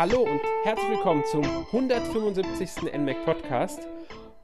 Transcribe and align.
Hallo 0.00 0.22
und 0.22 0.40
herzlich 0.62 0.88
willkommen 0.88 1.22
zum 1.26 1.44
175. 1.44 2.90
NMAC 2.90 3.22
Podcast. 3.26 3.86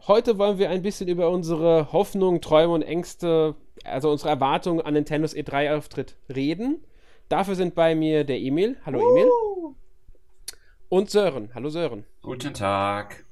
Heute 0.07 0.37
wollen 0.37 0.59
wir 0.59 0.69
ein 0.69 0.83
bisschen 0.83 1.09
über 1.09 1.31
unsere 1.31 1.93
Hoffnungen, 1.93 2.43
Träume 2.43 2.75
und 2.75 2.83
Ängste, 2.83 3.55
also 3.83 4.11
unsere 4.11 4.29
Erwartungen 4.29 4.83
an 4.83 4.93
Nintendos 4.93 5.35
E3-Auftritt 5.35 6.15
reden. 6.29 6.85
Dafür 7.31 7.55
sind 7.55 7.75
bei 7.75 7.95
mir 7.95 8.25
der 8.25 8.39
Emil. 8.39 8.77
Hallo 8.85 8.99
uh. 8.99 9.11
Emil. 9.11 9.31
Und 10.91 11.09
Sören. 11.09 11.49
Hallo 11.55 11.71
Sören. 11.71 12.05
Guten 12.21 12.53
Tag. 12.53 13.25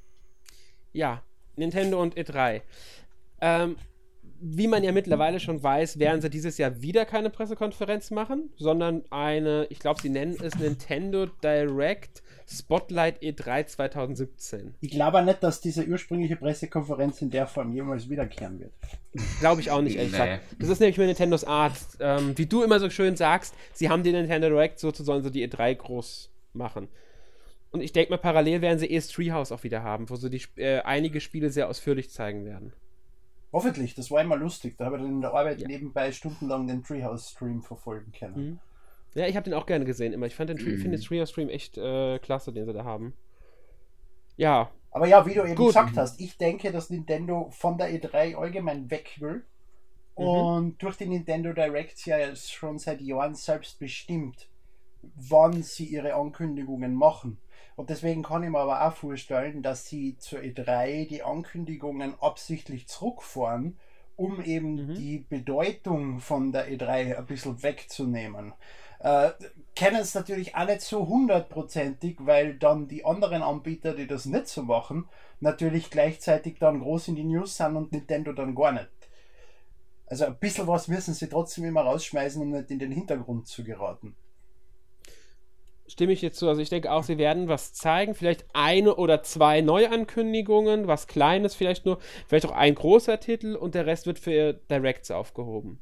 Ja, 0.93 1.21
Nintendo 1.55 2.01
und 2.01 2.17
E3. 2.17 2.63
Ähm, 3.39 3.75
wie 4.39 4.67
man 4.67 4.83
ja 4.83 4.91
mittlerweile 4.91 5.39
schon 5.39 5.61
weiß, 5.61 5.99
werden 5.99 6.21
sie 6.21 6.29
dieses 6.29 6.57
Jahr 6.57 6.81
wieder 6.81 7.05
keine 7.05 7.29
Pressekonferenz 7.29 8.11
machen, 8.11 8.49
sondern 8.57 9.03
eine, 9.09 9.67
ich 9.69 9.79
glaube, 9.79 10.01
sie 10.01 10.09
nennen 10.09 10.37
es 10.41 10.55
Nintendo 10.59 11.27
Direct 11.43 12.21
Spotlight 12.47 13.21
E3 13.23 13.65
2017. 13.65 14.75
Ich 14.81 14.91
glaube 14.91 15.23
nicht, 15.23 15.41
dass 15.41 15.61
diese 15.61 15.85
ursprüngliche 15.85 16.35
Pressekonferenz 16.35 17.21
in 17.21 17.31
der 17.31 17.47
Form 17.47 17.73
jemals 17.73 18.09
wiederkehren 18.09 18.59
wird. 18.59 18.71
Glaube 19.39 19.61
ich 19.61 19.71
auch 19.71 19.81
nicht, 19.81 19.95
ehrlich 19.95 20.11
nee. 20.11 20.19
gesagt. 20.19 20.43
Das 20.59 20.69
ist 20.69 20.79
nämlich 20.79 20.97
mit 20.97 21.07
Nintendos 21.07 21.43
Art. 21.43 21.73
Ähm, 21.99 22.37
wie 22.37 22.45
du 22.45 22.61
immer 22.61 22.79
so 22.79 22.89
schön 22.89 23.15
sagst, 23.15 23.55
sie 23.73 23.89
haben 23.89 24.03
die 24.03 24.11
Nintendo 24.11 24.49
Direct, 24.49 24.79
so 24.79 24.91
sollen 24.91 25.23
sie 25.23 25.31
die 25.31 25.47
E3 25.47 25.75
groß 25.75 26.29
machen. 26.53 26.87
Und 27.71 27.81
ich 27.81 27.91
denke 27.91 28.11
mal, 28.11 28.17
parallel 28.17 28.61
werden 28.61 28.79
sie 28.79 28.89
ES 28.89 29.07
Treehouse 29.09 29.51
auch 29.51 29.63
wieder 29.63 29.83
haben, 29.83 30.09
wo 30.09 30.15
sie 30.15 30.29
die, 30.29 30.41
äh, 30.55 30.81
einige 30.81 31.19
Spiele 31.19 31.49
sehr 31.49 31.67
ausführlich 31.67 32.09
zeigen 32.09 32.45
werden. 32.45 32.73
Hoffentlich, 33.55 33.95
das 33.95 34.11
war 34.11 34.21
immer 34.21 34.35
lustig. 34.35 34.75
Da 34.77 34.83
habe 34.83 34.97
ich 34.97 35.01
dann 35.01 35.13
in 35.13 35.21
der 35.21 35.33
Arbeit 35.33 35.61
ja. 35.61 35.67
nebenbei 35.69 36.11
stundenlang 36.11 36.67
den 36.67 36.83
Treehouse-Stream 36.83 37.61
verfolgen 37.61 38.11
können. 38.11 38.35
Mhm. 38.35 38.59
Ja, 39.13 39.27
ich 39.27 39.37
habe 39.37 39.45
den 39.45 39.53
auch 39.53 39.65
gerne 39.65 39.85
gesehen 39.85 40.11
immer. 40.11 40.25
Ich 40.25 40.35
fand 40.35 40.49
den, 40.49 40.57
mhm. 40.57 40.77
finde 40.77 40.97
den 40.97 41.01
Treehouse-Stream 41.01 41.47
echt 41.47 41.77
äh, 41.77 42.19
klasse, 42.19 42.51
den 42.51 42.65
sie 42.65 42.73
da 42.73 42.83
haben. 42.83 43.13
Ja. 44.35 44.71
Aber 44.91 45.07
ja, 45.07 45.25
wie 45.25 45.35
du 45.35 45.45
eben 45.45 45.55
Gut. 45.55 45.67
gesagt 45.67 45.95
hast, 45.95 46.19
ich 46.19 46.37
denke, 46.37 46.73
dass 46.73 46.89
Nintendo 46.89 47.47
von 47.51 47.77
der 47.77 47.89
E3 47.93 48.35
allgemein 48.35 48.91
weg 48.91 49.15
will. 49.21 49.45
Mhm. 50.17 50.25
Und 50.25 50.83
durch 50.83 50.97
die 50.97 51.05
Nintendo 51.05 51.53
Direct 51.53 52.05
ja 52.05 52.35
schon 52.35 52.77
seit 52.77 52.99
Jahren 52.99 53.35
selbst 53.35 53.79
bestimmt, 53.79 54.49
wann 55.15 55.63
sie 55.63 55.85
ihre 55.85 56.15
Ankündigungen 56.15 56.93
machen. 56.93 57.37
Und 57.75 57.89
deswegen 57.89 58.23
kann 58.23 58.43
ich 58.43 58.49
mir 58.49 58.59
aber 58.59 58.87
auch 58.87 58.95
vorstellen, 58.95 59.61
dass 59.61 59.85
sie 59.85 60.17
zur 60.17 60.39
E3 60.39 61.07
die 61.07 61.23
Ankündigungen 61.23 62.15
absichtlich 62.21 62.87
zurückfahren, 62.87 63.77
um 64.15 64.41
eben 64.41 64.87
mhm. 64.87 64.95
die 64.95 65.19
Bedeutung 65.19 66.19
von 66.19 66.53
der 66.53 66.69
E3 66.71 67.17
ein 67.17 67.25
bisschen 67.25 67.61
wegzunehmen. 67.63 68.53
Äh, 68.99 69.31
kennen 69.75 69.97
es 69.97 70.15
natürlich 70.15 70.55
auch 70.55 70.65
nicht 70.65 70.81
so 70.81 71.05
hundertprozentig, 71.05 72.17
weil 72.19 72.57
dann 72.57 72.87
die 72.87 73.03
anderen 73.03 73.43
Anbieter, 73.43 73.93
die 73.93 74.07
das 74.07 74.25
nicht 74.25 74.47
so 74.47 74.63
machen, 74.63 75.09
natürlich 75.41 75.89
gleichzeitig 75.89 76.59
dann 76.59 76.79
groß 76.79 77.09
in 77.09 77.15
die 77.15 77.25
News 77.25 77.57
sind 77.57 77.75
und 77.75 77.91
Nintendo 77.91 78.31
dann 78.31 78.55
gar 78.55 78.71
nicht. 78.71 78.89
Also 80.07 80.25
ein 80.25 80.37
bisschen 80.37 80.67
was 80.67 80.87
müssen 80.87 81.13
sie 81.13 81.27
trotzdem 81.27 81.65
immer 81.65 81.81
rausschmeißen, 81.81 82.41
um 82.41 82.51
nicht 82.51 82.71
in 82.71 82.79
den 82.79 82.91
Hintergrund 82.91 83.47
zu 83.47 83.65
geraten 83.65 84.15
stimme 85.87 86.13
ich 86.13 86.21
jetzt 86.21 86.39
zu. 86.39 86.47
Also 86.47 86.61
ich 86.61 86.69
denke 86.69 86.91
auch, 86.91 87.03
sie 87.03 87.17
werden 87.17 87.47
was 87.47 87.73
zeigen. 87.73 88.15
Vielleicht 88.15 88.45
eine 88.53 88.95
oder 88.95 89.23
zwei 89.23 89.61
Neuankündigungen, 89.61 90.87
was 90.87 91.07
Kleines 91.07 91.55
vielleicht 91.55 91.85
nur. 91.85 91.99
Vielleicht 92.27 92.45
auch 92.45 92.55
ein 92.55 92.75
großer 92.75 93.19
Titel 93.19 93.55
und 93.55 93.75
der 93.75 93.85
Rest 93.85 94.07
wird 94.07 94.19
für 94.19 94.53
Directs 94.53 95.11
aufgehoben. 95.11 95.79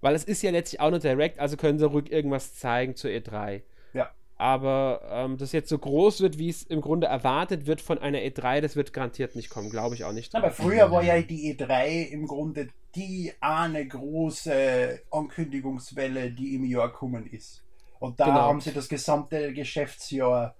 Weil 0.00 0.14
es 0.14 0.24
ist 0.24 0.42
ja 0.42 0.50
letztlich 0.50 0.80
auch 0.80 0.90
nur 0.90 0.98
Direct, 0.98 1.38
also 1.38 1.56
können 1.56 1.78
sie 1.78 1.86
ruhig 1.86 2.10
irgendwas 2.10 2.54
zeigen 2.54 2.96
zur 2.96 3.10
E3. 3.10 3.62
Ja. 3.92 4.10
Aber 4.36 5.02
ähm, 5.10 5.36
das 5.36 5.52
jetzt 5.52 5.68
so 5.68 5.76
groß 5.76 6.22
wird, 6.22 6.38
wie 6.38 6.48
es 6.48 6.62
im 6.62 6.80
Grunde 6.80 7.06
erwartet 7.06 7.66
wird 7.66 7.82
von 7.82 7.98
einer 7.98 8.18
E3, 8.18 8.62
das 8.62 8.76
wird 8.76 8.94
garantiert 8.94 9.36
nicht 9.36 9.50
kommen, 9.50 9.68
glaube 9.68 9.94
ich 9.94 10.04
auch 10.04 10.12
nicht. 10.12 10.34
Aber 10.34 10.50
früher 10.50 10.90
war 10.90 11.02
ja 11.02 11.20
die 11.20 11.54
E3 11.54 12.08
im 12.08 12.26
Grunde 12.26 12.68
die 12.94 13.32
eine 13.40 13.86
große 13.86 15.02
Ankündigungswelle, 15.10 16.30
die 16.30 16.54
im 16.54 16.64
Jahr 16.64 16.92
kommen 16.92 17.26
ist. 17.26 17.62
Und 18.00 18.18
da 18.18 18.24
genau. 18.24 18.40
haben 18.40 18.60
sie 18.60 18.72
das 18.72 18.88
gesamte 18.88 19.52
Geschäftsjahr 19.52 20.56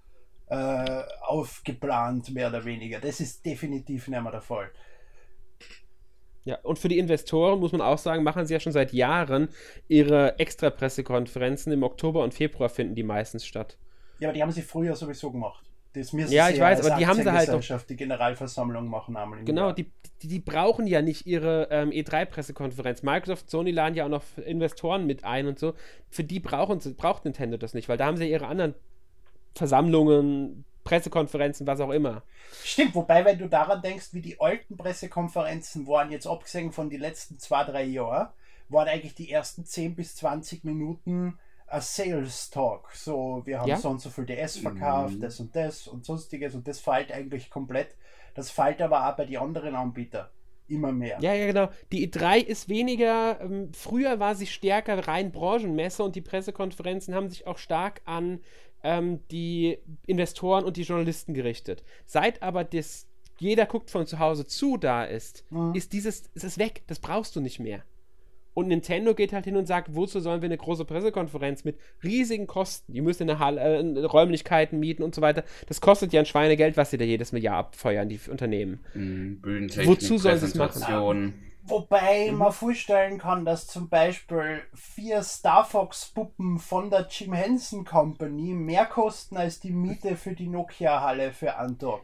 äh, 0.47 1.03
aufgeplant, 1.21 2.31
mehr 2.31 2.47
oder 2.47 2.63
weniger. 2.63 2.99
Das 2.99 3.19
ist 3.19 3.45
definitiv 3.45 4.07
nicht 4.07 4.21
mehr 4.21 4.31
der 4.31 4.41
Fall. 4.41 4.71
Ja, 6.43 6.59
und 6.63 6.79
für 6.79 6.87
die 6.87 6.97
Investoren 6.97 7.59
muss 7.59 7.71
man 7.71 7.81
auch 7.81 7.97
sagen, 7.97 8.23
machen 8.23 8.45
sie 8.45 8.53
ja 8.53 8.59
schon 8.59 8.71
seit 8.71 8.93
Jahren 8.93 9.49
ihre 9.87 10.39
Extra-Pressekonferenzen. 10.39 11.71
Im 11.71 11.83
Oktober 11.83 12.23
und 12.23 12.33
Februar 12.33 12.69
finden 12.69 12.95
die 12.95 13.03
meistens 13.03 13.45
statt. 13.45 13.77
Ja, 14.19 14.29
aber 14.29 14.33
die 14.35 14.41
haben 14.41 14.51
sie 14.51 14.61
früher 14.61 14.95
sowieso 14.95 15.31
gemacht. 15.31 15.70
Das 15.93 16.11
ja, 16.13 16.49
ich 16.49 16.59
weiß, 16.59 16.85
aber 16.85 16.97
die 16.97 17.05
haben 17.05 17.21
sie 17.21 17.31
halt 17.31 17.49
auch. 17.49 17.81
Die 17.81 17.97
Generalversammlung 17.97 18.87
machen 18.87 19.17
einmal 19.17 19.39
im 19.39 19.45
Genau, 19.45 19.73
die, 19.73 19.91
die, 20.21 20.27
die, 20.27 20.39
brauchen 20.39 20.87
ja 20.87 21.01
nicht 21.01 21.25
ihre 21.25 21.67
ähm, 21.69 21.89
E3-Pressekonferenz. 21.89 23.03
Microsoft, 23.03 23.49
Sony 23.49 23.71
laden 23.71 23.95
ja 23.95 24.05
auch 24.05 24.09
noch 24.09 24.23
Investoren 24.37 25.05
mit 25.05 25.25
ein 25.25 25.47
und 25.47 25.59
so. 25.59 25.73
Für 26.09 26.23
die 26.23 26.39
brauchen 26.39 26.79
sie, 26.79 26.93
braucht 26.93 27.25
Nintendo 27.25 27.57
das 27.57 27.73
nicht, 27.73 27.89
weil 27.89 27.97
da 27.97 28.05
haben 28.05 28.15
sie 28.15 28.29
ihre 28.29 28.47
anderen 28.47 28.73
Versammlungen, 29.53 30.63
Pressekonferenzen, 30.83 31.67
was 31.67 31.79
auch 31.79 31.91
immer. 31.91 32.23
Stimmt, 32.63 32.95
wobei, 32.95 33.25
wenn 33.25 33.37
du 33.37 33.47
daran 33.47 33.81
denkst, 33.81 34.13
wie 34.13 34.21
die 34.21 34.39
alten 34.39 34.77
Pressekonferenzen 34.77 35.87
waren, 35.87 36.11
jetzt 36.11 36.25
abgesehen 36.25 36.71
von 36.71 36.89
den 36.89 37.01
letzten 37.01 37.37
zwei, 37.37 37.63
drei 37.63 37.83
Jahren, 37.83 38.29
waren 38.69 38.87
eigentlich 38.87 39.15
die 39.15 39.31
ersten 39.31 39.65
10 39.65 39.95
bis 39.95 40.15
20 40.15 40.63
Minuten 40.63 41.37
ein 41.71 41.81
Sales 41.81 42.49
Talk. 42.49 42.91
So, 42.93 43.41
wir 43.45 43.59
haben 43.59 43.69
ja? 43.69 43.77
so 43.77 43.89
und 43.89 44.01
so 44.01 44.09
viel 44.09 44.25
DS 44.25 44.57
verkauft, 44.57 45.15
mhm. 45.15 45.21
das 45.21 45.39
und 45.39 45.55
das 45.55 45.87
und 45.87 46.05
sonstiges 46.05 46.53
und 46.53 46.67
das 46.67 46.79
fällt 46.79 47.11
eigentlich 47.11 47.49
komplett. 47.49 47.95
Das 48.33 48.49
fällt 48.51 48.81
aber 48.81 49.09
auch 49.09 49.15
bei 49.15 49.25
den 49.25 49.37
anderen 49.37 49.75
Anbietern 49.75 50.27
immer 50.67 50.91
mehr. 50.91 51.17
Ja, 51.21 51.33
ja, 51.33 51.47
genau. 51.47 51.69
Die 51.91 52.09
E3 52.09 52.39
ist 52.39 52.69
weniger, 52.69 53.39
ähm, 53.41 53.71
früher 53.73 54.19
war 54.19 54.35
sie 54.35 54.47
stärker 54.47 55.07
rein 55.07 55.31
Branchenmesse 55.31 56.03
und 56.03 56.15
die 56.15 56.21
Pressekonferenzen 56.21 57.13
haben 57.13 57.29
sich 57.29 57.45
auch 57.45 57.57
stark 57.57 58.01
an 58.05 58.39
ähm, 58.83 59.19
die 59.29 59.79
Investoren 60.07 60.63
und 60.63 60.77
die 60.77 60.83
Journalisten 60.83 61.33
gerichtet. 61.33 61.83
Seit 62.05 62.41
aber 62.41 62.63
das 62.63 63.07
jeder 63.37 63.65
guckt 63.65 63.89
von 63.89 64.05
zu 64.05 64.19
Hause 64.19 64.45
zu 64.45 64.77
da 64.77 65.03
ist, 65.03 65.45
mhm. 65.49 65.73
ist 65.73 65.93
dieses, 65.93 66.27
ist 66.33 66.43
es 66.43 66.57
weg, 66.57 66.83
das 66.87 66.99
brauchst 66.99 67.35
du 67.35 67.41
nicht 67.41 67.59
mehr. 67.59 67.83
Und 68.53 68.67
Nintendo 68.67 69.13
geht 69.13 69.33
halt 69.33 69.45
hin 69.45 69.55
und 69.55 69.65
sagt, 69.65 69.95
wozu 69.95 70.19
sollen 70.19 70.41
wir 70.41 70.47
eine 70.47 70.57
große 70.57 70.85
Pressekonferenz 70.85 71.63
mit 71.63 71.77
riesigen 72.03 72.47
Kosten? 72.47 72.93
Die 72.93 73.01
müssen 73.01 73.29
eine 73.29 73.39
Halle, 73.39 73.61
äh, 73.61 74.05
Räumlichkeiten 74.05 74.79
mieten 74.79 75.03
und 75.03 75.15
so 75.15 75.21
weiter. 75.21 75.43
Das 75.67 75.79
kostet 75.79 76.11
ja 76.13 76.21
ein 76.21 76.25
Schweinegeld, 76.25 76.77
was 76.77 76.91
sie 76.91 76.97
da 76.97 77.05
jedes 77.05 77.31
Jahr 77.31 77.57
abfeuern, 77.57 78.09
die 78.09 78.19
Unternehmen. 78.29 78.79
Mhm, 78.93 79.69
wozu 79.85 80.17
sollen 80.17 80.39
sie 80.39 80.47
es 80.47 80.55
machen? 80.55 81.33
Wobei 81.63 82.31
mhm. 82.31 82.39
man 82.39 82.51
vorstellen 82.51 83.19
kann, 83.19 83.45
dass 83.45 83.67
zum 83.67 83.87
Beispiel 83.87 84.61
vier 84.73 85.21
Star 85.21 85.63
Fox-Puppen 85.63 86.57
von 86.57 86.89
der 86.89 87.07
Jim 87.09 87.33
Henson 87.33 87.85
Company 87.85 88.53
mehr 88.53 88.85
kosten 88.85 89.37
als 89.37 89.59
die 89.59 89.71
Miete 89.71 90.15
für 90.15 90.33
die 90.33 90.47
Nokia-Halle 90.47 91.31
für 91.31 91.55
Antog. 91.55 92.01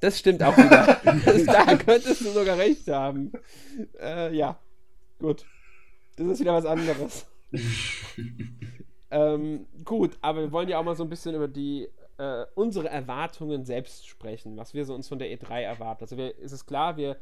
Das 0.00 0.18
stimmt 0.18 0.42
auch 0.42 0.56
wieder. 0.56 1.00
da 1.46 1.76
könntest 1.76 2.20
du 2.20 2.30
sogar 2.30 2.58
recht 2.58 2.86
haben. 2.88 3.32
Äh, 4.00 4.34
ja, 4.34 4.56
gut. 5.18 5.44
Das 6.16 6.26
ist 6.26 6.40
wieder 6.40 6.54
was 6.54 6.66
anderes. 6.66 7.26
ähm, 9.10 9.66
gut, 9.84 10.18
aber 10.20 10.40
wir 10.40 10.52
wollen 10.52 10.68
ja 10.68 10.78
auch 10.78 10.84
mal 10.84 10.96
so 10.96 11.04
ein 11.04 11.10
bisschen 11.10 11.34
über 11.34 11.48
die 11.48 11.88
äh, 12.18 12.44
unsere 12.54 12.88
Erwartungen 12.88 13.64
selbst 13.64 14.06
sprechen, 14.08 14.56
was 14.56 14.74
wir 14.74 14.84
so 14.84 14.94
uns 14.94 15.08
von 15.08 15.18
der 15.18 15.28
E3 15.28 15.60
erwarten. 15.62 16.04
Also 16.04 16.16
wir, 16.16 16.36
ist 16.38 16.52
es 16.52 16.66
klar, 16.66 16.96
wir 16.96 17.16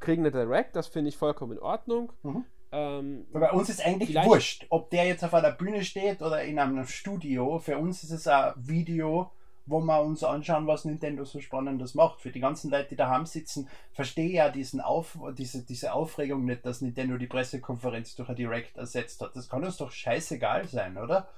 kriegen 0.00 0.22
eine 0.22 0.30
Direct, 0.30 0.76
das 0.76 0.88
finde 0.88 1.08
ich 1.08 1.16
vollkommen 1.16 1.52
in 1.52 1.58
Ordnung. 1.58 2.12
Mhm. 2.22 2.44
Ähm, 2.72 3.26
bei 3.32 3.50
uns 3.52 3.68
ist 3.68 3.84
eigentlich 3.84 4.14
wurscht, 4.24 4.66
ob 4.70 4.90
der 4.90 5.06
jetzt 5.06 5.24
auf 5.24 5.34
einer 5.34 5.52
Bühne 5.52 5.84
steht 5.84 6.20
oder 6.20 6.42
in 6.42 6.58
einem 6.58 6.86
Studio. 6.86 7.58
Für 7.58 7.78
uns 7.78 8.02
ist 8.02 8.10
es 8.10 8.26
ein 8.26 8.52
Video, 8.56 9.30
wo 9.66 9.80
wir 9.80 10.00
uns 10.00 10.22
anschauen, 10.24 10.66
was 10.66 10.84
Nintendo 10.84 11.24
so 11.24 11.40
Spannendes 11.40 11.94
macht. 11.94 12.20
Für 12.20 12.30
die 12.30 12.40
ganzen 12.40 12.70
Leute, 12.70 12.90
die 12.90 12.96
daheim 12.96 13.26
sitzen, 13.26 13.68
verstehe 13.92 14.30
ja 14.30 14.48
diesen 14.48 14.80
Auf, 14.80 15.18
diese, 15.36 15.64
diese 15.64 15.92
Aufregung 15.92 16.44
nicht, 16.44 16.64
dass 16.64 16.80
Nintendo 16.80 17.18
die 17.18 17.26
Pressekonferenz 17.26 18.14
durch 18.14 18.28
ein 18.28 18.36
Direct 18.36 18.76
ersetzt 18.76 19.20
hat. 19.20 19.34
Das 19.34 19.48
kann 19.48 19.64
uns 19.64 19.76
doch 19.76 19.90
scheißegal 19.90 20.66
sein, 20.68 20.96
oder? 20.96 21.28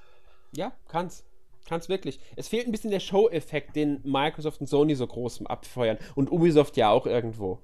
Ja, 0.53 0.73
kann's. 0.89 1.25
Kann's 1.67 1.91
wirklich. 1.91 2.19
Es 2.35 2.49
fehlt 2.49 2.67
ein 2.67 2.73
bisschen 2.73 2.91
der 2.91 3.01
Show-Effekt, 3.01 3.77
den 3.77 4.01
Microsoft 4.03 4.61
und 4.63 4.69
Sony 4.69 4.95
so 4.95 5.07
groß 5.07 5.45
abfeuern. 5.47 5.99
Und 6.15 6.33
Ubisoft 6.33 6.79
ja 6.79 6.89
auch 6.89 7.07
irgendwo. 7.07 7.59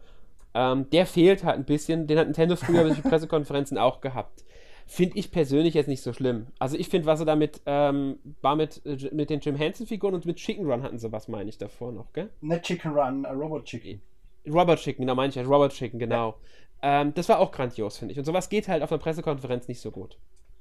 Ähm, 0.52 0.88
der 0.90 1.06
fehlt 1.06 1.42
halt 1.42 1.56
ein 1.56 1.64
bisschen. 1.64 2.06
Den 2.06 2.18
hat 2.18 2.26
Nintendo 2.26 2.56
früher 2.56 2.84
bei 2.84 2.94
Pressekonferenzen 3.08 3.78
auch 3.78 4.02
gehabt. 4.02 4.44
Finde 4.86 5.16
ich 5.18 5.30
persönlich 5.30 5.74
jetzt 5.74 5.88
nicht 5.88 6.02
so 6.02 6.12
schlimm. 6.12 6.48
Also 6.58 6.76
ich 6.76 6.88
finde, 6.88 7.06
was 7.06 7.18
sie 7.18 7.24
damit 7.24 7.62
ähm, 7.66 8.18
war 8.42 8.54
mit, 8.54 8.84
äh, 8.84 9.10
mit 9.12 9.30
den 9.30 9.40
Jim 9.40 9.56
Henson-Figuren 9.56 10.14
und 10.14 10.26
mit 10.26 10.36
Chicken 10.36 10.70
Run 10.70 10.82
hatten 10.82 10.98
sie 10.98 11.10
was, 11.10 11.28
meine 11.28 11.48
ich, 11.48 11.58
davor 11.58 11.92
noch, 11.92 12.12
gell? 12.12 12.30
Nicht 12.40 12.62
Chicken 12.64 12.92
Run, 12.92 13.24
uh, 13.24 13.30
Robot 13.30 13.64
Chicken. 13.64 14.02
Robot 14.46 14.78
Chicken, 14.78 15.06
da 15.06 15.14
meine 15.14 15.30
ich 15.30 15.36
ja, 15.36 15.42
Robot 15.42 15.72
Chicken, 15.72 15.98
genau. 15.98 16.36
Ja. 16.82 17.00
Ähm, 17.00 17.14
das 17.14 17.28
war 17.30 17.38
auch 17.38 17.50
grandios, 17.50 17.96
finde 17.96 18.12
ich. 18.12 18.18
Und 18.18 18.26
sowas 18.26 18.50
geht 18.50 18.68
halt 18.68 18.82
auf 18.82 18.92
einer 18.92 19.00
Pressekonferenz 19.00 19.68
nicht 19.68 19.80
so 19.80 19.90
gut. 19.90 20.18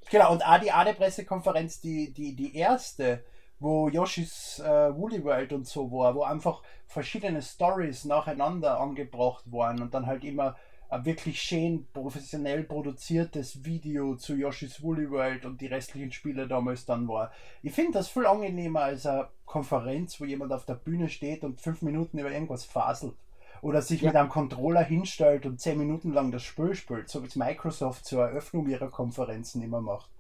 Genau, 0.10 0.32
und 0.32 0.46
auch 0.46 0.60
die 0.60 0.72
eine 0.72 0.94
Pressekonferenz, 0.94 1.82
die, 1.82 2.14
die, 2.14 2.36
die 2.36 2.56
erste, 2.56 3.24
wo 3.60 3.90
Yoshis 3.90 4.60
äh, 4.60 4.96
Woolly 4.96 5.24
World 5.24 5.52
und 5.54 5.68
so 5.68 5.92
war, 5.92 6.16
wo 6.16 6.24
einfach 6.24 6.62
verschiedene 6.88 7.42
Stories 7.42 8.06
nacheinander 8.06 8.80
angebracht 8.80 9.44
waren 9.52 9.82
und 9.82 9.94
dann 9.94 10.06
halt 10.06 10.24
immer 10.24 10.56
ein 10.94 11.06
wirklich 11.06 11.42
schön 11.42 11.88
professionell 11.92 12.64
produziertes 12.64 13.66
Video 13.66 14.16
zu 14.16 14.36
Yoshis 14.36 14.84
Woolly 14.84 15.10
World 15.10 15.44
und 15.44 15.60
die 15.60 15.66
restlichen 15.66 16.12
Spiele 16.12 16.48
damals 16.48 16.86
dann 16.86 17.08
war. 17.08 17.32
Ich 17.64 17.74
finde 17.74 17.94
das 17.94 18.10
viel 18.10 18.28
angenehmer 18.28 18.82
als 18.82 19.08
eine 19.08 19.28
Konferenz, 19.46 20.22
wo 20.22 20.26
jemand 20.26 20.54
auf 20.54 20.66
der 20.66 20.76
Bühne 20.76 21.10
steht 21.10 21.44
und 21.44 21.60
fünf 21.60 21.82
Minuten 21.82 22.20
über 22.20 22.32
irgendwas 22.32 22.64
faselt. 22.64 23.16
Oder 23.64 23.82
sich 23.82 24.02
ja. 24.02 24.10
mit 24.10 24.16
einem 24.16 24.30
Controller 24.30 24.84
hinstellt 24.84 25.48
und 25.48 25.60
zehn 25.60 25.80
Minuten 25.80 26.14
lang 26.14 26.32
das 26.32 26.44
Spiel 26.44 26.76
spielt, 26.76 27.10
so 27.10 27.24
wie 27.24 27.28
es 27.28 27.36
Microsoft 27.36 28.06
zur 28.06 28.24
Eröffnung 28.24 28.68
ihrer 28.68 28.90
Konferenzen 28.90 29.64
immer 29.64 29.82
macht. 29.82 30.12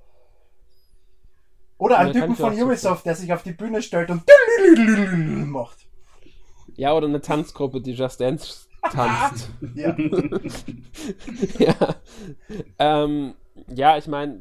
Oder 1.78 2.00
ein 2.00 2.14
Typen 2.14 2.36
von 2.36 2.60
Ubisoft, 2.60 3.06
der 3.06 3.16
sich 3.16 3.32
auf 3.32 3.44
die 3.44 3.52
Bühne 3.52 3.82
stellt 3.82 4.10
und 4.10 4.24
macht. 5.52 5.86
Ja, 6.76 6.94
oder 6.94 7.08
eine 7.08 7.22
Tanzgruppe, 7.22 7.82
die 7.82 7.92
Just 7.92 8.22
Dance 8.22 8.68
tanzt. 8.92 9.50
ja. 9.76 9.96
ja. 11.60 11.96
Ähm, 12.80 13.34
ja, 13.68 13.98
ich 13.98 14.08
meine, 14.08 14.40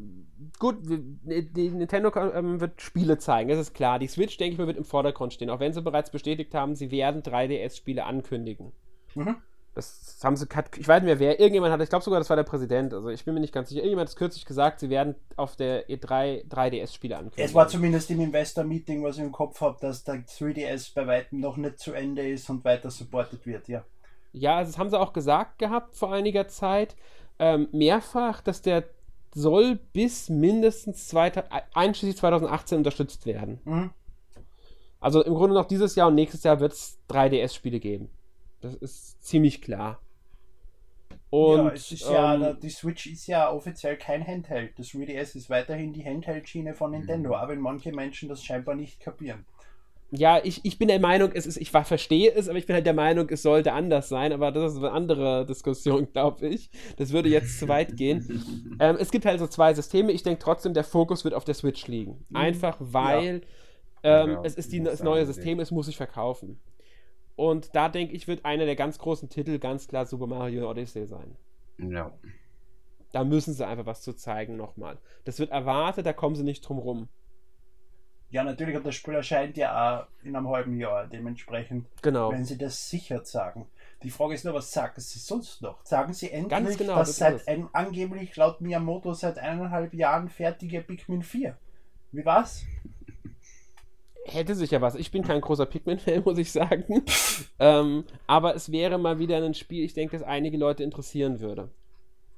gut, 0.59 0.77
die 0.85 1.71
Nintendo 1.71 2.11
ähm, 2.17 2.61
wird 2.61 2.81
Spiele 2.81 3.19
zeigen, 3.19 3.49
das 3.49 3.59
ist 3.59 3.75
klar. 3.75 3.99
Die 3.99 4.09
Switch, 4.09 4.37
denke 4.37 4.53
ich 4.53 4.59
mal, 4.59 4.67
wird 4.67 4.77
im 4.77 4.85
Vordergrund 4.85 5.33
stehen, 5.33 5.51
auch 5.51 5.61
wenn 5.61 5.73
sie 5.73 5.83
bereits 5.83 6.11
bestätigt 6.11 6.55
haben, 6.55 6.75
sie 6.75 6.91
werden 6.91 7.23
3DS-Spiele 7.23 8.05
ankündigen. 8.05 8.73
Mhm. 9.15 9.37
Das 9.75 10.21
haben 10.23 10.37
sie, 10.37 10.47
ich 10.77 10.87
weiß 10.87 11.03
nicht 11.03 11.09
mehr 11.09 11.19
wer, 11.19 11.41
irgendjemand 11.41 11.73
hat, 11.73 11.81
ich 11.81 11.89
glaube 11.89 12.05
sogar, 12.05 12.21
das 12.21 12.29
war 12.29 12.37
der 12.37 12.43
Präsident, 12.43 12.93
also 12.93 13.09
ich 13.09 13.25
bin 13.25 13.33
mir 13.33 13.41
nicht 13.41 13.55
ganz 13.55 13.71
sicher, 13.71 13.81
irgendjemand 13.81 14.09
hat 14.09 14.13
es 14.13 14.17
kürzlich 14.17 14.45
gesagt, 14.45 14.81
sie 14.81 14.91
werden 14.91 15.15
auf 15.37 15.57
der 15.57 15.89
E3 15.89 16.47
3DS-Spiele 16.47 17.17
ankündigen. 17.17 17.45
Es 17.45 17.55
war 17.55 17.69
zumindest 17.69 18.11
im 18.11 18.21
Investor-Meeting, 18.21 19.03
was 19.03 19.17
ich 19.17 19.23
im 19.23 19.33
Kopf 19.33 19.63
habe, 19.63 19.79
dass 19.81 20.05
der 20.05 20.27
3DS 20.27 20.93
bei 20.95 21.07
weitem 21.07 21.41
noch 21.41 21.57
nicht 21.57 21.79
zu 21.79 21.95
Ende 21.95 22.29
ist 22.29 22.51
und 22.51 22.65
weiter 22.67 22.91
supportet 22.91 23.47
wird, 23.47 23.69
ja. 23.69 23.83
Ja, 24.33 24.57
also 24.57 24.71
das 24.73 24.79
haben 24.79 24.91
sie 24.91 24.99
auch 24.99 25.13
gesagt 25.13 25.59
gehabt 25.59 25.95
vor 25.95 26.13
einiger 26.13 26.49
Zeit, 26.49 26.97
ähm, 27.39 27.69
mehrfach, 27.73 28.41
dass 28.41 28.63
der 28.63 28.85
soll 29.35 29.77
bis 29.93 30.29
mindestens 30.29 31.09
zwei, 31.09 31.33
einschließlich 31.75 32.19
2018 32.19 32.79
unterstützt 32.79 33.27
werden. 33.27 33.61
Mhm. 33.65 33.91
Also 35.01 35.23
im 35.25 35.35
Grunde 35.35 35.55
noch 35.55 35.67
dieses 35.67 35.95
Jahr 35.97 36.09
und 36.09 36.15
nächstes 36.15 36.45
Jahr 36.45 36.61
wird 36.61 36.73
es 36.73 36.99
3DS-Spiele 37.09 37.81
geben. 37.81 38.11
Das 38.61 38.75
ist 38.75 39.23
ziemlich 39.25 39.61
klar. 39.61 40.01
Und, 41.31 41.65
ja, 41.65 41.73
es 41.73 41.91
ist 41.91 42.07
ähm, 42.07 42.13
ja, 42.13 42.53
die 42.53 42.69
Switch 42.69 43.07
ist 43.07 43.27
ja 43.27 43.51
offiziell 43.51 43.97
kein 43.97 44.25
Handheld. 44.25 44.79
Das 44.79 44.89
3DS 44.89 45.35
ist 45.35 45.51
weiterhin 45.51 45.93
die 45.93 46.05
Handheld-Schiene 46.05 46.75
von 46.75 46.91
Nintendo, 46.91 47.31
mhm. 47.31 47.35
aber 47.35 47.53
wenn 47.53 47.61
manche 47.61 47.91
Menschen 47.91 48.29
das 48.29 48.45
scheinbar 48.45 48.75
nicht 48.75 49.01
kapieren. 49.01 49.47
Ja, 50.15 50.41
ich, 50.45 50.61
ich 50.63 50.79
bin 50.79 50.89
der 50.89 51.01
Meinung, 51.01 51.31
es 51.33 51.47
ist, 51.47 51.57
ich 51.57 51.71
verstehe 51.71 52.31
es, 52.33 52.49
aber 52.49 52.59
ich 52.59 52.67
bin 52.67 52.75
halt 52.75 52.85
der 52.85 52.93
Meinung, 52.93 53.31
es 53.31 53.41
sollte 53.41 53.73
anders 53.73 54.11
sein, 54.11 54.33
aber 54.33 54.53
das 54.53 54.73
ist 54.73 54.79
eine 54.79 54.93
andere 54.93 55.47
Diskussion, 55.47 56.07
glaube 56.13 56.49
ich. 56.49 56.71
Das 56.99 57.13
würde 57.13 57.31
jetzt 57.31 57.59
zu 57.59 57.69
weit 57.69 57.97
gehen. 57.97 58.23
Ähm, 58.81 58.97
es 58.99 59.11
gibt 59.11 59.27
halt 59.27 59.39
so 59.39 59.47
zwei 59.47 59.75
Systeme. 59.75 60.13
Ich 60.13 60.23
denke 60.23 60.41
trotzdem, 60.43 60.75
der 60.75 60.83
Fokus 60.83 61.25
wird 61.25 61.35
auf 61.35 61.45
der 61.45 61.55
Switch 61.55 61.87
liegen. 61.87 62.25
Mhm. 62.31 62.37
Einfach 62.37 62.77
weil 62.81 63.43
ja. 63.43 63.47
Ähm, 64.03 64.31
ja, 64.31 64.41
es 64.43 64.55
ist 64.55 64.73
die, 64.73 64.83
das 64.83 65.03
neue 65.03 65.25
System, 65.27 65.61
es 65.61 65.71
muss 65.71 65.87
sich 65.87 65.97
verkaufen. 65.97 66.61
Und 67.37 67.75
da 67.75 67.89
denke 67.89 68.15
ich, 68.15 68.29
wird 68.29 68.45
einer 68.45 68.67
der 68.67 68.77
ganz 68.77 68.99
großen 68.99 69.29
Titel 69.29 69.59
ganz 69.59 69.89
klar 69.89 70.07
Super 70.07 70.27
Mario 70.27 70.69
Odyssey 70.69 71.07
sein. 71.07 71.37
Ja. 71.79 72.13
Da 73.13 73.25
müssen 73.25 73.55
sie 73.55 73.67
einfach 73.67 73.87
was 73.87 74.03
zu 74.03 74.15
zeigen 74.15 74.57
nochmal. 74.57 74.99
Das 75.25 75.39
wird 75.39 75.51
erwartet, 75.51 76.07
da 76.07 76.13
kommen 76.13 76.35
sie 76.35 76.45
nicht 76.45 76.63
drum 76.63 76.79
rum. 76.79 77.09
Ja, 78.33 78.43
natürlich, 78.43 78.75
und 78.75 78.85
das 78.85 78.95
Spiel 78.95 79.15
erscheint 79.15 79.59
ja 79.59 80.01
auch 80.01 80.07
in 80.25 80.35
einem 80.35 80.49
halben 80.49 80.79
Jahr. 80.79 81.07
Dementsprechend, 81.07 81.87
genau. 82.01 82.33
wenn 82.33 82.45
sie 82.45 82.57
das 82.57 82.89
sicher 82.89 83.23
sagen. 83.25 83.67
Die 84.03 84.11
Frage 84.11 84.35
ist 84.35 84.45
nur, 84.45 84.55
was 84.55 84.73
sagen 84.73 85.01
sie 85.01 85.19
sonst 85.19 85.61
noch? 85.61 85.85
Sagen 85.85 86.15
sie 86.15 86.31
endlich, 86.31 86.79
genau, 86.79 86.97
dass 86.97 87.19
seit 87.19 87.47
ein, 87.47 87.69
angeblich 87.73 88.35
laut 88.37 88.61
Miyamoto 88.61 89.13
seit 89.13 89.39
eineinhalb 89.39 89.93
Jahren 89.93 90.31
fertige 90.31 90.81
Pikmin 90.81 91.23
4? 91.23 91.57
Wie 92.13 92.25
war's? 92.25 92.65
hätte 94.25 94.55
sicher 94.55 94.81
was. 94.81 94.95
Ich 94.95 95.11
bin 95.11 95.23
kein 95.23 95.41
großer 95.41 95.67
Pikmin-Fan, 95.67 96.23
muss 96.25 96.39
ich 96.39 96.53
sagen. 96.53 97.05
ähm, 97.59 98.05
aber 98.27 98.55
es 98.55 98.73
wäre 98.73 98.99
mal 98.99 99.19
wieder 99.19 99.45
ein 99.45 99.55
Spiel, 99.55 99.85
ich 99.85 99.95
denke, 99.95 100.17
das 100.17 100.27
einige 100.27 100.57
Leute 100.57 100.85
interessieren 100.85 101.41
würde. 101.41 101.71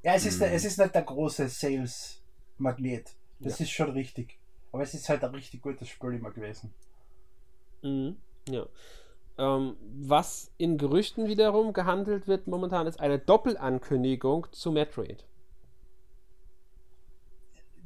Ja, 0.02 0.14
es 0.14 0.26
ist, 0.26 0.40
mhm. 0.40 0.46
es 0.46 0.64
ist 0.64 0.78
nicht 0.78 0.94
der 0.94 1.02
große 1.02 1.48
Sales-Magnet. 1.48 3.12
Das 3.38 3.58
ja. 3.58 3.64
ist 3.64 3.70
schon 3.70 3.90
richtig. 3.90 4.38
Aber 4.74 4.82
es 4.82 4.92
ist 4.92 5.08
halt 5.08 5.22
ein 5.22 5.32
richtig 5.32 5.62
gutes 5.62 5.88
Spiel 5.88 6.14
immer 6.14 6.32
gewesen. 6.32 6.74
Mhm. 7.82 8.16
Ja. 8.48 8.66
Ähm, 9.38 9.76
was 10.00 10.50
in 10.58 10.78
Gerüchten 10.78 11.28
wiederum 11.28 11.72
gehandelt 11.72 12.26
wird 12.26 12.48
momentan, 12.48 12.88
ist 12.88 12.98
eine 12.98 13.20
Doppelankündigung 13.20 14.48
zu 14.50 14.72
Metroid 14.72 15.24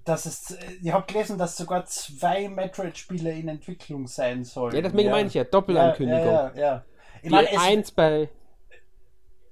dass 0.06 0.24
es, 0.24 0.52
äh, 0.52 0.72
ich 0.82 0.90
habe 0.90 1.04
gelesen, 1.06 1.36
dass 1.36 1.58
sogar 1.58 1.84
zwei 1.84 2.48
Metroid-Spiele 2.48 3.32
in 3.32 3.48
Entwicklung 3.48 4.06
sein 4.06 4.44
sollen. 4.44 4.74
Ja, 4.74 4.80
deswegen 4.80 5.08
ja. 5.08 5.10
meine 5.10 5.28
ich 5.28 5.34
ja, 5.34 5.44
Doppelankündigung. 5.44 6.24
Ja, 6.24 6.52
ja, 6.54 6.60
ja. 6.60 6.84
Ich 7.20 7.30
meine, 7.30 7.52
es, 7.52 7.58
eins 7.58 7.90
bei. 7.90 8.30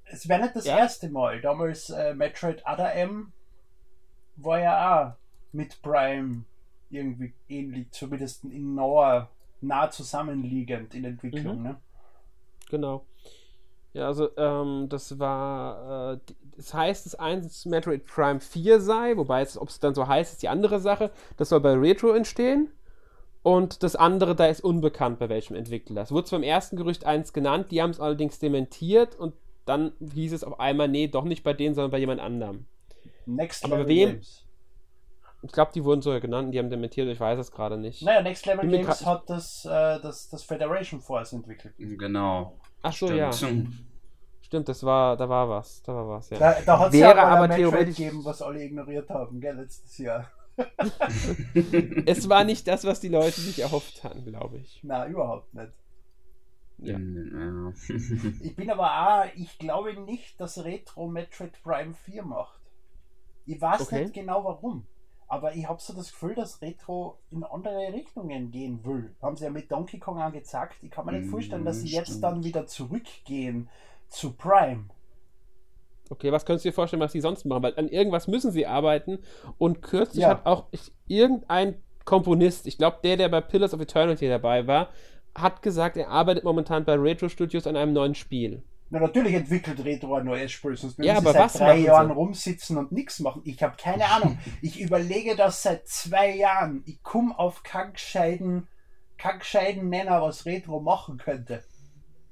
Es 0.07 0.27
wäre 0.27 0.41
nicht 0.41 0.57
das 0.57 0.65
ja. 0.65 0.79
erste 0.79 1.11
Mal. 1.11 1.43
Damals 1.43 1.91
äh, 1.91 2.15
Metroid 2.15 2.65
Other 2.65 2.95
M 2.95 3.35
war 4.37 4.59
ja 4.59 5.11
auch 5.11 5.13
mit 5.53 5.83
Prime 5.83 6.47
irgendwie 6.91 7.33
ähnlich, 7.49 7.91
zumindest 7.91 8.45
in 8.45 8.75
naher, 8.75 9.31
nah 9.61 9.91
zusammenliegend 9.91 10.95
in 10.95 11.05
Entwicklung, 11.05 11.59
mhm. 11.59 11.63
ne? 11.63 11.77
Genau. 12.71 13.05
Ja, 13.93 14.09
also 14.09 14.29
ähm, 14.37 14.89
das 14.91 15.19
war, 15.19 16.15
äh, 16.15 16.19
das 16.57 16.75
heißt, 16.75 17.07
dass 17.07 17.15
eins 17.15 17.65
Metroid 17.65 18.05
Prime 18.05 18.41
4 18.41 18.81
sei, 18.81 19.17
wobei 19.17 19.47
ob 19.57 19.69
es 19.69 19.81
dann 19.81 19.95
so 19.95 20.07
heißt, 20.07 20.33
ist 20.35 20.43
die 20.43 20.49
andere 20.49 20.81
Sache. 20.81 21.11
Das 21.39 21.49
soll 21.49 21.61
bei 21.61 21.73
Retro 21.73 22.11
entstehen. 22.11 22.69
Und 23.43 23.83
das 23.83 23.95
andere, 23.95 24.35
da 24.35 24.47
ist 24.47 24.63
unbekannt, 24.63 25.21
bei 25.21 25.29
welchem 25.29 25.55
Entwickler. 25.55 26.03
Es 26.03 26.11
wurde 26.11 26.27
zwar 26.27 26.41
im 26.41 26.43
ersten 26.43 26.77
Gerücht 26.77 27.07
eins 27.07 27.33
genannt, 27.33 27.71
die 27.71 27.81
haben 27.81 27.91
es 27.91 28.01
allerdings 28.01 28.41
dementiert 28.41 29.15
und 29.15 29.35
dann 29.67 29.93
hieß 30.01 30.33
es 30.33 30.45
auf 30.45 30.59
einmal, 30.59 30.89
nee, 30.89 31.07
doch 31.07 31.25
nicht 31.25 31.45
bei 31.45 31.53
denen, 31.53 31.75
sondern 31.75 31.93
bei 31.93 31.99
jemand 31.99 32.21
anderem. 32.21 32.67
Next 33.25 33.65
Aber 33.65 33.79
Level 33.79 33.89
wem? 33.89 34.11
Games. 34.11 34.46
Ich 35.43 35.53
glaube, 35.53 35.71
die 35.75 35.85
wurden 35.85 36.03
sogar 36.03 36.21
genannt, 36.21 36.53
die 36.53 36.59
haben 36.59 36.71
dementiert, 36.71 37.09
ich 37.09 37.21
weiß 37.21 37.39
es 37.39 37.53
gerade 37.53 37.77
nicht. 37.77 38.03
Naja, 38.03 38.23
Next 38.23 38.47
Level 38.47 38.69
Games 38.69 39.05
hat 39.05 39.29
das, 39.29 39.65
äh, 39.65 40.01
das, 40.01 40.29
das 40.29 40.43
Federation 40.43 41.01
Force 41.01 41.33
entwickelt. 41.33 41.75
Genau. 41.79 42.59
Ach 42.83 42.93
so, 42.93 43.07
Stimmt. 43.07 43.21
ja. 43.21 43.33
Stimmt, 44.41 44.69
das 44.69 44.85
war, 44.85 45.17
da 45.17 45.29
war 45.29 45.49
was, 45.49 45.83
da 45.83 45.93
war 45.93 46.09
was, 46.09 46.31
ja. 46.31 46.39
Da, 46.39 46.57
da 46.65 46.79
hat 46.79 46.95
es 46.95 47.01
ja 47.01 47.17
aber 47.17 47.49
theoretisch 47.53 47.97
gegeben, 47.97 48.25
was 48.25 48.41
alle 48.41 48.63
ignoriert 48.63 49.11
haben, 49.11 49.41
gell, 49.41 49.57
letztes 49.57 49.99
Jahr. 49.99 50.31
es 52.07 52.29
war 52.29 52.45
nicht 52.45 52.67
das, 52.69 52.85
was 52.85 53.01
die 53.01 53.09
Leute 53.09 53.41
sich 53.41 53.59
erhofft 53.59 54.05
hatten, 54.05 54.25
glaube 54.25 54.59
ich. 54.59 54.81
Na, 54.85 55.07
überhaupt 55.07 55.53
nicht. 55.53 55.73
Ja. 56.79 56.99
ich 58.43 58.55
bin 58.55 58.71
aber 58.71 59.25
auch, 59.25 59.25
ich 59.35 59.59
glaube 59.59 59.95
nicht, 60.01 60.41
dass 60.41 60.63
Retro 60.63 61.09
Metroid 61.09 61.61
Prime 61.63 61.95
4 61.95 62.23
macht. 62.23 62.61
Ich 63.47 63.61
weiß 63.61 63.81
okay. 63.83 64.03
nicht 64.03 64.15
genau 64.15 64.45
warum. 64.45 64.87
Aber 65.29 65.55
ich 65.55 65.69
habe 65.69 65.81
so 65.81 65.93
das 65.93 66.11
Gefühl, 66.13 66.35
dass 66.35 66.63
Retro 66.63 67.19
in 67.31 67.43
andere 67.43 67.93
Richtungen 67.93 68.51
gehen 68.51 68.85
will. 68.85 69.15
Haben 69.21 69.37
sie 69.37 69.45
ja 69.45 69.51
mit 69.51 69.71
Donkey 69.73 69.99
Kong 69.99 70.19
angezeigt. 70.19 70.77
Ich 70.83 70.91
kann 70.91 71.05
mir 71.05 71.13
nicht 71.13 71.31
vorstellen, 71.31 71.65
dass 71.65 71.81
sie 71.81 71.89
jetzt 71.89 72.21
dann 72.21 72.45
wieder 72.45 72.67
zurückgehen 72.67 73.69
zu 74.09 74.33
Prime. 74.35 74.85
Okay, 76.11 76.31
was 76.31 76.45
könntest 76.45 76.65
du 76.65 76.69
dir 76.69 76.75
vorstellen, 76.75 77.03
was 77.03 77.11
sie 77.11 77.21
sonst 77.21 77.45
machen? 77.45 77.65
Weil 77.65 77.75
an 77.77 77.89
irgendwas 77.89 78.29
müssen 78.29 78.53
sie 78.53 78.67
arbeiten. 78.67 79.19
Und 79.59 79.83
kürzlich 79.83 80.23
ja. 80.23 80.29
hat 80.31 80.47
auch 80.47 80.67
irgendein 81.09 81.83
Komponist, 82.05 82.69
ich 82.69 82.79
glaube 82.79 82.99
der, 83.03 83.17
der 83.17 83.29
bei 83.29 83.41
Pillars 83.41 83.75
of 83.75 83.81
Eternity 83.81 84.29
dabei 84.29 84.67
war, 84.69 84.91
hat 85.35 85.61
gesagt, 85.61 85.97
er 85.97 86.09
arbeitet 86.09 86.45
momentan 86.45 86.85
bei 86.85 86.95
Retro 86.95 87.29
Studios 87.29 87.67
an 87.67 87.77
einem 87.77 87.93
neuen 87.93 88.15
Spiel. 88.15 88.63
Na, 88.89 89.01
natürlich 89.01 89.35
entwickelt 89.35 89.85
Retro 89.85 90.15
ein 90.15 90.27
neues 90.27 90.53
Spiel, 90.53 90.77
sonst 90.77 90.97
würden 90.99 91.09
ja, 91.09 91.21
sie 91.21 91.33
seit 91.33 91.59
drei 91.59 91.79
Jahren 91.79 92.09
sie? 92.09 92.15
rumsitzen 92.15 92.77
und 92.79 92.93
nichts 92.93 93.19
machen. 93.19 93.43
Ich 93.45 93.63
habe 93.63 93.77
keine 93.77 94.05
Ahnung. 94.11 94.39
Ich 94.63 94.81
überlege 94.81 95.35
das 95.35 95.63
seit 95.63 95.89
zwei 95.89 96.37
Jahren. 96.37 96.83
Ich 96.87 97.03
komme 97.03 97.37
auf 97.37 97.65
Kackscheiden, 97.65 98.69
Kackscheiden 99.19 99.89
Nenner, 99.89 100.23
was 100.23 100.47
Retro 100.47 100.81
machen 100.81 101.19
könnte. 101.19 101.65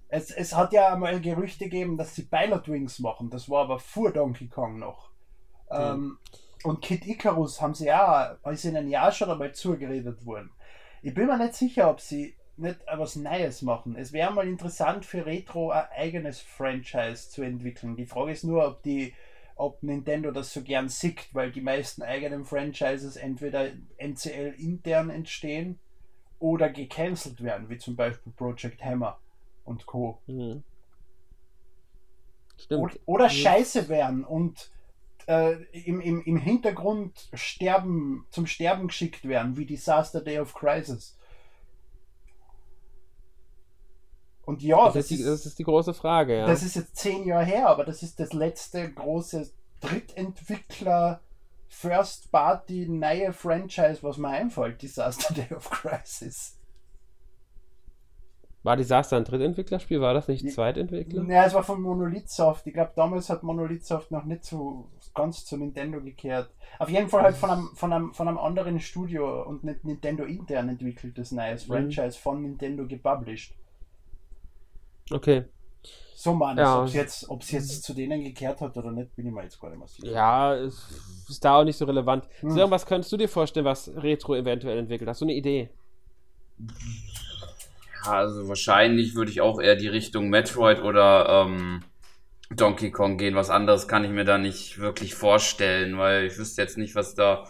Es, 0.08 0.30
es 0.30 0.54
hat 0.54 0.72
ja 0.72 0.92
einmal 0.92 1.20
Gerüchte 1.20 1.64
gegeben, 1.64 1.96
dass 1.96 2.14
sie 2.14 2.22
Pilot 2.22 2.68
Wings 2.68 3.00
machen. 3.00 3.30
Das 3.30 3.50
war 3.50 3.64
aber 3.64 3.80
vor 3.80 4.12
Donkey 4.12 4.46
Kong 4.48 4.78
noch. 4.78 5.10
Ähm, 5.70 6.18
Und 6.62 6.82
Kid 6.82 7.04
Icarus 7.04 7.60
haben 7.60 7.74
sie 7.74 7.86
ja, 7.86 8.38
ist 8.44 8.64
ihnen 8.64 8.88
ja 8.88 9.10
schon 9.10 9.28
einmal 9.30 9.52
zugeredet 9.52 10.24
worden. 10.24 10.50
Ich 11.02 11.12
bin 11.14 11.26
mir 11.26 11.36
nicht 11.36 11.54
sicher, 11.54 11.90
ob 11.90 12.00
sie 12.00 12.36
nicht 12.56 12.80
was 12.86 13.16
Neues 13.16 13.62
machen. 13.62 13.96
Es 13.96 14.12
wäre 14.12 14.32
mal 14.32 14.46
interessant 14.46 15.04
für 15.04 15.26
Retro 15.26 15.70
ein 15.70 15.86
eigenes 15.96 16.40
Franchise 16.40 17.30
zu 17.30 17.42
entwickeln. 17.42 17.96
Die 17.96 18.06
Frage 18.06 18.32
ist 18.32 18.44
nur, 18.44 18.66
ob 18.66 18.82
die 18.82 19.14
ob 19.56 19.82
Nintendo 19.82 20.32
das 20.32 20.52
so 20.52 20.62
gern 20.62 20.88
sieht, 20.88 21.28
weil 21.32 21.52
die 21.52 21.60
meisten 21.60 22.02
eigenen 22.02 22.44
Franchises 22.44 23.16
entweder 23.16 23.70
NCL 23.98 24.54
intern 24.58 25.10
entstehen 25.10 25.78
oder 26.40 26.70
gecancelt 26.70 27.42
werden, 27.42 27.68
wie 27.70 27.78
zum 27.78 27.94
Beispiel 27.94 28.32
Project 28.32 28.84
Hammer 28.84 29.18
und 29.64 29.86
Co. 29.86 30.18
Mhm. 30.26 30.64
Stimmt. 32.58 32.82
Oder, 32.82 32.94
oder 33.06 33.28
scheiße 33.28 33.88
werden 33.88 34.24
und 34.24 34.70
äh, 35.26 35.54
im, 35.72 36.00
im, 36.00 36.22
im 36.22 36.36
Hintergrund 36.36 37.28
sterben, 37.32 38.26
zum 38.30 38.46
Sterben 38.46 38.88
geschickt 38.88 39.26
werden, 39.26 39.56
wie 39.56 39.66
Disaster 39.66 40.20
Day 40.20 40.38
of 40.38 40.54
Crisis. 40.54 41.16
Und 44.46 44.62
ja, 44.62 44.84
das, 44.86 44.94
das, 44.94 45.10
ist, 45.10 45.10
die, 45.10 45.24
das 45.24 45.46
ist 45.46 45.58
die 45.58 45.64
große 45.64 45.94
Frage. 45.94 46.38
Ja. 46.38 46.46
Das 46.46 46.62
ist 46.62 46.76
jetzt 46.76 46.96
zehn 46.96 47.26
Jahre 47.26 47.44
her, 47.44 47.68
aber 47.68 47.84
das 47.84 48.02
ist 48.02 48.20
das 48.20 48.32
letzte 48.32 48.92
große 48.92 49.50
Drittentwickler 49.80 51.20
First 51.68 52.30
Party 52.30 52.86
neue 52.88 53.32
Franchise, 53.32 54.02
was 54.02 54.16
mir 54.16 54.28
einfällt, 54.28 54.80
Disaster 54.80 55.34
Day 55.34 55.52
of 55.54 55.68
Crisis. 55.70 56.58
War 58.64 58.76
Disaster 58.76 59.18
ein 59.18 59.24
Drittentwicklerspiel? 59.24 60.00
War 60.00 60.14
das 60.14 60.26
nicht 60.26 60.50
Zweitentwickler? 60.50 61.24
Ja, 61.24 61.44
es 61.44 61.52
war 61.52 61.62
von 61.62 61.82
Monolith 61.82 62.30
Soft. 62.30 62.66
Ich 62.66 62.72
glaube, 62.72 62.92
damals 62.96 63.28
hat 63.28 63.42
Monolith 63.42 63.84
Soft 63.84 64.10
noch 64.10 64.24
nicht 64.24 64.44
so 64.44 64.88
ganz 65.14 65.44
zu 65.44 65.58
Nintendo 65.58 66.00
gekehrt. 66.00 66.50
Auf 66.78 66.88
jeden 66.88 67.10
Fall 67.10 67.24
halt 67.24 67.36
von 67.36 67.50
einem, 67.50 67.68
von 67.74 67.92
einem, 67.92 68.14
von 68.14 68.26
einem 68.26 68.38
anderen 68.38 68.80
Studio 68.80 69.42
und 69.42 69.64
nicht 69.64 69.84
Nintendo 69.84 70.24
intern 70.24 70.70
entwickeltes 70.70 71.30
neues 71.30 71.68
mhm. 71.68 71.72
Franchise 71.72 72.18
von 72.18 72.40
Nintendo 72.40 72.86
gepublished. 72.86 73.54
Okay. 75.10 75.44
So 76.14 76.32
man, 76.32 76.56
ja. 76.56 76.80
ob 76.80 76.86
es 76.86 76.94
jetzt, 76.94 77.28
jetzt 77.50 77.82
zu 77.82 77.92
denen 77.92 78.24
gekehrt 78.24 78.60
hat 78.62 78.74
oder 78.78 78.90
nicht, 78.90 79.14
bin 79.14 79.26
ich 79.26 79.32
mir 79.32 79.42
jetzt 79.42 79.60
gar 79.60 79.68
nicht 79.68 79.78
mehr 79.78 79.88
sicher. 79.88 80.10
Ja, 80.10 80.54
ist, 80.54 81.26
ist 81.28 81.44
da 81.44 81.56
auch 81.58 81.64
nicht 81.64 81.76
so 81.76 81.84
relevant. 81.84 82.26
Hm. 82.40 82.50
So, 82.50 82.70
was 82.70 82.86
könntest 82.86 83.12
du 83.12 83.18
dir 83.18 83.28
vorstellen, 83.28 83.66
was 83.66 83.90
Retro 83.94 84.34
eventuell 84.34 84.78
entwickelt? 84.78 85.10
Hast 85.10 85.20
du 85.20 85.26
eine 85.26 85.34
Idee? 85.34 85.68
Ja, 88.04 88.12
also 88.12 88.48
wahrscheinlich 88.48 89.14
würde 89.14 89.30
ich 89.30 89.42
auch 89.42 89.60
eher 89.60 89.76
die 89.76 89.88
Richtung 89.88 90.30
Metroid 90.30 90.82
oder 90.82 91.46
ähm, 91.46 91.82
Donkey 92.50 92.90
Kong 92.90 93.18
gehen. 93.18 93.34
Was 93.34 93.50
anderes 93.50 93.88
kann 93.88 94.04
ich 94.04 94.10
mir 94.10 94.24
da 94.24 94.38
nicht 94.38 94.78
wirklich 94.78 95.14
vorstellen, 95.14 95.98
weil 95.98 96.24
ich 96.24 96.38
wüsste 96.38 96.62
jetzt 96.62 96.78
nicht, 96.78 96.94
was 96.94 97.14
da 97.14 97.44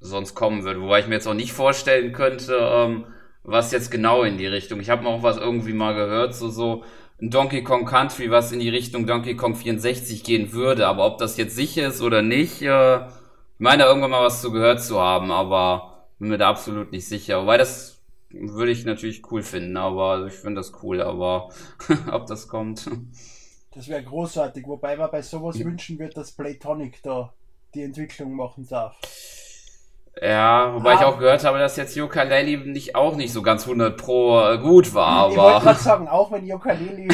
sonst 0.00 0.34
kommen 0.34 0.64
würde. 0.64 0.80
Wobei 0.80 1.00
ich 1.00 1.06
mir 1.06 1.14
jetzt 1.14 1.28
auch 1.28 1.34
nicht 1.34 1.52
vorstellen 1.52 2.12
könnte, 2.12 2.58
ähm, 2.60 3.06
was 3.46 3.70
jetzt 3.72 3.90
genau 3.90 4.24
in 4.24 4.38
die 4.38 4.46
Richtung. 4.46 4.80
Ich 4.80 4.90
habe 4.90 5.02
mal 5.02 5.10
auch 5.10 5.22
was 5.22 5.36
irgendwie 5.36 5.72
mal 5.72 5.94
gehört, 5.94 6.34
so 6.34 6.48
so 6.48 6.82
ein 7.20 7.30
Donkey 7.30 7.62
Kong 7.62 7.86
Country, 7.86 8.30
was 8.30 8.52
in 8.52 8.60
die 8.60 8.68
Richtung 8.68 9.06
Donkey 9.06 9.36
Kong 9.36 9.54
64 9.54 10.22
gehen 10.22 10.52
würde. 10.52 10.86
Aber 10.86 11.06
ob 11.06 11.18
das 11.18 11.36
jetzt 11.36 11.54
sicher 11.54 11.88
ist 11.88 12.02
oder 12.02 12.22
nicht, 12.22 12.60
äh, 12.62 12.96
ich 13.06 13.60
meine 13.60 13.84
irgendwann 13.84 14.10
mal 14.10 14.24
was 14.24 14.42
zu 14.42 14.52
gehört 14.52 14.82
zu 14.82 15.00
haben, 15.00 15.30
aber 15.30 16.08
bin 16.18 16.28
mir 16.28 16.38
da 16.38 16.48
absolut 16.48 16.92
nicht 16.92 17.06
sicher. 17.06 17.42
Wobei 17.42 17.56
das 17.56 18.02
würde 18.30 18.72
ich 18.72 18.84
natürlich 18.84 19.22
cool 19.30 19.42
finden, 19.42 19.76
aber 19.76 20.26
ich 20.26 20.34
finde 20.34 20.60
das 20.60 20.72
cool, 20.82 21.00
aber 21.00 21.48
ob 22.12 22.26
das 22.26 22.48
kommt. 22.48 22.90
Das 23.72 23.88
wäre 23.88 24.02
großartig, 24.02 24.66
wobei 24.66 24.96
man 24.96 25.10
bei 25.10 25.22
sowas 25.22 25.58
wünschen 25.58 25.98
wird, 25.98 26.16
dass 26.16 26.32
Playtonic 26.32 27.02
da 27.02 27.32
die 27.74 27.82
Entwicklung 27.82 28.34
machen 28.34 28.66
darf. 28.68 28.96
Ja, 30.20 30.74
wobei 30.74 30.92
ah. 30.92 30.94
ich 30.94 31.04
auch 31.04 31.18
gehört 31.18 31.44
habe, 31.44 31.58
dass 31.58 31.76
jetzt 31.76 31.94
Yokaleli 31.94 32.56
nicht 32.56 32.94
auch 32.94 33.16
nicht 33.16 33.32
so 33.32 33.42
ganz 33.42 33.64
100 33.64 33.96
pro 33.96 34.40
äh, 34.40 34.58
gut 34.58 34.94
war. 34.94 35.30
Ich 35.30 35.36
wollte 35.36 35.64
gerade 35.64 35.78
sagen, 35.82 36.08
auch 36.08 36.32
wenn 36.32 36.46
Yokaleli 36.46 37.08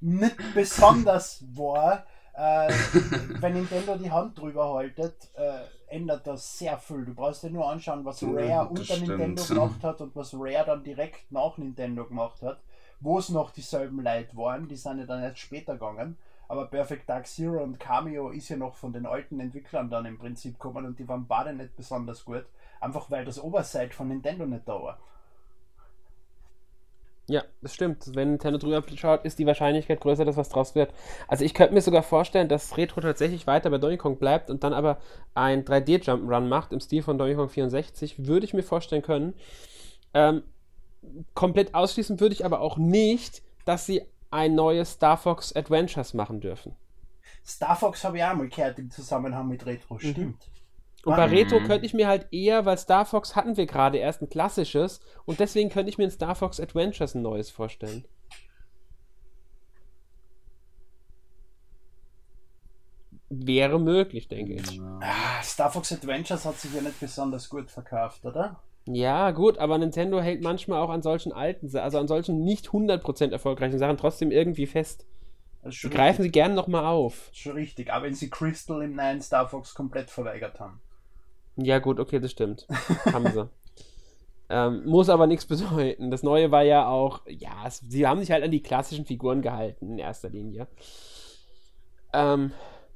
nicht 0.00 0.36
besonders 0.54 1.44
war, 1.54 2.06
äh, 2.34 2.72
wenn 3.40 3.52
Nintendo 3.52 3.96
die 3.96 4.10
Hand 4.10 4.38
drüber 4.38 4.72
haltet, 4.72 5.14
äh, 5.34 5.94
ändert 5.94 6.26
das 6.26 6.58
sehr 6.58 6.78
viel. 6.78 7.04
Du 7.04 7.14
brauchst 7.14 7.42
dir 7.42 7.50
nur 7.50 7.68
anschauen, 7.68 8.04
was 8.04 8.22
Rare 8.22 8.68
unter 8.68 8.82
stimmt. 8.82 9.08
Nintendo 9.08 9.42
gemacht 9.42 9.82
hat 9.82 10.00
und 10.00 10.16
was 10.16 10.32
Rare 10.34 10.64
dann 10.66 10.84
direkt 10.84 11.30
nach 11.30 11.58
Nintendo 11.58 12.04
gemacht 12.06 12.40
hat, 12.42 12.60
wo 13.00 13.18
es 13.18 13.28
noch 13.28 13.50
dieselben 13.50 14.02
Leute 14.02 14.36
waren, 14.36 14.68
die 14.68 14.76
sind 14.76 15.00
ja 15.00 15.06
dann 15.06 15.22
erst 15.22 15.38
später 15.38 15.74
gegangen. 15.74 16.16
Aber 16.48 16.66
Perfect 16.66 17.08
Dark 17.08 17.26
Zero 17.26 17.62
und 17.62 17.78
Cameo 17.78 18.30
ist 18.30 18.48
ja 18.48 18.56
noch 18.56 18.74
von 18.74 18.92
den 18.92 19.04
alten 19.04 19.38
Entwicklern 19.38 19.90
dann 19.90 20.06
im 20.06 20.18
Prinzip 20.18 20.54
gekommen 20.54 20.86
und 20.86 20.98
die 20.98 21.06
waren 21.06 21.26
beide 21.26 21.52
nicht 21.52 21.76
besonders 21.76 22.24
gut. 22.24 22.46
Einfach 22.80 23.10
weil 23.10 23.24
das 23.24 23.42
Oversight 23.42 23.94
von 23.94 24.08
Nintendo 24.08 24.46
nicht 24.46 24.66
da 24.66 24.82
war. 24.82 24.98
Ja, 27.30 27.44
das 27.60 27.74
stimmt. 27.74 28.14
Wenn 28.14 28.30
Nintendo 28.30 28.58
drüber 28.58 28.82
schaut, 28.96 29.26
ist 29.26 29.38
die 29.38 29.44
Wahrscheinlichkeit 29.44 30.00
größer, 30.00 30.24
dass 30.24 30.38
was 30.38 30.48
draus 30.48 30.74
wird. 30.74 30.94
Also 31.26 31.44
ich 31.44 31.52
könnte 31.52 31.74
mir 31.74 31.82
sogar 31.82 32.02
vorstellen, 32.02 32.48
dass 32.48 32.78
Retro 32.78 33.02
tatsächlich 33.02 33.46
weiter 33.46 33.68
bei 33.68 33.76
Donkey 33.76 33.98
Kong 33.98 34.16
bleibt 34.16 34.48
und 34.48 34.64
dann 34.64 34.72
aber 34.72 34.96
ein 35.34 35.62
3D-Jump'n'Run 35.66 36.48
macht 36.48 36.72
im 36.72 36.80
Stil 36.80 37.02
von 37.02 37.18
Donkey 37.18 37.34
Kong 37.34 37.50
64. 37.50 38.26
Würde 38.26 38.46
ich 38.46 38.54
mir 38.54 38.62
vorstellen 38.62 39.02
können. 39.02 39.34
Ähm, 40.14 40.42
komplett 41.34 41.74
ausschließen 41.74 42.18
würde 42.18 42.32
ich 42.32 42.46
aber 42.46 42.62
auch 42.62 42.78
nicht, 42.78 43.42
dass 43.66 43.84
sie 43.84 44.00
ein 44.30 44.54
neues 44.54 44.92
Star 44.92 45.16
Fox 45.16 45.54
Adventures 45.54 46.14
machen 46.14 46.40
dürfen. 46.40 46.76
Star 47.44 47.76
Fox 47.76 48.04
habe 48.04 48.18
ich 48.18 48.24
auch 48.24 48.34
mal 48.34 48.48
gehört 48.48 48.78
im 48.78 48.90
Zusammenhang 48.90 49.48
mit 49.48 49.64
Retro, 49.64 49.94
mhm. 49.94 50.00
stimmt. 50.00 50.50
Und 51.04 51.16
bei 51.16 51.26
Retro 51.26 51.60
könnte 51.60 51.86
ich 51.86 51.94
mir 51.94 52.08
halt 52.08 52.26
eher, 52.32 52.66
weil 52.66 52.76
Star 52.76 53.06
Fox 53.06 53.36
hatten 53.36 53.56
wir 53.56 53.66
gerade 53.66 53.98
erst 53.98 54.20
ein 54.20 54.28
klassisches 54.28 55.00
und 55.24 55.40
deswegen 55.40 55.70
könnte 55.70 55.90
ich 55.90 55.96
mir 55.96 56.04
in 56.04 56.10
Star 56.10 56.34
Fox 56.34 56.60
Adventures 56.60 57.14
ein 57.14 57.22
neues 57.22 57.50
vorstellen. 57.50 58.04
Wäre 63.30 63.78
möglich, 63.78 64.28
denke 64.28 64.54
ich. 64.54 64.80
Ah, 65.00 65.42
Star 65.42 65.70
Fox 65.70 65.92
Adventures 65.92 66.44
hat 66.44 66.58
sich 66.58 66.72
ja 66.74 66.80
nicht 66.80 66.98
besonders 66.98 67.48
gut 67.48 67.70
verkauft, 67.70 68.24
oder? 68.24 68.60
Ja, 68.90 69.32
gut, 69.32 69.58
aber 69.58 69.76
Nintendo 69.76 70.20
hält 70.20 70.42
manchmal 70.42 70.80
auch 70.80 70.88
an 70.88 71.02
solchen 71.02 71.32
alten, 71.32 71.74
also 71.76 71.98
an 71.98 72.08
solchen 72.08 72.42
nicht 72.42 72.68
100% 72.68 73.32
erfolgreichen 73.32 73.78
Sachen 73.78 73.98
trotzdem 73.98 74.30
irgendwie 74.30 74.66
fest. 74.66 75.06
Die 75.64 75.90
greifen 75.90 76.22
sie 76.22 76.30
gerne 76.30 76.54
nochmal 76.54 76.86
auf. 76.86 77.28
Schon 77.32 77.52
richtig, 77.52 77.92
aber 77.92 78.06
wenn 78.06 78.14
sie 78.14 78.30
Crystal 78.30 78.80
im 78.82 78.94
neuen 78.94 79.20
Star 79.20 79.46
Fox 79.48 79.74
komplett 79.74 80.10
verweigert 80.10 80.58
haben. 80.58 80.80
Ja, 81.56 81.80
gut, 81.80 82.00
okay, 82.00 82.18
das 82.18 82.30
stimmt. 82.30 82.66
haben 83.12 83.30
sie. 83.30 83.48
Ähm, 84.50 84.86
muss 84.86 85.10
aber 85.10 85.26
nichts 85.26 85.44
bedeuten. 85.44 86.10
Das 86.10 86.22
Neue 86.22 86.50
war 86.50 86.62
ja 86.62 86.88
auch, 86.88 87.20
ja, 87.26 87.66
es, 87.66 87.80
sie 87.80 88.06
haben 88.06 88.20
sich 88.20 88.30
halt 88.30 88.42
an 88.42 88.50
die 88.50 88.62
klassischen 88.62 89.04
Figuren 89.04 89.42
gehalten, 89.42 89.90
in 89.90 89.98
erster 89.98 90.30
Linie. 90.30 90.68
Ähm, 92.14 92.52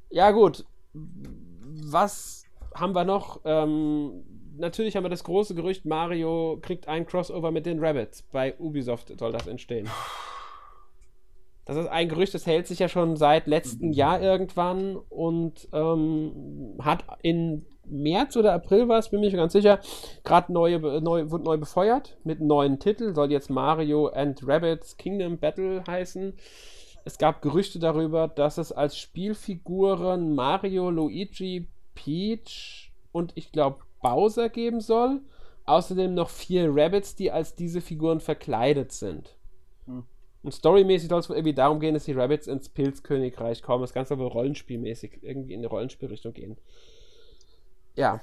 ja, 0.08 0.30
gut. 0.30 0.64
Was 0.94 2.46
haben 2.74 2.94
wir 2.94 3.04
noch? 3.04 3.40
Ähm, 3.44 4.24
natürlich 4.56 4.96
haben 4.96 5.04
wir 5.04 5.10
das 5.10 5.24
große 5.24 5.54
Gerücht, 5.54 5.84
Mario 5.84 6.58
kriegt 6.62 6.88
ein 6.88 7.06
Crossover 7.06 7.50
mit 7.50 7.66
den 7.66 7.84
Rabbits. 7.84 8.22
Bei 8.22 8.56
Ubisoft 8.58 9.12
soll 9.18 9.32
das 9.32 9.46
entstehen. 9.46 9.88
Das 11.64 11.76
ist 11.76 11.86
ein 11.86 12.08
Gerücht, 12.08 12.34
das 12.34 12.46
hält 12.46 12.66
sich 12.66 12.80
ja 12.80 12.88
schon 12.88 13.16
seit 13.16 13.46
letztem 13.46 13.92
Jahr 13.92 14.20
irgendwann 14.20 14.96
und 14.96 15.68
ähm, 15.72 16.76
hat 16.80 17.04
in 17.22 17.66
März 17.84 18.36
oder 18.36 18.52
April 18.52 18.88
war 18.88 18.98
es, 18.98 19.10
bin 19.10 19.20
mir 19.20 19.30
ganz 19.30 19.52
sicher, 19.52 19.80
gerade 20.24 20.52
neue, 20.52 20.78
neu, 21.00 21.30
wird 21.30 21.44
neu 21.44 21.58
befeuert 21.58 22.16
mit 22.24 22.38
einem 22.38 22.48
neuen 22.48 22.78
Titel, 22.78 23.14
soll 23.14 23.30
jetzt 23.30 23.50
Mario 23.50 24.08
and 24.08 24.40
Rabbits 24.46 24.96
Kingdom 24.96 25.38
Battle 25.38 25.84
heißen. 25.86 26.34
Es 27.04 27.18
gab 27.18 27.42
Gerüchte 27.42 27.78
darüber, 27.78 28.28
dass 28.28 28.58
es 28.58 28.72
als 28.72 28.96
Spielfiguren 28.96 30.34
Mario, 30.34 30.90
Luigi, 30.90 31.68
Peach 31.94 32.92
und 33.10 33.32
ich 33.34 33.52
glaube 33.52 33.80
Bowser 34.02 34.48
geben 34.48 34.80
soll. 34.80 35.20
Außerdem 35.64 36.12
noch 36.12 36.28
vier 36.28 36.68
Rabbits, 36.74 37.14
die 37.14 37.30
als 37.30 37.54
diese 37.54 37.80
Figuren 37.80 38.20
verkleidet 38.20 38.92
sind. 38.92 39.36
Hm. 39.86 40.04
Und 40.42 40.52
storymäßig 40.52 41.08
soll 41.08 41.20
es 41.20 41.30
irgendwie 41.30 41.54
darum 41.54 41.78
gehen, 41.78 41.94
dass 41.94 42.04
die 42.04 42.12
Rabbits 42.12 42.48
ins 42.48 42.68
Pilzkönigreich 42.68 43.62
kommen. 43.62 43.82
Das 43.82 43.94
Ganze 43.94 44.14
aber 44.14 44.24
rollenspielmäßig 44.24 45.22
irgendwie 45.22 45.54
in 45.54 45.60
eine 45.60 45.68
Rollenspielrichtung 45.68 46.32
gehen. 46.32 46.56
Ja. 47.94 48.20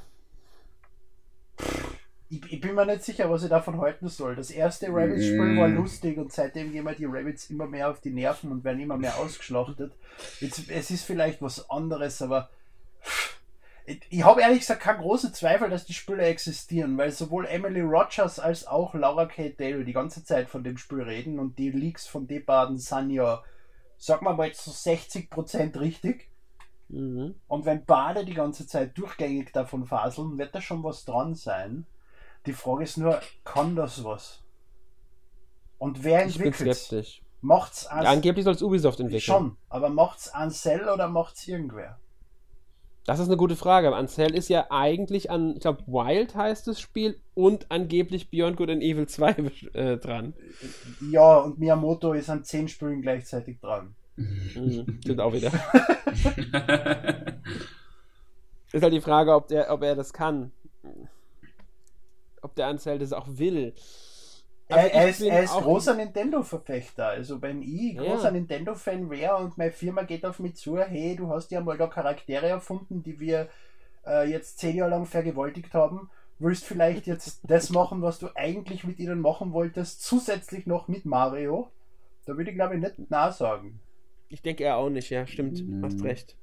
Ich, 2.29 2.51
ich, 2.51 2.61
bin 2.61 2.75
mir 2.75 2.85
nicht 2.85 3.03
sicher, 3.03 3.29
was 3.29 3.43
ich 3.43 3.49
davon 3.49 3.79
halten 3.79 4.07
soll. 4.07 4.35
Das 4.35 4.51
erste 4.51 4.87
Rabbit-Spiel 4.89 5.57
war 5.57 5.67
mm. 5.67 5.77
lustig 5.77 6.17
und 6.17 6.31
seitdem 6.31 6.71
gehen 6.71 6.83
mir 6.83 6.93
die 6.93 7.05
Rabbits 7.05 7.49
immer 7.49 7.65
mehr 7.65 7.89
auf 7.89 8.01
die 8.01 8.11
Nerven 8.11 8.51
und 8.51 8.63
werden 8.63 8.79
immer 8.79 8.97
mehr 8.97 9.17
ausgeschlachtet. 9.17 9.93
Jetzt, 10.39 10.69
es 10.69 10.91
ist 10.91 11.05
vielleicht 11.05 11.41
was 11.41 11.69
anderes, 11.69 12.21
aber 12.21 12.49
ich 14.09 14.23
habe 14.23 14.41
ehrlich 14.41 14.59
gesagt 14.59 14.81
keinen 14.81 15.01
großen 15.01 15.33
Zweifel, 15.33 15.69
dass 15.69 15.85
die 15.85 15.93
Spiele 15.93 16.23
existieren, 16.23 16.97
weil 16.97 17.11
sowohl 17.11 17.45
Emily 17.47 17.81
Rogers 17.81 18.39
als 18.39 18.67
auch 18.67 18.93
Laura 18.93 19.25
Kate 19.25 19.55
Dale 19.57 19.83
die 19.83 19.93
ganze 19.93 20.23
Zeit 20.23 20.49
von 20.49 20.63
dem 20.63 20.77
Spiel 20.77 21.01
reden 21.01 21.39
und 21.39 21.57
die 21.57 21.71
Leaks 21.71 22.05
von 22.05 22.27
den 22.27 22.45
beiden 22.45 22.77
sind 22.77 23.09
ja, 23.09 23.43
sag 23.97 24.21
mal 24.21 24.35
mal, 24.35 24.51
zu 24.53 24.69
60% 24.69 25.79
richtig. 25.79 26.29
Mhm. 26.89 27.35
Und 27.47 27.65
wenn 27.65 27.85
beide 27.85 28.25
die 28.25 28.33
ganze 28.33 28.67
Zeit 28.67 28.97
durchgängig 28.97 29.51
davon 29.53 29.85
faseln, 29.85 30.37
wird 30.37 30.53
da 30.53 30.61
schon 30.61 30.83
was 30.83 31.05
dran 31.05 31.35
sein. 31.35 31.85
Die 32.45 32.53
Frage 32.53 32.83
ist 32.83 32.97
nur, 32.97 33.19
kann 33.43 33.75
das 33.75 34.03
was? 34.03 34.43
Und 35.77 36.03
wer 36.03 36.23
entwickelt 36.23 36.91
es? 36.91 37.21
Macht's 37.41 37.85
ja, 37.89 38.01
Angeblich 38.01 38.43
soll 38.43 38.53
es 38.53 38.61
Ubisoft 38.61 38.99
entwickeln. 38.99 39.21
Schon, 39.21 39.57
aber 39.69 39.89
macht's 39.89 40.29
Ansel 40.29 40.89
oder 40.89 41.07
macht's 41.07 41.47
irgendwer? 41.47 41.99
Das 43.09 43.17
ist 43.17 43.25
eine 43.27 43.37
gute 43.37 43.55
Frage. 43.55 43.91
Ansel 43.95 44.35
ist 44.35 44.49
ja 44.49 44.67
eigentlich 44.69 45.31
an, 45.31 45.55
ich 45.55 45.61
glaube, 45.61 45.81
Wild 45.87 46.35
heißt 46.35 46.67
das 46.67 46.79
Spiel 46.79 47.19
und 47.33 47.65
angeblich 47.71 48.29
Beyond 48.29 48.55
Good 48.55 48.69
and 48.69 48.83
Evil 48.83 49.07
2 49.07 49.31
äh, 49.73 49.97
dran. 49.97 50.35
Ja, 51.09 51.37
und 51.39 51.57
Miyamoto 51.57 52.13
ist 52.13 52.29
an 52.29 52.43
10 52.43 52.67
Spielen 52.67 53.01
gleichzeitig 53.01 53.59
dran. 53.61 53.95
Mhm, 54.15 54.99
stimmt 55.01 55.21
auch 55.21 55.33
wieder. 55.33 55.51
ist 58.71 58.83
halt 58.83 58.93
die 58.93 59.01
Frage, 59.01 59.33
ob, 59.33 59.47
der, 59.47 59.73
ob 59.73 59.81
er 59.81 59.95
das 59.95 60.13
kann. 60.13 60.51
Ob 62.43 62.53
der 62.53 62.67
Ansel 62.67 62.99
das 62.99 63.11
auch 63.11 63.25
will. 63.27 63.73
Also 64.69 64.87
er, 64.87 64.93
er, 64.93 65.09
ist, 65.09 65.21
er 65.21 65.43
ist 65.43 65.53
großer 65.53 65.95
Nintendo-Verfechter. 65.95 67.07
Also 67.07 67.41
wenn 67.41 67.63
ich 67.63 67.97
großer 67.97 68.25
ja. 68.25 68.31
Nintendo-Fan 68.31 69.09
wäre 69.09 69.37
und 69.37 69.57
meine 69.57 69.71
Firma 69.71 70.03
geht 70.03 70.25
auf 70.25 70.39
mich 70.39 70.55
zu, 70.55 70.77
hey, 70.77 71.15
du 71.15 71.29
hast 71.29 71.49
ja 71.51 71.59
mal 71.59 71.77
da 71.77 71.87
Charaktere 71.87 72.47
erfunden, 72.47 73.01
die 73.01 73.19
wir 73.19 73.49
äh, 74.05 74.29
jetzt 74.29 74.59
zehn 74.59 74.75
Jahre 74.75 74.91
lang 74.91 75.05
vergewaltigt 75.07 75.73
haben, 75.73 76.09
willst 76.37 76.65
vielleicht 76.65 77.07
jetzt 77.07 77.41
das 77.43 77.71
machen, 77.71 78.03
was 78.03 78.19
du 78.19 78.29
eigentlich 78.35 78.83
mit 78.83 78.99
ihnen 78.99 79.21
machen 79.21 79.53
wolltest, 79.53 80.03
zusätzlich 80.03 80.67
noch 80.67 80.87
mit 80.87 81.03
Mario? 81.03 81.71
Da 82.25 82.37
würde 82.37 82.51
ich 82.51 82.55
glaube 82.55 82.75
ich 82.75 82.81
nicht 82.81 83.09
nah 83.09 83.31
sagen. 83.31 83.79
Ich 84.29 84.43
denke 84.43 84.63
er 84.63 84.77
auch 84.77 84.91
nicht, 84.91 85.09
ja, 85.09 85.25
stimmt, 85.25 85.65
mhm. 85.65 85.83
hast 85.83 86.03
recht. 86.03 86.37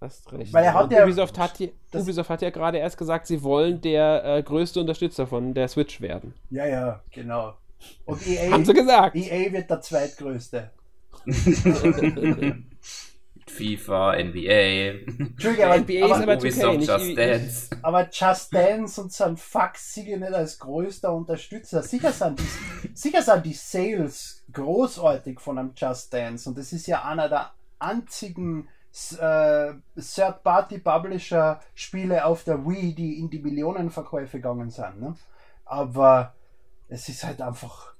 Hast 0.00 0.32
recht. 0.32 0.52
Weil 0.52 0.64
er 0.64 0.74
hat 0.74 0.92
ja, 0.92 1.02
Ubisoft, 1.02 1.36
hat, 1.38 1.58
die, 1.58 1.72
Ubisoft 1.92 2.30
hat 2.30 2.42
ja 2.42 2.50
gerade 2.50 2.78
erst 2.78 2.96
gesagt, 2.96 3.26
sie 3.26 3.42
wollen 3.42 3.80
der 3.80 4.24
äh, 4.24 4.42
größte 4.42 4.80
Unterstützer 4.80 5.26
von 5.26 5.54
der 5.54 5.66
Switch 5.66 6.00
werden. 6.00 6.34
Ja, 6.50 6.66
ja, 6.66 7.02
genau. 7.10 7.54
Und 8.04 8.24
EA, 8.26 8.52
Haben 8.52 8.64
sie 8.64 8.74
gesagt. 8.74 9.16
EA 9.16 9.52
wird 9.52 9.68
der 9.68 9.80
zweitgrößte. 9.80 10.70
FIFA, 13.48 14.16
NBA. 14.22 14.50
Entschuldigung, 15.18 15.64
aber, 15.64 15.78
NBA 15.78 16.04
aber, 16.04 16.16
ist 16.16 16.22
aber 16.22 16.36
Ubisoft, 16.36 16.66
okay, 16.66 16.84
Just 16.84 17.18
Dance. 17.18 17.68
Aber 17.82 18.08
Just 18.12 18.54
Dance 18.54 19.00
und 19.00 19.12
sein 19.12 19.36
Fuck 19.36 19.76
siege 19.76 20.18
nicht 20.18 20.32
als 20.32 20.58
größter 20.58 21.12
Unterstützer. 21.12 21.82
Sicher 21.82 22.12
sind 22.12 22.38
die, 22.38 22.44
sicher 22.94 23.22
sind 23.22 23.44
die 23.44 23.54
Sales 23.54 24.44
großartig 24.52 25.40
von 25.40 25.58
einem 25.58 25.72
Just 25.74 26.12
Dance 26.12 26.48
und 26.48 26.56
das 26.56 26.72
ist 26.72 26.86
ja 26.86 27.04
einer 27.04 27.28
der 27.28 27.50
einzigen 27.78 28.68
äh, 29.18 29.74
Third-Party-Publisher-Spiele 29.96 32.24
auf 32.24 32.44
der 32.44 32.64
Wii, 32.66 32.94
die 32.94 33.18
in 33.18 33.28
die 33.30 33.40
Millionenverkäufe 33.40 34.38
gegangen 34.38 34.70
sind. 34.70 35.00
Ne? 35.00 35.16
Aber 35.64 36.34
es 36.88 37.08
ist 37.08 37.24
halt 37.24 37.40
einfach 37.40 37.94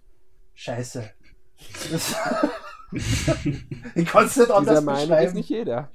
scheiße. 0.55 1.11
Ich 3.95 4.07
kann 4.07 4.25
es 4.25 4.37
nicht 4.37 4.51
anders 4.51 4.81
Dieser 4.81 4.93
beschreiben. 4.93 5.27
ist 5.27 5.35
nicht 5.35 5.51
jeder. 5.51 5.91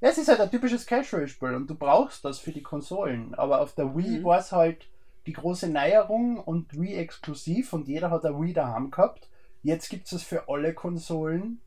es 0.00 0.18
ist 0.18 0.28
halt 0.28 0.40
ein 0.40 0.50
typisches 0.50 0.86
Casual-Spiel 0.86 1.54
und 1.54 1.68
du 1.68 1.74
brauchst 1.74 2.24
das 2.24 2.38
für 2.38 2.52
die 2.52 2.62
Konsolen. 2.62 3.34
Aber 3.34 3.60
auf 3.60 3.74
der 3.74 3.96
Wii 3.96 4.18
mhm. 4.18 4.24
war 4.24 4.38
es 4.38 4.52
halt 4.52 4.86
die 5.26 5.32
große 5.32 5.68
Neuerung 5.68 6.38
und 6.38 6.78
Wii 6.78 6.96
exklusiv 6.96 7.72
und 7.72 7.88
jeder 7.88 8.10
hat 8.10 8.24
eine 8.24 8.38
Wii 8.38 8.52
daheim 8.52 8.90
gehabt. 8.90 9.28
Jetzt 9.62 9.88
gibt 9.88 10.06
es 10.06 10.12
es 10.12 10.22
für 10.22 10.48
alle 10.48 10.74
Konsolen 10.74 11.60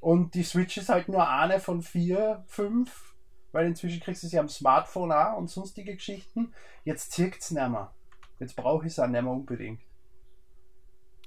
und 0.00 0.34
die 0.34 0.42
Switch 0.42 0.78
ist 0.78 0.88
halt 0.88 1.08
nur 1.08 1.28
eine 1.28 1.60
von 1.60 1.82
vier, 1.82 2.42
fünf, 2.46 3.14
weil 3.52 3.66
inzwischen 3.66 4.00
kriegst 4.00 4.22
du 4.22 4.28
sie 4.28 4.38
am 4.38 4.48
Smartphone 4.48 5.12
auch 5.12 5.36
und 5.36 5.50
sonstige 5.50 5.94
Geschichten. 5.94 6.54
Jetzt 6.84 7.12
zirkt 7.12 7.42
es 7.42 7.50
nicht 7.50 7.68
mehr. 7.68 7.94
Jetzt 8.38 8.56
brauche 8.56 8.86
ich 8.86 8.92
es 8.92 8.98
auch 8.98 9.06
nicht 9.06 9.22
mehr 9.22 9.32
unbedingt. 9.32 9.82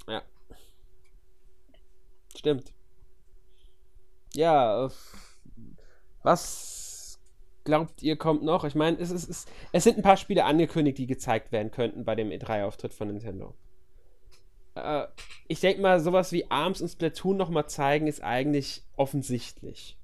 Ja. 0.07 0.23
Stimmt. 2.35 2.73
Ja, 4.33 4.89
was 6.23 7.19
glaubt 7.63 8.01
ihr 8.01 8.17
kommt 8.17 8.41
noch? 8.41 8.63
Ich 8.63 8.73
meine, 8.73 8.97
es, 8.97 9.11
es, 9.11 9.29
es, 9.29 9.45
es 9.71 9.83
sind 9.83 9.97
ein 9.97 10.03
paar 10.03 10.17
Spiele 10.17 10.45
angekündigt, 10.45 10.97
die 10.97 11.05
gezeigt 11.05 11.51
werden 11.51 11.69
könnten 11.69 12.03
bei 12.05 12.15
dem 12.15 12.29
E3-Auftritt 12.29 12.95
von 12.95 13.09
Nintendo 13.09 13.53
äh, 14.75 15.07
ich 15.47 15.59
denke 15.59 15.81
mal, 15.81 15.99
sowas 15.99 16.31
wie 16.31 16.49
Arms 16.49 16.81
und 16.81 16.89
Splatoon 16.89 17.37
nochmal 17.37 17.67
zeigen, 17.67 18.07
ist 18.07 18.23
eigentlich 18.23 18.83
offensichtlich. 18.95 19.97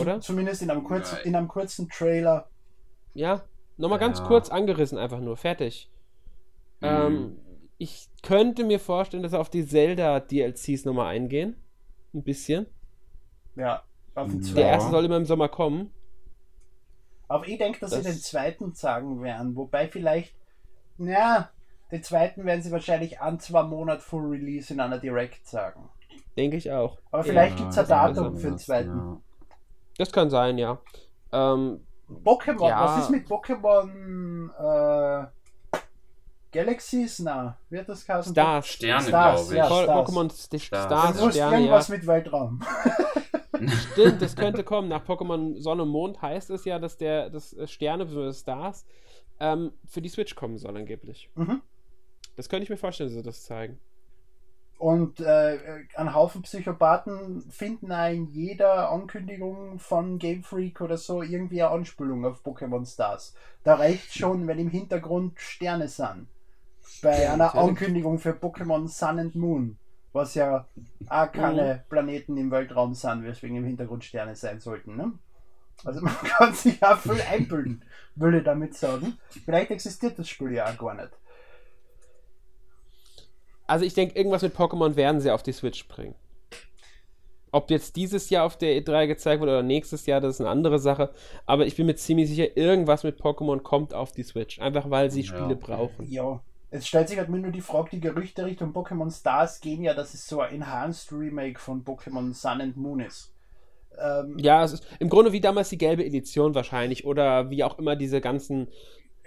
Oder? 0.00 0.20
Zumindest 0.20 0.62
in 0.62 0.70
einem 0.70 0.84
kurzen, 0.84 1.18
in 1.24 1.36
einem 1.36 1.48
kurzen 1.48 1.88
Trailer. 1.88 2.48
Ja, 3.12 3.44
nochmal 3.76 4.00
ja. 4.00 4.06
ganz 4.06 4.22
kurz 4.22 4.48
angerissen, 4.48 4.98
einfach 4.98 5.20
nur. 5.20 5.36
Fertig. 5.36 5.90
Mhm. 6.80 6.88
Ähm, 6.88 7.36
ich 7.78 8.08
könnte 8.22 8.64
mir 8.64 8.80
vorstellen, 8.80 9.22
dass 9.22 9.34
auf 9.34 9.50
die 9.50 9.66
Zelda-DLCs 9.66 10.84
nochmal 10.84 11.14
eingehen. 11.14 11.56
Ein 12.12 12.22
bisschen. 12.22 12.66
Ja, 13.56 13.82
auf 14.14 14.30
den 14.30 14.42
zweiten. 14.42 14.56
Der 14.56 14.68
erste 14.68 14.90
soll 14.90 15.04
immer 15.04 15.16
im 15.16 15.26
Sommer 15.26 15.48
kommen. 15.48 15.92
Aber 17.28 17.46
ich 17.46 17.58
denke, 17.58 17.80
dass 17.80 17.90
das 17.90 18.04
sie 18.04 18.10
den 18.10 18.18
zweiten 18.20 18.74
sagen 18.74 19.22
werden. 19.22 19.56
Wobei 19.56 19.88
vielleicht, 19.88 20.34
naja, 20.98 21.50
den 21.94 22.02
zweiten 22.02 22.44
werden 22.44 22.60
sie 22.60 22.72
wahrscheinlich 22.72 23.20
an 23.20 23.38
zwei 23.38 23.62
Monaten 23.62 24.00
Full 24.00 24.26
Release 24.26 24.74
in 24.74 24.80
einer 24.80 24.98
Direct 24.98 25.46
sagen. 25.46 25.88
Denke 26.36 26.56
ich 26.56 26.72
auch. 26.72 26.98
Aber 27.12 27.22
vielleicht 27.22 27.52
ja, 27.52 27.62
gibt 27.62 27.70
es 27.70 27.78
ein 27.78 27.86
Datum 27.86 28.36
für 28.36 28.48
den 28.48 28.58
zweiten. 28.58 28.98
Ja. 28.98 29.20
Das 29.98 30.10
kann 30.10 30.28
sein, 30.28 30.58
ja. 30.58 30.80
Ähm, 31.30 31.86
Pokémon, 32.24 32.68
ja. 32.68 32.84
was 32.84 33.04
ist 33.04 33.10
mit 33.10 33.28
Pokémon 33.28 34.50
äh, 34.50 35.26
Galaxies? 36.50 37.20
Na, 37.20 37.58
wird 37.70 37.88
das 37.88 38.08
heißen? 38.08 38.32
Stars. 38.32 38.66
Sterne, 38.66 39.06
glaube 39.06 39.42
ich. 39.42 39.56
Ja, 39.56 39.68
Pokémon 39.68 40.32
Stars, 40.32 40.64
Stars 40.64 41.20
das 41.20 41.34
Sterne, 41.34 41.56
irgendwas 41.58 41.86
ja. 41.86 41.94
mit 41.94 42.06
Weltraum. 42.08 42.60
Stimmt, 43.92 44.20
das 44.20 44.34
könnte 44.34 44.64
kommen. 44.64 44.88
Nach 44.88 45.06
Pokémon 45.06 45.60
Sonne 45.60 45.84
und 45.84 45.90
Mond 45.90 46.20
heißt 46.20 46.50
es 46.50 46.64
ja, 46.64 46.80
dass 46.80 46.96
der 46.96 47.30
das 47.30 47.54
Sterne 47.66 48.04
bzw. 48.04 48.32
Stars 48.32 48.84
ähm, 49.38 49.72
für 49.86 50.02
die 50.02 50.08
Switch 50.08 50.34
kommen 50.34 50.58
soll 50.58 50.76
angeblich. 50.76 51.30
Mhm. 51.36 51.62
Das 52.36 52.48
könnte 52.48 52.64
ich 52.64 52.70
mir 52.70 52.76
vorstellen, 52.76 53.10
dass 53.10 53.16
sie 53.16 53.22
das 53.22 53.44
zeigen. 53.44 53.78
Und 54.78 55.20
äh, 55.20 55.58
ein 55.94 56.14
Haufen 56.14 56.42
Psychopathen 56.42 57.42
finden 57.50 57.90
in 57.90 58.26
jeder 58.26 58.90
Ankündigung 58.90 59.78
von 59.78 60.18
Game 60.18 60.42
Freak 60.42 60.80
oder 60.80 60.96
so 60.96 61.22
irgendwie 61.22 61.62
eine 61.62 61.70
Anspielung 61.70 62.24
auf 62.26 62.44
Pokémon 62.44 62.84
Stars. 62.84 63.34
Da 63.62 63.76
reicht 63.76 64.14
schon, 64.14 64.46
wenn 64.46 64.58
im 64.58 64.68
Hintergrund 64.68 65.40
Sterne 65.40 65.88
sind. 65.88 66.26
Bei 67.02 67.22
ja, 67.22 67.32
einer 67.32 67.46
natürlich. 67.46 67.68
Ankündigung 67.68 68.18
für 68.18 68.32
Pokémon 68.32 68.88
Sun 68.88 69.20
and 69.20 69.34
Moon, 69.36 69.78
was 70.12 70.34
ja 70.34 70.66
auch 71.08 71.32
keine 71.32 71.74
mhm. 71.74 71.88
Planeten 71.88 72.36
im 72.36 72.50
Weltraum 72.50 72.94
sind, 72.94 73.24
weswegen 73.24 73.56
im 73.56 73.64
Hintergrund 73.64 74.04
Sterne 74.04 74.34
sein 74.34 74.60
sollten. 74.60 74.96
Ne? 74.96 75.12
Also 75.84 76.00
man 76.02 76.14
kann 76.16 76.52
sich 76.52 76.82
auch 76.82 76.98
viel 76.98 77.22
einbilden, 77.22 77.84
würde 78.16 78.38
ich 78.38 78.44
damit 78.44 78.74
sagen. 78.74 79.18
Vielleicht 79.44 79.70
existiert 79.70 80.18
das 80.18 80.28
Spiel 80.28 80.52
ja 80.52 80.66
auch 80.66 80.76
gar 80.76 80.94
nicht. 80.94 81.10
Also 83.66 83.84
ich 83.84 83.94
denke, 83.94 84.16
irgendwas 84.16 84.42
mit 84.42 84.54
Pokémon 84.54 84.96
werden 84.96 85.20
sie 85.20 85.30
auf 85.30 85.42
die 85.42 85.52
Switch 85.52 85.88
bringen. 85.88 86.14
Ob 87.50 87.70
jetzt 87.70 87.94
dieses 87.96 88.30
Jahr 88.30 88.44
auf 88.44 88.58
der 88.58 88.76
E3 88.80 89.06
gezeigt 89.06 89.40
wird 89.40 89.48
oder 89.48 89.62
nächstes 89.62 90.06
Jahr, 90.06 90.20
das 90.20 90.34
ist 90.34 90.40
eine 90.40 90.50
andere 90.50 90.78
Sache. 90.78 91.10
Aber 91.46 91.66
ich 91.66 91.76
bin 91.76 91.86
mir 91.86 91.94
ziemlich 91.94 92.28
sicher, 92.28 92.56
irgendwas 92.56 93.04
mit 93.04 93.20
Pokémon 93.20 93.60
kommt 93.60 93.94
auf 93.94 94.10
die 94.10 94.24
Switch. 94.24 94.60
Einfach 94.60 94.90
weil 94.90 95.10
sie 95.10 95.20
ja. 95.20 95.28
Spiele 95.28 95.56
brauchen. 95.56 96.10
Ja. 96.10 96.40
Es 96.70 96.88
stellt 96.88 97.08
sich 97.08 97.18
halt 97.18 97.28
mir 97.28 97.38
nur 97.38 97.52
die 97.52 97.60
Frage, 97.60 97.90
die 97.92 98.00
Gerüchte 98.00 98.44
Richtung 98.44 98.72
Pokémon 98.72 99.16
Stars 99.16 99.60
gehen 99.60 99.84
ja, 99.84 99.94
dass 99.94 100.12
es 100.12 100.26
so 100.26 100.40
ein 100.40 100.56
Enhanced 100.56 101.12
Remake 101.12 101.60
von 101.60 101.84
Pokémon 101.84 102.34
Sun 102.34 102.60
and 102.60 102.76
Moon 102.76 102.98
ist. 102.98 103.32
Ähm, 103.96 104.36
ja, 104.40 104.64
es 104.64 104.72
ist 104.72 104.86
im 104.98 105.08
Grunde 105.08 105.30
wie 105.30 105.40
damals 105.40 105.68
die 105.68 105.78
gelbe 105.78 106.04
Edition 106.04 106.56
wahrscheinlich 106.56 107.04
oder 107.04 107.48
wie 107.50 107.62
auch 107.62 107.78
immer 107.78 107.94
diese 107.94 108.20
ganzen 108.20 108.66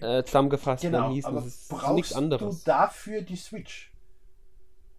äh, 0.02 0.24
zusammengefassten 0.24 0.92
genau, 0.92 1.12
hießen. 1.12 1.38
Aber 1.38 1.46
ist 1.46 1.72
nichts 1.94 2.14
anderes. 2.14 2.64
du 2.66 2.70
dafür 2.70 3.22
die 3.22 3.38
Switch? 3.38 3.94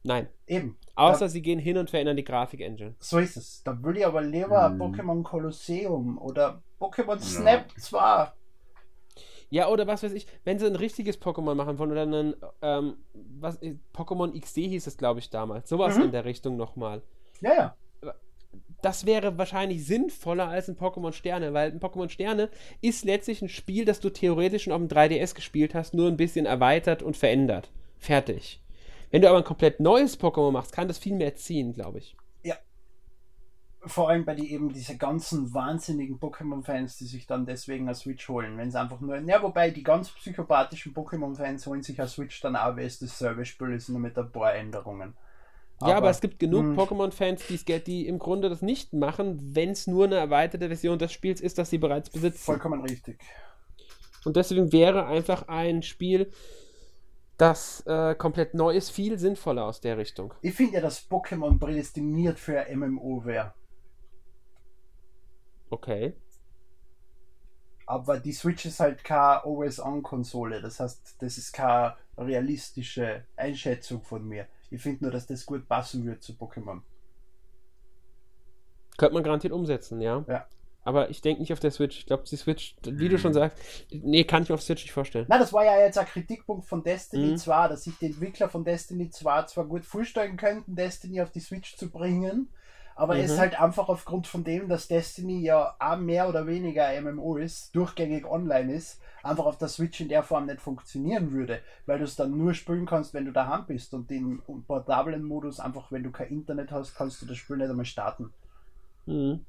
Nein. 0.03 0.29
Eben. 0.47 0.77
Außer 0.95 1.27
da, 1.27 1.29
sie 1.29 1.43
gehen 1.43 1.59
hin 1.59 1.77
und 1.77 1.91
verändern 1.91 2.17
die 2.17 2.25
Grafik-Engine. 2.25 2.95
So 2.99 3.19
ist 3.19 3.37
es. 3.37 3.63
Da 3.63 3.83
würde 3.83 4.01
ich 4.01 4.07
aber 4.07 4.23
lieber 4.23 4.69
hm. 4.69 4.81
Pokémon 4.81 5.23
Colosseum 5.23 6.19
oder 6.19 6.63
Pokémon 6.81 7.21
Snap 7.21 7.67
ja. 7.69 7.83
zwar. 7.83 8.35
Ja, 9.51 9.69
oder 9.69 9.87
was 9.87 10.03
weiß 10.03 10.13
ich, 10.13 10.27
wenn 10.45 10.59
sie 10.59 10.67
ein 10.67 10.77
richtiges 10.77 11.21
Pokémon 11.21 11.55
machen 11.55 11.79
wollen 11.79 11.93
oder 11.93 12.03
einen, 12.03 12.35
ähm, 12.61 12.97
was, 13.15 13.57
äh, 13.63 13.77
Pokémon 13.95 14.39
XD 14.39 14.57
hieß 14.57 14.87
es, 14.87 14.99
glaube 14.99 15.21
ich, 15.21 15.31
damals. 15.31 15.69
Sowas 15.69 15.97
mhm. 15.97 16.05
in 16.05 16.13
der 16.13 16.25
Richtung 16.25 16.57
nochmal. 16.57 17.03
Ja, 17.41 17.55
ja. 17.55 17.77
Das 18.81 19.07
wäre 19.07 19.39
wahrscheinlich 19.39 19.85
sinnvoller 19.85 20.49
als 20.49 20.69
ein 20.69 20.77
Pokémon 20.77 21.13
Sterne, 21.13 21.53
weil 21.53 21.73
ein 21.73 21.81
Pokémon 21.81 22.09
Sterne 22.09 22.49
ist 22.81 23.05
letztlich 23.05 23.43
ein 23.43 23.49
Spiel, 23.49 23.85
das 23.85 23.99
du 23.99 24.11
theoretisch 24.11 24.65
schon 24.65 24.73
auf 24.73 24.79
dem 24.79 24.89
3DS 24.89 25.35
gespielt 25.35 25.75
hast, 25.75 25.95
nur 25.95 26.07
ein 26.07 26.17
bisschen 26.17 26.47
erweitert 26.47 27.03
und 27.03 27.17
verändert. 27.17 27.73
Fertig. 27.97 28.61
Wenn 29.11 29.23
du 29.23 29.29
aber 29.29 29.39
ein 29.39 29.45
komplett 29.45 29.81
neues 29.81 30.19
Pokémon 30.21 30.51
machst, 30.53 30.73
kann 30.73 30.89
das 30.89 30.99
viel 30.99 31.15
mehr 31.15 31.35
ziehen, 31.35 31.73
glaube 31.73 31.99
ich. 31.99 32.17
Ja. 32.43 32.57
Vor 33.85 34.09
allem 34.11 34.25
bei 34.25 34.35
die 34.35 34.53
eben 34.53 34.73
diese 34.73 34.97
ganzen 34.97 35.55
wahnsinnigen 35.55 36.19
Pokémon-Fans, 36.19 36.97
die 36.99 37.07
sich 37.07 37.27
dann 37.27 37.47
deswegen 37.47 37.87
eine 37.87 37.95
Switch 37.95 38.29
holen, 38.29 38.59
wenn 38.59 38.69
es 38.69 38.75
einfach 38.75 39.01
nur. 39.01 39.17
Ja, 39.21 39.43
wobei 39.43 39.71
die 39.71 39.83
ganz 39.85 40.11
psychopathischen 40.11 40.93
Pokémon-Fans 40.95 41.67
holen 41.67 41.83
sich 41.83 41.99
eine 42.01 42.09
Switch 42.09 42.41
dann 42.41 42.57
auch, 42.57 42.77
weil 42.77 42.87
es 42.87 42.99
dasselbe 42.99 43.45
Spiel 43.45 43.73
ist, 43.73 43.89
nur 43.89 44.01
mit 44.01 44.19
ein 44.19 44.31
paar 44.31 44.55
Änderungen. 44.55 45.15
ja, 45.81 45.97
aber 45.97 46.11
es 46.11 46.21
gibt 46.21 46.39
genug 46.41 46.65
mh. 46.67 46.83
Pokémon-Fans, 46.83 47.47
die's 47.47 47.65
ge- 47.65 47.79
die 47.81 48.09
im 48.09 48.19
Grunde 48.19 48.49
das 48.51 48.63
nicht 48.63 48.93
machen, 48.93 49.55
wenn 49.55 49.71
es 49.71 49.87
nur 49.87 50.07
eine 50.07 50.17
erweiterte 50.17 50.67
Version 50.67 50.99
des 50.99 51.13
Spiels 51.13 51.41
ist, 51.41 51.57
das 51.57 51.71
sie 51.71 51.79
bereits 51.79 52.11
besitzen. 52.11 52.39
Vollkommen 52.45 52.83
richtig. 52.83 53.19
Und 54.25 54.37
deswegen 54.37 54.73
wäre 54.73 55.07
einfach 55.07 55.47
ein 55.49 55.83
Spiel, 55.83 56.33
das 57.39 57.87
äh, 57.87 58.15
komplett 58.17 58.53
neu 58.55 58.75
ist, 58.75 58.91
viel 58.91 59.19
sinnvoller 59.19 59.65
aus 59.65 59.81
der 59.81 59.97
Richtung. 59.97 60.35
Ich 60.43 60.55
finde 60.55 60.75
ja, 60.75 60.81
dass 60.81 61.09
Pokémon 61.09 61.59
prädestiniert 61.59 62.39
für 62.39 62.61
ein 62.61 62.79
MMO 62.79 63.25
wäre. 63.25 63.55
Okay. 65.71 66.15
Aber 67.87 68.19
die 68.19 68.33
Switch 68.33 68.67
ist 68.67 68.81
halt 68.81 69.03
keine 69.05 69.45
Always-On-Konsole. 69.45 70.61
Das 70.61 70.81
heißt, 70.81 71.17
das 71.21 71.39
ist 71.39 71.53
keine 71.53 71.97
realistische 72.19 73.25
Einschätzung 73.37 74.03
von 74.03 74.27
mir. 74.27 74.47
Ich 74.71 74.83
finde 74.83 75.05
nur, 75.05 75.13
dass 75.13 75.27
das 75.27 75.47
gut 75.47 75.67
passen 75.67 76.05
wird 76.05 76.23
zu 76.23 76.33
Pokémon. 76.33 76.83
Könnte 78.99 79.15
man 79.15 79.23
garantiert 79.23 79.53
umsetzen, 79.53 80.01
ja. 80.01 80.25
Ja. 80.29 80.47
Aber 80.89 81.11
ich 81.11 81.21
denke 81.21 81.43
nicht 81.43 81.53
auf 81.53 81.61
der 81.61 81.71
Switch. 81.71 81.99
Ich 81.99 82.07
glaube, 82.07 82.25
die 82.31 82.37
Switch, 82.37 82.75
wie 82.83 83.09
du 83.11 83.19
schon 83.19 83.35
sagst, 83.35 83.59
nee, 83.91 84.25
kann 84.25 84.43
ich 84.45 84.53
auf 84.53 84.63
Switch 84.63 84.85
nicht 84.85 84.93
vorstellen. 84.93 85.29
Na, 85.29 85.39
das 85.39 85.53
war 85.53 85.65
ja 85.65 85.79
jetzt 85.79 85.99
ein 85.99 86.07
Kritikpunkt 86.07 86.67
von 86.67 86.83
Destiny 86.83 87.35
Mhm. 87.35 87.35
2, 87.35 87.69
dass 87.69 87.85
sich 87.85 87.99
die 87.99 88.07
Entwickler 88.07 88.49
von 88.49 88.65
Destiny 88.65 89.11
2 89.11 89.43
zwar 89.45 89.67
gut 89.67 89.85
vorstellen 89.85 90.37
könnten, 90.37 90.75
Destiny 90.75 91.21
auf 91.21 91.31
die 91.31 91.41
Switch 91.41 91.77
zu 91.77 91.91
bringen, 91.91 92.49
aber 92.97 93.15
Mhm. 93.15 93.21
es 93.21 93.37
halt 93.39 93.61
einfach 93.61 93.89
aufgrund 93.89 94.27
von 94.27 94.43
dem, 94.43 94.69
dass 94.69 94.89
Destiny 94.89 95.41
ja 95.43 95.77
auch 95.79 95.99
mehr 95.99 96.29
oder 96.29 96.47
weniger 96.47 96.93
MMO 96.95 97.37
ist, 97.37 97.77
durchgängig 97.77 98.25
online 98.27 98.73
ist, 98.75 99.01
einfach 99.23 99.45
auf 99.45 99.59
der 99.59 99.69
Switch 99.69 100.01
in 100.01 100.09
der 100.09 100.23
Form 100.25 100.47
nicht 100.47 100.61
funktionieren 100.61 101.31
würde, 101.33 101.63
weil 101.87 101.99
du 101.99 102.05
es 102.05 102.17
dann 102.17 102.37
nur 102.37 102.55
spielen 102.55 102.87
kannst, 102.87 103.13
wenn 103.15 103.27
du 103.27 103.33
daheim 103.33 103.67
bist 103.67 103.93
und 103.95 104.11
im 104.11 104.43
portablen 104.67 105.23
Modus 105.23 105.61
einfach, 105.61 105.93
wenn 105.93 106.03
du 106.05 106.11
kein 106.11 106.29
Internet 106.29 106.73
hast, 106.73 106.95
kannst 106.95 107.21
du 107.23 107.27
das 107.27 107.37
Spiel 107.37 107.59
nicht 107.59 107.71
einmal 107.71 107.85
starten. 107.85 108.33
Mhm. 109.07 109.45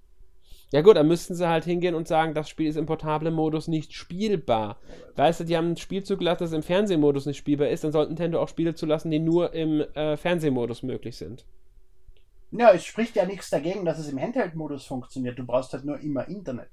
Ja 0.72 0.82
gut, 0.82 0.98
dann 0.98 1.08
müssten 1.08 1.34
sie 1.34 1.50
halt 1.50 1.66
hingehen 1.66 1.96
und 1.96 2.08
sagen, 2.08 2.36
das 2.36 2.48
Spiel 2.48 2.68
ist 2.68 2.76
im 2.76 2.86
portablen 2.86 3.34
Modus 3.34 3.68
nicht 3.68 3.94
spielbar. 3.94 4.80
Weißt 5.16 5.40
du, 5.40 5.44
die 5.44 5.58
haben 5.58 5.72
ein 5.72 5.78
Spiel 5.78 6.04
zugelassen, 6.04 6.44
das 6.44 6.54
im 6.54 6.62
Fernsehmodus 6.62 7.26
nicht 7.26 7.38
spielbar 7.38 7.70
ist, 7.70 7.84
dann 7.84 7.92
sollte 7.92 8.12
Nintendo 8.12 8.42
auch 8.42 8.50
Spiele 8.50 8.76
zulassen, 8.76 9.10
die 9.10 9.20
nur 9.20 9.54
im 9.54 9.82
äh, 9.82 10.16
Fernsehmodus 10.16 10.84
möglich 10.84 11.18
sind. 11.18 11.46
Ja, 12.52 12.72
es 12.72 12.86
spricht 12.86 13.16
ja 13.16 13.26
nichts 13.26 13.50
dagegen, 13.50 13.86
dass 13.86 14.00
es 14.00 14.10
im 14.10 14.20
Handheld-Modus 14.20 14.86
funktioniert. 14.86 15.38
Du 15.38 15.46
brauchst 15.46 15.74
halt 15.74 15.86
nur 15.86 16.00
immer 16.00 16.28
Internet. 16.28 16.70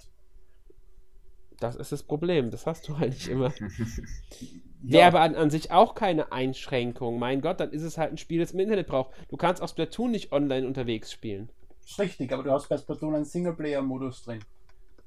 Das 1.59 1.77
ist 1.77 1.93
das 1.93 2.03
Problem, 2.03 2.51
das 2.51 2.67
hast 2.67 2.89
du 2.89 2.99
halt 2.99 3.13
nicht 3.15 3.29
immer. 3.29 3.53
Ja. 4.83 4.99
Wäre 4.99 5.07
aber 5.07 5.21
an, 5.23 5.35
an 5.35 5.51
sich 5.51 5.73
auch 5.73 5.95
keine 5.95 6.31
Einschränkung. 6.31 7.19
Mein 7.19 7.41
Gott, 7.41 7.59
dann 7.59 7.73
ist 7.73 7.83
es 7.83 7.99
halt 7.99 8.13
ein 8.13 8.19
Spiel, 8.19 8.41
das 8.41 8.53
im 8.53 8.61
Internet 8.61 8.87
braucht. 8.87 9.11
Du 9.29 9.37
kannst 9.37 9.61
auch 9.61 9.69
Splatoon 9.69 10.11
nicht 10.13 10.33
online 10.33 10.67
unterwegs 10.67 11.11
spielen. 11.11 11.49
Ist 11.87 11.99
richtig, 12.01 12.33
aber 12.33 12.43
du 12.43 12.51
hast 12.51 12.69
bei 12.69 12.77
Splatoon 12.77 13.15
einen 13.15 13.25
Singleplayer-Modus 13.25 14.25
drin. 14.25 14.41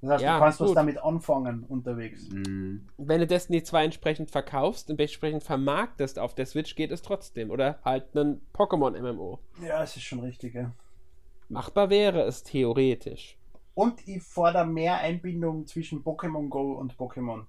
Das 0.02 0.12
heißt, 0.12 0.24
Ja, 0.24 0.36
du 0.36 0.44
kannst 0.44 0.62
was 0.62 0.68
gut. 0.70 0.78
damit 0.78 0.98
anfangen 1.04 1.64
unterwegs. 1.66 2.30
Mhm. 2.30 2.88
Wenn 2.98 3.20
du 3.20 3.28
Destiny 3.28 3.62
2 3.62 3.84
entsprechend 3.84 4.32
verkaufst 4.32 4.90
und 4.90 5.00
entsprechend 5.00 5.44
vermarktest 5.44 6.18
auf 6.20 6.34
der 6.34 6.46
Switch, 6.46 6.76
geht 6.76 6.92
es 6.92 7.02
trotzdem. 7.02 7.52
Oder 7.52 7.80
halt 7.84 8.16
einen 8.16 8.42
Pokémon-MMO. 8.54 9.40
Ja, 9.62 9.84
es 9.84 9.98
ist 9.98 10.04
schon 10.04 10.22
richtig, 10.22 10.56
ja. 10.56 10.72
Machbar 11.50 11.90
wäre 11.90 12.22
es 12.22 12.44
theoretisch. 12.44 13.38
Und 13.74 14.08
ich 14.08 14.24
fordere 14.24 14.66
mehr 14.66 15.00
Einbindung 15.00 15.68
zwischen 15.68 16.02
Pokémon 16.04 16.48
Go 16.48 16.74
und 16.74 16.96
Pokémon. 16.96 17.46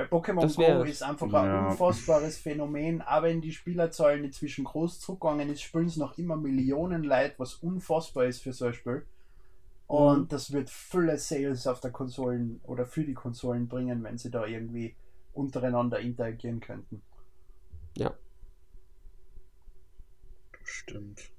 Weil 0.00 0.06
Pokémon 0.08 0.56
Go 0.56 0.82
ist 0.84 1.02
einfach 1.02 1.30
Ja. 1.32 1.42
ein 1.42 1.66
unfassbares 1.70 2.38
Phänomen. 2.38 3.02
Aber 3.02 3.28
wenn 3.28 3.40
die 3.40 3.52
Spielerzahlen 3.52 4.24
inzwischen 4.24 4.64
groß 4.64 5.00
zurückgegangen 5.00 5.50
ist, 5.50 5.62
spielen 5.62 5.86
es 5.86 5.96
noch 5.96 6.16
immer 6.16 6.36
Millionen 6.36 7.04
Leute, 7.04 7.34
was 7.38 7.54
unfassbar 7.54 8.24
ist 8.24 8.42
für 8.42 8.52
so 8.52 8.66
ein 8.66 8.74
Spiel. 8.74 9.06
Und 9.86 10.20
Mhm. 10.22 10.28
das 10.28 10.52
wird 10.52 10.70
viele 10.70 11.18
Sales 11.18 11.66
auf 11.66 11.80
der 11.80 11.90
Konsolen 11.90 12.60
oder 12.62 12.86
für 12.86 13.04
die 13.04 13.14
Konsolen 13.14 13.68
bringen, 13.68 14.02
wenn 14.04 14.18
sie 14.18 14.30
da 14.30 14.46
irgendwie 14.46 14.94
untereinander 15.32 16.00
interagieren 16.00 16.60
könnten. 16.60 17.02
Ja. 17.96 18.14
Stimmt. 20.62 21.30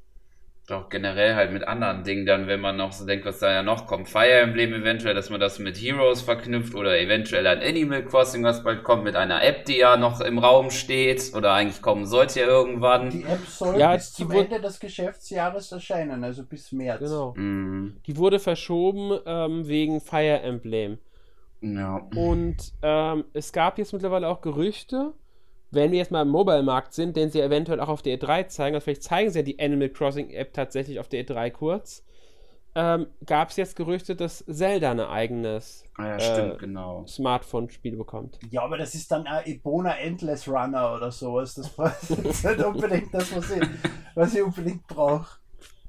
Doch 0.68 0.90
generell 0.90 1.36
halt 1.36 1.52
mit 1.52 1.68
anderen 1.68 2.04
Dingen 2.04 2.26
dann, 2.26 2.48
wenn 2.48 2.62
man 2.62 2.78
noch 2.78 2.94
so 2.94 3.06
denkt, 3.06 3.26
was 3.26 3.40
da 3.40 3.52
ja 3.52 3.64
noch 3.64 3.88
kommt. 3.88 4.08
Fire 4.08 4.42
Emblem 4.42 4.74
eventuell, 4.74 5.16
dass 5.16 5.30
man 5.30 5.40
das 5.40 5.60
mit 5.60 5.76
Heroes 5.76 6.22
verknüpft 6.22 6.76
oder 6.76 7.00
eventuell 7.00 7.48
ein 7.48 7.62
Animal 7.62 8.06
Crossing, 8.06 8.44
was 8.44 8.64
bald 8.64 8.84
kommt, 8.84 9.04
mit 9.04 9.16
einer 9.16 9.44
App, 9.44 9.66
die 9.66 9.78
ja 9.78 9.98
noch 9.98 10.22
im 10.22 10.38
Raum 10.38 10.70
steht 10.70 11.34
oder 11.36 11.54
eigentlich 11.54 11.82
kommen 11.82 12.06
sollte 12.06 12.42
ja 12.42 12.46
irgendwann. 12.46 13.10
Die 13.10 13.24
App 13.24 13.46
soll 13.48 13.80
Ja, 13.80 13.96
bis 13.96 14.14
zum 14.14 14.32
Ende 14.32 14.62
des 14.62 14.80
Geschäftsjahres 14.80 15.72
erscheinen, 15.72 16.24
also 16.24 16.44
bis 16.44 16.72
März. 16.72 17.00
Genau. 17.00 17.34
Mhm. 17.36 17.98
Die 18.06 18.18
wurde 18.18 18.40
verschoben 18.40 19.20
ähm, 19.26 19.68
wegen 19.68 20.00
Fire 20.00 20.42
Emblem. 20.42 21.00
Ja. 21.62 22.08
Und 22.16 22.58
ähm, 22.82 23.26
es 23.34 23.52
gab 23.52 23.78
jetzt 23.78 23.94
mittlerweile 23.94 24.28
auch 24.28 24.42
Gerüchte, 24.42 25.14
wenn 25.72 25.92
wir 25.92 26.00
jetzt 26.00 26.12
mal 26.12 26.24
im 26.24 26.30
Mobile-Markt 26.30 26.94
sind, 26.94 27.16
den 27.16 27.32
sie 27.32 27.42
eventuell 27.42 27.80
auch 27.80 27.90
auf 27.90 28.02
der 28.02 28.18
E3 28.20 28.48
zeigen, 28.48 28.76
also 28.76 28.84
vielleicht 28.86 29.04
zeigen 29.04 29.32
sie 29.32 29.40
ja 29.40 29.44
die 29.44 29.60
Animal 29.60 29.90
Crossing-App 29.90 30.54
tatsächlich 30.54 31.00
auf 31.00 31.08
der 31.10 31.26
E3 31.26 31.52
kurz, 31.52 32.04
ähm, 32.76 33.08
gab 33.26 33.50
es 33.50 33.58
jetzt 33.58 33.76
Gerüchte, 33.76 34.16
dass 34.16 34.46
Zelda 34.50 34.92
ein 34.92 35.00
eigenes 35.02 35.84
Ah 35.98 36.18
ja, 36.18 36.54
Äh, 36.54 36.58
genau. 36.58 37.06
Smartphone-Spiel 37.06 37.98
bekommt. 37.98 38.40
Ja, 38.50 38.64
aber 38.64 38.78
das 38.78 38.96
ist 38.96 39.12
dann 39.12 39.28
ein 39.28 39.46
Ebona 39.46 39.98
Endless 39.98 40.48
Runner 40.48 40.94
oder 40.96 41.12
sowas. 41.12 41.56
Das 41.56 41.76
das 41.76 42.10
ist 42.10 42.46
nicht 42.46 42.64
unbedingt 42.64 43.14
das, 43.14 43.36
was 43.36 43.52
ich, 43.52 43.64
was 44.16 44.34
ich 44.34 44.42
unbedingt 44.42 44.88
brauche. 44.88 45.40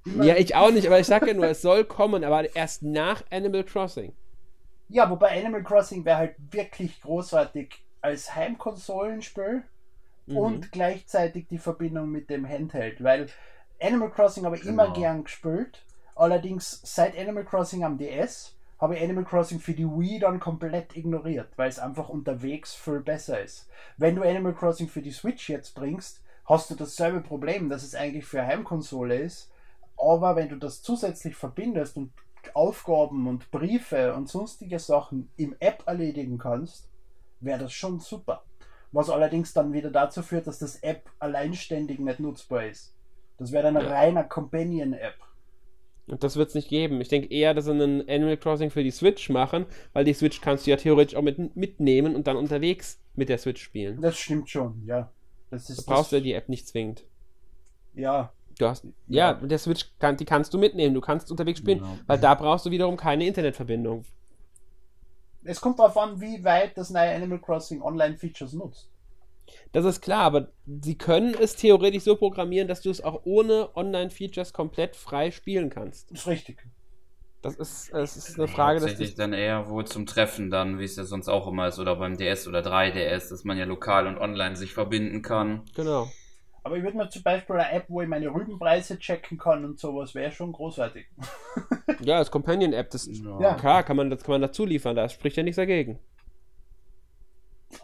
Ja, 0.04 0.36
ich 0.36 0.54
auch 0.56 0.70
nicht, 0.70 0.86
aber 0.86 0.98
ich 1.00 1.06
sage 1.06 1.28
ja 1.28 1.34
nur, 1.34 1.46
es 1.46 1.62
soll 1.62 1.84
kommen, 1.84 2.24
aber 2.24 2.54
erst 2.54 2.82
nach 2.82 3.22
Animal 3.30 3.64
Crossing. 3.64 4.12
Ja, 4.88 5.08
wobei 5.10 5.38
Animal 5.38 5.62
Crossing 5.64 6.04
wäre 6.04 6.18
halt 6.18 6.36
wirklich 6.38 7.00
großartig 7.00 7.84
als 8.02 8.34
Heimkonsolenspiel 8.34 9.62
Mhm. 10.26 10.36
und 10.36 10.72
gleichzeitig 10.72 11.48
die 11.48 11.58
Verbindung 11.58 12.10
mit 12.10 12.30
dem 12.30 12.48
Handheld, 12.48 13.02
weil 13.02 13.26
Animal 13.80 14.10
Crossing 14.10 14.44
habe 14.44 14.56
ich 14.56 14.64
immer 14.64 14.84
Genau. 14.84 14.94
gern 15.00 15.24
gespielt. 15.24 15.84
Allerdings 16.14 16.80
seit 16.84 17.18
Animal 17.18 17.44
Crossing 17.44 17.82
am 17.84 17.98
DS 17.98 18.54
habe 18.80 18.96
ich 18.96 19.02
Animal 19.02 19.24
Crossing 19.24 19.58
für 19.58 19.72
die 19.72 19.86
Wii 19.88 20.20
dann 20.20 20.38
komplett 20.38 20.96
ignoriert, 20.96 21.48
weil 21.56 21.68
es 21.68 21.78
einfach 21.80 22.08
unterwegs 22.08 22.74
viel 22.74 23.00
besser 23.00 23.40
ist. 23.42 23.68
Wenn 23.96 24.14
du 24.14 24.22
Animal 24.22 24.54
Crossing 24.54 24.88
für 24.88 25.02
die 25.02 25.10
Switch 25.12 25.48
jetzt 25.48 25.74
bringst, 25.74 26.20
hast 26.44 26.70
du 26.70 26.74
dasselbe 26.76 27.20
Problem, 27.20 27.68
dass 27.68 27.82
es 27.82 27.94
eigentlich 27.94 28.24
für 28.26 28.44
Heimkonsole 28.46 29.16
ist. 29.16 29.50
Aber 29.96 30.36
wenn 30.36 30.48
du 30.48 30.56
das 30.56 30.82
zusätzlich 30.82 31.34
verbindest 31.36 31.96
und 31.96 32.12
Aufgaben 32.54 33.26
und 33.28 33.50
Briefe 33.52 34.14
und 34.14 34.28
sonstige 34.28 34.78
Sachen 34.78 35.30
im 35.36 35.54
App 35.60 35.84
erledigen 35.86 36.38
kannst, 36.38 36.88
wäre 37.44 37.58
das 37.60 37.72
schon 37.72 38.00
super. 38.00 38.44
Was 38.92 39.08
allerdings 39.10 39.52
dann 39.52 39.72
wieder 39.72 39.90
dazu 39.90 40.22
führt, 40.22 40.46
dass 40.46 40.58
das 40.58 40.76
App 40.82 41.08
alleinständig 41.18 41.98
nicht 41.98 42.20
nutzbar 42.20 42.66
ist. 42.66 42.94
Das 43.38 43.50
wäre 43.52 43.64
dann 43.64 43.76
eine 43.76 43.88
Ja. 43.88 43.94
reiner 43.94 44.24
Companion-App. 44.24 45.14
Und 46.08 46.22
das 46.24 46.36
wird 46.36 46.48
es 46.48 46.54
nicht 46.54 46.68
geben. 46.68 47.00
Ich 47.00 47.08
denke 47.08 47.32
eher, 47.32 47.54
dass 47.54 47.64
sie 47.64 47.70
einen 47.70 48.06
Animal 48.08 48.36
Crossing 48.36 48.70
für 48.70 48.82
die 48.82 48.90
Switch 48.90 49.30
machen, 49.30 49.66
weil 49.92 50.04
die 50.04 50.12
Switch 50.12 50.40
kannst 50.40 50.66
du 50.66 50.70
ja 50.72 50.76
theoretisch 50.76 51.16
auch 51.16 51.22
mit, 51.22 51.56
mitnehmen 51.56 52.14
und 52.16 52.26
dann 52.26 52.36
unterwegs 52.36 53.00
mit 53.14 53.28
der 53.28 53.38
Switch 53.38 53.62
spielen. 53.62 54.00
Das 54.00 54.18
stimmt 54.18 54.50
schon, 54.50 54.82
ja. 54.84 55.10
Das 55.50 55.66
Da 55.68 55.74
ist 55.74 55.86
brauchst 55.86 56.12
du 56.12 56.16
ja 56.16 56.22
die 56.22 56.32
App 56.34 56.48
nicht 56.48 56.66
zwingend. 56.68 57.04
ja. 57.94 58.32
Du 58.58 58.66
hast, 58.68 58.84
ja, 59.08 59.30
Ja. 59.30 59.34
der 59.34 59.58
Switch 59.58 59.86
kann, 59.98 60.18
die 60.18 60.26
kannst 60.26 60.52
du 60.52 60.58
mitnehmen, 60.58 60.94
du 60.94 61.00
kannst 61.00 61.30
unterwegs 61.30 61.60
spielen, 61.60 61.78
Ja. 61.78 61.98
weil 62.06 62.18
da 62.18 62.34
brauchst 62.34 62.66
du 62.66 62.70
wiederum 62.70 62.98
keine 62.98 63.26
Internetverbindung. 63.26 64.04
Es 65.44 65.60
kommt 65.60 65.78
darauf 65.78 65.96
an, 65.96 66.20
wie 66.20 66.42
weit 66.44 66.76
das 66.76 66.90
neue 66.90 67.14
Animal 67.14 67.40
Crossing 67.40 67.82
Online-Features 67.82 68.52
nutzt. 68.52 68.88
Das 69.72 69.84
ist 69.84 70.00
klar, 70.00 70.22
aber 70.22 70.48
sie 70.82 70.96
können 70.96 71.34
es 71.34 71.56
theoretisch 71.56 72.04
so 72.04 72.16
programmieren, 72.16 72.68
dass 72.68 72.80
du 72.80 72.90
es 72.90 73.02
auch 73.02 73.22
ohne 73.24 73.70
Online-Features 73.74 74.52
komplett 74.52 74.96
frei 74.96 75.30
spielen 75.30 75.70
kannst. 75.70 76.10
Ist 76.10 76.26
richtig. 76.26 76.66
Das 77.42 77.56
ist, 77.56 77.92
es 77.92 78.16
ist 78.16 78.38
eine 78.38 78.46
Frage, 78.46 78.78
dass 78.78 78.90
Tatsächlich 78.90 79.10
das, 79.10 79.16
dann 79.16 79.32
eher 79.32 79.68
wohl 79.68 79.84
zum 79.84 80.06
Treffen 80.06 80.48
dann, 80.50 80.78
wie 80.78 80.84
es 80.84 80.94
ja 80.94 81.02
sonst 81.02 81.28
auch 81.28 81.48
immer 81.48 81.66
ist, 81.66 81.80
oder 81.80 81.96
beim 81.96 82.16
DS 82.16 82.46
oder 82.46 82.60
3DS, 82.60 83.30
dass 83.30 83.42
man 83.42 83.58
ja 83.58 83.64
lokal 83.64 84.06
und 84.06 84.16
online 84.16 84.54
sich 84.54 84.72
verbinden 84.72 85.22
kann. 85.22 85.62
genau. 85.74 86.08
Aber 86.64 86.76
ich 86.76 86.82
würde 86.84 86.96
mir 86.96 87.08
zum 87.08 87.22
Beispiel 87.22 87.56
eine 87.56 87.72
App, 87.72 87.86
wo 87.88 88.02
ich 88.02 88.08
meine 88.08 88.32
Rübenpreise 88.32 88.98
checken 88.98 89.36
kann 89.36 89.64
und 89.64 89.80
sowas, 89.80 90.14
wäre 90.14 90.30
schon 90.30 90.52
großartig. 90.52 91.06
Ja, 92.00 92.16
als 92.18 92.30
Companion-App, 92.30 92.90
das 92.90 93.06
Ja. 93.06 93.54
klar, 93.54 93.84
kann 93.84 93.96
man, 93.96 94.10
das 94.10 94.24
kann 94.24 94.32
man 94.32 94.40
dazu 94.40 94.64
liefern, 94.64 94.96
da 94.96 95.08
spricht 95.08 95.36
ja 95.36 95.42
nichts 95.44 95.56
dagegen. 95.56 96.00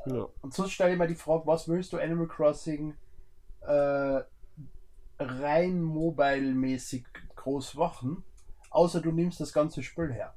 Ja. 0.06 0.26
Und 0.40 0.54
sonst 0.54 0.72
stelle 0.72 0.92
ich 0.92 0.98
mir 0.98 1.06
die 1.06 1.14
Frage, 1.14 1.46
was 1.46 1.68
willst 1.68 1.92
du 1.92 1.98
Animal 1.98 2.26
Crossing 2.26 2.94
äh, 3.60 4.20
rein 5.20 5.82
mobile-mäßig 5.82 7.04
groß 7.36 7.74
machen? 7.74 8.24
außer 8.70 9.00
du 9.00 9.12
nimmst 9.12 9.40
das 9.40 9.52
ganze 9.52 9.82
Spiel 9.82 10.12
her. 10.12 10.34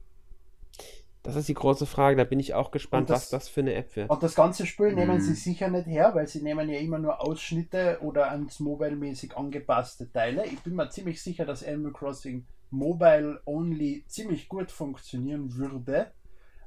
Das 1.23 1.35
ist 1.35 1.47
die 1.47 1.53
große 1.53 1.85
Frage, 1.85 2.15
da 2.17 2.23
bin 2.23 2.39
ich 2.39 2.55
auch 2.55 2.71
gespannt, 2.71 3.09
das- 3.09 3.23
was 3.23 3.29
das 3.29 3.49
für 3.49 3.61
eine 3.61 3.75
App 3.75 3.95
wird. 3.95 4.09
Und 4.09 4.23
das 4.23 4.33
ganze 4.33 4.65
Spiel 4.65 4.93
nehmen 4.93 5.17
Mhm. 5.17 5.21
sie 5.21 5.35
sicher 5.35 5.67
nicht 5.69 5.85
her, 5.85 6.11
weil 6.15 6.27
sie 6.27 6.41
nehmen 6.41 6.67
ja 6.67 6.79
immer 6.79 6.97
nur 6.97 7.21
Ausschnitte 7.21 7.99
oder 8.01 8.31
ans 8.31 8.59
Mobile-mäßig 8.59 9.37
angepasste 9.37 10.11
Teile. 10.11 10.45
Ich 10.47 10.59
bin 10.61 10.75
mir 10.75 10.89
ziemlich 10.89 11.21
sicher, 11.21 11.45
dass 11.45 11.63
Animal 11.63 11.91
Crossing 11.93 12.45
Mobile-Only 12.71 14.05
ziemlich 14.07 14.49
gut 14.49 14.71
funktionieren 14.71 15.53
würde. 15.55 16.11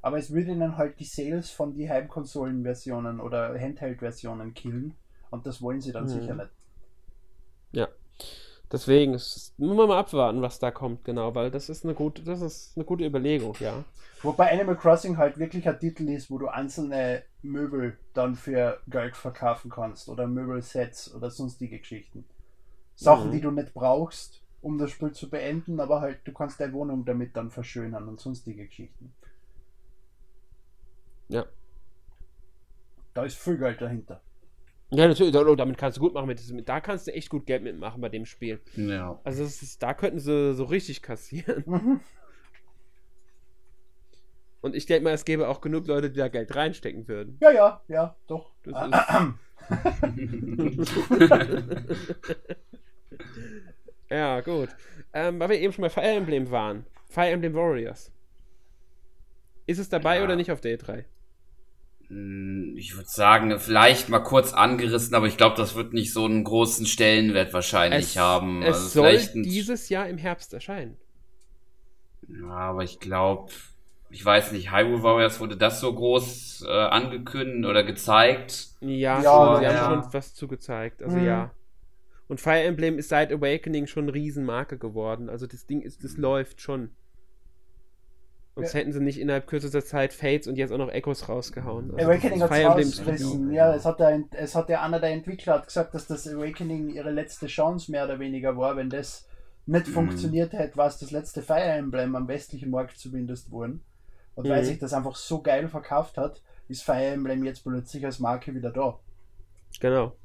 Aber 0.03 0.19
es 0.19 0.31
würde 0.33 0.53
ihnen 0.53 0.77
halt 0.77 1.01
die 1.01 1.05
Sales 1.05 1.51
von 1.51 1.75
die 1.75 1.89
Heimkonsolen-Versionen 1.91 3.21
oder 3.21 3.59
Handheld-Versionen 3.59 4.55
killen. 4.55 4.95
Und 5.31 5.47
das 5.47 5.63
wollen 5.63 5.81
sie 5.81 5.93
dann 5.93 6.05
Mhm. 6.05 6.09
sicher 6.09 6.35
nicht. 6.35 6.51
Deswegen 8.73 9.15
es- 9.15 9.53
müssen 9.57 9.77
wir 9.77 9.87
mal 9.87 9.99
abwarten, 9.99 10.43
was 10.43 10.59
da 10.59 10.71
kommt, 10.73 11.05
genau, 11.05 11.33
weil 11.35 11.51
das 11.51 11.69
ist 11.69 11.85
eine 11.85 11.95
gute, 11.95 12.23
das 12.23 12.41
ist 12.41 12.73
eine 12.77 12.85
gute 12.85 13.05
Überlegung, 13.05 13.55
ja. 13.61 13.85
Wobei 14.25 14.51
Animal 14.53 14.77
Crossing 14.77 15.17
halt 15.19 15.39
wirklich 15.39 15.69
ein 15.69 15.79
Titel 15.79 16.09
ist, 16.09 16.31
wo 16.31 16.39
du 16.39 16.49
einzelne 16.49 17.23
Möbel 17.43 17.99
dann 18.15 18.35
für 18.35 18.81
Geld 18.89 19.17
verkaufen 19.17 19.71
kannst 19.71 20.09
oder 20.09 20.27
Möbelsets 20.27 21.15
oder 21.15 21.31
sonstige 21.31 21.79
Geschichten. 21.79 22.25
Sachen, 22.97 23.29
Mhm. 23.29 23.33
die 23.33 23.41
du 23.41 23.51
nicht 23.51 23.75
brauchst, 23.75 24.43
um 24.63 24.79
das 24.79 24.91
Spiel 24.91 25.13
zu 25.13 25.29
beenden, 25.29 25.79
aber 25.79 26.01
halt 26.01 26.21
du 26.25 26.33
kannst 26.33 26.59
deine 26.59 26.73
Wohnung 26.73 27.05
damit 27.05 27.37
dann 27.37 27.51
verschönern 27.51 28.09
und 28.09 28.19
sonstige 28.21 28.67
Geschichten. 28.67 29.13
Ja. 31.29 31.45
Da 33.15 33.25
ist 33.25 33.37
viel 33.39 33.59
Geld 33.59 33.81
dahinter. 33.81 34.23
Ja, 34.91 35.09
natürlich, 35.09 35.33
da- 35.33 35.43
damit 35.55 35.77
kannst 35.79 35.99
du 35.99 36.01
gut 36.01 36.15
machen, 36.15 36.27
mit 36.27 36.69
da 36.69 36.81
kannst 36.81 37.07
du 37.07 37.13
echt 37.15 37.31
gut 37.31 37.47
Geld 37.47 37.63
mitmachen 37.63 38.01
bei 38.01 38.09
dem 38.09 38.27
Spiel. 38.27 38.61
Ja. 38.77 39.19
Also 39.25 39.43
ist, 39.45 39.83
da 39.83 39.93
könnten 39.95 40.21
sie 40.21 40.55
so 40.55 40.65
richtig 40.65 41.03
kassieren. 41.03 42.01
Und 44.65 44.75
ich 44.75 44.87
denke 44.87 45.05
mal, 45.05 45.13
es 45.13 45.27
gäbe 45.27 45.47
auch 45.49 45.61
genug 45.61 45.87
Leute, 45.87 46.09
die 46.11 46.17
da 46.17 46.29
Geld 46.29 46.57
reinstecken 46.57 47.07
würden. 47.07 47.37
Ja, 47.43 47.51
ja, 47.51 47.83
ja, 47.87 48.17
doch. 48.27 48.51
Das 48.63 48.75
Ja, 54.11 54.41
gut. 54.41 54.69
Ähm, 55.13 55.39
weil 55.41 55.51
wir 55.51 55.61
eben 55.61 55.73
schon 55.73 55.83
bei 55.83 55.91
Fire 55.91 56.05
Emblem 56.07 56.51
waren. 56.51 56.85
Fire 57.09 57.29
Emblem 57.31 57.55
Warriors. 57.55 58.11
Ist 59.67 59.79
es 59.79 59.89
dabei 59.89 60.19
Ja. 60.19 60.25
oder 60.25 60.37
nicht 60.37 60.51
auf 60.51 60.61
der 60.61 60.79
E3? 60.79 61.05
Hm, 62.09 62.75
Ich 62.77 62.97
würde 62.97 63.09
sagen, 63.09 63.59
vielleicht 63.59 64.09
mal 64.09 64.21
kurz 64.21 64.53
angerissen, 64.53 65.15
aber 65.15 65.27
ich 65.27 65.37
glaube, 65.37 65.57
das 65.57 65.75
wird 65.75 65.93
nicht 65.93 66.13
so 66.13 66.25
einen 66.25 66.45
großen 66.45 66.87
Stellenwert 66.87 67.53
wahrscheinlich 67.53 68.19
haben. 68.19 68.63
es 68.63 68.69
Also 68.77 68.89
soll 68.89 69.09
vielleicht 69.11 69.35
ein- 69.35 69.43
dieses 69.43 69.89
Jahr 69.89 70.09
im 70.09 70.19
Herbst 70.19 70.53
erscheinen. 70.55 70.97
Ja, 72.29 72.49
aber 72.51 72.83
ich 72.85 73.01
glaube, 73.01 73.53
ich 74.15 74.25
weiß 74.25 74.53
nicht, 74.53 74.71
Hyrule 74.73 75.03
Warriors 75.03 75.41
wurde 75.41 75.57
das 75.57 75.81
so 75.81 75.93
groß 75.93 76.65
äh, 76.69 76.71
angekündigt 76.71 77.69
oder 77.69 77.83
gezeigt. 77.83 78.69
Ja, 78.81 79.21
Ja, 79.21 79.57
sie 79.59 79.65
ja. 79.65 79.75
haben 79.89 80.03
schon 80.03 80.13
was 80.15 80.35
zugezeigt. 80.35 81.03
Also 81.03 81.17
Mhm. 81.17 81.25
ja. 81.27 81.51
Und 82.29 82.41
Fire 82.41 82.63
Emblem 82.63 82.97
ist 82.99 83.09
seit 83.09 83.33
Awakening 83.33 83.87
schon 83.87 84.05
eine 84.05 84.15
Riesenmarke 84.15 84.79
geworden. 84.79 85.29
Also 85.29 85.47
das 85.47 85.67
Ding 85.67 85.83
ist, 85.83 86.05
das 86.05 86.17
läuft 86.17 86.61
schon. 86.61 86.91
Sonst 88.55 88.73
Ja. 88.73 88.79
hätten 88.81 88.93
sie 88.93 89.01
nicht 89.01 89.19
innerhalb 89.19 89.49
kürzester 89.49 89.85
Zeit 89.85 90.13
Fates 90.13 90.47
und 90.47 90.57
jetzt 90.57 90.73
auch 90.73 90.79
noch 90.79 90.91
Echos 90.93 91.29
rausgehauen. 91.29 91.93
Also 91.97 92.09
Awakening 92.09 92.41
hat 92.41 92.49
Fire 92.51 92.63
Emblem 92.69 92.89
ist 92.89 93.01
rausgerissen. 93.01 93.53
Ja, 93.53 93.75
es 93.75 93.85
hat, 93.85 93.99
der, 93.99 94.23
es 94.31 94.55
hat 94.55 94.69
ja 94.69 94.81
einer 94.81 95.01
der 95.01 95.11
Entwickler 95.11 95.55
hat 95.55 95.67
gesagt, 95.67 95.93
dass 95.93 96.07
das 96.07 96.29
Awakening 96.29 96.91
ihre 96.91 97.11
letzte 97.11 97.49
Chance 97.49 97.91
mehr 97.91 98.05
oder 98.05 98.21
weniger 98.21 98.57
war. 98.57 98.77
Wenn 98.77 98.91
das 98.91 99.27
nicht 99.67 99.89
Mhm. 99.89 99.93
funktioniert 99.93 100.53
hätte, 100.53 100.77
war 100.77 100.87
es 100.87 100.99
das 100.99 101.11
letzte 101.11 101.43
Fire 101.43 101.63
Emblem 101.65 102.15
am 102.15 102.29
westlichen 102.29 102.71
Markt 102.71 102.97
zumindest 102.97 103.51
worden. 103.51 103.83
Und 104.35 104.49
weil 104.49 104.63
Mhm. 104.63 104.67
sich 104.67 104.79
das 104.79 104.93
einfach 104.93 105.17
so 105.17 105.43
geil 105.43 105.69
verkauft 105.69 106.17
hat, 106.19 106.43
ist 106.69 106.83
Fire 106.83 107.05
Emblem 107.07 107.45
jetzt 107.45 107.63
plötzlich 107.65 108.05
als 108.05 108.19
Marke 108.19 108.55
wieder 108.55 108.71
da. 108.71 108.99
Genau. 109.81 110.17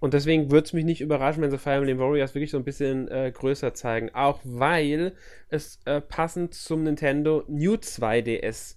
Und 0.00 0.12
deswegen 0.14 0.50
würde 0.50 0.66
es 0.66 0.72
mich 0.74 0.84
nicht 0.84 1.00
überraschen, 1.00 1.42
wenn 1.42 1.50
sie 1.50 1.58
Fire 1.58 1.76
Emblem 1.76 1.98
Warriors 1.98 2.34
wirklich 2.34 2.50
so 2.50 2.58
ein 2.58 2.64
bisschen 2.64 3.08
äh, 3.08 3.32
größer 3.34 3.72
zeigen. 3.74 4.14
Auch 4.14 4.40
weil 4.44 5.14
es 5.48 5.80
äh, 5.86 6.00
passend 6.00 6.54
zum 6.54 6.82
Nintendo 6.82 7.44
New 7.48 7.74
2DS 7.74 8.76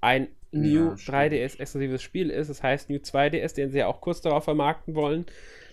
ein 0.00 0.28
New 0.52 0.96
stimmt. 0.96 1.16
3DS 1.16 1.58
exklusives 1.60 2.02
Spiel 2.02 2.30
ist. 2.30 2.50
Das 2.50 2.62
heißt 2.62 2.90
New 2.90 2.98
2DS, 2.98 3.54
den 3.54 3.70
sie 3.70 3.78
ja 3.78 3.86
auch 3.86 4.00
kurz 4.00 4.20
darauf 4.20 4.44
vermarkten 4.44 4.94
wollen. 4.94 5.24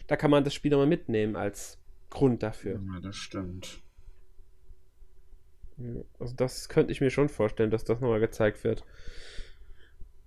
Da 0.07 0.15
kann 0.15 0.31
man 0.31 0.43
das 0.43 0.53
Spiel 0.53 0.71
nochmal 0.71 0.87
mitnehmen 0.87 1.35
als 1.35 1.79
Grund 2.09 2.41
dafür. 2.43 2.79
Ja, 2.93 2.99
das 3.01 3.15
stimmt. 3.17 3.81
Also 6.19 6.35
das 6.35 6.69
könnte 6.69 6.91
ich 6.91 7.01
mir 7.01 7.09
schon 7.09 7.29
vorstellen, 7.29 7.71
dass 7.71 7.83
das 7.83 7.99
nochmal 7.99 8.19
gezeigt 8.19 8.63
wird. 8.63 8.83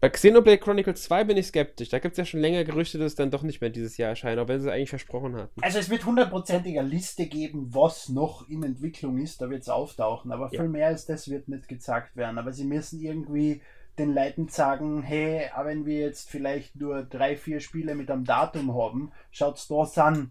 Bei 0.01 0.09
Xenoblade 0.09 0.57
Chronicles 0.57 1.03
2 1.03 1.25
bin 1.25 1.37
ich 1.37 1.49
skeptisch. 1.49 1.91
Da 1.91 1.99
gibt 1.99 2.13
es 2.13 2.19
ja 2.19 2.25
schon 2.25 2.41
länger 2.41 2.65
Gerüchte, 2.65 2.97
dass 2.97 3.09
es 3.09 3.17
dann 3.17 3.31
doch 3.31 3.43
nicht 3.43 3.61
mehr 3.61 3.69
dieses 3.69 3.99
Jahr 3.99 4.11
erscheint, 4.11 4.39
auch 4.39 4.49
wenn 4.49 4.59
sie 4.59 4.69
es 4.69 4.73
eigentlich 4.73 4.89
versprochen 4.89 5.37
hatten. 5.37 5.63
Also 5.63 5.79
es 5.79 5.91
wird 5.91 6.07
hundertprozentig 6.07 6.79
eine 6.79 6.89
Liste 6.89 7.27
geben, 7.27 7.75
was 7.75 8.09
noch 8.09 8.49
in 8.49 8.63
Entwicklung 8.63 9.19
ist, 9.19 9.43
da 9.43 9.51
wird 9.51 9.61
es 9.61 9.69
auftauchen, 9.69 10.33
aber 10.33 10.49
Ja. 10.53 10.63
viel 10.63 10.71
mehr 10.71 10.87
als 10.87 11.05
das 11.05 11.29
wird 11.29 11.49
nicht 11.49 11.69
gezeigt 11.69 12.17
werden. 12.17 12.39
Aber 12.39 12.53
sie 12.53 12.65
müssen 12.65 12.99
irgendwie 12.99 13.61
den 13.99 14.15
Leuten 14.15 14.49
sagen, 14.49 15.03
hey, 15.03 15.51
auch 15.55 15.67
wenn 15.67 15.85
wir 15.85 15.99
jetzt 15.99 16.31
vielleicht 16.31 16.77
nur 16.77 17.03
drei, 17.03 17.37
vier 17.37 17.61
Spiele 17.61 17.95
mit 17.95 18.11
einem 18.11 18.25
Datum 18.25 18.75
haben, 18.75 19.13
schaut's 19.31 19.69
da 19.69 19.85
sind 19.85 20.31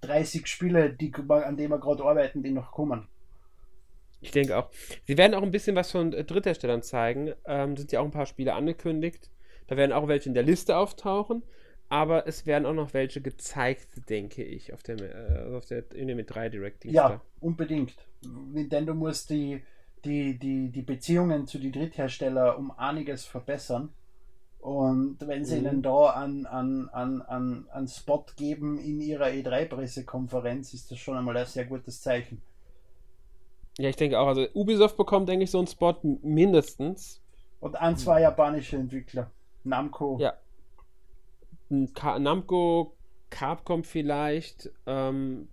30 0.00 0.46
Spiele, 0.48 0.92
die, 0.92 1.12
an 1.28 1.56
denen 1.56 1.70
wir 1.70 1.78
gerade 1.78 2.04
arbeiten, 2.04 2.42
die 2.42 2.50
noch 2.50 2.72
kommen. 2.72 3.06
Ich 4.24 4.30
denke 4.32 4.56
auch. 4.56 4.70
Sie 5.04 5.16
werden 5.18 5.34
auch 5.34 5.42
ein 5.42 5.50
bisschen 5.50 5.76
was 5.76 5.90
von 5.90 6.12
äh, 6.12 6.24
Drittherstellern 6.24 6.82
zeigen. 6.82 7.32
Ähm, 7.46 7.76
sind 7.76 7.92
ja 7.92 8.00
auch 8.00 8.04
ein 8.04 8.10
paar 8.10 8.26
Spiele 8.26 8.54
angekündigt. 8.54 9.30
Da 9.66 9.76
werden 9.76 9.92
auch 9.92 10.08
welche 10.08 10.28
in 10.28 10.34
der 10.34 10.42
Liste 10.42 10.76
auftauchen. 10.76 11.42
Aber 11.90 12.26
es 12.26 12.46
werden 12.46 12.64
auch 12.66 12.72
noch 12.72 12.94
welche 12.94 13.20
gezeigt, 13.20 14.08
denke 14.08 14.42
ich, 14.42 14.72
auf 14.72 14.82
der, 14.82 14.98
äh, 15.00 15.38
also 15.44 15.56
auf 15.58 15.66
der 15.66 15.92
in 15.92 16.08
dem 16.08 16.24
3 16.24 16.48
Direct 16.48 16.84
Ja, 16.86 17.20
unbedingt. 17.40 17.94
Nintendo 18.22 18.94
muss 18.94 19.26
die, 19.26 19.62
die, 20.04 20.38
die, 20.38 20.70
die 20.70 20.82
Beziehungen 20.82 21.46
zu 21.46 21.58
den 21.58 21.72
Drittherstellern 21.72 22.56
um 22.56 22.70
einiges 22.70 23.26
verbessern. 23.26 23.90
Und 24.58 25.18
wenn 25.20 25.44
sie 25.44 25.58
Mhm. 25.58 25.66
ihnen 25.66 25.82
da 25.82 26.06
an, 26.10 26.46
an, 26.46 26.88
an, 26.90 27.22
an, 27.22 27.66
an 27.70 27.86
Spot 27.88 28.24
geben 28.36 28.78
in 28.78 29.00
ihrer 29.00 29.26
E3-Pressekonferenz, 29.26 30.72
ist 30.72 30.90
das 30.90 30.98
schon 30.98 31.16
einmal 31.18 31.36
ein 31.36 31.46
sehr 31.46 31.66
gutes 31.66 32.00
Zeichen. 32.00 32.40
Ja, 33.78 33.88
ich 33.88 33.96
denke 33.96 34.18
auch. 34.18 34.28
Also 34.28 34.46
Ubisoft 34.54 34.96
bekommt, 34.96 35.28
denke 35.28 35.44
ich, 35.44 35.50
so 35.50 35.58
einen 35.58 35.66
Spot 35.66 35.96
mindestens. 36.22 37.20
Und 37.60 37.76
ein, 37.76 37.96
zwei 37.96 38.20
japanische 38.20 38.76
Entwickler. 38.76 39.30
Namco. 39.64 40.18
Ja. 40.20 40.34
Ka 41.94 42.18
Namco, 42.18 42.94
Capcom 43.30 43.82
vielleicht. 43.82 44.70
Ähm, 44.86 45.48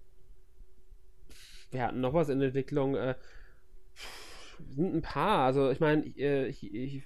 wir 1.71 1.83
hatten 1.83 2.01
noch 2.01 2.13
was 2.13 2.29
in 2.29 2.41
Entwicklung. 2.41 2.95
Äh, 2.95 3.15
sind 4.69 4.95
ein 4.95 5.01
paar. 5.01 5.45
Also 5.45 5.71
ich 5.71 5.79
meine, 5.79 6.05
äh, 6.17 6.53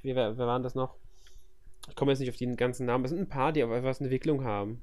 wer, 0.02 0.38
wer 0.38 0.48
waren 0.48 0.64
das 0.64 0.76
noch? 0.76 0.96
Ich 1.88 1.96
komme 1.96 2.12
jetzt 2.12 2.20
nicht 2.20 2.30
auf 2.30 2.36
die 2.36 2.48
ganzen 2.56 2.86
Namen. 2.86 3.06
Es 3.06 3.12
sind 3.12 3.20
ein 3.20 3.30
paar, 3.30 3.54
die 3.54 3.64
aber 3.64 3.84
was 3.84 4.00
in 4.00 4.06
Entwicklung 4.06 4.44
haben. 4.44 4.82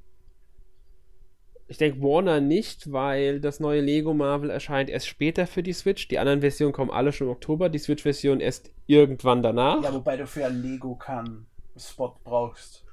Ich 1.73 1.79
denke 1.79 2.03
Warner 2.03 2.43
nicht, 2.43 2.93
weil 2.93 3.41
das 3.41 3.59
neue 3.59 3.81
Lego 3.81 4.13
Marvel 4.13 4.51
erscheint 4.51 4.91
erst 4.91 5.07
später 5.07 5.47
für 5.47 5.63
die 5.63 5.73
Switch. 5.73 6.07
Die 6.07 6.19
anderen 6.19 6.43
Versionen 6.43 6.75
kommen 6.75 6.91
alle 6.91 7.13
schon 7.13 7.29
im 7.29 7.33
Oktober. 7.33 7.71
Die 7.71 7.79
Switch-Version 7.79 8.41
erst 8.41 8.71
irgendwann 8.87 9.43
danach. 9.43 9.83
Ja, 9.83 9.95
wobei 9.95 10.19
du 10.19 10.27
für 10.27 10.45
ein 10.45 10.61
Lego 10.61 10.97
kann 10.97 11.47
Spot 11.79 12.15
brauchst. 12.25 12.85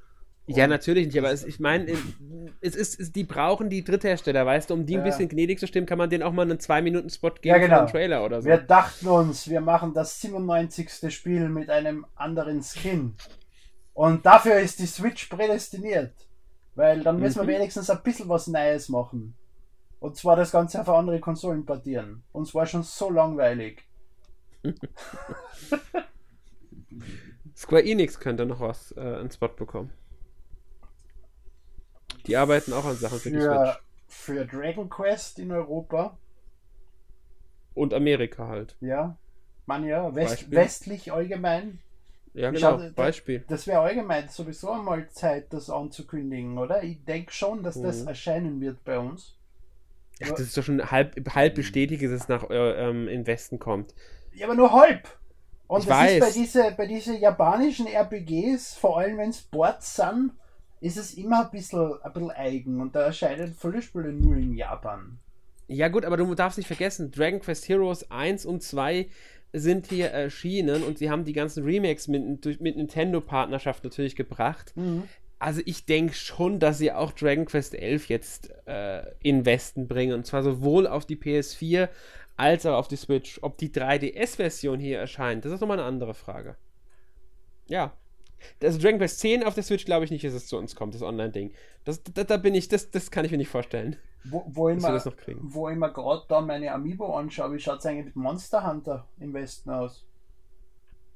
Ja, 0.47 0.65
natürlich 0.65 1.07
nicht, 1.07 1.19
aber 1.19 1.29
es, 1.29 1.43
ich 1.43 1.59
meine, 1.59 1.91
es 2.61 2.73
ist, 2.77 3.01
es, 3.01 3.11
die 3.11 3.25
brauchen 3.25 3.69
die 3.69 3.83
Dritthersteller, 3.83 4.45
weißt 4.45 4.69
du, 4.69 4.75
um 4.75 4.85
die 4.85 4.95
ein 4.95 4.99
Ja. 5.01 5.07
bisschen 5.07 5.27
gnädig 5.27 5.59
zu 5.59 5.67
stimmen, 5.67 5.85
kann 5.85 5.97
man 5.97 6.09
denen 6.09 6.23
auch 6.23 6.31
mal 6.31 6.43
einen 6.43 6.57
2-Minuten-Spot 6.59 7.31
geben 7.31 7.49
Ja, 7.49 7.57
genau. 7.57 7.75
für 7.75 7.79
einen 7.81 7.89
Trailer 7.89 8.23
oder 8.23 8.41
so. 8.41 8.47
Wir 8.47 8.59
dachten 8.59 9.07
uns, 9.07 9.49
wir 9.49 9.59
machen 9.59 9.93
das 9.93 10.21
97. 10.21 11.13
Spiel 11.13 11.49
mit 11.49 11.69
einem 11.69 12.05
anderen 12.15 12.63
Skin. 12.63 13.15
Und 13.93 14.25
dafür 14.25 14.57
ist 14.59 14.79
die 14.79 14.85
Switch 14.87 15.25
prädestiniert. 15.27 16.13
Weil 16.79 17.03
dann 17.03 17.19
müssen 17.19 17.41
Mhm. 17.43 17.47
wir 17.47 17.55
wenigstens 17.55 17.89
ein 17.89 18.01
bisschen 18.03 18.29
was 18.29 18.47
Neues 18.47 18.87
machen. 18.87 19.35
Und 19.99 20.15
zwar 20.15 20.37
das 20.37 20.51
Ganze 20.53 20.79
auf 20.79 20.87
andere 20.87 21.19
Konsolen 21.19 21.65
portieren. 21.65 22.23
Uns 22.31 22.55
war 22.55 22.65
schon 22.65 22.83
so 22.83 23.09
langweilig. 23.09 23.83
Square 27.53 27.83
Enix 27.83 28.17
könnte 28.21 28.45
noch 28.45 28.61
was, 28.61 28.93
äh, 28.93 29.01
einen 29.01 29.29
Spot 29.29 29.49
bekommen. 29.49 29.89
Die 32.27 32.37
arbeiten 32.37 32.71
auch 32.71 32.85
an 32.85 32.95
Sachen 32.95 33.19
für 33.19 33.29
die 33.29 33.39
Für, 33.39 33.65
Switch. 33.65 33.83
für 34.07 34.45
Dragon 34.45 34.89
Quest 34.89 35.37
in 35.39 35.51
Europa. 35.51 36.17
Und 37.73 37.93
Amerika 37.93 38.47
halt. 38.47 38.77
Ja. 38.79 39.17
Man 39.65 39.83
ja, 39.83 40.15
West, 40.15 40.49
westlich 40.49 41.11
allgemein. 41.11 41.79
Ja, 42.33 42.51
genau, 42.51 42.77
da- 42.77 42.89
Beispiel. 42.95 43.43
Das 43.47 43.65
wäre 43.67 43.81
allgemein 43.81 44.29
sowieso 44.29 44.71
einmal 44.71 45.09
Zeit, 45.09 45.51
das 45.51 45.69
anzukündigen, 45.69 46.57
oder? 46.57 46.83
Ich 46.83 47.03
denke 47.05 47.31
schon, 47.33 47.63
dass 47.63 47.81
das 47.81 48.01
Mhm. 48.01 48.07
erscheinen 48.07 48.61
wird 48.61 48.83
bei 48.83 48.99
uns. 48.99 49.35
Ach, 50.21 50.29
das 50.31 50.41
ist 50.41 50.57
doch 50.57 50.63
schon 50.63 50.91
halb, 50.91 51.33
halb 51.33 51.55
bestätigt, 51.55 52.03
dass 52.03 52.11
es 52.11 52.27
nach 52.27 52.49
äh, 52.49 52.89
ähm, 52.89 53.07
in 53.07 53.25
Westen 53.25 53.57
kommt. 53.57 53.93
Ja, 54.33 54.47
aber 54.47 54.55
nur 54.55 54.71
halb. 54.73 55.07
Und 55.67 55.81
Ich 55.81 55.85
das 55.87 56.13
ist 56.13 56.19
bei 56.19 56.25
weiß. 56.25 56.33
diesen 56.33 56.75
bei 56.77 56.87
diese 56.87 57.15
japanischen 57.17 57.87
RPGs, 57.87 58.75
vor 58.75 58.99
allem 58.99 59.17
wenn 59.17 59.29
es 59.29 59.41
Boards 59.41 59.95
sind, 59.95 60.31
ist 60.81 60.97
es 60.97 61.13
immer 61.13 61.45
ein 61.45 61.51
bisschen, 61.51 61.93
ein 62.01 62.13
bisschen 62.13 62.31
eigen 62.31 62.81
und 62.81 62.95
da 62.95 63.01
erscheinen 63.01 63.53
viele 63.53 63.81
Spiele 63.81 64.11
nur 64.11 64.35
in 64.35 64.53
Japan. 64.55 65.19
Ja, 65.67 65.87
gut, 65.87 66.03
aber 66.03 66.17
du 66.17 66.33
darfst 66.33 66.57
nicht 66.57 66.67
vergessen, 66.67 67.11
Dragon 67.11 67.39
Quest 67.39 67.69
Heroes 67.69 68.09
1 68.09 68.45
und 68.45 68.63
2 68.63 69.07
sind 69.53 69.87
hier 69.87 70.07
erschienen 70.07 70.83
und 70.83 70.97
sie 70.99 71.09
haben 71.09 71.25
die 71.25 71.33
ganzen 71.33 71.63
Remakes 71.63 72.07
mit, 72.07 72.45
durch- 72.45 72.59
mit 72.59 72.77
Nintendo-Partnerschaft 72.77 73.83
natürlich 73.83 74.15
gebracht. 74.15 74.73
Also 75.39 75.61
ich 75.65 75.85
denke 75.85 76.13
schon, 76.13 76.59
dass 76.59 76.77
sie 76.77 76.91
auch 76.91 77.11
Dragon 77.13 77.45
Quest 77.45 77.73
11 77.73 78.09
jetzt 78.09 78.51
äh, 78.67 79.03
in 79.23 79.45
Westen 79.45 79.87
bringen. 79.87 80.13
Und 80.13 80.25
zwar 80.25 80.43
sowohl 80.43 80.85
auf 80.85 81.05
die 81.05 81.15
PS4 81.15 81.87
als 82.35 82.65
auch 82.65 82.77
auf 82.77 82.87
die 82.89 82.97
Switch. 82.97 83.39
Ob 83.41 83.57
die 83.57 83.69
3DS-Version 83.69 84.79
hier 84.79 84.99
erscheint, 84.99 85.45
das 85.45 85.51
ist 85.53 85.61
nochmal 85.61 85.79
eine 85.79 85.87
andere 85.87 86.13
Frage. 86.13 86.55
Ja. 87.67 87.93
Also 88.61 88.79
Dragon 88.79 88.99
Quest 88.99 89.19
10 89.19 89.43
auf 89.43 89.53
der 89.55 89.63
Switch 89.63 89.85
glaube 89.85 90.05
ich 90.05 90.11
nicht, 90.11 90.23
dass 90.23 90.33
es 90.33 90.47
zu 90.47 90.57
uns 90.57 90.75
kommt, 90.75 90.93
das 90.93 91.01
Online-Ding. 91.01 91.51
Das, 91.85 92.03
da, 92.03 92.23
da 92.23 92.37
bin 92.37 92.55
ich, 92.55 92.67
das, 92.67 92.91
das 92.91 93.09
kann 93.11 93.25
ich 93.25 93.31
mir 93.31 93.37
nicht 93.37 93.49
vorstellen. 93.49 93.95
Wo, 94.25 94.43
wo 94.47 94.69
ich 94.69 94.83
kriegen. 95.17 95.39
wo 95.41 95.69
ich 95.69 95.77
mir 95.77 95.91
gerade 95.91 96.23
da 96.27 96.41
meine 96.41 96.71
Amiibo 96.71 97.15
anschaue, 97.15 97.53
wie 97.53 97.59
schaut 97.59 97.79
es 97.79 97.85
eigentlich 97.85 98.05
mit 98.07 98.15
Monster 98.15 98.67
Hunter 98.69 99.07
im 99.19 99.33
Westen 99.33 99.69
aus? 99.69 100.05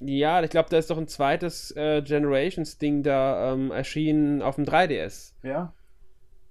Ja, 0.02 0.42
ich 0.42 0.50
glaube, 0.50 0.70
da 0.70 0.78
ist 0.78 0.90
doch 0.90 0.98
ein 0.98 1.08
zweites 1.08 1.72
äh, 1.76 2.02
Generations-Ding 2.02 3.04
da 3.04 3.54
ähm, 3.54 3.72
erschienen 3.72 4.42
auf 4.42 4.56
dem 4.56 4.66
3DS. 4.66 5.34
Ja. 5.44 5.74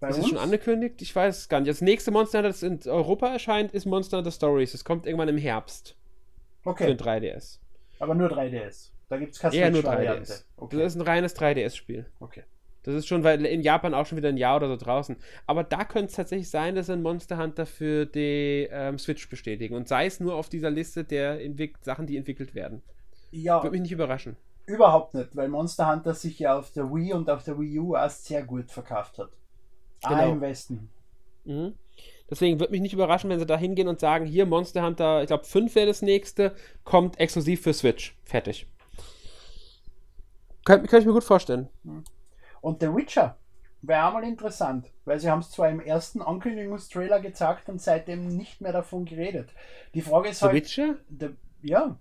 Bei 0.01 0.09
ist 0.09 0.17
es 0.17 0.23
uns? 0.25 0.31
schon 0.31 0.39
angekündigt? 0.39 1.01
Ich 1.03 1.15
weiß 1.15 1.39
es 1.39 1.49
gar 1.49 1.61
nicht. 1.61 1.71
Das 1.71 1.81
nächste 1.81 2.11
Monster 2.11 2.39
Hunter, 2.39 2.49
das 2.49 2.63
in 2.63 2.81
Europa 2.87 3.29
erscheint, 3.29 3.73
ist 3.73 3.87
Monster 3.87 4.19
Hunter 4.19 4.31
Stories. 4.31 4.73
Das 4.73 4.85
kommt 4.85 5.07
irgendwann 5.07 5.29
im 5.29 5.39
Herbst 5.39 5.97
für 6.63 6.71
Okay, 6.71 6.87
den 6.95 6.99
3DS. 6.99 7.59
aber 7.99 8.15
nur 8.15 8.29
3DS. 8.31 8.91
Da 9.09 9.19
gibt 9.19 9.35
es 9.35 9.41
keine 9.41 9.55
Eher 9.55 9.71
nur 9.71 9.83
Switch-Variante. 9.83 10.33
3DS. 10.33 10.45
Okay. 10.57 10.77
Das 10.79 10.87
ist 10.95 11.01
ein 11.01 11.03
reines 11.07 11.37
3DS-Spiel. 11.37 12.07
okay. 12.21 12.45
Das 12.85 12.95
ist 12.95 13.07
schon 13.07 13.23
weil 13.23 13.45
in 13.47 13.63
Japan 13.63 13.95
auch 13.95 14.07
schon 14.07 14.19
wieder 14.19 14.29
ein 14.31 14.37
Jahr 14.37 14.57
oder 14.57 14.69
so 14.69 14.77
draußen. 14.77 15.17
Aber 15.47 15.63
da 15.63 15.85
könnte 15.85 16.07
es 16.11 16.17
tatsächlich 16.17 16.51
sein, 16.51 16.75
dass 16.75 16.87
sie 16.87 16.95
ein 16.95 17.03
Monster 17.03 17.39
Hunter 17.39 17.65
für 17.65 18.07
die 18.07 18.69
ähm, 18.71 18.99
Switch 18.99 19.29
bestätigen. 19.29 19.75
Und 19.77 19.87
sei 19.89 20.07
es 20.07 20.19
nur 20.19 20.35
auf 20.35 20.49
dieser 20.49 20.71
Liste 20.71 21.05
der 21.05 21.39
Sachen, 21.83 22.07
die 22.07 22.17
entwickelt 22.17 22.55
werden. 22.55 22.83
Ja, 23.31 23.63
Würde 23.63 23.73
mich 23.73 23.83
nicht 23.83 23.93
überraschen. 23.93 24.37
überhaupt 24.67 25.15
nicht, 25.15 25.35
weil 25.37 25.49
Monster 25.49 25.91
Hunter 25.91 26.15
sich 26.15 26.39
ja 26.39 26.59
auf 26.59 26.71
der 26.73 26.93
Wii 26.93 27.13
und 27.15 27.31
auf 27.31 27.45
der 27.45 27.59
Wii 27.59 27.79
U 27.79 27.95
erst 27.95 28.27
sehr 28.27 28.43
gut 28.43 28.71
verkauft 28.71 29.19
hat. 29.19 29.31
Ah, 30.03 30.09
Genau. 30.09 30.33
im 30.33 30.41
Westen. 30.41 30.91
Mhm. 31.45 31.75
Deswegen 32.29 32.59
würde 32.59 32.73
mich 32.73 32.81
nicht 32.81 32.95
überraschen, 32.95 33.31
wenn 33.31 33.39
sie 33.39 33.47
da 33.47 33.57
hingehen 33.59 33.89
und 33.89 34.01
sagen, 34.01 34.25
hier 34.27 34.47
Monster 34.47 34.83
Hunter, 34.85 35.21
ich 35.23 35.27
glaube 35.29 35.45
5 35.45 35.75
wäre 35.75 35.87
das 35.87 36.03
nächste, 36.03 36.55
kommt 36.83 37.21
exklusiv 37.21 37.63
für 37.63 37.73
Switch. 37.75 38.17
Fertig. 38.25 38.67
Könnte 40.65 40.87
könnte 40.89 41.03
ich 41.03 41.07
mir 41.07 41.13
gut 41.13 41.25
vorstellen. 41.25 41.69
Und 42.63 42.81
The 42.81 42.87
Witcher 42.95 43.37
wäre 43.83 44.07
auch 44.07 44.15
mal 44.15 44.25
interessant, 44.25 44.91
weil 45.05 45.19
sie 45.21 45.29
haben 45.31 45.41
es 45.41 45.51
zwar 45.51 45.69
im 45.69 45.81
ersten 45.81 46.23
Ankündigungstrailer 46.23 47.21
gezeigt 47.21 47.69
und 47.69 47.83
seitdem 47.83 48.29
nicht 48.29 48.63
mehr 48.63 48.73
davon 48.73 49.05
geredet. 49.05 49.51
Die 49.93 50.01
Frage 50.01 50.31
ist 50.31 50.39
The 50.39 50.47
halt, 50.47 50.55
Witcher? 50.55 50.97
The, 51.19 51.31
ja, 51.61 51.99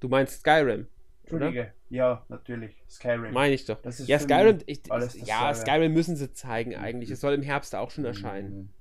Du 0.00 0.08
meinst 0.08 0.40
Skyrim? 0.40 0.86
Entschuldige, 1.22 1.72
ja, 1.88 2.24
natürlich, 2.28 2.84
Skyrim. 2.88 3.32
Meine 3.32 3.54
ich 3.54 3.64
doch. 3.64 3.80
Das 3.82 3.98
ist 3.98 4.08
ja, 4.08 4.18
Skyrim, 4.18 4.58
ich, 4.66 4.82
ja. 5.24 5.52
Skyrim 5.52 5.92
müssen 5.92 6.14
sie 6.16 6.32
zeigen 6.32 6.76
eigentlich. 6.76 7.10
Es 7.10 7.20
soll 7.20 7.34
im 7.34 7.42
Herbst 7.42 7.74
auch 7.74 7.90
schon 7.90 8.04
erscheinen. 8.04 8.72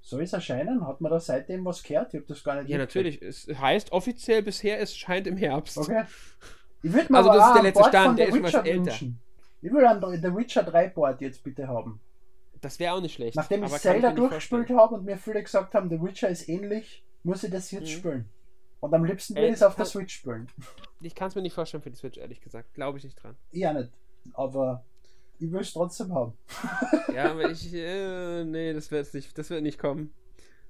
Soll 0.00 0.22
es 0.22 0.32
erscheinen? 0.32 0.86
Hat 0.86 1.00
man 1.00 1.12
da 1.12 1.20
seitdem 1.20 1.64
was 1.64 1.82
gehört? 1.82 2.14
Ich 2.14 2.20
habe 2.20 2.26
das 2.26 2.42
gar 2.42 2.56
nicht 2.56 2.70
Ja, 2.70 2.78
natürlich. 2.78 3.20
Es 3.22 3.46
heißt 3.46 3.92
offiziell 3.92 4.42
bisher, 4.42 4.80
es 4.80 4.96
scheint 4.96 5.26
im 5.26 5.36
Herbst. 5.36 5.78
Okay. 5.78 6.04
Ich 6.82 6.92
würde 6.92 7.12
mir 7.12 7.18
Also 7.18 7.32
das 7.32 7.46
ist 7.48 7.54
der 7.54 7.62
letzte 7.62 7.84
Stand, 7.84 8.18
der 8.18 8.28
ist 8.28 8.34
schon 8.34 8.42
was 8.42 8.52
Witcher 8.54 8.66
älter. 8.66 8.84
wünschen. 8.86 9.20
Ich 9.60 9.72
will 9.72 9.84
ein 9.84 10.00
The 10.00 10.34
Witcher 10.34 10.62
3 10.62 10.88
Board 10.90 11.20
jetzt 11.20 11.42
bitte 11.42 11.66
haben. 11.68 12.00
Das 12.60 12.78
wäre 12.78 12.94
auch 12.94 13.00
nicht 13.00 13.14
schlecht. 13.14 13.36
Nachdem 13.36 13.62
ich 13.64 13.72
Zelda 13.72 14.12
durchgespielt 14.12 14.70
habe 14.70 14.96
und 14.96 15.04
mir 15.04 15.16
viele 15.16 15.42
gesagt 15.42 15.74
haben, 15.74 15.88
The 15.88 16.00
Witcher 16.02 16.28
ist 16.28 16.48
ähnlich, 16.48 17.04
muss 17.22 17.44
ich 17.44 17.50
das 17.50 17.70
jetzt 17.70 17.88
Mhm. 17.88 17.98
spielen. 17.98 18.28
Und 18.80 18.94
am 18.94 19.04
liebsten 19.04 19.34
will 19.34 19.44
ich 19.44 19.54
es 19.54 19.62
auf 19.62 19.74
der 19.74 19.84
Switch 19.84 20.14
spielen. 20.14 20.48
Ich 21.00 21.14
kann 21.14 21.28
es 21.28 21.34
mir 21.34 21.42
nicht 21.42 21.54
vorstellen 21.54 21.82
für 21.82 21.90
die 21.90 21.96
Switch, 21.96 22.18
ehrlich 22.18 22.40
gesagt. 22.40 22.74
Glaube 22.74 22.98
ich 22.98 23.04
nicht 23.04 23.20
dran. 23.20 23.36
Auch 23.52 23.72
nicht. 23.72 23.90
Aber 24.34 24.84
ich 25.38 25.50
will 25.50 25.60
es 25.60 25.72
trotzdem 25.72 26.14
haben. 26.14 26.32
Ja, 27.14 27.30
aber 27.32 27.50
ich, 27.50 27.72
äh, 27.74 28.44
nee, 28.44 28.72
das 28.72 28.90
wird 28.90 29.12
nicht, 29.14 29.36
das 29.36 29.50
wird 29.50 29.62
nicht 29.62 29.78
kommen. 29.78 30.12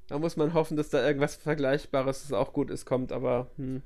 Da 0.07 0.18
muss 0.18 0.37
man 0.37 0.55
hoffen, 0.55 0.77
dass 0.79 0.88
da 0.88 1.05
irgendwas 1.07 1.37
Vergleichbares, 1.37 2.22
das 2.22 2.33
auch 2.33 2.53
gut 2.55 2.70
ist, 2.70 2.87
kommt, 2.87 3.12
aber 3.12 3.51
hm. 3.57 3.83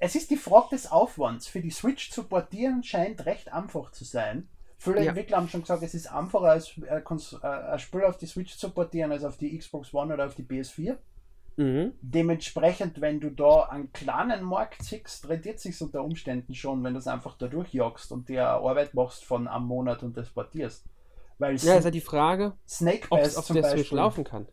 Es 0.00 0.14
ist 0.14 0.30
die 0.30 0.36
Frage 0.36 0.68
des 0.72 0.90
Aufwands. 0.90 1.46
Für 1.46 1.60
die 1.60 1.70
Switch 1.70 2.10
zu 2.10 2.24
portieren 2.24 2.82
scheint 2.82 3.26
recht 3.26 3.52
einfach 3.52 3.90
zu 3.90 4.04
sein. 4.04 4.48
Viele 4.78 5.02
Ja. 5.02 5.08
Entwickler 5.08 5.38
haben 5.38 5.48
schon 5.48 5.62
gesagt, 5.62 5.82
es 5.82 5.94
ist 5.94 6.06
einfacher, 6.12 6.46
als 6.46 6.78
äh, 6.78 7.00
äh, 7.00 7.46
ein 7.46 7.78
Spiel 7.80 8.04
auf 8.04 8.16
die 8.16 8.26
Switch 8.26 8.56
zu 8.56 8.70
portieren, 8.70 9.10
als 9.10 9.24
auf 9.24 9.36
die 9.36 9.56
Xbox 9.58 9.92
One 9.92 10.14
oder 10.14 10.26
auf 10.26 10.36
die 10.36 10.44
PS4. 10.44 10.96
Mhm. 11.56 11.94
Dementsprechend, 12.00 13.00
wenn 13.00 13.18
du 13.18 13.30
da 13.30 13.62
einen 13.62 13.92
kleinen 13.92 14.44
Markt 14.44 14.84
siehst, 14.84 15.28
rentiert 15.28 15.58
sich 15.58 15.80
unter 15.82 16.04
Umständen 16.04 16.54
schon, 16.54 16.84
wenn 16.84 16.92
du 16.92 17.00
es 17.00 17.08
einfach 17.08 17.36
da 17.36 17.48
durchjagst 17.48 18.12
und 18.12 18.28
dir 18.28 18.46
Arbeit 18.46 18.94
machst 18.94 19.24
von 19.24 19.48
einem 19.48 19.64
Monat 19.66 20.04
und 20.04 20.16
das 20.16 20.30
portierst. 20.30 20.84
Weil 21.38 21.56
Ja, 21.56 21.74
ist 21.74 21.84
halt 21.84 21.94
die 21.94 22.00
Frage, 22.00 22.52
Snake 22.68 23.08
ob 23.10 23.18
Pass 23.18 23.28
es 23.30 23.36
auf 23.36 23.46
zum 23.46 23.54
der 23.54 23.62
Beispiel, 23.62 23.80
Switch 23.80 23.92
laufen 23.92 24.22
kann. 24.22 24.46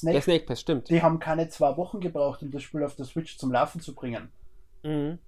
Der 0.00 0.12
Snake, 0.12 0.22
Snake 0.22 0.44
Pass, 0.46 0.60
stimmt. 0.60 0.88
die 0.88 1.02
haben 1.02 1.18
keine 1.18 1.48
zwei 1.48 1.76
Wochen 1.76 2.00
gebraucht, 2.00 2.42
um 2.42 2.50
das 2.50 2.62
Spiel 2.62 2.82
auf 2.82 2.96
der 2.96 3.04
Switch 3.04 3.36
zum 3.38 3.52
Laufen 3.52 3.80
zu 3.80 3.94
bringen. 3.94 4.28
Mhm. 4.82 5.18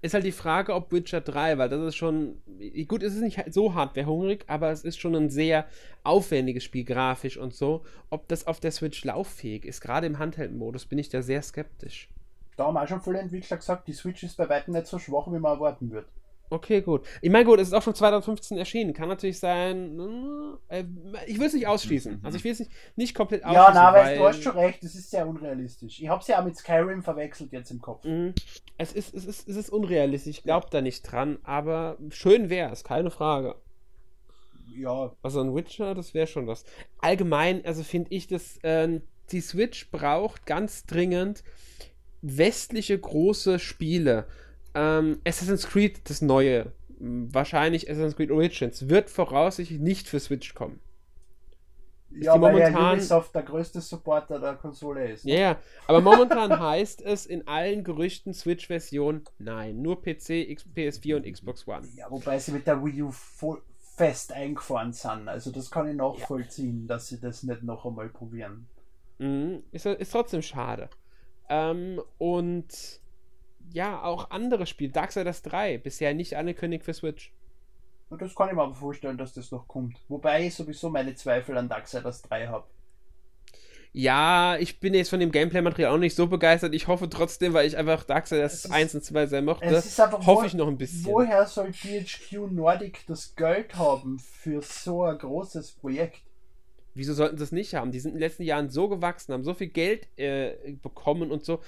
Ist 0.00 0.14
halt 0.14 0.24
die 0.24 0.32
Frage, 0.32 0.74
ob 0.74 0.90
Witcher 0.90 1.20
3, 1.20 1.58
weil 1.58 1.68
das 1.68 1.80
ist 1.82 1.96
schon, 1.96 2.40
gut, 2.88 3.02
es 3.02 3.14
ist 3.14 3.20
nicht 3.20 3.42
so 3.52 3.74
hardwarehungrig, 3.74 4.44
aber 4.46 4.70
es 4.70 4.84
ist 4.84 4.98
schon 4.98 5.14
ein 5.14 5.28
sehr 5.28 5.66
aufwendiges 6.02 6.64
Spiel, 6.64 6.84
grafisch 6.84 7.36
und 7.36 7.54
so. 7.54 7.84
Ob 8.08 8.26
das 8.28 8.46
auf 8.46 8.58
der 8.58 8.70
Switch 8.70 9.04
lauffähig 9.04 9.64
ist, 9.64 9.80
gerade 9.80 10.06
im 10.06 10.18
Handheld-Modus, 10.18 10.86
bin 10.86 10.98
ich 10.98 11.10
da 11.10 11.20
sehr 11.20 11.42
skeptisch. 11.42 12.08
Da 12.56 12.64
haben 12.64 12.76
auch 12.78 12.88
schon 12.88 13.02
viele 13.02 13.18
Entwickler 13.18 13.58
gesagt, 13.58 13.86
die 13.86 13.92
Switch 13.92 14.22
ist 14.22 14.38
bei 14.38 14.48
weitem 14.48 14.72
nicht 14.72 14.86
so 14.86 14.98
schwach, 14.98 15.26
wie 15.26 15.38
man 15.38 15.52
erwarten 15.52 15.90
wird. 15.90 16.06
Okay, 16.48 16.80
gut. 16.80 17.04
Ich 17.22 17.30
meine, 17.30 17.44
gut, 17.44 17.58
es 17.58 17.68
ist 17.68 17.74
auch 17.74 17.82
schon 17.82 17.94
2015 17.94 18.56
erschienen. 18.56 18.92
Kann 18.92 19.08
natürlich 19.08 19.38
sein, 19.38 19.98
äh, 20.68 20.84
ich 21.26 21.38
will 21.38 21.46
es 21.46 21.54
nicht 21.54 21.66
ausschließen. 21.66 22.20
Also 22.22 22.38
ich 22.38 22.44
will 22.44 22.52
es 22.52 22.60
nicht, 22.60 22.70
nicht 22.94 23.14
komplett 23.14 23.44
ausschließen. 23.44 23.74
Ja, 23.74 23.90
na, 23.90 23.92
weil, 23.92 24.18
du, 24.18 24.24
hast 24.24 24.42
schon 24.42 24.56
recht, 24.56 24.82
das 24.82 24.94
ist 24.94 25.10
sehr 25.10 25.26
unrealistisch. 25.26 26.00
Ich 26.00 26.08
habe 26.08 26.20
es 26.20 26.28
ja 26.28 26.40
auch 26.40 26.44
mit 26.44 26.56
Skyrim 26.56 27.02
verwechselt 27.02 27.52
jetzt 27.52 27.70
im 27.70 27.80
Kopf. 27.80 28.04
Mhm. 28.04 28.34
Es 28.78 28.92
ist, 28.92 29.14
es 29.14 29.24
ist, 29.24 29.48
es 29.48 29.56
ist 29.56 29.70
unrealistisch, 29.70 30.38
ich 30.38 30.42
glaube 30.44 30.66
da 30.70 30.80
nicht 30.80 31.02
dran, 31.02 31.38
aber 31.42 31.98
schön 32.10 32.48
wäre 32.48 32.70
es, 32.70 32.84
keine 32.84 33.10
Frage. 33.10 33.56
Ja, 34.68 35.12
Also 35.22 35.40
ein 35.40 35.54
Witcher, 35.54 35.94
das 35.94 36.12
wäre 36.12 36.26
schon 36.26 36.46
was. 36.46 36.64
Allgemein, 36.98 37.64
also 37.64 37.82
finde 37.82 38.14
ich, 38.14 38.28
dass 38.28 38.58
ähm, 38.62 39.02
die 39.30 39.40
Switch 39.40 39.90
braucht 39.90 40.46
ganz 40.46 40.84
dringend 40.86 41.42
westliche 42.22 42.98
große 42.98 43.58
Spiele. 43.58 44.26
Ähm, 44.76 45.20
Assassin's 45.26 45.66
Creed, 45.66 46.08
das 46.10 46.20
neue, 46.22 46.72
wahrscheinlich 46.98 47.88
Assassin's 47.90 48.14
Creed 48.16 48.30
Origins, 48.30 48.88
wird 48.88 49.08
voraussichtlich 49.10 49.80
nicht 49.80 50.06
für 50.06 50.20
Switch 50.20 50.54
kommen. 50.54 50.80
ja 52.10 52.34
die 52.34 52.40
weil 52.42 52.58
ja 52.58 52.70
momentan- 52.70 52.94
Ubisoft 52.98 53.34
der 53.34 53.42
größte 53.42 53.80
Supporter 53.80 54.38
der 54.38 54.54
Konsole 54.54 55.10
ist. 55.12 55.24
Ja, 55.24 55.34
ja, 55.36 55.56
aber 55.86 56.00
momentan 56.00 56.58
heißt 56.60 57.02
es 57.02 57.26
in 57.26 57.46
allen 57.48 57.84
Gerüchten 57.84 58.32
Switch-Version 58.34 59.22
nein, 59.38 59.80
nur 59.82 60.00
PC, 60.02 60.30
X 60.50 60.64
PS4 60.74 61.16
und 61.16 61.32
Xbox 61.32 61.66
One. 61.66 61.86
Ja, 61.96 62.10
wobei 62.10 62.38
sie 62.38 62.52
mit 62.52 62.66
der 62.66 62.84
Wii 62.84 63.02
U 63.02 63.10
voll 63.10 63.62
fest 63.96 64.30
eingefahren 64.32 64.92
sind. 64.92 65.26
Also 65.28 65.50
das 65.50 65.70
kann 65.70 65.88
ich 65.88 65.96
nachvollziehen, 65.96 66.86
dass 66.86 67.08
sie 67.08 67.18
das 67.18 67.42
nicht 67.42 67.62
noch 67.62 67.86
einmal 67.86 68.10
probieren. 68.10 68.68
Mhm. 69.18 69.62
Ist, 69.72 69.86
ist 69.86 70.12
trotzdem 70.12 70.42
schade. 70.42 70.90
Ähm, 71.48 72.02
und 72.18 73.00
ja, 73.72 74.02
auch 74.02 74.30
andere 74.30 74.66
Spiele. 74.66 74.92
Darksiders 74.92 75.42
3, 75.42 75.78
bisher 75.78 76.14
nicht 76.14 76.34
angekündigt 76.36 76.84
für 76.84 76.94
Switch. 76.94 77.32
Und 78.08 78.22
das 78.22 78.34
kann 78.34 78.48
ich 78.48 78.54
mir 78.54 78.62
aber 78.62 78.74
vorstellen, 78.74 79.18
dass 79.18 79.34
das 79.34 79.50
noch 79.50 79.66
kommt. 79.66 79.98
Wobei 80.08 80.46
ich 80.46 80.54
sowieso 80.54 80.90
meine 80.90 81.14
Zweifel 81.14 81.56
an 81.58 81.68
Darksiders 81.68 82.22
3 82.22 82.46
habe. 82.46 82.64
Ja, 83.92 84.56
ich 84.58 84.78
bin 84.78 84.92
jetzt 84.92 85.08
von 85.08 85.20
dem 85.20 85.32
Gameplay-Material 85.32 85.90
auch 85.94 85.98
nicht 85.98 86.14
so 86.14 86.26
begeistert. 86.26 86.74
Ich 86.74 86.86
hoffe 86.86 87.08
trotzdem, 87.08 87.54
weil 87.54 87.66
ich 87.66 87.76
einfach 87.78 88.04
Darksiders 88.04 88.66
ist- 88.66 88.70
1 88.70 88.94
und 88.94 89.02
2 89.02 89.26
sehr 89.26 89.40
mochte, 89.40 89.64
Es 89.64 89.86
ist 89.86 89.98
einfach 89.98 90.24
hoffe 90.26 90.42
wo- 90.42 90.46
ich 90.46 90.54
noch 90.54 90.68
ein 90.68 90.76
bisschen. 90.76 91.06
Woher 91.06 91.46
soll 91.46 91.72
THQ 91.72 92.48
Nordic 92.52 93.06
das 93.06 93.34
Geld 93.36 93.74
haben 93.76 94.18
für 94.18 94.60
so 94.60 95.04
ein 95.04 95.16
großes 95.16 95.72
Projekt? 95.72 96.20
Wieso 96.94 97.14
sollten 97.14 97.38
sie 97.38 97.44
es 97.44 97.52
nicht 97.52 97.74
haben? 97.74 97.90
Die 97.90 98.00
sind 98.00 98.10
in 98.12 98.16
den 98.18 98.20
letzten 98.22 98.42
Jahren 98.42 98.68
so 98.70 98.88
gewachsen, 98.88 99.32
haben 99.32 99.44
so 99.44 99.54
viel 99.54 99.68
Geld 99.68 100.08
äh, 100.18 100.74
bekommen 100.82 101.30
und 101.30 101.44
so. 101.44 101.60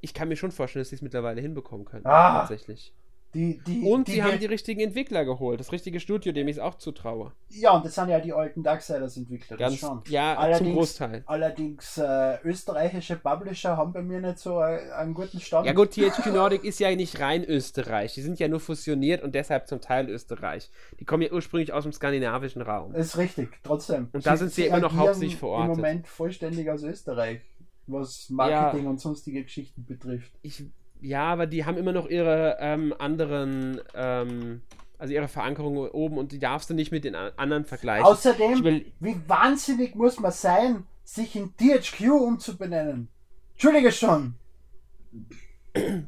Ich 0.00 0.14
kann 0.14 0.28
mir 0.28 0.36
schon 0.36 0.52
vorstellen, 0.52 0.82
dass 0.82 0.90
sie 0.90 0.96
es 0.96 1.02
mittlerweile 1.02 1.40
hinbekommen 1.40 1.84
können. 1.86 2.06
Ah. 2.06 2.40
Tatsächlich. 2.40 2.92
Die, 3.34 3.58
die, 3.66 3.82
Und 3.82 4.08
die 4.08 4.12
sie 4.12 4.22
haben 4.22 4.38
die 4.38 4.46
richtigen 4.46 4.80
Entwickler 4.80 5.26
geholt, 5.26 5.60
das 5.60 5.70
richtige 5.70 6.00
Studio, 6.00 6.32
dem 6.32 6.48
ich 6.48 6.56
es 6.56 6.62
auch 6.62 6.76
zutraue. 6.76 7.32
Ja, 7.50 7.72
und 7.72 7.84
das 7.84 7.94
sind 7.94 8.08
ja 8.08 8.18
die 8.18 8.32
alten 8.32 8.62
Darksiders-Entwickler, 8.62 9.58
das 9.58 9.76
schon. 9.76 10.00
ja, 10.08 10.34
zum 10.36 10.42
Allerdings- 10.44 10.74
Großteil. 10.74 11.22
Allerdings 11.26 11.98
äh, 11.98 12.38
österreichische 12.44 13.16
Publisher 13.16 13.76
haben 13.76 13.92
bei 13.92 14.00
mir 14.00 14.22
nicht 14.22 14.38
so 14.38 14.60
äh, 14.62 14.90
einen 14.92 15.12
guten 15.12 15.38
Stand. 15.40 15.66
Ja 15.66 15.74
gut, 15.74 15.90
THQ 15.90 16.26
Nordic 16.32 16.64
ist 16.64 16.78
ja 16.80 16.94
nicht 16.94 17.20
rein 17.20 17.44
Österreich. 17.44 18.14
Die 18.14 18.22
sind 18.22 18.38
ja 18.38 18.48
nur 18.48 18.60
fusioniert 18.60 19.22
und 19.22 19.34
deshalb 19.34 19.68
zum 19.68 19.82
Teil 19.82 20.08
Österreich. 20.08 20.70
Die 20.98 21.04
kommen 21.04 21.22
ja 21.22 21.30
ursprünglich 21.30 21.74
aus 21.74 21.82
dem 21.82 21.92
skandinavischen 21.92 22.62
Raum. 22.62 22.94
Ist 22.94 23.18
richtig, 23.18 23.50
trotzdem. 23.62 24.08
Und 24.12 24.24
da 24.24 24.38
sind 24.38 24.50
sie 24.52 24.66
immer 24.66 24.80
noch 24.80 24.94
hauptsächlich 24.96 25.36
verortet. 25.36 25.72
Im 25.72 25.76
Moment 25.76 26.06
vollständig 26.06 26.70
aus 26.70 26.82
Österreich, 26.84 27.42
was 27.86 28.28
Marketing 28.30 28.86
und 28.86 29.00
sonstige 29.00 29.42
Geschichten 29.42 29.84
betrifft. 29.84 30.32
Ich, 30.42 30.64
ja, 31.00 31.24
aber 31.32 31.46
die 31.46 31.64
haben 31.64 31.76
immer 31.78 31.92
noch 31.92 32.08
ihre 32.08 32.56
ähm, 32.60 32.94
anderen, 32.98 33.80
ähm, 33.94 34.62
also 34.98 35.12
ihre 35.12 35.28
Verankerung 35.28 35.76
oben 35.76 36.18
und 36.18 36.32
die 36.32 36.38
darfst 36.38 36.70
du 36.70 36.74
nicht 36.74 36.90
mit 36.90 37.04
den 37.04 37.14
anderen 37.14 37.64
vergleichen. 37.64 38.06
Außerdem, 38.06 38.64
will- 38.64 38.86
wie 39.00 39.16
wahnsinnig 39.28 39.94
muss 39.94 40.18
man 40.18 40.32
sein, 40.32 40.84
sich 41.04 41.36
in 41.36 41.54
THQ 41.56 42.10
umzubenennen? 42.10 43.08
Entschuldige 43.52 43.92
schon. 43.92 44.34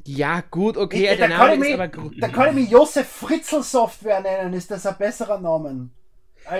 ja, 0.05 0.41
gut, 0.49 0.77
okay, 0.77 1.03
Ich- 1.11 1.17
der 1.17 1.27
da, 1.29 1.37
Name 1.37 1.49
kann 1.51 1.59
mich, 2.07 2.19
da 2.19 2.27
kann 2.27 2.49
ich 2.49 2.55
mich 2.55 2.69
Josef 2.71 3.07
Fritzl 3.07 3.61
Software 3.63 4.21
nennen, 4.21 4.53
ist 4.53 4.71
das 4.71 4.85
ein 4.85 4.97
besserer 4.97 5.39
Name? 5.39 5.89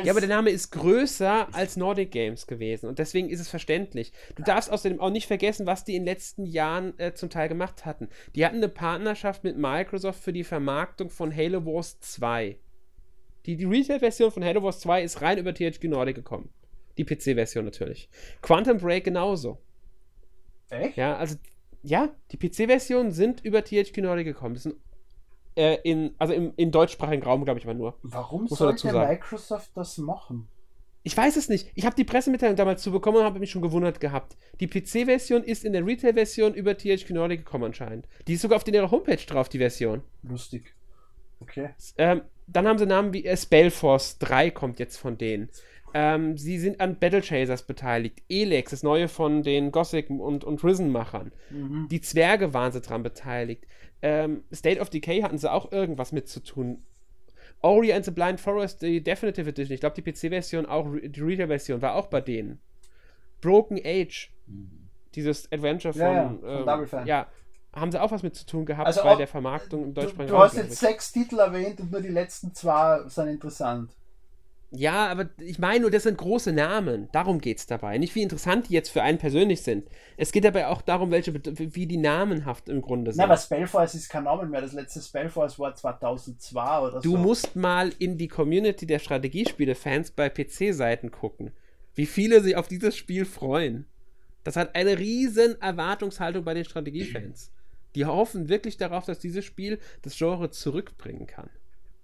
Ja, 0.04 0.12
aber 0.12 0.20
der 0.20 0.30
Name 0.30 0.50
ist 0.50 0.72
größer 0.72 1.48
als 1.54 1.78
Nordic 1.78 2.12
Games 2.12 2.48
gewesen 2.48 2.88
und 2.88 3.00
deswegen 3.00 3.30
ist 3.30 3.40
es 3.40 3.50
verständlich. 3.50 4.12
Du 4.36 4.44
darfst 4.44 4.72
außerdem 4.72 5.00
auch 5.00 5.10
nicht 5.10 5.28
vergessen, 5.28 5.66
was 5.66 5.84
die 5.84 5.96
in 5.96 6.04
den 6.04 6.14
letzten 6.14 6.46
Jahren 6.46 6.98
äh, 7.00 7.14
zum 7.14 7.30
Teil 7.30 7.50
gemacht 7.50 7.86
hatten. 7.86 8.10
Die 8.36 8.46
hatten 8.46 8.58
eine 8.58 8.70
Partnerschaft 8.70 9.44
mit 9.44 9.58
Microsoft 9.58 10.22
für 10.22 10.34
die 10.34 10.44
Vermarktung 10.44 11.10
von 11.10 11.36
Halo 11.36 11.66
Wars 11.66 12.00
2. 12.00 12.58
Die, 13.46 13.56
die 13.56 13.66
Retail-Version 13.66 14.32
von 14.32 14.44
Halo 14.44 14.64
Wars 14.64 14.80
2 14.82 15.04
ist 15.04 15.22
rein 15.22 15.38
über 15.38 15.54
THQ 15.54 15.84
Nordic 15.86 16.16
gekommen. 16.16 16.50
Die 16.98 17.06
PC-Version 17.06 17.66
natürlich. 17.66 18.10
Quantum 18.42 18.78
Break 18.78 19.06
genauso. 19.06 19.60
Echt? 20.70 20.98
Ja, 20.98 21.16
also, 21.16 21.36
ja, 21.82 22.14
die 22.32 22.38
PC-Versionen 22.38 23.12
sind 23.12 23.44
über 23.44 23.64
THQ 23.64 23.98
Nordic 24.00 24.26
gekommen. 24.26 24.56
Das 24.56 24.64
sind, 24.64 24.76
äh, 25.60 25.80
in, 25.84 26.16
also 26.18 26.34
im, 26.34 26.54
im 26.56 26.72
deutschsprachigen 26.72 27.24
Raum, 27.24 27.44
glaube 27.44 27.60
ich, 27.60 27.66
aber 27.66 27.74
nur. 27.74 27.98
Warum 28.02 28.44
Muss 28.44 28.58
sollte. 28.58 28.92
Microsoft 28.92 29.72
das 29.76 29.98
machen? 29.98 30.48
Ich 31.04 31.16
weiß 31.16 31.36
es 31.38 31.50
nicht. 31.50 31.72
Ich 31.76 31.86
habe 31.86 31.96
die 31.96 32.04
Pressemitteilung 32.04 32.56
damals 32.56 32.82
zu 32.82 32.92
bekommen 32.92 33.18
und 33.18 33.24
habe 33.24 33.40
mich 33.40 33.52
schon 33.52 33.62
gewundert 33.62 34.00
gehabt. 34.00 34.38
Die 34.60 34.68
PC-Version 34.68 35.44
ist 35.44 35.64
in 35.66 35.74
der 35.74 35.86
Retail-Version 35.86 36.54
über 36.54 36.78
THQ 36.78 37.10
Nordic 37.12 37.46
gekommen 37.46 37.66
anscheinend. 37.66 38.08
Die 38.28 38.34
ist 38.34 38.42
sogar 38.42 38.58
auf 38.58 38.68
ihrer 38.68 38.92
Homepage 38.92 39.16
drauf, 39.18 39.50
die 39.50 39.58
Version. 39.58 40.04
Lustig. 40.24 40.76
Okay. 41.42 41.70
Ähm, 41.98 42.22
dann 42.48 42.68
haben 42.68 42.78
sie 42.78 42.86
Namen 42.86 43.14
wie 43.14 43.26
äh, 43.26 43.38
Spellforce 43.38 44.20
3 44.20 44.52
kommt 44.52 44.80
jetzt 44.80 44.98
von 44.98 45.18
denen. 45.18 45.50
Ähm, 45.94 46.38
sie 46.38 46.60
sind 46.60 46.80
an 46.80 47.00
Battle 47.00 47.22
Chasers 47.22 47.64
beteiligt. 47.64 48.22
Elex, 48.30 48.72
das 48.72 48.84
neue 48.84 49.08
von 49.08 49.42
den 49.42 49.72
Gothic 49.72 50.10
und, 50.10 50.44
und 50.44 50.64
Risen-Machern. 50.64 51.32
Mhm. 51.50 51.88
Die 51.90 52.02
Zwerge 52.02 52.54
waren 52.54 52.72
sie 52.72 52.82
dran 52.82 53.04
beteiligt. 53.04 53.66
Ähm, 54.02 54.44
State 54.54 54.80
of 54.80 54.90
Decay 54.90 55.22
hatten 55.22 55.38
sie 55.38 55.52
auch 55.52 55.72
irgendwas 55.72 56.12
mit 56.12 56.28
zu 56.30 56.42
tun. 56.42 56.84
Ori 57.62 57.92
and 57.92 58.06
the 58.06 58.12
Blind 58.12 58.40
Forest, 58.40 58.82
die 58.82 59.04
Definitive 59.04 59.50
Edition, 59.50 59.74
ich 59.74 59.82
glaube 59.82 60.02
die 60.02 60.10
PC-Version 60.12 60.66
auch, 60.66 60.88
die 61.04 61.20
Retail-Version 61.22 61.82
war 61.82 61.96
auch 61.96 62.08
bei 62.08 62.22
denen. 62.22 62.60
Broken 63.42 63.80
Age, 63.84 64.32
dieses 65.16 65.52
Adventure 65.52 65.94
von, 65.94 66.02
Ja, 66.02 66.14
ja, 66.14 66.30
von 66.30 66.50
ähm, 66.60 66.66
Double 66.66 66.88
Fine. 66.88 67.06
ja, 67.08 67.28
haben 67.74 67.92
sie 67.92 68.02
auch 68.02 68.12
was 68.12 68.24
mit 68.24 68.36
zu 68.36 68.46
tun 68.46 68.66
gehabt 68.66 68.88
Also 68.88 69.04
bei 69.04 69.12
ob- 69.12 69.18
der 69.18 69.28
Vermarktung 69.28 69.84
im 69.84 69.94
Du, 69.94 70.02
deutschsprachigen 70.02 70.30
du 70.30 70.36
Raum, 70.36 70.44
hast 70.44 70.56
jetzt 70.58 70.78
sechs 70.78 71.12
Titel 71.12 71.40
erwähnt 71.40 71.80
und 71.82 71.92
nur 71.92 72.02
die 72.02 72.08
letzten 72.10 72.54
zwei 72.54 73.02
sind 73.08 73.28
interessant. 73.28 73.92
Ja, 74.72 75.08
aber 75.08 75.30
ich 75.40 75.58
meine 75.58 75.82
nur, 75.82 75.92
das 75.92 76.04
sind 76.04 76.18
große 76.18 76.52
Namen. 76.52 77.10
Darum 77.12 77.42
geht 77.42 77.58
es 77.58 77.66
dabei. 77.66 77.98
Nicht 77.98 78.14
wie 78.14 78.22
interessant 78.22 78.70
die 78.70 78.74
jetzt 78.74 78.90
für 78.90 79.02
einen 79.02 79.18
persönlich 79.18 79.64
sind. 79.64 79.88
Es 80.16 80.32
geht 80.32 80.44
dabei 80.44 80.68
auch 80.68 80.84
darum, 80.84 81.10
welche, 81.10 81.34
wie 81.34 81.88
die 81.88 81.98
namenhaft 81.98 82.70
im 82.70 82.82
Grunde 82.82 83.12
sind. 83.12 83.18
Nein, 83.18 83.32
aber 83.32 83.38
Spellforce 83.40 83.96
ist 83.96 84.10
kein 84.10 84.26
Name 84.26 84.46
mehr. 84.46 84.62
Das 84.62 84.74
letzte 84.74 85.02
Spellforce 85.02 85.58
war 85.58 85.74
2002 85.74 86.80
oder 86.82 87.02
Du 87.02 87.12
so. 87.14 87.18
musst 87.18 87.56
mal 87.56 87.92
in 87.98 88.18
die 88.20 88.28
Community 88.28 88.86
der 88.86 89.00
Strategiespiele-Fans 89.00 90.12
bei 90.12 90.30
PC-Seiten 90.30 91.10
gucken. 91.10 91.52
Wie 91.96 92.06
viele 92.06 92.42
sich 92.42 92.56
auf 92.56 92.68
dieses 92.68 92.96
Spiel 92.96 93.26
freuen. 93.26 93.88
Das 94.44 94.56
hat 94.56 94.76
eine 94.76 95.00
riesen 95.00 95.60
Erwartungshaltung 95.62 96.44
bei 96.46 96.54
den 96.54 96.64
Strategiefans. 96.66 97.52
Die 97.96 98.06
hoffen 98.06 98.50
wirklich 98.50 98.78
darauf, 98.78 99.06
dass 99.06 99.18
dieses 99.18 99.44
Spiel 99.46 99.80
das 100.04 100.16
Genre 100.16 100.52
zurückbringen 100.52 101.26
kann. 101.26 101.50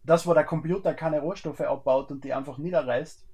Das, 0.06 0.28
wo 0.28 0.34
der 0.34 0.44
Computer 0.44 0.94
keine 0.94 1.20
Rohstoffe 1.20 1.62
abbaut 1.62 2.12
und 2.12 2.24
die 2.24 2.34
einfach 2.34 2.58
niederreißt. 2.58 3.26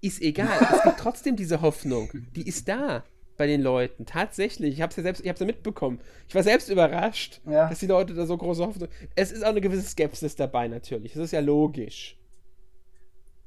Ist 0.00 0.20
egal. 0.22 0.48
es 0.72 0.82
gibt 0.82 0.98
trotzdem 0.98 1.36
diese 1.36 1.60
Hoffnung. 1.62 2.10
Die 2.34 2.46
ist 2.46 2.68
da 2.68 3.04
bei 3.36 3.46
den 3.46 3.62
Leuten. 3.62 4.04
Tatsächlich. 4.06 4.74
Ich 4.74 4.82
habe 4.82 4.90
es 4.90 4.96
ja 4.96 5.02
selbst, 5.02 5.22
ich 5.22 5.28
habe 5.28 5.38
ja 5.38 5.46
mitbekommen. 5.46 6.00
Ich 6.28 6.34
war 6.34 6.42
selbst 6.42 6.68
überrascht, 6.68 7.40
Ja. 7.46 7.68
dass 7.68 7.78
die 7.78 7.86
Leute 7.86 8.14
da 8.14 8.26
so 8.26 8.36
große 8.36 8.66
Hoffnung. 8.66 8.88
Es 9.14 9.30
ist 9.30 9.44
auch 9.44 9.50
eine 9.50 9.60
gewisse 9.60 9.82
Skepsis 9.88 10.34
dabei 10.36 10.68
natürlich. 10.68 11.12
Das 11.12 11.22
ist 11.22 11.32
ja 11.32 11.40
logisch. 11.40 12.18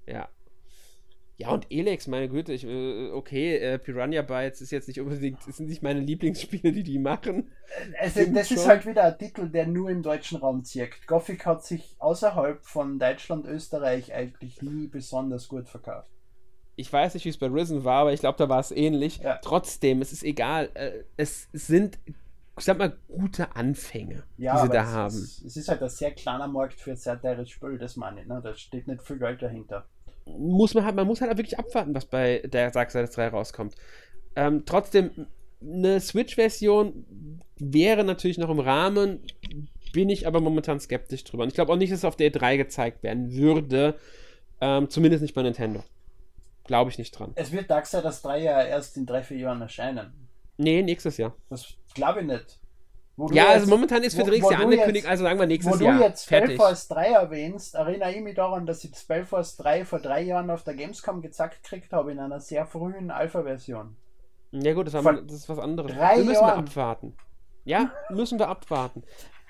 Ja. 0.07 0.27
Ja, 1.39 1.51
und 1.51 1.67
Elex, 1.71 2.07
meine 2.07 2.27
Güte, 2.27 2.51
ich, 2.51 2.65
äh, 2.65 3.11
okay, 3.11 3.55
äh, 3.55 3.79
Piranha 3.79 4.21
Bytes 4.23 4.59
ist 4.59 4.71
jetzt 4.71 4.89
nicht 4.89 4.99
unbedingt, 4.99 5.39
das 5.47 5.55
sind 5.55 5.69
nicht 5.69 5.81
meine 5.81 6.01
Lieblingsspiele, 6.01 6.73
die 6.73 6.83
die 6.83 6.99
machen. 6.99 7.49
Also, 7.97 8.19
Stimmt 8.19 8.35
das 8.35 8.51
ist 8.51 8.59
schon. 8.59 8.67
halt 8.69 8.85
wieder 8.85 9.05
ein 9.05 9.17
Titel, 9.17 9.47
der 9.47 9.65
nur 9.65 9.89
im 9.89 10.03
deutschen 10.03 10.37
Raum 10.37 10.65
zirkt. 10.65 11.07
Gothic 11.07 11.45
hat 11.45 11.63
sich 11.63 11.95
außerhalb 11.99 12.61
von 12.65 12.99
Deutschland, 12.99 13.45
Österreich 13.45 14.13
eigentlich 14.13 14.61
nie 14.61 14.87
besonders 14.87 15.47
gut 15.47 15.69
verkauft. 15.69 16.11
Ich 16.75 16.91
weiß 16.91 17.13
nicht, 17.13 17.23
wie 17.23 17.29
es 17.29 17.37
bei 17.37 17.47
Risen 17.47 17.85
war, 17.85 18.01
aber 18.01 18.11
ich 18.11 18.19
glaube, 18.19 18.37
da 18.37 18.49
war 18.49 18.59
es 18.59 18.71
ähnlich. 18.71 19.19
Ja. 19.19 19.39
Trotzdem, 19.41 20.01
es 20.01 20.11
ist 20.11 20.23
egal. 20.23 20.69
Äh, 20.73 21.03
es, 21.15 21.47
es 21.53 21.67
sind, 21.67 21.99
ich 22.57 22.65
sag 22.65 22.77
mal, 22.77 22.97
gute 23.07 23.55
Anfänge, 23.55 24.23
Ja, 24.37 24.55
die 24.55 24.67
sie 24.67 24.73
da 24.73 24.83
es, 24.83 24.89
haben. 24.89 25.15
Es, 25.15 25.41
es 25.45 25.55
ist 25.55 25.69
halt 25.69 25.81
ein 25.81 25.89
sehr 25.89 26.11
kleiner 26.11 26.49
Markt 26.49 26.81
für 26.81 26.91
ein 26.91 26.97
sehr 26.97 27.21
teures 27.21 27.49
Spiel, 27.49 27.77
das 27.77 27.95
meine 27.95 28.21
ich. 28.23 28.27
Ne? 28.27 28.41
Da 28.43 28.53
steht 28.55 28.87
nicht 28.89 29.01
viel 29.01 29.19
Geld 29.19 29.41
dahinter. 29.41 29.87
Muss 30.25 30.73
man 30.73 30.85
halt, 30.85 30.95
man 30.95 31.07
muss 31.07 31.21
halt 31.21 31.31
auch 31.31 31.37
wirklich 31.37 31.59
abwarten, 31.59 31.93
was 31.93 32.05
bei 32.05 32.41
der 32.45 32.71
Darksiders 32.71 33.11
3 33.11 33.29
rauskommt. 33.29 33.75
Ähm, 34.35 34.63
trotzdem, 34.65 35.27
eine 35.61 35.99
Switch-Version 35.99 37.41
wäre 37.57 38.03
natürlich 38.03 38.37
noch 38.37 38.49
im 38.49 38.59
Rahmen, 38.59 39.19
bin 39.91 40.09
ich 40.09 40.27
aber 40.27 40.39
momentan 40.39 40.79
skeptisch 40.79 41.23
drüber. 41.23 41.43
Und 41.43 41.49
ich 41.49 41.55
glaube 41.55 41.73
auch 41.73 41.77
nicht, 41.77 41.91
dass 41.91 41.99
es 41.99 42.05
auf 42.05 42.15
der 42.15 42.31
E3 42.31 42.57
gezeigt 42.57 43.03
werden 43.03 43.33
würde. 43.33 43.95
Ähm, 44.61 44.89
zumindest 44.89 45.21
nicht 45.21 45.33
bei 45.33 45.41
Nintendo. 45.41 45.83
Glaube 46.65 46.91
ich 46.91 46.97
nicht 46.97 47.11
dran. 47.11 47.31
Es 47.35 47.51
wird 47.51 47.69
Darksiders 47.69 48.21
3 48.21 48.43
ja 48.43 48.63
erst 48.63 48.95
in 48.97 49.05
drei, 49.05 49.23
vier 49.23 49.37
Jahren 49.37 49.61
erscheinen. 49.61 50.13
Nee, 50.57 50.83
nächstes 50.83 51.17
Jahr. 51.17 51.35
Das 51.49 51.73
glaube 51.95 52.21
ich 52.21 52.27
nicht. 52.27 52.58
Ja, 53.31 53.43
jetzt- 53.43 53.53
also 53.53 53.67
momentan 53.69 54.03
ist 54.03 54.17
wo 54.17 54.51
ja 54.51 54.59
angekündigt, 54.59 55.05
also 55.07 55.23
sagen 55.23 55.39
wir 55.39 55.45
nächstes 55.47 55.73
Wo 55.73 55.77
du 55.77 55.85
Jahr. 55.85 55.99
jetzt 56.01 56.25
Fertig. 56.25 56.55
Spellforce 56.55 56.87
3 56.87 57.07
erwähnst, 57.11 57.75
erinnere 57.75 58.11
ich 58.13 58.21
mich 58.21 58.35
daran, 58.35 58.65
dass 58.65 58.83
ich 58.83 58.95
Spellforce 58.95 59.57
3 59.57 59.85
vor 59.85 59.99
drei 59.99 60.21
Jahren 60.21 60.49
auf 60.49 60.63
der 60.63 60.73
Gamescom 60.75 61.21
gezeigt 61.21 61.63
gekriegt 61.63 61.91
habe 61.93 62.11
in 62.11 62.19
einer 62.19 62.39
sehr 62.39 62.65
frühen 62.65 63.11
Alpha-Version. 63.11 63.95
Ja 64.51 64.73
gut, 64.73 64.87
das, 64.87 64.93
haben, 64.95 65.27
das 65.27 65.35
ist 65.37 65.49
was 65.49 65.59
anderes. 65.59 65.91
drei 65.91 66.17
wir 66.17 66.23
müssen 66.23 66.41
wir 66.41 66.47
Jahren. 66.47 66.59
abwarten. 66.67 67.15
Ja, 67.65 67.91
müssen 68.09 68.39
wir 68.39 68.47
abwarten. 68.47 69.03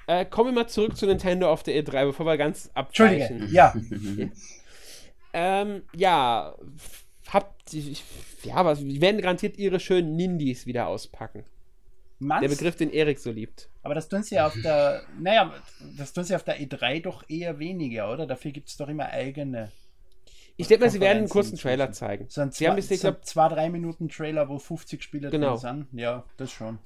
Äh, 0.08 0.26
kommen 0.26 0.50
wir 0.56 0.64
mal 0.64 0.68
zurück 0.68 0.98
zu 0.98 1.06
Nintendo 1.06 1.50
auf 1.52 1.62
der 1.64 1.76
E3, 1.76 2.06
bevor 2.06 2.26
wir 2.26 2.38
ganz 2.38 2.70
abweichen. 2.74 3.48
ja. 3.52 3.74
Ähm, 5.32 5.84
ja, 5.96 6.56
habt 7.32 7.72
ja, 7.72 8.66
was, 8.66 8.80
die 8.80 9.00
werden 9.00 9.22
garantiert 9.22 9.58
ihre 9.58 9.80
schönen 9.80 10.16
Nindies 10.16 10.66
wieder 10.66 10.88
auspacken. 10.88 11.44
Der 12.20 12.28
Meinst, 12.28 12.58
Begriff, 12.58 12.76
den 12.76 12.90
Erik 12.92 13.18
so 13.20 13.32
liebt. 13.32 13.70
aber 13.82 13.96
das 13.96 14.10
tun 14.10 14.24
sie 14.24 14.40
auf 14.40 14.54
der, 14.62 15.04
naja, 15.20 15.54
das 15.98 16.12
tun 16.12 16.24
sie 16.26 16.36
auf 16.36 16.44
der 16.44 16.60
E3 16.60 17.02
doch 17.02 17.24
eher 17.30 17.60
weniger, 17.60 18.12
oder? 18.12 18.28
Dafür 18.28 18.52
gibt 18.52 18.68
es 18.70 18.76
doch 18.78 18.90
immer 18.90 19.06
eigene. 19.06 19.72
Ich 20.58 20.68
denke 20.68 20.84
mal, 20.86 20.90
sie 20.92 21.00
werden 21.00 21.20
einen 21.20 21.30
kurzen 21.30 21.58
Trailer 21.58 21.92
zeigen. 21.94 22.26
So 22.28 22.42
ein 22.42 22.52
Sie 22.52 22.68
haben 22.68 22.74
zwei, 22.74 22.76
bisher, 22.76 22.98
so 22.98 23.08
ein 23.08 23.14
glaub, 23.14 23.26
zwei, 23.26 23.48
drei 23.48 23.70
Minuten 23.70 24.10
Trailer, 24.10 24.50
wo 24.50 24.60
50 24.60 25.02
Spieler 25.02 25.30
Genau. 25.30 25.52
drin 25.58 25.88
sind. 25.92 26.00
Ja, 26.00 26.26
das 26.36 26.52
schon. 26.52 26.80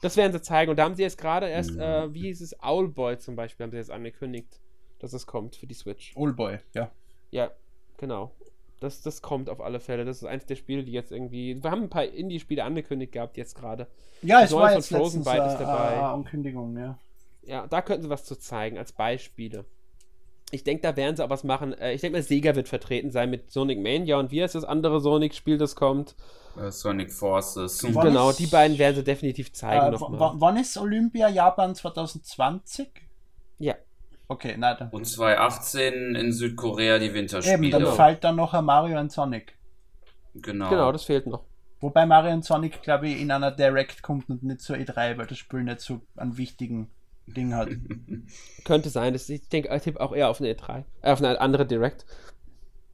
das 0.00 0.16
werden 0.16 0.32
sie 0.32 0.40
zeigen. 0.40 0.70
Und 0.70 0.78
da 0.78 0.84
haben 0.84 0.94
sie 0.94 1.02
jetzt 1.02 1.18
gerade 1.18 1.46
erst, 1.48 1.76
äh, 1.76 2.12
wie 2.14 2.22
hieß 2.22 2.40
es, 2.40 2.56
Owlboy 2.62 3.18
zum 3.18 3.36
Beispiel, 3.36 3.64
haben 3.64 3.70
sie 3.72 3.76
jetzt 3.76 3.90
angekündigt, 3.90 4.58
dass 5.00 5.12
es 5.12 5.26
kommt 5.26 5.56
für 5.56 5.66
die 5.66 5.74
Switch. 5.74 6.12
Oldboy, 6.16 6.58
ja. 6.72 6.90
Ja, 7.30 7.50
genau. 7.98 8.32
Das, 8.80 9.00
das 9.02 9.22
kommt 9.22 9.48
auf 9.48 9.60
alle 9.60 9.80
Fälle. 9.80 10.04
Das 10.04 10.18
ist 10.18 10.24
eins 10.24 10.44
der 10.46 10.56
Spiele, 10.56 10.84
die 10.84 10.92
jetzt 10.92 11.10
irgendwie. 11.12 11.62
Wir 11.62 11.70
haben 11.70 11.84
ein 11.84 11.88
paar 11.90 12.04
Indie-Spiele 12.04 12.62
angekündigt 12.62 13.12
gehabt 13.12 13.36
jetzt 13.38 13.54
gerade. 13.56 13.86
Ja, 14.22 14.42
es 14.42 14.52
war 14.52 14.72
jetzt 14.74 14.88
Frozen 14.88 15.20
letztens 15.20 15.24
Byte 15.24 15.46
ist 15.46 15.54
äh, 15.54 15.58
dabei. 15.64 15.92
äh, 15.94 15.98
Ankündigung, 16.00 16.76
ja. 16.76 16.98
Ja, 17.44 17.66
da 17.66 17.80
könnten 17.80 18.02
sie 18.02 18.10
was 18.10 18.24
zu 18.24 18.36
zeigen 18.36 18.76
als 18.76 18.92
Beispiele. 18.92 19.64
Ich 20.50 20.62
denke, 20.62 20.82
da 20.82 20.96
werden 20.96 21.16
sie 21.16 21.24
auch 21.24 21.30
was 21.30 21.42
machen. 21.42 21.72
Äh, 21.74 21.94
Ich 21.94 22.00
denke 22.02 22.18
mal, 22.18 22.22
Sega 22.22 22.54
wird 22.54 22.68
vertreten 22.68 23.10
sein 23.10 23.30
mit 23.30 23.50
Sonic 23.50 23.80
Mania 23.80 24.18
und 24.18 24.30
wie 24.30 24.42
heißt 24.42 24.54
das 24.54 24.64
andere 24.64 25.00
Sonic-Spiel, 25.00 25.58
das 25.58 25.74
kommt? 25.74 26.14
Äh, 26.60 26.70
Sonic 26.70 27.12
Forces. 27.12 27.82
Wann 27.94 28.08
genau, 28.08 28.30
ist- 28.30 28.38
die 28.38 28.46
beiden 28.46 28.78
werden 28.78 28.94
sie 28.96 29.04
definitiv 29.04 29.52
zeigen 29.52 29.86
Äh, 29.86 29.90
nochmal. 29.90 30.32
wann 30.36 30.56
ist 30.56 30.76
Olympia 30.78 31.28
Japan 31.28 31.74
2020? 31.74 32.88
Ja, 33.58 33.74
Okay, 34.28 34.56
nein, 34.58 34.76
dann. 34.78 34.90
Und 34.90 35.06
2018 35.06 36.14
in 36.16 36.32
Südkorea 36.32 36.98
die 36.98 37.06
Eben, 37.06 37.14
Winterspiele. 37.14 37.70
dann 37.70 37.86
fällt 37.94 38.24
dann 38.24 38.36
noch 38.36 38.54
ein 38.54 38.64
Mario 38.64 38.98
und 38.98 39.12
Sonic. 39.12 39.56
genau. 40.34 40.68
Genau, 40.68 40.92
das 40.92 41.04
fehlt 41.04 41.26
noch. 41.26 41.44
Wobei 41.80 42.06
Mario 42.06 42.32
und 42.32 42.44
Sonic, 42.44 42.82
glaube 42.82 43.08
ich, 43.08 43.20
in 43.20 43.30
einer 43.30 43.50
Direct 43.52 44.02
kommt 44.02 44.28
und 44.30 44.42
nicht 44.42 44.60
zur 44.62 44.76
E3, 44.76 45.18
weil 45.18 45.26
das 45.26 45.38
Spiel 45.38 45.62
nicht 45.62 45.80
so 45.80 46.00
einen 46.16 46.36
wichtigen 46.38 46.90
Ding 47.26 47.54
hat. 47.54 47.68
Könnte 48.64 48.88
sein. 48.90 49.12
Das, 49.12 49.28
ich 49.28 49.48
denke, 49.48 49.74
ich 49.74 49.82
tippe 49.82 50.00
auch 50.00 50.14
eher 50.14 50.28
auf 50.30 50.40
eine 50.40 50.52
E3. 50.52 50.84
Äh, 51.02 51.12
auf 51.12 51.18
eine 51.22 51.40
andere 51.40 51.66
Direct. 51.66 52.06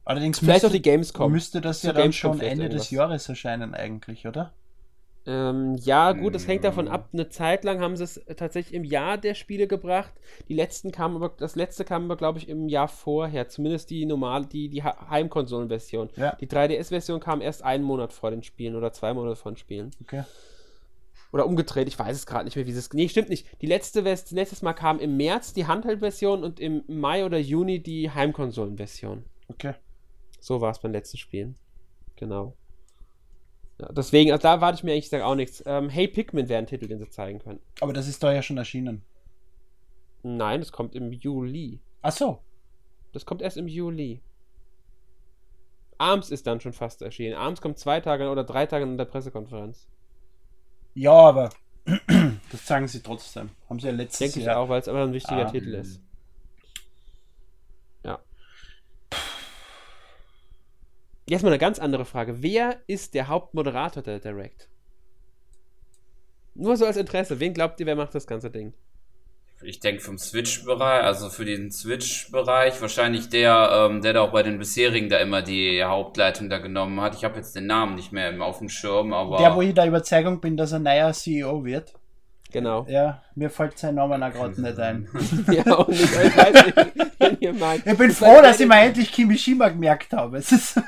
Allerdings 0.05 0.39
Vielleicht 0.39 0.65
auch 0.65 0.69
müsste, 0.69 0.77
die 0.77 0.81
Gamescom. 0.81 1.31
müsste 1.31 1.61
das 1.61 1.81
Zur 1.81 1.89
ja 1.89 1.93
dann 1.93 2.03
Gamescom 2.03 2.33
schon 2.33 2.41
Ende 2.41 2.65
irgendwas. 2.65 2.83
des 2.83 2.91
Jahres 2.91 3.29
erscheinen 3.29 3.73
eigentlich, 3.73 4.27
oder? 4.27 4.53
Ähm, 5.25 5.75
ja, 5.75 6.11
gut, 6.11 6.35
das 6.35 6.47
hängt 6.47 6.65
davon 6.65 6.85
Mm. 6.85 6.89
ab. 6.91 7.09
Eine 7.13 7.29
Zeit 7.29 7.63
lang 7.63 7.79
haben 7.79 7.95
sie 7.95 8.03
es 8.03 8.21
tatsächlich 8.35 8.73
im 8.73 8.83
Jahr 8.83 9.17
der 9.17 9.35
Spiele 9.35 9.67
gebracht. 9.67 10.11
Die 10.49 10.53
letzten 10.53 10.91
kamen 10.91 11.15
aber, 11.15 11.29
das 11.37 11.55
letzte 11.55 11.85
kam 11.85 12.05
aber, 12.05 12.17
glaube 12.17 12.39
ich, 12.39 12.49
im 12.49 12.67
Jahr 12.67 12.89
vorher. 12.89 13.47
Zumindest 13.47 13.89
die 13.89 14.05
normale, 14.05 14.45
die, 14.47 14.67
die 14.67 14.83
Heimkonsolenversion. 14.83 16.09
Ja. 16.17 16.35
Die 16.35 16.47
3DS-Version 16.47 17.19
kam 17.21 17.39
erst 17.41 17.63
einen 17.63 17.83
Monat 17.85 18.11
vor 18.11 18.31
den 18.31 18.43
Spielen 18.43 18.75
oder 18.75 18.91
zwei 18.91 19.13
Monate 19.13 19.37
vor 19.37 19.51
den 19.53 19.57
Spielen. 19.57 19.91
Okay. 20.01 20.23
Oder 21.31 21.47
umgedreht, 21.47 21.87
ich 21.87 21.97
weiß 21.97 22.15
es 22.15 22.25
gerade 22.27 22.45
nicht 22.45 22.55
mehr, 22.55 22.67
wie 22.67 22.71
es. 22.71 22.93
Nee, 22.93 23.07
stimmt 23.07 23.29
nicht. 23.29 23.47
Die 23.61 23.65
letzte 23.65 24.03
Vers 24.03 24.29
letztes 24.31 24.61
Mal 24.61 24.73
kam 24.73 24.99
im 24.99 25.17
März 25.17 25.53
die 25.53 25.65
Handheld-Version 25.65 26.43
und 26.43 26.59
im 26.59 26.83
Mai 26.87 27.25
oder 27.25 27.39
Juni 27.39 27.81
die 27.81 28.11
Heimkonsolen-Version. 28.11 29.23
Okay. 29.47 29.73
So 30.39 30.59
war 30.61 30.71
es 30.71 30.79
beim 30.79 30.91
letzten 30.91 31.17
Spielen. 31.17 31.55
Genau. 32.17 32.55
Ja, 33.79 33.91
deswegen, 33.91 34.31
also 34.31 34.41
da 34.43 34.61
warte 34.61 34.77
ich 34.77 34.83
mir 34.83 34.93
eigentlich 34.93 35.09
sag 35.09 35.21
auch 35.23 35.35
nichts. 35.35 35.63
Ähm, 35.65 35.89
hey 35.89 36.07
Pikmin 36.07 36.47
wäre 36.47 36.59
ein 36.59 36.67
Titel, 36.67 36.87
den 36.87 36.99
sie 36.99 37.09
zeigen 37.09 37.39
können. 37.39 37.59
Aber 37.81 37.91
das 37.93 38.07
ist 38.07 38.21
da 38.23 38.31
ja 38.31 38.41
schon 38.41 38.57
erschienen. 38.57 39.03
Nein, 40.21 40.61
das 40.61 40.71
kommt 40.71 40.95
im 40.95 41.11
Juli. 41.11 41.79
Ach 42.01 42.11
so. 42.11 42.39
Das 43.11 43.25
kommt 43.25 43.41
erst 43.41 43.57
im 43.57 43.67
Juli. 43.67 44.21
Arms 45.97 46.29
ist 46.31 46.47
dann 46.47 46.59
schon 46.61 46.73
fast 46.73 47.01
erschienen. 47.01 47.35
Arms 47.35 47.61
kommt 47.61 47.77
zwei 47.79 47.99
Tage 47.99 48.29
oder 48.29 48.43
drei 48.43 48.65
Tage 48.65 48.83
in 48.85 48.97
der 48.97 49.05
Pressekonferenz. 49.05 49.87
Ja, 50.93 51.11
aber 51.13 51.49
das 52.51 52.65
sagen 52.65 52.87
sie 52.87 53.01
trotzdem. 53.01 53.49
Haben 53.69 53.79
sie 53.79 53.87
ja 53.87 53.93
letztes 53.93 54.19
Denke 54.19 54.39
ich 54.39 54.45
Jahr. 54.45 54.59
auch, 54.59 54.69
weil 54.69 54.79
es 54.79 54.87
aber 54.87 55.03
ein 55.03 55.13
wichtiger 55.13 55.47
Ah. 55.47 55.51
Titel 55.51 55.73
ist. 55.73 56.01
Ja. 58.05 58.19
Jetzt 61.27 61.41
mal 61.43 61.49
eine 61.49 61.57
ganz 61.59 61.79
andere 61.79 62.05
Frage. 62.05 62.41
Wer 62.41 62.77
ist 62.87 63.13
der 63.13 63.27
Hauptmoderator 63.27 64.03
der 64.03 64.19
Direct? 64.19 64.67
Nur 66.55 66.77
so 66.77 66.85
als 66.85 66.97
Interesse. 66.97 67.39
Wen 67.39 67.53
glaubt 67.53 67.79
ihr, 67.79 67.85
wer 67.85 67.95
macht 67.95 68.13
das 68.13 68.27
ganze 68.27 68.51
Ding? 68.51 68.73
Ich 69.65 69.79
denke 69.79 70.01
vom 70.01 70.17
Switch-Bereich, 70.17 71.03
also 71.05 71.29
für 71.29 71.45
den 71.45 71.71
Switch-Bereich, 71.71 72.81
wahrscheinlich 72.81 73.29
der, 73.29 73.87
ähm, 73.89 74.01
der 74.01 74.11
da 74.11 74.21
auch 74.21 74.33
bei 74.33 74.43
den 74.43 74.59
bisherigen 74.59 75.07
da 75.07 75.19
immer 75.19 75.41
die 75.41 75.81
Hauptleitung 75.81 76.49
da 76.49 76.57
genommen 76.57 76.99
hat. 76.99 77.15
Ich 77.15 77.23
habe 77.23 77.37
jetzt 77.37 77.55
den 77.55 77.67
Namen 77.67 77.95
nicht 77.95 78.11
mehr 78.11 78.29
im- 78.29 78.41
auf 78.41 78.57
dem 78.59 78.67
Schirm, 78.67 79.13
aber 79.13 79.37
Der, 79.37 79.55
wo 79.55 79.61
ich 79.61 79.73
der 79.73 79.87
Überzeugung 79.87 80.41
bin, 80.41 80.57
dass 80.57 80.73
er 80.73 80.79
neuer 80.79 81.13
CEO 81.13 81.63
wird. 81.63 81.93
Genau. 82.51 82.85
Ja, 82.89 83.23
mir 83.35 83.49
fällt 83.49 83.79
sein 83.79 83.95
Name 83.95 84.15
auch 84.15 84.31
gerade 84.33 84.61
nicht 84.61 84.77
ein. 84.79 85.07
ja, 85.51 85.73
und 85.75 85.93
ich 85.93 86.15
weiß 86.15 86.65
nicht, 86.65 86.77
wen 87.19 87.37
ihr 87.39 87.53
meint. 87.53 87.87
Ich 87.87 87.97
bin 87.97 88.11
froh, 88.11 88.41
dass 88.43 88.59
ich 88.59 88.67
mal 88.67 88.79
endlich 88.85 89.11
Kimishima 89.13 89.69
gemerkt 89.69 90.11
habe. 90.11 90.37
Es 90.37 90.51
ist 90.51 90.79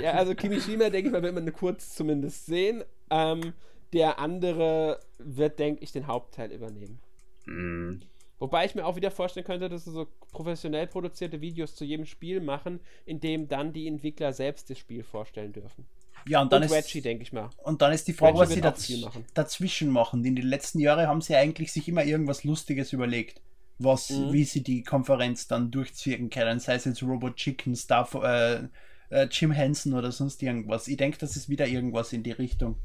Ja, 0.00 0.12
also 0.12 0.34
Kimishima, 0.34 0.90
denke 0.90 1.08
ich 1.08 1.12
mal, 1.12 1.22
wird 1.22 1.34
man 1.34 1.52
kurz 1.52 1.94
zumindest 1.94 2.46
sehen. 2.46 2.84
Ähm, 3.10 3.54
der 3.92 4.18
andere 4.18 5.00
wird, 5.18 5.58
denke 5.58 5.82
ich, 5.82 5.92
den 5.92 6.06
Hauptteil 6.06 6.52
übernehmen. 6.52 7.00
mh, 7.46 7.98
Wobei 8.40 8.64
ich 8.66 8.74
mir 8.74 8.84
auch 8.86 8.96
wieder 8.96 9.10
vorstellen 9.10 9.46
könnte, 9.46 9.68
dass 9.68 9.84
sie 9.84 9.90
so 9.92 10.06
professionell 10.32 10.86
produzierte 10.86 11.40
Videos 11.40 11.74
zu 11.74 11.84
jedem 11.84 12.06
Spiel 12.06 12.40
machen, 12.40 12.80
in 13.04 13.20
dem 13.20 13.48
dann 13.48 13.72
die 13.72 13.88
Entwickler 13.88 14.32
selbst 14.32 14.70
das 14.70 14.78
Spiel 14.78 15.02
vorstellen 15.02 15.52
dürfen. 15.52 15.86
ja, 16.24 16.40
und 16.42 16.52
dann 16.52 16.62
Und 16.62 16.66
ist 16.66 16.72
Reggie, 16.72 17.00
denke 17.00 17.22
ich 17.22 17.32
mal. 17.32 17.50
Und 17.56 17.82
dann 17.82 17.92
ist 17.92 18.06
die 18.08 18.12
Frage, 18.12 18.38
Reggie 18.38 18.38
was 18.38 18.52
sie 18.52 18.60
daz 18.60 18.88
machen. 19.00 19.24
dazwischen 19.34 19.90
machen. 19.90 20.24
In 20.24 20.36
den 20.36 20.46
letzten 20.46 20.78
Jahren 20.80 21.06
haben 21.06 21.20
sie 21.20 21.34
eigentlich 21.36 21.72
sich 21.72 21.88
immer 21.88 22.04
irgendwas 22.04 22.44
Lustiges 22.44 22.92
überlegt, 22.92 23.40
was, 23.78 24.10
Mhm. 24.10 24.32
wie 24.32 24.44
sie 24.44 24.62
die 24.62 24.82
Konferenz 24.82 25.46
dann 25.48 25.70
durchziehen 25.70 26.30
können. 26.30 26.60
Sei 26.60 26.74
es 26.74 26.84
jetzt 26.84 27.02
Robot 27.02 27.36
Chicken, 27.36 27.76
Star, 27.76 28.08
äh, 28.24 28.68
äh, 29.10 29.28
Jim 29.30 29.50
Henson 29.50 29.94
oder 29.94 30.12
sonst 30.12 30.42
irgendwas. 30.42 30.88
Ich 30.88 30.96
denke, 30.96 31.18
das 31.18 31.36
ist 31.36 31.48
wieder 31.48 31.66
irgendwas 31.66 32.12
in 32.12 32.22
die 32.22 32.32
Richtung 32.32 32.76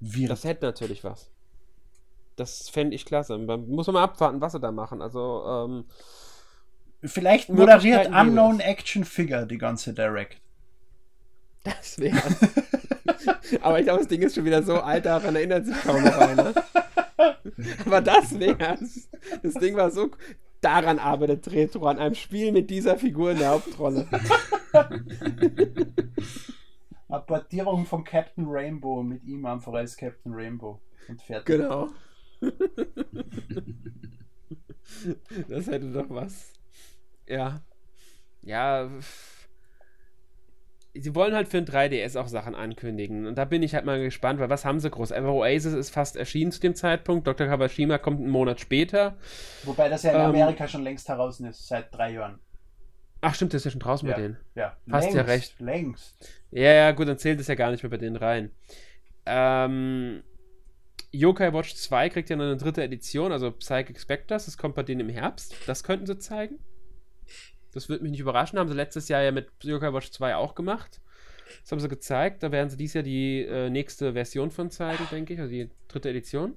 wird. 0.00 0.30
Das 0.30 0.44
hätte 0.44 0.66
natürlich 0.66 1.04
was. 1.04 1.30
Das 2.36 2.68
fände 2.68 2.94
ich 2.96 3.04
klasse. 3.04 3.38
Man 3.38 3.68
muss 3.68 3.86
man 3.86 3.94
mal 3.94 4.04
abwarten, 4.04 4.40
was 4.40 4.52
sie 4.52 4.60
da 4.60 4.72
machen. 4.72 5.02
Also, 5.02 5.44
ähm, 5.46 5.84
Vielleicht 7.04 7.48
moderiert 7.48 8.08
Unknown 8.08 8.60
Action 8.60 9.04
Figure 9.04 9.44
die 9.44 9.58
ganze 9.58 9.92
Direct. 9.92 10.40
das 11.64 11.98
wäre. 11.98 12.22
Aber 13.60 13.78
ich 13.78 13.84
glaube, 13.84 14.00
das 14.00 14.08
Ding 14.08 14.22
ist 14.22 14.36
schon 14.36 14.44
wieder 14.44 14.62
so 14.62 14.80
alt, 14.80 15.04
daran 15.04 15.34
erinnert 15.34 15.66
sich 15.66 15.76
kaum 15.82 16.02
noch 16.02 16.16
einer. 16.16 16.54
Aber 17.86 18.00
das 18.00 18.38
wär's. 18.38 19.08
Das 19.42 19.54
Ding 19.54 19.76
war 19.76 19.90
so. 19.90 20.10
Daran 20.62 20.98
arbeitet 21.00 21.50
Retro, 21.50 21.86
an 21.86 21.98
einem 21.98 22.14
Spiel 22.14 22.52
mit 22.52 22.70
dieser 22.70 22.96
Figur 22.96 23.32
in 23.32 23.38
der 23.38 23.50
Hauptrolle. 23.50 24.06
Eine 27.08 27.22
Portierung 27.26 27.84
von 27.84 28.04
Captain 28.04 28.44
Rainbow 28.46 29.02
mit 29.02 29.24
ihm 29.24 29.44
einfach 29.44 29.72
als 29.72 29.96
Captain 29.96 30.32
Rainbow. 30.32 30.80
Und 31.08 31.20
fertig. 31.20 31.46
Genau. 31.46 31.88
das 35.48 35.66
hätte 35.66 35.90
doch 35.90 36.08
was. 36.08 36.52
Ja. 37.26 37.60
Ja. 38.42 38.88
Sie 40.94 41.14
wollen 41.14 41.34
halt 41.34 41.48
für 41.48 41.56
ein 41.58 41.64
3DS 41.64 42.18
auch 42.18 42.28
Sachen 42.28 42.54
ankündigen. 42.54 43.26
Und 43.26 43.36
da 43.36 43.46
bin 43.46 43.62
ich 43.62 43.74
halt 43.74 43.86
mal 43.86 44.02
gespannt, 44.02 44.40
weil 44.40 44.50
was 44.50 44.64
haben 44.66 44.78
sie 44.78 44.90
groß? 44.90 45.10
Ever 45.10 45.32
Oasis 45.32 45.72
ist 45.72 45.90
fast 45.90 46.16
erschienen 46.16 46.52
zu 46.52 46.60
dem 46.60 46.74
Zeitpunkt. 46.74 47.26
Dr. 47.26 47.46
Kawashima 47.46 47.96
kommt 47.96 48.20
einen 48.20 48.28
Monat 48.28 48.60
später. 48.60 49.16
Wobei 49.64 49.88
das 49.88 50.02
ja 50.02 50.10
in 50.10 50.16
Ähm, 50.20 50.26
Amerika 50.26 50.68
schon 50.68 50.82
längst 50.82 51.08
heraus 51.08 51.40
ist, 51.40 51.66
seit 51.66 51.94
drei 51.94 52.12
Jahren. 52.12 52.38
Ach, 53.22 53.34
stimmt, 53.34 53.54
das 53.54 53.60
ist 53.60 53.64
ja 53.66 53.70
schon 53.70 53.80
draußen 53.80 54.06
Ja. 54.08 54.14
bei 54.16 54.20
denen. 54.20 54.36
Ja, 54.54 54.76
Hast 54.90 55.04
längst, 55.04 55.16
ja 55.16 55.22
recht. 55.22 55.60
Längst. 55.60 56.42
Ja, 56.50 56.72
ja, 56.72 56.90
gut, 56.92 57.08
dann 57.08 57.18
zählt 57.18 57.40
es 57.40 57.46
ja 57.46 57.54
gar 57.54 57.70
nicht 57.70 57.82
mehr 57.82 57.90
bei 57.90 57.96
denen 57.96 58.16
rein. 58.16 58.50
Ähm, 59.24 60.22
Yokai 61.12 61.52
Watch 61.52 61.74
2 61.76 62.08
kriegt 62.08 62.30
ja 62.30 62.36
noch 62.36 62.44
eine 62.44 62.56
dritte 62.56 62.82
Edition, 62.82 63.32
also 63.32 63.50
Psychic 63.52 64.00
Spectres, 64.00 64.46
das 64.46 64.58
kommt 64.58 64.74
bei 64.74 64.82
denen 64.82 65.00
im 65.02 65.08
Herbst. 65.08 65.54
Das 65.66 65.84
könnten 65.84 66.06
sie 66.06 66.18
zeigen. 66.18 66.58
Das 67.72 67.88
würde 67.88 68.02
mich 68.02 68.12
nicht 68.12 68.20
überraschen, 68.20 68.58
haben 68.58 68.68
sie 68.68 68.74
letztes 68.74 69.08
Jahr 69.08 69.22
ja 69.22 69.32
mit 69.32 69.48
Yokai 69.62 69.92
Watch 69.92 70.10
2 70.10 70.36
auch 70.36 70.54
gemacht. 70.54 71.00
Das 71.62 71.72
haben 71.72 71.80
sie 71.80 71.88
gezeigt, 71.88 72.42
da 72.42 72.50
werden 72.52 72.70
sie 72.70 72.76
dieses 72.76 72.94
Jahr 72.94 73.04
die 73.04 73.42
äh, 73.44 73.70
nächste 73.70 74.12
Version 74.14 74.50
von 74.50 74.70
zeigen, 74.70 75.06
denke 75.10 75.34
ich, 75.34 75.40
also 75.40 75.50
die 75.50 75.70
dritte 75.88 76.08
Edition. 76.10 76.54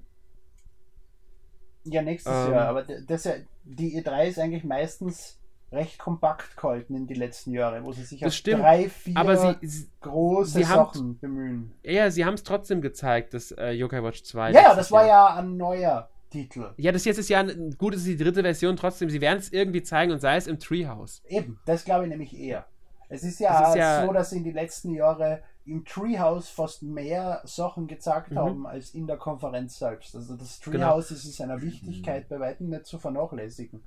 Ja, 1.84 2.02
nächstes 2.02 2.34
Ähm. 2.48 2.54
Jahr. 2.54 2.68
Aber 2.68 2.84
das 2.84 3.24
ja, 3.26 3.34
die 3.64 4.02
E3 4.02 4.28
ist 4.28 4.40
eigentlich 4.40 4.64
meistens 4.64 5.40
recht 5.72 6.00
kompakt 6.00 6.56
gehalten 6.58 6.96
in 6.96 7.08
die 7.08 7.14
letzten 7.16 7.52
Jahre, 7.52 7.84
wo 7.84 7.92
sie 7.92 8.04
sich 8.04 8.26
auf 8.26 8.34
stimmt, 8.34 8.64
drei, 8.64 8.90
vier 8.90 9.18
Aber 9.18 9.36
sie, 9.36 9.88
große 10.02 10.60
sie 10.60 10.64
Sachen 10.64 11.20
bemühen. 11.20 11.74
ja, 11.84 12.10
sie 12.12 12.24
haben 12.24 12.36
es 12.36 12.44
trotzdem 12.44 12.82
gezeigt, 12.82 13.34
das 13.34 13.52
äh, 13.52 13.72
Yokai 13.72 14.02
Watch 14.04 14.24
2. 14.24 14.52
Ja, 14.52 14.76
das 14.76 14.92
war 14.92 15.06
Jahr. 15.06 15.36
ja 15.36 15.42
ein 15.42 15.58
neuer 15.58 16.10
Titel. 16.30 16.74
Ja, 16.78 16.92
das 16.92 17.06
jetzt 17.06 17.18
ist 17.18 17.30
ja 17.30 17.40
ein, 17.40 17.76
gut, 17.78 17.94
es 17.94 18.02
ist 18.02 18.08
die 18.08 18.18
dritte 18.24 18.42
Version, 18.42 18.76
trotzdem, 18.76 19.10
sie 19.10 19.22
werden 19.22 19.40
es 19.40 19.52
irgendwie 19.54 19.84
zeigen 19.84 20.12
und 20.12 20.20
sei 20.20 20.36
es 20.38 20.48
im 20.48 20.60
Treehouse. 20.60 21.22
Eben, 21.28 21.60
das 21.66 21.86
glaube 21.86 22.06
ich 22.06 22.10
nämlich 22.10 22.38
eher. 22.38 22.66
Es 23.10 23.24
ist 23.24 23.40
ja, 23.40 23.70
ist 23.70 23.76
ja- 23.76 24.06
so, 24.06 24.12
dass 24.14 24.32
in 24.32 24.44
den 24.44 24.54
letzten 24.56 24.92
Jahren 24.94 25.40
im 25.66 25.84
Treehouse 25.86 26.50
fast 26.50 26.84
mehr 26.84 27.42
Sachen 27.46 27.88
gezeigt 27.88 28.32
Mhm. 28.32 28.38
haben 28.40 28.68
als 28.68 28.94
in 28.94 29.08
der 29.08 29.18
Konferenz 29.18 29.78
selbst. 29.80 30.16
Also 30.16 30.36
das 30.36 30.60
Genau. 30.62 30.78
Treehouse 30.78 31.12
ist 31.12 31.26
in 31.26 31.32
seiner 31.32 31.62
Wichtigkeit 31.62 32.28
bei 32.30 32.40
weitem 32.40 32.70
nicht 32.70 32.86
zu 32.86 32.98
vernachlässigen. 33.00 33.82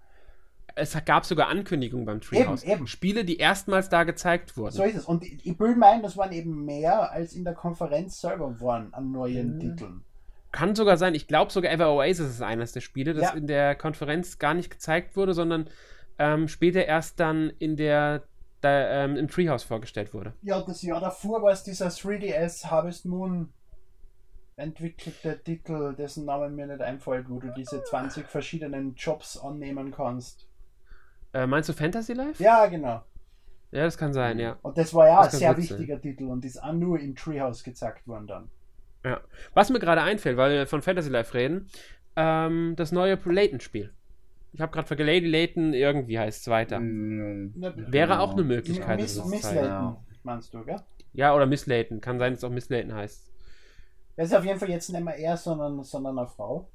Es 0.75 0.97
gab 1.05 1.25
sogar 1.25 1.49
Ankündigungen 1.49 2.07
beim 2.07 2.21
Treehouse. 2.21 2.63
Eben, 2.63 2.73
eben. 2.73 2.87
Spiele, 2.87 3.25
die 3.25 3.39
erstmals 3.39 3.89
da 3.89 4.05
gezeigt 4.05 4.57
wurden. 4.57 4.73
So 4.73 4.83
ist 4.85 4.97
es. 4.97 5.05
Und 5.07 5.25
ich, 5.25 5.45
ich 5.45 5.59
will 5.59 5.75
meinen, 5.75 6.03
das 6.03 6.17
waren 6.17 6.31
eben 6.33 6.65
mehr 6.65 7.11
als 7.11 7.33
in 7.33 7.45
der 7.45 7.55
Konferenz 7.55 8.21
selber 8.21 8.61
waren 8.61 8.95
an 8.95 9.11
neuen 9.11 9.57
Mhm. 9.57 9.61
Titeln. 9.61 10.05
Kann 10.51 10.75
sogar 10.75 10.97
sein. 10.97 11.15
Ich 11.15 11.27
glaube 11.27 11.53
sogar 11.53 11.71
Ever 11.73 11.93
Oasis 11.93 12.31
ist 12.31 12.43
eines 12.43 12.73
der 12.73 12.81
Spiele, 12.81 13.13
das 13.15 13.25
Ja. 13.25 13.31
in 13.33 13.47
der 13.47 13.75
Konferenz 13.75 14.39
gar 14.39 14.55
nicht 14.55 14.71
gezeigt 14.71 15.17
wurde, 15.17 15.35
sondern 15.35 15.69
ähm, 16.19 16.49
später 16.49 16.85
erst 16.85 17.21
dann 17.21 17.51
in 17.59 17.77
der, 17.77 18.23
da, 18.61 19.05
ähm, 19.05 19.17
im 19.17 19.29
Treehouse 19.29 19.63
vorgestellt 19.63 20.15
wurde. 20.15 20.33
Ja, 20.43 20.61
das 20.63 20.83
Jahr 20.83 21.01
davor 21.01 21.43
war 21.43 21.53
es 21.53 21.63
dieser 21.65 21.89
3DS 21.91 22.71
Harvest 22.71 23.05
Moon 23.07 23.53
entwickelte 24.57 25.41
Titel, 25.43 25.95
dessen 25.95 26.25
Name 26.25 26.49
mir 26.49 26.67
nicht 26.67 26.81
einfällt, 26.81 27.29
wo 27.31 27.39
du 27.39 27.53
diese 27.57 27.83
20 27.85 28.27
verschiedenen 28.27 28.95
Jobs 28.97 29.37
annehmen 29.39 29.93
kannst. 29.93 30.49
Äh, 31.33 31.47
meinst 31.47 31.69
du 31.69 31.73
Fantasy 31.73 32.15
Life? 32.15 32.43
Ja, 32.43 32.67
genau. 32.67 33.03
Ja, 33.71 33.85
das 33.85 33.99
kann 33.99 34.13
sein, 34.15 34.39
ja. 34.39 34.57
Und 34.63 34.77
das 34.79 34.93
war 34.95 35.07
ja 35.07 35.23
Das 35.23 35.35
ein 35.35 35.39
sehr 35.39 35.55
gut 35.55 35.65
sein. 35.65 35.79
wichtiger 35.79 36.01
Titel 36.01 36.25
und 36.25 36.45
ist 36.45 36.61
auch 36.63 36.73
nur 36.73 36.99
im 36.99 37.15
Treehouse 37.15 37.63
gezeigt 37.63 38.09
worden 38.09 38.27
dann. 38.27 38.51
Ja. 39.09 39.21
Was 39.55 39.71
mir 39.71 39.79
gerade 39.79 40.03
einfällt, 40.03 40.37
weil 40.37 40.53
wir 40.53 40.67
von 40.67 40.83
Fantasy 40.83 41.11
Life 41.11 41.35
reden, 41.35 41.69
ähm, 42.17 42.75
das 42.77 42.93
neue 42.93 43.19
Layton-Spiel. 43.25 43.93
Ich 44.53 44.61
habe 44.61 44.73
gerade 44.73 44.87
vergessen, 44.87 45.07
Lady 45.09 45.27
Layton 45.27 45.73
irgendwie 45.75 46.19
heißt 46.19 46.41
es 46.43 46.49
weiter. 46.49 46.81
Mm, 46.81 47.53
Wäre 47.57 48.21
auch 48.21 48.33
eine 48.33 48.43
genau. 48.43 48.55
Möglichkeit. 48.55 48.99
Miss, 49.01 49.23
Miss. 49.27 49.43
Layton, 49.45 49.65
Ja. 49.65 50.05
meinst 50.23 50.53
du, 50.55 50.65
gell? 50.65 50.81
Ja, 51.13 51.35
oder 51.35 51.47
Miss 51.47 51.67
Layton. 51.67 52.01
Kann 52.01 52.19
sein, 52.19 52.33
dass 52.33 52.39
es 52.39 52.45
auch 52.45 52.51
Miss 52.51 52.69
Layton 52.69 52.95
heißt. 52.95 53.31
Das 54.17 54.29
ist 54.29 54.35
auf 54.35 54.45
jeden 54.45 54.59
Fall 54.59 54.71
jetzt 54.71 54.89
nicht 54.91 55.05
mehr 55.05 55.17
er, 55.17 55.37
sondern, 55.37 55.83
sondern 55.85 56.19
eine 56.19 56.27
Frau. 56.27 56.69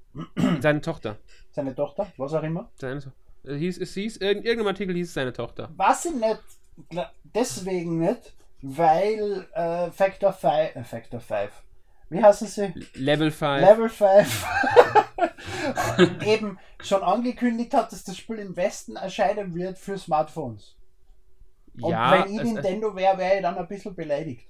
Seine 0.62 0.80
Tochter. 0.82 1.18
Seine 1.52 1.74
Tochter, 1.76 2.08
was 2.18 2.34
auch 2.34 2.44
immer. 2.44 2.70
Seine 2.80 3.00
To- 3.02 3.12
äh, 3.46 3.56
hieß, 3.58 3.80
es 3.80 3.94
hieß, 3.96 4.18
in 4.18 4.44
irgendeinem 4.44 4.68
Artikel 4.68 4.96
hieß 4.96 5.08
es 5.08 5.14
seine 5.14 5.34
Tochter. 5.34 5.70
Was 5.76 6.06
ich 6.06 6.14
nicht, 6.14 6.42
deswegen 7.24 8.00
nicht, 8.00 8.34
weil 8.62 9.46
äh, 9.54 9.92
Factor 9.92 10.32
5, 10.32 10.76
äh, 10.76 10.84
Factor 10.84 11.20
5, 11.20 11.52
wie 12.14 12.24
heißen 12.24 12.48
sie? 12.48 12.74
Level 12.94 13.32
5. 13.32 13.62
Level 13.62 13.90
5 13.90 14.46
eben 16.26 16.60
schon 16.82 17.04
angekündigt 17.04 17.74
hat, 17.74 17.92
dass 17.92 18.04
das 18.04 18.18
Spiel 18.18 18.38
im 18.38 18.56
Westen 18.56 18.96
erscheinen 18.96 19.54
wird 19.56 19.78
für 19.78 19.98
Smartphones. 19.98 20.76
Und 21.82 21.92
ja, 21.92 22.26
wenn 22.26 22.34
ich 22.34 22.44
Nintendo 22.44 22.96
wäre, 22.96 23.18
wäre 23.18 23.36
ich 23.38 23.42
dann 23.42 23.58
ein 23.58 23.68
bisschen 23.68 23.96
beleidigt. 23.96 24.48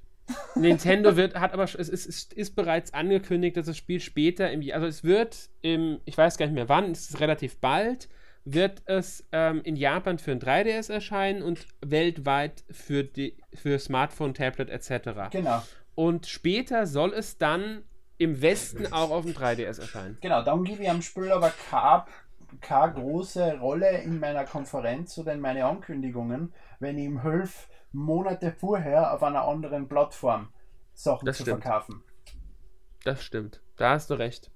Nintendo 0.55 1.15
wird, 1.15 1.35
hat 1.35 1.53
aber, 1.53 1.63
es 1.63 1.75
ist, 1.75 2.05
ist, 2.05 2.33
ist 2.33 2.55
bereits 2.55 2.93
angekündigt, 2.93 3.57
dass 3.57 3.65
das 3.65 3.77
Spiel 3.77 3.99
später 3.99 4.51
im, 4.51 4.63
also 4.71 4.87
es 4.87 5.03
wird 5.03 5.49
im, 5.61 5.99
ich 6.05 6.17
weiß 6.17 6.37
gar 6.37 6.45
nicht 6.45 6.55
mehr 6.55 6.69
wann, 6.69 6.91
es 6.91 7.09
ist 7.09 7.19
relativ 7.19 7.57
bald, 7.57 8.07
wird 8.45 8.83
es 8.85 9.25
ähm, 9.31 9.61
in 9.63 9.75
Japan 9.75 10.19
für 10.19 10.31
ein 10.31 10.39
3DS 10.39 10.91
erscheinen 10.91 11.43
und 11.43 11.65
weltweit 11.81 12.63
für, 12.69 13.03
die, 13.03 13.37
für 13.53 13.79
Smartphone, 13.79 14.33
Tablet 14.33 14.69
etc. 14.69 15.29
Genau, 15.31 15.61
Und 15.95 16.25
später 16.25 16.87
soll 16.87 17.13
es 17.13 17.37
dann 17.37 17.83
im 18.17 18.41
Westen 18.41 18.91
auch 18.93 19.11
auf 19.11 19.25
dem 19.25 19.33
3DS 19.33 19.79
erscheinen. 19.81 20.17
genau. 20.21 20.43
Dann 20.43 20.63
gebe 20.63 20.83
ich 20.83 20.89
am 20.89 21.01
Spiel 21.01 21.31
aber 21.31 21.51
keine, 21.69 22.05
keine 22.61 22.93
große 22.93 23.59
Rolle 23.59 24.01
in 24.01 24.19
meiner 24.19 24.45
Konferenz 24.45 25.17
oder 25.17 25.33
in 25.33 25.39
meine 25.39 25.65
Ankündigungen, 25.65 26.53
wenn 26.79 26.97
ich 26.97 27.05
ihm 27.05 27.21
helfe, 27.21 27.67
Monate 27.91 28.51
vorher 28.51 29.13
auf 29.13 29.21
einer 29.23 29.43
anderen 29.43 29.87
Plattform 29.87 30.51
Sachen 30.93 31.25
Das 31.25 31.37
zu 31.37 31.43
stimmt. 31.43 31.63
verkaufen. 31.63 32.03
Das 33.03 33.23
stimmt. 33.23 33.61
Da 33.77 33.91
hast 33.91 34.09
du 34.09 34.15
recht. 34.15 34.51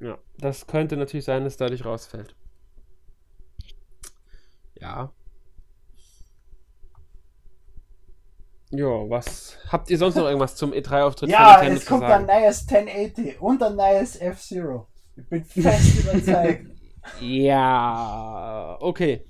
Ja, 0.00 0.18
das 0.38 0.66
könnte 0.66 0.96
natürlich 0.96 1.24
sein, 1.24 1.44
dass 1.44 1.56
dadurch 1.56 1.84
rausfällt. 1.84 2.34
Ja. 4.80 5.12
Ja, 8.76 9.08
was 9.08 9.56
habt 9.68 9.90
ihr 9.90 9.98
sonst 9.98 10.16
noch 10.16 10.24
irgendwas 10.26 10.56
zum 10.56 10.72
E3-Auftritt 10.72 11.30
Ja, 11.30 11.58
Nintendo 11.60 11.76
es 11.78 11.84
zu 11.84 11.90
kommt 11.90 12.08
sagen? 12.08 12.28
ein 12.28 12.42
neues 12.42 12.66
1080 12.68 13.40
und 13.40 13.62
ein 13.62 13.76
neues 13.76 14.16
F-Zero. 14.20 14.88
Ich 15.16 15.28
bin 15.28 15.44
fest 15.44 15.98
überzeugt. 16.00 16.66
Ja, 17.20 18.76
okay. 18.80 19.24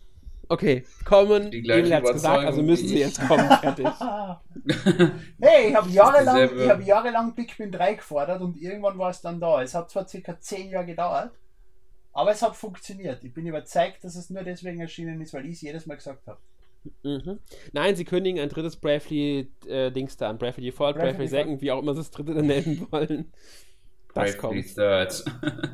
Okay, 0.48 0.84
kommen. 1.04 1.52
Emil 1.52 1.94
hat's 1.94 2.12
gesagt, 2.12 2.44
also 2.44 2.62
müssen 2.62 2.88
sie 2.88 2.96
ich. 2.96 3.00
jetzt 3.00 3.20
kommen. 3.26 3.48
Fertig. 3.48 3.86
hey, 5.40 5.68
ich 5.70 5.74
habe 5.74 5.88
jahrelang, 5.90 6.58
ich 6.58 6.68
hab 6.68 6.80
jahrelang 6.86 7.34
Pikmin 7.34 7.72
3 7.72 7.94
gefordert 7.94 8.40
und 8.42 8.56
irgendwann 8.56 8.98
war 8.98 9.10
es 9.10 9.20
dann 9.20 9.40
da. 9.40 9.62
Es 9.62 9.74
hat 9.74 9.90
zwar 9.90 10.06
circa 10.06 10.38
10 10.38 10.70
Jahre 10.70 10.86
gedauert, 10.86 11.32
aber 12.12 12.30
es 12.32 12.42
hat 12.42 12.56
funktioniert. 12.56 13.24
Ich 13.24 13.34
bin 13.34 13.46
überzeugt, 13.46 14.04
dass 14.04 14.16
es 14.16 14.30
nur 14.30 14.42
deswegen 14.44 14.80
erschienen 14.80 15.20
ist, 15.20 15.34
weil 15.34 15.46
ich 15.46 15.54
es 15.56 15.62
jedes 15.62 15.86
Mal 15.86 15.96
gesagt 15.96 16.26
habe. 16.26 16.38
Mhm. 17.02 17.38
Nein, 17.72 17.96
sie 17.96 18.04
kündigen 18.04 18.40
ein 18.40 18.48
drittes 18.48 18.76
Bravely-Dings 18.76 20.16
da 20.16 20.30
an. 20.30 20.38
Bravely 20.38 20.66
Default, 20.66 20.96
Bravely 20.96 21.12
Bravely. 21.12 21.28
Second, 21.28 21.60
wie 21.62 21.70
auch 21.72 21.80
immer 21.80 21.94
sie 21.94 22.00
das 22.00 22.10
dritte 22.10 22.34
dann 22.34 22.46
nennen 22.46 22.86
wollen. 22.90 23.32
Das 24.14 24.36
Bravely 24.36 24.38
kommt. 24.38 24.74
Third. 24.74 25.24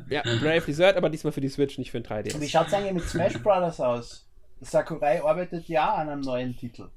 Ja, 0.09 0.21
Bravely 0.23 0.73
Third, 0.73 0.95
aber 0.95 1.09
diesmal 1.09 1.33
für 1.33 1.41
die 1.41 1.49
Switch, 1.49 1.77
nicht 1.77 1.91
für 1.91 1.99
den 2.01 2.11
Und 2.11 2.25
wie 2.41 2.45
3DS. 2.45 2.49
schaut 2.49 2.67
es 2.67 2.73
eigentlich 2.73 2.93
mit 2.93 3.03
Smash 3.03 3.41
Brothers 3.43 3.79
aus? 3.79 4.27
Sakurai 4.61 5.23
arbeitet 5.23 5.67
ja 5.67 5.93
an 5.95 6.09
einem 6.09 6.21
neuen 6.21 6.55
Titel. 6.55 6.89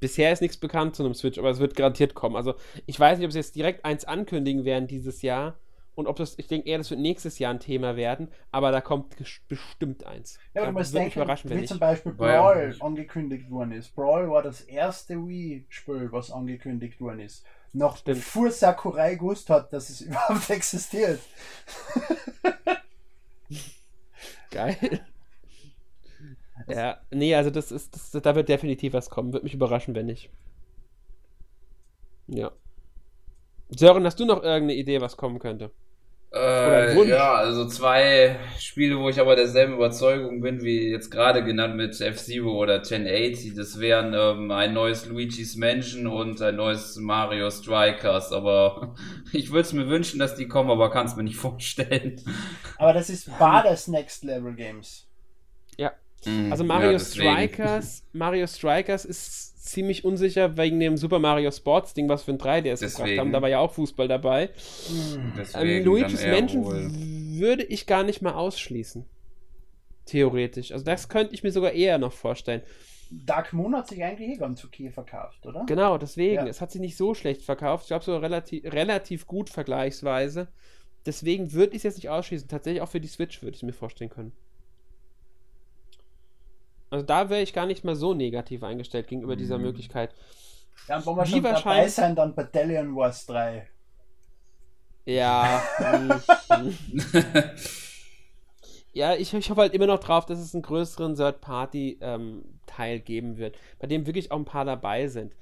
Bisher 0.00 0.32
ist 0.32 0.42
nichts 0.42 0.56
bekannt 0.58 0.94
zu 0.96 1.04
einem 1.04 1.14
Switch, 1.14 1.38
aber 1.38 1.50
es 1.50 1.58
wird 1.58 1.74
garantiert 1.74 2.14
kommen. 2.14 2.36
Also, 2.36 2.54
ich 2.84 2.98
weiß 3.00 3.18
nicht, 3.18 3.26
ob 3.26 3.32
sie 3.32 3.38
jetzt 3.38 3.56
direkt 3.56 3.84
eins 3.84 4.04
ankündigen 4.04 4.64
werden 4.64 4.86
dieses 4.86 5.22
Jahr 5.22 5.58
und 5.96 6.06
ob 6.06 6.14
das, 6.16 6.38
ich 6.38 6.46
denke 6.46 6.68
eher, 6.68 6.78
das 6.78 6.90
wird 6.90 7.00
nächstes 7.00 7.40
Jahr 7.40 7.52
ein 7.52 7.58
Thema 7.58 7.96
werden, 7.96 8.28
aber 8.52 8.70
da 8.70 8.80
kommt 8.80 9.16
bestimmt 9.48 10.04
eins. 10.06 10.38
Ja, 10.54 10.60
aber 10.62 10.66
Da 10.66 10.72
du 10.72 10.78
musst 10.78 10.92
würde 10.92 11.04
mich 11.06 11.14
denken, 11.14 11.18
überraschen, 11.24 11.50
wenn 11.50 11.60
wie 11.62 11.66
zum 11.66 11.78
Beispiel 11.80 12.16
War 12.18 12.32
ja- 12.32 12.40
Brawl 12.42 12.76
angekündigt 12.80 13.50
worden 13.50 13.72
ist. 13.72 13.94
Brawl 13.96 14.30
war 14.30 14.42
das 14.42 14.60
erste 14.60 15.14
Wii-Spiel, 15.26 16.12
was 16.12 16.30
angekündigt 16.30 17.00
worden 17.00 17.18
ist. 17.20 17.44
Noch 17.72 17.96
Stimmt. 17.96 18.18
bevor 18.18 18.50
Sakurai 18.52 19.16
gewusst 19.16 19.50
hat, 19.50 19.72
dass 19.72 19.90
es 19.90 20.00
überhaupt 20.02 20.48
existiert. 20.50 21.20
Geil. 24.50 24.76
Ja, 26.68 26.98
nee, 27.12 27.32
also 27.34 27.50
das 27.50 27.70
ist, 27.70 27.94
das, 27.94 28.10
da 28.22 28.34
wird 28.34 28.48
definitiv 28.48 28.92
was 28.92 29.08
kommen. 29.08 29.32
Würde 29.32 29.44
mich 29.44 29.54
überraschen, 29.54 29.94
wenn 29.94 30.06
nicht. 30.06 30.30
Ja. 32.26 32.50
Sören, 33.68 34.04
hast 34.04 34.18
du 34.18 34.24
noch 34.24 34.42
irgendeine 34.42 34.74
Idee, 34.74 35.00
was 35.00 35.16
kommen 35.16 35.38
könnte? 35.38 35.70
Äh, 36.36 37.08
ja, 37.08 37.34
also 37.34 37.66
zwei 37.66 38.38
Spiele, 38.58 38.98
wo 38.98 39.08
ich 39.08 39.20
aber 39.20 39.36
derselben 39.36 39.74
Überzeugung 39.74 40.40
bin, 40.40 40.62
wie 40.62 40.90
jetzt 40.90 41.10
gerade 41.10 41.42
genannt 41.44 41.76
mit 41.76 41.98
F-Zero 42.00 42.50
oder 42.52 42.76
1080. 42.76 43.54
Das 43.54 43.80
wären 43.80 44.14
ähm, 44.14 44.50
ein 44.50 44.74
neues 44.74 45.06
Luigi's 45.06 45.56
Mansion 45.56 46.06
und 46.06 46.42
ein 46.42 46.56
neues 46.56 46.96
Mario 46.96 47.50
Strikers. 47.50 48.32
Aber 48.32 48.94
ich 49.32 49.50
würde 49.50 49.62
es 49.62 49.72
mir 49.72 49.88
wünschen, 49.88 50.18
dass 50.18 50.34
die 50.36 50.46
kommen, 50.48 50.70
aber 50.70 50.90
kann 50.90 51.06
es 51.06 51.16
mir 51.16 51.24
nicht 51.24 51.36
vorstellen. 51.38 52.20
Aber 52.78 52.92
das 52.92 53.08
ist 53.10 53.30
beides 53.38 53.88
Next 53.88 54.24
Level 54.24 54.54
Games. 54.54 55.06
Ja. 55.78 55.92
Mm, 56.24 56.50
Also 56.50 56.64
Mario 56.64 56.92
ja. 56.92 56.98
Strikers, 56.98 58.02
Mario 58.12 58.46
Strikers 58.46 59.04
ist 59.04 59.55
ziemlich 59.66 60.04
unsicher 60.04 60.56
wegen 60.56 60.80
dem 60.80 60.96
Super 60.96 61.18
Mario 61.18 61.50
Sports 61.50 61.94
Ding, 61.94 62.08
was 62.08 62.26
wir 62.26 62.34
in 62.34 62.40
3DS 62.40 62.62
gebracht 62.62 62.80
Deswegen. 62.82 63.20
haben. 63.20 63.32
Da 63.32 63.42
war 63.42 63.48
ja 63.48 63.58
auch 63.58 63.72
Fußball 63.72 64.08
dabei. 64.08 64.50
Ähm, 65.54 65.84
Luigi's 65.84 66.24
Mansion 66.24 66.64
wohl. 66.64 66.90
würde 67.38 67.64
ich 67.64 67.86
gar 67.86 68.02
nicht 68.02 68.22
mal 68.22 68.34
ausschließen. 68.34 69.04
Theoretisch. 70.06 70.72
Also 70.72 70.84
das 70.84 71.08
könnte 71.08 71.34
ich 71.34 71.42
mir 71.42 71.52
sogar 71.52 71.72
eher 71.72 71.98
noch 71.98 72.12
vorstellen. 72.12 72.62
Dark 73.10 73.52
Moon 73.52 73.76
hat 73.76 73.88
sich 73.88 74.02
eigentlich 74.02 74.30
eh 74.30 74.36
ganz 74.36 74.64
okay 74.64 74.90
verkauft, 74.90 75.46
oder? 75.46 75.64
Genau, 75.66 75.98
deswegen. 75.98 76.44
Ja. 76.44 76.46
Es 76.46 76.60
hat 76.60 76.72
sich 76.72 76.80
nicht 76.80 76.96
so 76.96 77.14
schlecht 77.14 77.42
verkauft. 77.42 77.84
Ich 77.84 77.88
glaube 77.88 78.04
sogar 78.04 78.22
relativ, 78.22 78.64
relativ 78.64 79.26
gut 79.26 79.48
vergleichsweise. 79.50 80.48
Deswegen 81.04 81.52
würde 81.52 81.72
ich 81.72 81.78
es 81.78 81.82
jetzt 81.84 81.96
nicht 81.96 82.08
ausschließen. 82.08 82.48
Tatsächlich 82.48 82.82
auch 82.82 82.88
für 82.88 83.00
die 83.00 83.08
Switch 83.08 83.42
würde 83.42 83.52
ich 83.52 83.58
es 83.58 83.62
mir 83.62 83.72
vorstellen 83.72 84.10
können. 84.10 84.32
Also 86.90 87.04
da 87.04 87.28
wäre 87.30 87.42
ich 87.42 87.52
gar 87.52 87.66
nicht 87.66 87.84
mal 87.84 87.96
so 87.96 88.14
negativ 88.14 88.62
eingestellt 88.62 89.08
gegenüber 89.08 89.36
dieser 89.36 89.58
Mhm. 89.58 89.64
Möglichkeit. 89.64 90.14
Ja, 90.88 90.98
und 90.98 91.06
wenn 91.06 91.16
wir 91.16 91.24
Wie 91.24 91.30
schon 91.30 91.42
dabei 91.42 91.54
wahrscheinlich- 91.54 91.92
sein, 91.94 92.14
dann 92.14 92.34
Battalion 92.34 92.94
Wars 92.94 93.26
3. 93.26 93.68
Ja. 95.04 95.62
ja, 98.92 99.14
ich, 99.14 99.32
ich 99.34 99.50
hoffe 99.50 99.60
halt 99.60 99.74
immer 99.74 99.86
noch 99.86 99.98
drauf, 100.00 100.26
dass 100.26 100.38
es 100.38 100.54
einen 100.54 100.62
größeren 100.62 101.14
Third-Party-Teil 101.16 103.00
geben 103.00 103.36
wird, 103.36 103.56
bei 103.78 103.86
dem 103.86 104.06
wirklich 104.06 104.30
auch 104.32 104.36
ein 104.38 104.44
paar 104.44 104.64
dabei 104.64 105.06
sind. 105.08 105.34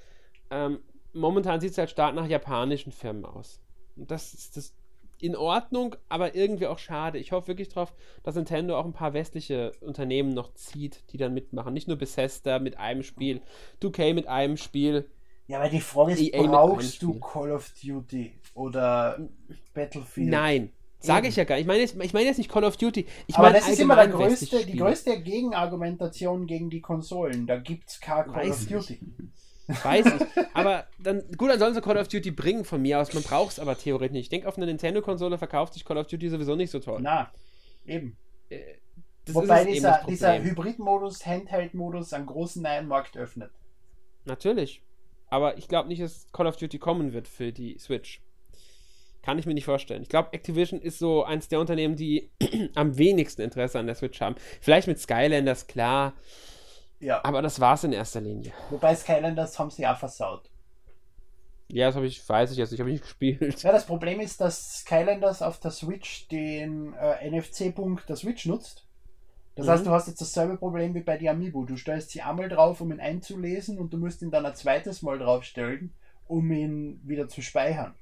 Ähm, 0.51 0.79
momentan 1.13 1.61
sieht 1.61 1.71
es 1.71 1.77
halt 1.77 1.89
stark 1.89 2.15
nach 2.15 2.27
japanischen 2.27 2.91
Firmen 2.91 3.25
aus. 3.25 3.59
Und 3.95 4.11
das 4.11 4.33
ist 4.33 4.57
das 4.57 4.73
in 5.19 5.35
Ordnung, 5.35 5.95
aber 6.09 6.35
irgendwie 6.35 6.67
auch 6.67 6.79
schade. 6.79 7.17
Ich 7.17 7.31
hoffe 7.31 7.47
wirklich 7.47 7.69
drauf, 7.69 7.93
dass 8.23 8.35
Nintendo 8.35 8.77
auch 8.77 8.85
ein 8.85 8.93
paar 8.93 9.13
westliche 9.13 9.71
Unternehmen 9.81 10.33
noch 10.33 10.53
zieht, 10.53 11.03
die 11.11 11.17
dann 11.17 11.33
mitmachen. 11.33 11.73
Nicht 11.73 11.87
nur 11.87 11.97
Bethesda 11.97 12.59
mit 12.59 12.77
einem 12.77 13.03
Spiel, 13.03 13.41
2K 13.81 14.13
mit 14.13 14.27
einem 14.27 14.57
Spiel. 14.57 15.09
Ja, 15.47 15.59
weil 15.59 15.69
die 15.69 15.79
Frage 15.81 16.13
ist, 16.13 16.21
EA 16.21 16.43
brauchst 16.43 17.01
du. 17.01 17.19
Call 17.19 17.51
of 17.51 17.71
Duty 17.81 18.33
oder 18.55 19.19
Battlefield? 19.73 20.29
Nein, 20.29 20.71
sage 20.99 21.27
ich 21.27 21.35
ja 21.35 21.43
gar 21.43 21.55
nicht. 21.55 21.63
Ich 21.63 21.67
meine 21.67 21.81
jetzt, 21.81 21.95
ich 22.01 22.13
meine 22.13 22.25
jetzt 22.25 22.37
nicht 22.37 22.49
Call 22.49 22.63
of 22.63 22.77
Duty. 22.77 23.05
Ich 23.27 23.35
Aber 23.35 23.47
meine 23.47 23.59
das 23.59 23.69
ist 23.69 23.79
immer 23.79 23.95
der 23.95 24.07
größte, 24.07 24.65
die 24.65 24.77
größte 24.77 25.21
Gegenargumentation 25.21 26.47
gegen 26.47 26.69
die 26.69 26.81
Konsolen. 26.81 27.45
Da 27.45 27.57
gibt 27.57 27.89
es 27.89 27.99
kein 27.99 28.25
Call 28.25 28.49
Weiß 28.49 28.63
of 28.63 28.67
Duty. 28.67 28.99
Weiß 29.67 30.05
ich. 30.05 30.45
Aber 30.53 30.85
dann, 30.99 31.23
gut, 31.37 31.49
dann 31.49 31.59
sollen 31.59 31.73
sie 31.73 31.81
Call 31.81 31.97
of 31.97 32.07
Duty 32.07 32.31
bringen 32.31 32.65
von 32.65 32.81
mir 32.81 32.99
aus. 32.99 33.13
Man 33.13 33.23
braucht 33.23 33.53
es 33.53 33.59
aber 33.59 33.77
theoretisch 33.77 34.13
nicht. 34.13 34.23
Ich 34.23 34.29
denke, 34.29 34.47
auf 34.47 34.57
einer 34.57 34.67
Nintendo-Konsole 34.67 35.37
verkauft 35.37 35.73
sich 35.73 35.85
Call 35.85 35.97
of 35.97 36.07
Duty 36.07 36.29
sowieso 36.29 36.55
nicht 36.55 36.71
so 36.71 36.79
toll. 36.79 36.99
Na, 37.01 37.31
eben. 37.85 38.17
Äh, 38.49 38.59
das 39.25 39.35
Wobei 39.35 39.65
dieser, 39.65 40.01
dieser. 40.07 40.41
Hybrid-Modus, 40.41 41.25
Handheld-Modus 41.25 42.13
einen 42.13 42.27
großen 42.27 42.61
neuen 42.61 42.87
Markt 42.87 43.17
öffnet. 43.17 43.51
Natürlich. 44.25 44.83
Aber 45.29 45.57
ich 45.57 45.67
glaube 45.67 45.89
nicht, 45.89 46.01
dass 46.01 46.31
Call 46.31 46.45
of 46.47 46.57
Duty 46.57 46.77
kommen 46.77 47.13
wird 47.13 47.27
für 47.27 47.51
die 47.51 47.77
Switch. 47.79 48.21
Kann 49.23 49.39
ich 49.39 49.47
mir 49.47 49.55
nicht 49.55 49.65
vorstellen. 49.65 50.03
Ich 50.03 50.09
glaube, 50.09 50.33
Activision 50.33 50.79
ist 50.79 50.99
so 50.99 51.23
eins 51.23 51.47
der 51.47 51.59
Unternehmen, 51.59 51.95
die 51.95 52.29
am 52.75 52.95
wenigsten 52.99 53.41
Interesse 53.41 53.79
an 53.79 53.87
der 53.87 53.95
Switch 53.95 54.21
haben. 54.21 54.35
Vielleicht 54.61 54.87
mit 54.87 54.99
Skylanders, 54.99 55.65
klar. 55.65 56.13
Ja. 56.99 57.23
Aber 57.23 57.41
das 57.41 57.59
war's 57.59 57.83
in 57.83 57.93
erster 57.93 58.21
Linie. 58.21 58.51
Wobei 58.69 58.95
Skylanders 58.95 59.57
haben 59.59 59.69
sie 59.69 59.85
auch 59.85 59.97
versaut. 59.97 60.49
Ja, 61.67 61.87
das 61.87 61.95
habe 61.95 62.05
ich, 62.05 62.27
weiß 62.27 62.51
ich 62.51 62.57
jetzt 62.57 62.71
nicht, 62.71 62.79
habe 62.79 62.89
ich 62.91 62.95
nicht 62.95 63.03
gespielt. 63.03 63.61
Ja, 63.63 63.71
das 63.71 63.85
Problem 63.85 64.19
ist, 64.19 64.39
dass 64.39 64.79
Skylanders 64.81 65.41
auf 65.41 65.59
der 65.59 65.71
Switch 65.71 66.27
den 66.27 66.93
äh, 66.93 67.29
NFC-Punkt 67.29 68.07
der 68.07 68.15
Switch 68.15 68.45
nutzt. 68.45 68.87
Das 69.55 69.65
Mhm. 69.65 69.71
heißt, 69.71 69.85
du 69.87 69.91
hast 69.91 70.07
jetzt 70.07 70.21
dasselbe 70.21 70.57
Problem 70.57 70.93
wie 70.93 71.01
bei 71.01 71.17
der 71.17 71.31
Amiibo. 71.31 71.65
Du 71.65 71.75
stellst 71.75 72.11
sie 72.11 72.21
einmal 72.21 72.49
drauf, 72.49 72.81
um 72.81 72.91
ihn 72.91 72.99
einzulesen 72.99 73.79
und 73.79 73.91
du 73.93 73.97
musst 73.97 74.21
ihn 74.21 74.31
dann 74.31 74.45
ein 74.45 74.55
zweites 74.55 75.01
Mal 75.01 75.17
draufstellen, 75.17 75.91
um 76.27 76.51
ihn 76.51 77.01
wieder 77.03 77.27
zu 77.27 77.41
speichern. 77.41 77.95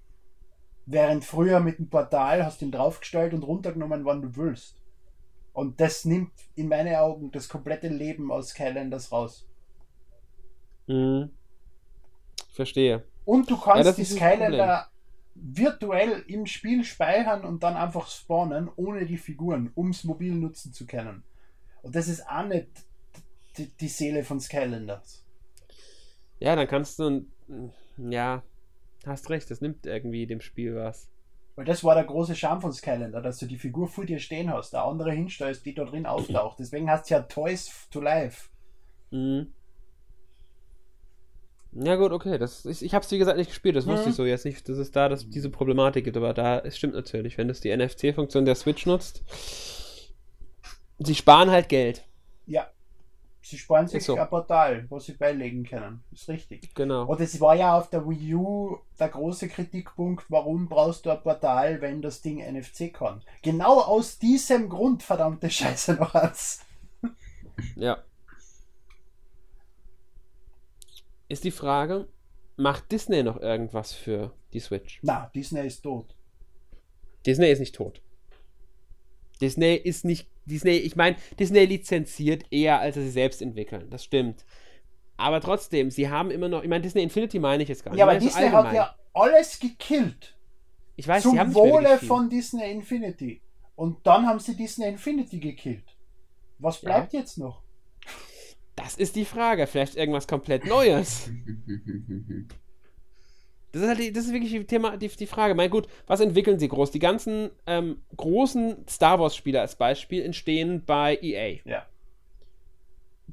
Während 0.85 1.23
früher 1.23 1.61
mit 1.61 1.79
dem 1.79 1.89
Portal 1.89 2.43
hast 2.45 2.59
du 2.61 2.65
ihn 2.65 2.71
draufgestellt 2.71 3.33
und 3.33 3.43
runtergenommen, 3.43 4.03
wann 4.03 4.21
du 4.21 4.35
willst. 4.35 4.75
Und 5.53 5.79
das 5.79 6.03
nimmt 6.05 6.31
in 6.55 6.67
meinen 6.67 6.95
Augen 6.95 7.31
das 7.31 7.47
komplette 7.47 7.87
Leben 7.87 8.31
aus 8.31 8.49
Skylanders 8.49 9.11
raus. 9.11 9.47
Mhm. 10.87 11.29
Verstehe. 12.51 13.03
Und 13.25 13.49
du 13.49 13.57
kannst 13.57 13.87
das 13.87 13.95
die 13.95 14.05
Skylander 14.05 14.87
virtuell 15.35 16.23
im 16.27 16.45
Spiel 16.45 16.83
speichern 16.83 17.43
und 17.43 17.63
dann 17.63 17.75
einfach 17.75 18.07
spawnen, 18.07 18.69
ohne 18.75 19.05
die 19.05 19.17
Figuren, 19.17 19.71
um 19.75 19.89
es 19.89 20.03
mobil 20.03 20.33
nutzen 20.33 20.73
zu 20.73 20.85
können. 20.85 21.23
Und 21.81 21.95
das 21.95 22.07
ist 22.07 22.27
auch 22.27 22.45
nicht 22.45 22.67
die, 23.57 23.67
die 23.67 23.87
Seele 23.87 24.23
von 24.23 24.39
Skylanders. 24.39 25.23
Ja, 26.39 26.55
dann 26.55 26.67
kannst 26.67 26.99
du, 26.99 27.25
ja, 27.97 28.43
hast 29.05 29.29
recht, 29.29 29.49
das 29.49 29.61
nimmt 29.61 29.85
irgendwie 29.85 30.27
dem 30.27 30.41
Spiel 30.41 30.75
was. 30.75 31.09
Weil 31.55 31.65
das 31.65 31.83
war 31.83 31.93
der 31.95 32.05
große 32.05 32.35
Charme 32.35 32.61
von 32.61 32.73
Skylander, 32.73 33.21
dass 33.21 33.37
du 33.37 33.45
die 33.45 33.59
Figur 33.59 33.87
vor 33.87 34.05
dir 34.05 34.19
stehen 34.19 34.51
hast, 34.51 34.73
der 34.73 34.83
andere 34.85 35.11
hinstellst, 35.11 35.65
die 35.65 35.73
da 35.75 35.85
drin 35.85 36.05
auftaucht. 36.07 36.57
Deswegen 36.59 36.89
hast 36.89 37.09
du 37.09 37.13
ja 37.13 37.21
Toys 37.21 37.87
to 37.91 38.01
Life. 38.01 38.49
Mhm. 39.11 39.53
Ja 41.75 41.95
gut, 41.95 42.11
okay. 42.11 42.37
Das, 42.37 42.65
ich 42.65 42.83
ich 42.83 42.93
habe 42.93 43.03
es 43.03 43.11
wie 43.11 43.17
gesagt 43.17 43.37
nicht 43.37 43.49
gespielt, 43.49 43.75
das 43.75 43.87
wusste 43.87 44.05
Mhm. 44.05 44.09
ich 44.11 44.15
so 44.15 44.25
jetzt 44.25 44.45
nicht, 44.45 44.67
dass 44.69 44.77
es 44.77 44.91
da 44.91 45.09
das, 45.09 45.29
diese 45.29 45.49
Problematik 45.49 46.05
gibt, 46.05 46.17
aber 46.17 46.33
da, 46.33 46.59
es 46.59 46.77
stimmt 46.77 46.93
natürlich, 46.93 47.37
wenn 47.37 47.47
das 47.47 47.61
die 47.61 47.75
NFC-Funktion 47.75 48.45
der 48.45 48.55
Switch 48.55 48.85
nutzt, 48.85 49.23
sie 50.99 51.15
sparen 51.15 51.49
halt 51.51 51.69
Geld. 51.69 52.03
Ja. 52.45 52.67
Sie 53.43 53.57
sparen 53.57 53.87
sich 53.89 54.05
so. 54.05 54.17
ein 54.17 54.29
Portal, 54.29 54.85
wo 54.89 54.99
sie 54.99 55.13
beilegen 55.13 55.65
können. 55.65 56.01
Ist 56.13 56.29
richtig. 56.29 56.73
Genau. 56.73 57.05
Und 57.05 57.19
es 57.19 57.41
war 57.41 57.55
ja 57.55 57.77
auf 57.77 57.89
der 57.89 58.07
Wii 58.07 58.35
U 58.35 58.77
der 58.97 59.09
große 59.09 59.49
Kritikpunkt, 59.49 60.25
warum 60.29 60.69
brauchst 60.69 61.05
du 61.05 61.09
ein 61.09 61.21
Portal, 61.21 61.81
wenn 61.81 62.01
das 62.01 62.21
Ding 62.21 62.37
NFC 62.37 62.93
kann. 62.93 63.21
Genau 63.41 63.81
aus 63.81 64.17
diesem 64.17 64.69
Grund, 64.69 65.03
verdammte 65.03 65.49
Scheiße 65.49 65.95
noch 65.95 66.15
eins. 66.15 66.61
Ja. 67.75 68.01
Ist 71.27 71.43
die 71.43 71.51
Frage, 71.51 72.07
macht 72.55 72.91
Disney 72.93 73.23
noch 73.23 73.41
irgendwas 73.41 73.91
für 73.91 74.33
die 74.53 74.61
Switch? 74.61 74.99
Na, 75.03 75.29
Disney 75.35 75.67
ist 75.67 75.81
tot. 75.81 76.15
Disney 77.25 77.51
ist 77.51 77.59
nicht 77.59 77.75
tot. 77.75 78.01
Disney 79.41 79.75
ist 79.75 80.05
nicht. 80.05 80.29
Disney, 80.45 80.71
ich 80.71 80.95
meine, 80.95 81.15
Disney 81.39 81.65
lizenziert 81.65 82.45
eher, 82.51 82.79
als 82.79 82.95
sie 82.95 83.09
selbst 83.09 83.41
entwickeln. 83.41 83.89
Das 83.89 84.03
stimmt. 84.03 84.45
Aber 85.17 85.39
trotzdem, 85.41 85.91
sie 85.91 86.09
haben 86.09 86.31
immer 86.31 86.49
noch. 86.49 86.63
Ich 86.63 86.69
meine, 86.69 86.81
Disney 86.81 87.03
Infinity 87.03 87.39
meine 87.39 87.63
ich 87.63 87.69
jetzt 87.69 87.83
gar 87.83 87.91
nicht. 87.91 87.99
Ja, 87.99 88.05
aber 88.07 88.17
Disney 88.19 88.49
hat 88.49 88.73
ja 88.73 88.95
alles 89.13 89.59
gekillt. 89.59 90.35
Ich 90.95 91.07
weiß, 91.07 91.23
zum 91.23 91.33
sie 91.33 91.39
haben 91.39 91.53
Wohle 91.53 91.97
von 91.99 92.29
Disney 92.29 92.69
Infinity. 92.71 93.41
Und 93.75 94.05
dann 94.05 94.27
haben 94.27 94.39
sie 94.39 94.55
Disney 94.55 94.87
Infinity 94.87 95.39
gekillt. 95.39 95.95
Was 96.59 96.81
Ja. 96.81 96.89
bleibt 96.89 97.13
jetzt 97.13 97.37
noch? 97.37 97.63
Das 98.75 98.95
ist 98.95 99.15
die 99.15 99.25
Frage. 99.25 99.67
Vielleicht 99.67 99.95
irgendwas 99.95 100.27
komplett 100.27 100.65
Neues. 100.65 101.29
Das 103.73 103.81
ist 103.81 103.87
halt 103.87 103.99
die, 103.99 104.13
das 104.13 104.25
ist 104.25 104.33
wirklich 104.33 104.51
die, 104.51 104.65
Thema, 104.65 104.97
die, 104.97 105.07
die 105.07 105.25
Frage. 105.25 105.55
Mein 105.55 105.71
gut, 105.71 105.87
was 106.05 106.19
entwickeln 106.19 106.59
sie 106.59 106.67
groß? 106.67 106.91
Die 106.91 106.99
ganzen 106.99 107.49
ähm, 107.65 108.03
großen 108.15 108.85
Star 108.87 109.19
Wars-Spiele 109.19 109.59
als 109.59 109.75
Beispiel 109.75 110.23
entstehen 110.23 110.83
bei 110.85 111.17
EA. 111.19 111.59
Ja. 111.65 111.85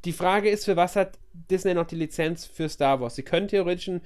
Die 0.06 0.12
Frage 0.12 0.48
ist, 0.48 0.64
für 0.64 0.76
was 0.76 0.96
hat 0.96 1.18
Disney 1.50 1.74
noch 1.74 1.86
die 1.86 1.96
Lizenz 1.96 2.46
für 2.46 2.70
Star 2.70 3.02
Wars? 3.02 3.16
Sie 3.16 3.22
können 3.22 3.48
theoretisch 3.48 3.88
ein 3.88 4.00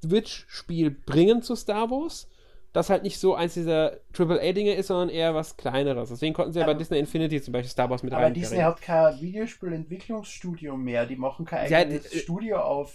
Switch-Spiel 0.00 0.92
bringen 0.92 1.42
zu 1.42 1.56
Star 1.56 1.90
Wars, 1.90 2.28
das 2.74 2.90
halt 2.90 3.02
nicht 3.04 3.18
so 3.18 3.34
eins 3.34 3.54
dieser 3.54 4.00
AAA-Dinge 4.12 4.74
ist, 4.74 4.88
sondern 4.88 5.08
eher 5.08 5.34
was 5.34 5.56
kleineres. 5.56 6.10
Deswegen 6.10 6.34
konnten 6.34 6.52
sie 6.52 6.58
ja 6.58 6.66
bei 6.66 6.72
Aber- 6.72 6.78
Disney 6.78 6.98
Infinity 6.98 7.40
zum 7.40 7.52
Beispiel 7.52 7.70
Star 7.70 7.88
Wars 7.88 8.02
mit 8.02 8.12
Aber 8.12 8.24
reinbringen. 8.24 8.48
Disney 8.50 8.62
hat 8.62 8.82
kein 8.82 9.18
Videospielentwicklungsstudio 9.20 10.76
mehr. 10.76 11.06
Die 11.06 11.16
machen 11.16 11.46
kein 11.46 11.72
eigenes 11.72 12.10
die- 12.10 12.18
Studio 12.18 12.58
auf. 12.60 12.92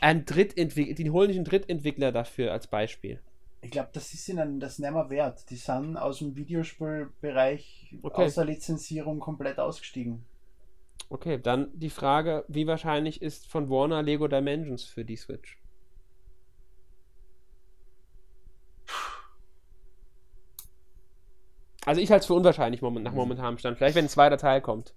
Ein 0.00 0.24
Drittentwickler, 0.24 0.94
die 0.94 1.10
holen 1.10 1.28
nicht 1.28 1.36
einen 1.36 1.44
Drittentwickler 1.44 2.10
dafür 2.10 2.50
als 2.52 2.66
Beispiel. 2.66 3.20
ich 3.60 3.70
glaube, 3.72 3.90
das 3.92 4.12
ist 4.14 4.28
ihnen 4.28 4.60
das 4.60 4.78
nicht 4.78 4.90
mehr 4.92 5.10
wert. 5.10 5.50
Die 5.50 5.56
sind 5.56 5.96
aus 5.96 6.18
dem 6.20 6.34
Videospielbereich 6.36 7.96
Okay. 8.02 8.24
aus 8.24 8.34
der 8.36 8.44
Lizenzierung 8.44 9.18
komplett 9.20 9.58
ausgestiegen. 9.58 10.24
Okay, 11.10 11.38
dann 11.42 11.68
die 11.74 11.90
Frage, 11.90 12.44
wie 12.48 12.66
wahrscheinlich 12.66 13.20
ist 13.22 13.46
von 13.46 13.68
Warner 13.70 14.02
Lego 14.02 14.28
Dimensions 14.28 14.84
für 14.84 15.04
die 15.04 15.16
Switch? 15.16 15.58
Also 21.88 22.02
ich 22.02 22.10
halte 22.10 22.20
es 22.20 22.26
für 22.26 22.34
unwahrscheinlich 22.34 22.82
moment, 22.82 23.02
nach 23.04 23.14
momentanem 23.14 23.56
Stand. 23.56 23.78
Vielleicht, 23.78 23.94
wenn 23.96 24.04
ein 24.04 24.10
zweiter 24.10 24.36
Teil 24.36 24.60
kommt. 24.60 24.92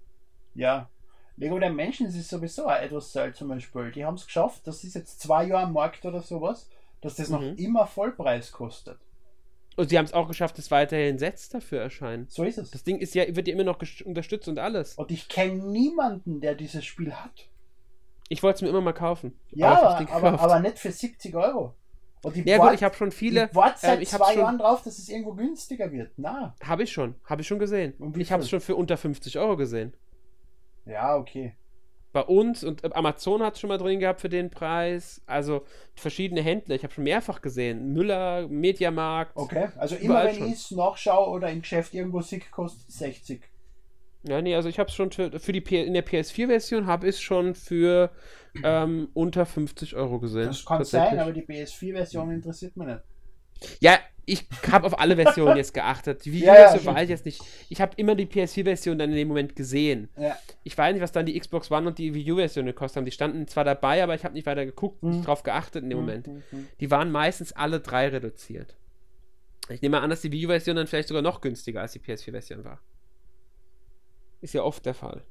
Ja. 0.54 0.90
Lego 1.38 1.58
Dimensions 1.58 2.14
ist 2.14 2.28
sowieso 2.28 2.66
auch 2.66 2.76
etwas 2.76 3.14
seltsames 3.14 3.62
Spiel. 3.62 3.90
Die 3.92 4.04
haben 4.04 4.16
es 4.16 4.26
geschafft, 4.26 4.66
das 4.66 4.84
ist 4.84 4.94
jetzt 4.94 5.18
zwei 5.18 5.44
Jahre 5.46 5.64
am 5.64 5.72
Markt 5.72 6.04
oder 6.04 6.20
sowas, 6.20 6.68
dass 7.00 7.14
das 7.14 7.30
noch 7.30 7.40
Mhm. 7.40 7.56
immer 7.56 7.86
Vollpreis 7.86 8.52
kostet. 8.52 8.98
Und 9.76 9.88
sie 9.88 9.96
haben 9.96 10.04
es 10.04 10.12
auch 10.12 10.28
geschafft, 10.28 10.58
dass 10.58 10.70
weiterhin 10.70 11.18
Sets 11.18 11.48
dafür 11.48 11.80
erscheinen. 11.80 12.26
So 12.28 12.44
ist 12.44 12.58
es. 12.58 12.70
Das 12.70 12.84
Ding 12.84 12.98
ist 12.98 13.14
ja, 13.14 13.24
wird 13.34 13.48
ja 13.48 13.54
immer 13.54 13.64
noch 13.64 13.78
unterstützt 14.04 14.48
und 14.48 14.58
alles. 14.58 14.96
Und 14.96 15.10
ich 15.10 15.30
kenne 15.30 15.54
niemanden, 15.64 16.42
der 16.42 16.54
dieses 16.54 16.84
Spiel 16.84 17.14
hat. 17.14 17.48
Ich 18.28 18.42
wollte 18.42 18.56
es 18.56 18.62
mir 18.62 18.68
immer 18.68 18.82
mal 18.82 18.92
kaufen. 18.92 19.32
Ja, 19.50 19.80
aber, 19.82 20.12
aber, 20.12 20.40
aber 20.40 20.60
nicht 20.60 20.78
für 20.78 20.92
70 20.92 21.34
Euro. 21.34 21.74
Und 22.24 22.36
ich 22.36 22.44
ja 22.46 22.58
wart- 22.58 22.70
gut, 22.70 22.78
ich 22.78 22.84
habe 22.84 22.94
schon 22.94 23.10
viele. 23.10 23.46
ich 23.46 23.54
warte 23.54 23.80
seit 23.80 23.98
ähm, 23.98 24.06
zwei 24.06 24.32
schon- 24.32 24.42
Jahren 24.42 24.58
drauf, 24.58 24.82
dass 24.82 24.98
es 24.98 25.08
irgendwo 25.08 25.32
günstiger 25.34 25.90
wird. 25.90 26.12
Na, 26.16 26.54
Habe 26.62 26.84
ich 26.84 26.92
schon. 26.92 27.16
Habe 27.24 27.42
ich 27.42 27.48
schon 27.48 27.58
gesehen. 27.58 27.94
Ich 28.16 28.30
habe 28.32 28.42
es 28.42 28.48
schon 28.50 28.60
für 28.60 28.76
unter 28.76 28.96
50 28.96 29.38
Euro 29.38 29.56
gesehen. 29.56 29.92
ja, 30.86 31.16
okay. 31.16 31.54
bei 32.12 32.20
uns 32.22 32.62
und 32.62 32.84
äh, 32.84 32.90
Amazon 32.92 33.42
hat 33.42 33.54
es 33.54 33.60
schon 33.60 33.68
mal 33.68 33.78
drin 33.78 33.98
gehabt 33.98 34.20
für 34.20 34.28
den 34.28 34.50
Preis. 34.50 35.22
Also 35.26 35.64
verschiedene 35.94 36.42
Händler. 36.42 36.74
Ich 36.74 36.82
habe 36.84 36.92
schon 36.92 37.04
mehrfach 37.04 37.40
gesehen. 37.40 37.94
Müller, 37.94 38.46
Mediamarkt. 38.48 39.32
Okay. 39.34 39.68
Also 39.78 39.96
immer 39.96 40.22
wenn 40.24 40.36
ich 40.46 40.52
es 40.52 40.70
nachschaue 40.72 41.30
oder 41.30 41.48
im 41.50 41.62
Geschäft 41.62 41.94
irgendwo 41.94 42.20
sehe, 42.20 42.40
kostet 42.50 42.86
es 42.88 42.98
60. 42.98 43.42
Ja, 44.24 44.40
nee, 44.40 44.54
also 44.54 44.68
ich 44.68 44.78
habe 44.78 44.88
es 44.88 44.94
schon 44.94 45.10
für, 45.10 45.38
für 45.40 45.52
die 45.52 45.60
P 45.60 45.82
in 45.82 45.94
der 45.94 46.06
PS4-Version 46.06 46.86
habe 46.86 47.08
ich 47.08 47.16
es 47.16 47.20
schon 47.20 47.54
für 47.54 48.10
ähm, 48.62 49.08
unter 49.14 49.46
50 49.46 49.96
Euro 49.96 50.20
gesehen. 50.20 50.46
Das 50.46 50.64
kann 50.64 50.84
sein, 50.84 51.18
aber 51.18 51.32
die 51.32 51.42
PS4-Version 51.42 52.30
interessiert 52.30 52.76
mich 52.76 52.86
nicht. 52.86 53.00
Ja, 53.80 53.98
ich 54.24 54.46
habe 54.70 54.86
auf 54.86 54.98
alle 55.00 55.16
Versionen 55.16 55.56
jetzt 55.56 55.74
geachtet. 55.74 56.24
Die 56.24 56.40
Ja, 56.40 56.54
ja, 56.74 56.84
weiß 56.84 57.04
ich 57.04 57.10
jetzt 57.10 57.24
nicht. 57.24 57.40
Ich 57.68 57.80
habe 57.80 57.92
immer 57.96 58.14
die 58.14 58.26
PS4-Version 58.26 58.96
dann 58.98 59.10
in 59.10 59.16
dem 59.16 59.28
Moment 59.28 59.56
gesehen. 59.56 60.08
Ja. 60.16 60.36
Ich 60.62 60.78
weiß 60.78 60.92
nicht, 60.92 61.02
was 61.02 61.10
dann 61.10 61.26
die 61.26 61.38
Xbox 61.38 61.70
One 61.72 61.88
und 61.88 61.98
die 61.98 62.14
Wii 62.14 62.32
U-Version 62.32 62.66
gekostet 62.66 62.98
haben. 62.98 63.04
Die 63.04 63.10
standen 63.10 63.48
zwar 63.48 63.64
dabei, 63.64 64.02
aber 64.02 64.14
ich 64.14 64.24
habe 64.24 64.34
nicht 64.34 64.46
weiter 64.46 64.64
geguckt, 64.64 65.02
Mhm. 65.02 65.10
nicht 65.10 65.26
drauf 65.26 65.42
geachtet 65.42 65.82
in 65.82 65.90
dem 65.90 65.98
Moment. 65.98 66.28
Mhm, 66.28 66.42
mhm. 66.52 66.68
Die 66.78 66.90
waren 66.92 67.10
meistens 67.10 67.52
alle 67.52 67.80
drei 67.80 68.08
reduziert. 68.08 68.76
Ich 69.68 69.82
nehme 69.82 70.00
an, 70.00 70.10
dass 70.10 70.20
die 70.20 70.30
Wii 70.30 70.46
U-Version 70.46 70.76
dann 70.76 70.86
vielleicht 70.86 71.08
sogar 71.08 71.22
noch 71.22 71.40
günstiger 71.40 71.80
als 71.80 71.92
die 71.92 71.98
PS4-Version 72.00 72.64
war. 72.64 72.80
Ist 74.42 74.52
ja 74.54 74.62
oft 74.62 74.84
der 74.84 74.94
Fall. 74.94 75.22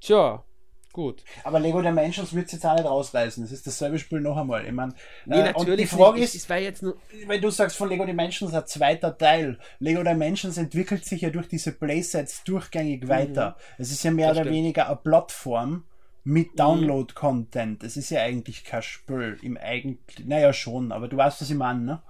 Tja, 0.00 0.44
gut. 0.92 1.24
Aber 1.42 1.58
Lego 1.58 1.80
Dimensions 1.80 2.34
wird 2.34 2.46
es 2.46 2.52
jetzt 2.52 2.66
auch 2.66 2.74
nicht 2.74 2.84
rausreißen. 2.84 3.42
Es 3.42 3.50
ist 3.50 3.66
dasselbe 3.66 3.98
Spiel 3.98 4.20
noch 4.20 4.36
einmal. 4.36 4.66
Ich 4.66 4.72
mein, 4.72 4.94
Nee, 5.24 5.40
äh, 5.40 5.54
und 5.54 5.66
die 5.78 5.86
Frage 5.86 6.20
nicht. 6.20 6.34
ist, 6.34 6.48
jetzt 6.50 6.84
wenn 7.26 7.40
du 7.40 7.50
sagst 7.50 7.76
von 7.78 7.88
Lego 7.88 8.04
Dimensions 8.04 8.52
ein 8.52 8.66
zweiter 8.66 9.16
Teil, 9.16 9.58
Lego 9.78 10.02
Dimensions 10.02 10.58
entwickelt 10.58 11.04
sich 11.06 11.22
ja 11.22 11.30
durch 11.30 11.48
diese 11.48 11.72
Playsets 11.72 12.44
durchgängig 12.44 13.08
weiter. 13.08 13.56
Es 13.78 13.90
ist 13.90 14.04
ja 14.04 14.10
mehr 14.10 14.26
Mhm. 14.26 14.28
Das 14.28 14.36
oder 14.36 14.44
stimmt. 14.44 14.54
Mhm. 14.56 14.58
weniger 14.64 14.86
eine 14.88 14.96
Plattform 14.96 15.84
mit 16.24 16.58
Download-Content. 16.58 17.82
Es 17.82 17.96
ist 17.96 18.10
ja 18.10 18.20
eigentlich 18.22 18.64
kein 18.64 18.82
Spiel 18.82 19.38
im 19.42 19.56
eigentlichen, 19.56 20.28
naja 20.28 20.52
schon, 20.52 20.92
aber 20.92 21.08
du 21.08 21.16
weißt, 21.16 21.40
was 21.40 21.50
ich 21.50 21.56
meine, 21.56 21.80
ne? 21.80 22.02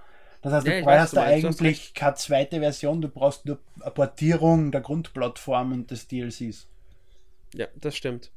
Das 0.44 0.52
heißt, 0.52 0.66
du 0.66 0.70
weiß, 0.70 0.84
brauchst 0.84 1.16
da 1.16 1.20
du 1.20 1.26
hast 1.46 1.60
eigentlich 1.62 1.94
keine 1.94 2.14
zweite 2.16 2.60
Version, 2.60 3.00
du 3.00 3.08
brauchst 3.08 3.46
nur 3.46 3.58
eine 3.80 3.90
Portierung 3.90 4.72
der 4.72 4.82
Grundplattform 4.82 5.72
und 5.72 5.90
des 5.90 6.06
DLCs. 6.06 6.68
Ja, 7.54 7.66
das 7.76 7.96
stimmt. 7.96 8.30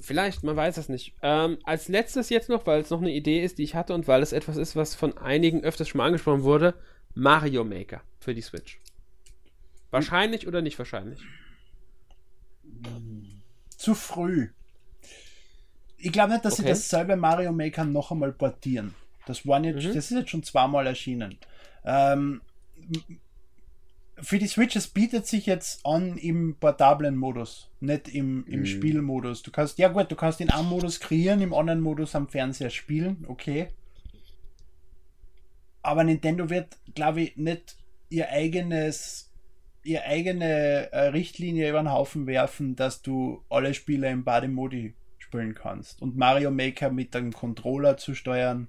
Vielleicht, 0.00 0.42
man 0.42 0.56
weiß 0.56 0.76
es 0.78 0.88
nicht. 0.88 1.14
Ähm, 1.22 1.58
als 1.62 1.86
letztes 1.86 2.28
jetzt 2.28 2.48
noch, 2.48 2.66
weil 2.66 2.80
es 2.80 2.90
noch 2.90 3.00
eine 3.00 3.12
Idee 3.12 3.44
ist, 3.44 3.58
die 3.58 3.62
ich 3.62 3.76
hatte 3.76 3.94
und 3.94 4.08
weil 4.08 4.20
es 4.20 4.32
etwas 4.32 4.56
ist, 4.56 4.74
was 4.74 4.96
von 4.96 5.16
einigen 5.16 5.62
öfters 5.62 5.88
schon 5.88 5.98
mal 5.98 6.06
angesprochen 6.06 6.42
wurde: 6.42 6.74
Mario 7.14 7.62
Maker 7.62 8.02
für 8.18 8.34
die 8.34 8.42
Switch. 8.42 8.80
Wahrscheinlich 9.92 10.48
oder 10.48 10.60
nicht 10.60 10.76
wahrscheinlich? 10.80 11.20
Zu 13.76 13.94
früh. 13.94 14.48
Ich 15.98 16.10
glaube 16.10 16.32
nicht, 16.32 16.44
dass 16.44 16.56
sie 16.56 16.62
Okay. 16.62 16.70
dasselbe 16.70 17.14
Mario 17.14 17.52
Maker 17.52 17.84
noch 17.84 18.10
einmal 18.10 18.32
portieren. 18.32 18.92
Das, 19.26 19.46
waren 19.46 19.64
jetzt, 19.64 19.84
Mhm. 19.84 19.94
das 19.94 20.10
ist 20.10 20.10
jetzt 20.10 20.30
schon 20.30 20.42
zweimal 20.42 20.86
erschienen. 20.86 21.38
Ähm, 21.84 22.40
für 24.20 24.38
die 24.38 24.46
Switch, 24.46 24.76
es 24.76 24.86
bietet 24.86 25.26
sich 25.26 25.46
jetzt 25.46 25.84
an 25.84 26.16
im 26.18 26.56
portablen 26.56 27.16
Modus, 27.16 27.70
nicht 27.80 28.08
im, 28.08 28.46
im 28.46 28.60
Mhm. 28.60 28.66
Spielmodus. 28.66 29.42
Du 29.42 29.50
kannst, 29.50 29.78
ja 29.78 29.88
gut, 29.88 30.10
du 30.10 30.16
kannst 30.16 30.40
in 30.40 30.50
einem 30.50 30.68
Modus 30.68 31.00
kreieren, 31.00 31.40
im 31.40 31.52
anderen 31.52 31.80
Modus 31.80 32.14
am 32.14 32.28
Fernseher 32.28 32.70
spielen, 32.70 33.24
okay. 33.28 33.68
Aber 35.82 36.04
Nintendo 36.04 36.48
wird, 36.48 36.76
glaube 36.94 37.22
ich, 37.22 37.36
nicht 37.36 37.76
ihr 38.08 38.30
eigenes, 38.30 39.30
ihre 39.82 40.04
eigene 40.04 40.92
äh, 40.92 41.08
Richtlinie 41.08 41.68
über 41.68 41.82
den 41.82 41.92
Haufen 41.92 42.26
werfen, 42.26 42.76
dass 42.76 43.02
du 43.02 43.42
alle 43.50 43.74
Spiele 43.74 44.08
im 44.10 44.24
Body-Modi 44.24 44.94
spielen 45.18 45.54
kannst. 45.54 46.00
Und 46.00 46.16
Mario 46.16 46.50
Maker 46.50 46.90
mit 46.90 47.14
einem 47.16 47.32
Controller 47.32 47.96
zu 47.96 48.14
steuern 48.14 48.68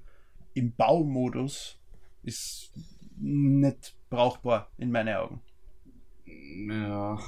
im 0.55 0.73
Baumodus 0.75 1.77
ist 2.23 2.71
nicht 3.17 3.95
brauchbar 4.09 4.69
in 4.77 4.91
meinen 4.91 5.15
Augen. 5.15 5.41
Ja. 6.69 7.19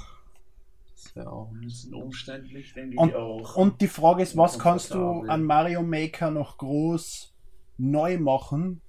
Auch 1.25 1.51
Ein 1.51 1.61
bisschen 1.61 1.93
umständlich, 1.95 2.73
denke 2.73 2.95
Und- 2.97 3.09
ich 3.09 3.15
auch. 3.15 3.55
Und 3.55 3.82
die 3.82 3.88
Frage 3.88 4.21
ist, 4.21 4.38
was 4.38 4.59
kannst 4.59 4.93
du 4.93 5.21
an 5.23 5.43
Mario 5.43 5.82
Maker 5.82 6.30
noch 6.30 6.57
groß 6.57 7.34
neu 7.78 8.17
machen, 8.19 8.82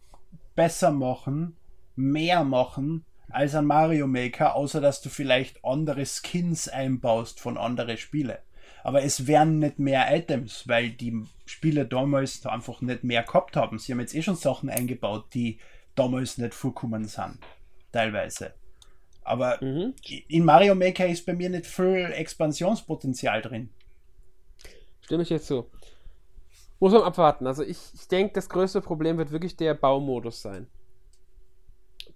besser 0.55 0.91
machen, 0.91 1.57
mehr 1.97 2.45
machen 2.45 3.05
als 3.31 3.55
an 3.55 3.67
Mario 3.67 4.07
Maker, 4.07 4.55
außer 4.57 4.81
dass 4.81 5.01
du 5.01 5.09
vielleicht 5.09 5.65
andere 5.65 6.05
Skins 6.05 6.69
einbaust 6.69 7.41
von 7.41 7.57
anderen 7.57 7.97
Spielen. 7.97 8.37
Aber 8.85 9.03
es 9.03 9.27
werden 9.27 9.59
nicht 9.59 9.79
mehr 9.79 10.07
Items, 10.17 10.67
weil 10.69 10.91
die 10.91 11.25
Spiele 11.47 11.87
damals 11.87 12.41
da 12.41 12.51
einfach 12.51 12.81
nicht 12.81 13.05
mehr 13.05 13.23
gehabt 13.23 13.57
haben. 13.57 13.79
Sie 13.79 13.93
haben 13.93 14.01
jetzt 14.01 14.15
eh 14.15 14.23
schon 14.23 14.37
Sachen 14.37 14.71
eingebaut, 14.71 15.27
die 15.35 15.59
damals 15.95 16.39
nicht 16.39 16.55
vorkommen 16.55 17.05
sind. 17.05 17.39
Teilweise. 17.93 18.55
Aber 19.23 19.63
Mhm. 19.63 19.95
in 20.29 20.45
Mario 20.45 20.75
Maker 20.75 21.07
ist 21.07 21.27
bei 21.27 21.35
mir 21.35 21.51
nicht 21.51 21.67
viel 21.67 22.11
Expansionspotenzial 22.15 23.43
drin. 23.43 23.71
Stimme 25.03 25.23
ich 25.23 25.31
jetzt 25.31 25.47
zu. 25.47 25.71
Muss 26.81 26.93
man 26.93 27.03
abwarten. 27.03 27.47
Also 27.47 27.63
ich, 27.63 27.79
ich 27.95 28.09
denke, 28.09 28.35
das 28.35 28.49
größte 28.49 28.81
Problem 28.81 29.19
wird 29.19 29.33
wirklich 29.33 29.57
der 29.57 29.75
Baumodus 29.75 30.41
sein. 30.41 30.69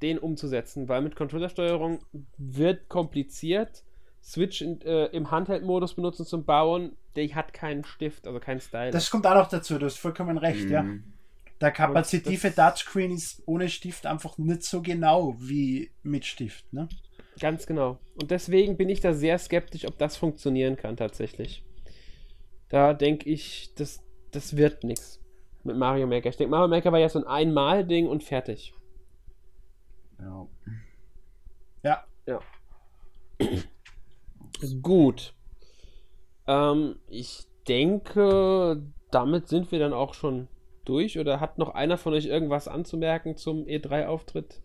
Den 0.01 0.19
umzusetzen, 0.19 0.89
weil 0.89 1.03
mit 1.03 1.17
Controllersteuerung 1.17 2.05
wird 2.39 2.89
kompliziert. 2.89 3.83
Switch 4.23 4.63
in, 4.63 4.81
äh, 4.83 5.07
im 5.07 5.31
Handheld-Modus 5.31 5.95
benutzen 5.95 6.25
zum 6.25 6.45
Bauen, 6.45 6.97
der 7.17 7.29
hat 7.35 7.53
keinen 7.53 7.85
Stift, 7.85 8.27
also 8.27 8.39
keinen 8.39 8.61
Style. 8.61 8.91
Das 8.91 9.11
kommt 9.11 9.27
auch 9.27 9.35
noch 9.35 9.49
dazu, 9.49 9.79
du 9.79 9.87
hast 9.87 9.99
vollkommen 9.99 10.39
recht, 10.39 10.71
ja. 10.71 10.83
Mhm. 10.83 11.05
Der 11.61 11.71
kapazitive 11.71 12.53
Touchscreen 12.55 13.13
ist 13.13 13.43
ohne 13.47 13.69
Stift 13.69 14.07
einfach 14.07 14.37
nicht 14.39 14.65
so 14.65 14.83
genau 14.83 15.37
wie 15.39 15.93
mit 16.03 16.25
Stift. 16.25 16.73
Ne? 16.73 16.89
Ganz 17.39 17.67
genau. 17.67 17.99
Und 18.21 18.33
deswegen 18.33 18.77
bin 18.77 18.89
ich 18.89 19.01
da 19.01 19.13
sehr 19.13 19.39
skeptisch, 19.39 19.87
ob 19.87 19.97
das 19.99 20.17
funktionieren 20.17 20.77
kann 20.77 20.97
tatsächlich. 20.97 21.65
Da 22.69 22.95
denke 22.95 23.31
ich, 23.31 23.73
das, 23.77 24.03
das 24.33 24.57
wird 24.57 24.83
nichts 24.83 25.21
mit 25.63 25.77
Mario 25.77 26.09
Maker. 26.09 26.31
Ich 26.31 26.37
denke, 26.37 26.51
Mario 26.51 26.69
Maker 26.69 26.91
war 26.91 26.99
ja 26.99 27.09
so 27.09 27.21
ein 27.21 27.27
Einmal-Ding 27.27 28.09
und 28.09 28.25
fertig. 28.25 28.75
Ja. 30.19 30.49
Ja, 31.85 32.05
Gut. 34.83 35.35
Ähm, 36.47 36.97
ich 37.09 37.47
denke, 37.69 38.83
damit 39.11 39.49
sind 39.49 39.73
wir 39.73 39.79
dann 39.79 39.93
auch 39.93 40.15
schon 40.15 40.49
durch. 40.85 41.19
Oder 41.19 41.41
hat 41.41 41.59
noch 41.59 41.75
einer 41.75 41.99
von 41.99 42.15
euch 42.15 42.27
irgendwas 42.27 42.69
anzumerken 42.69 43.37
zum 43.37 43.67
E3-Auftritt 43.67 44.61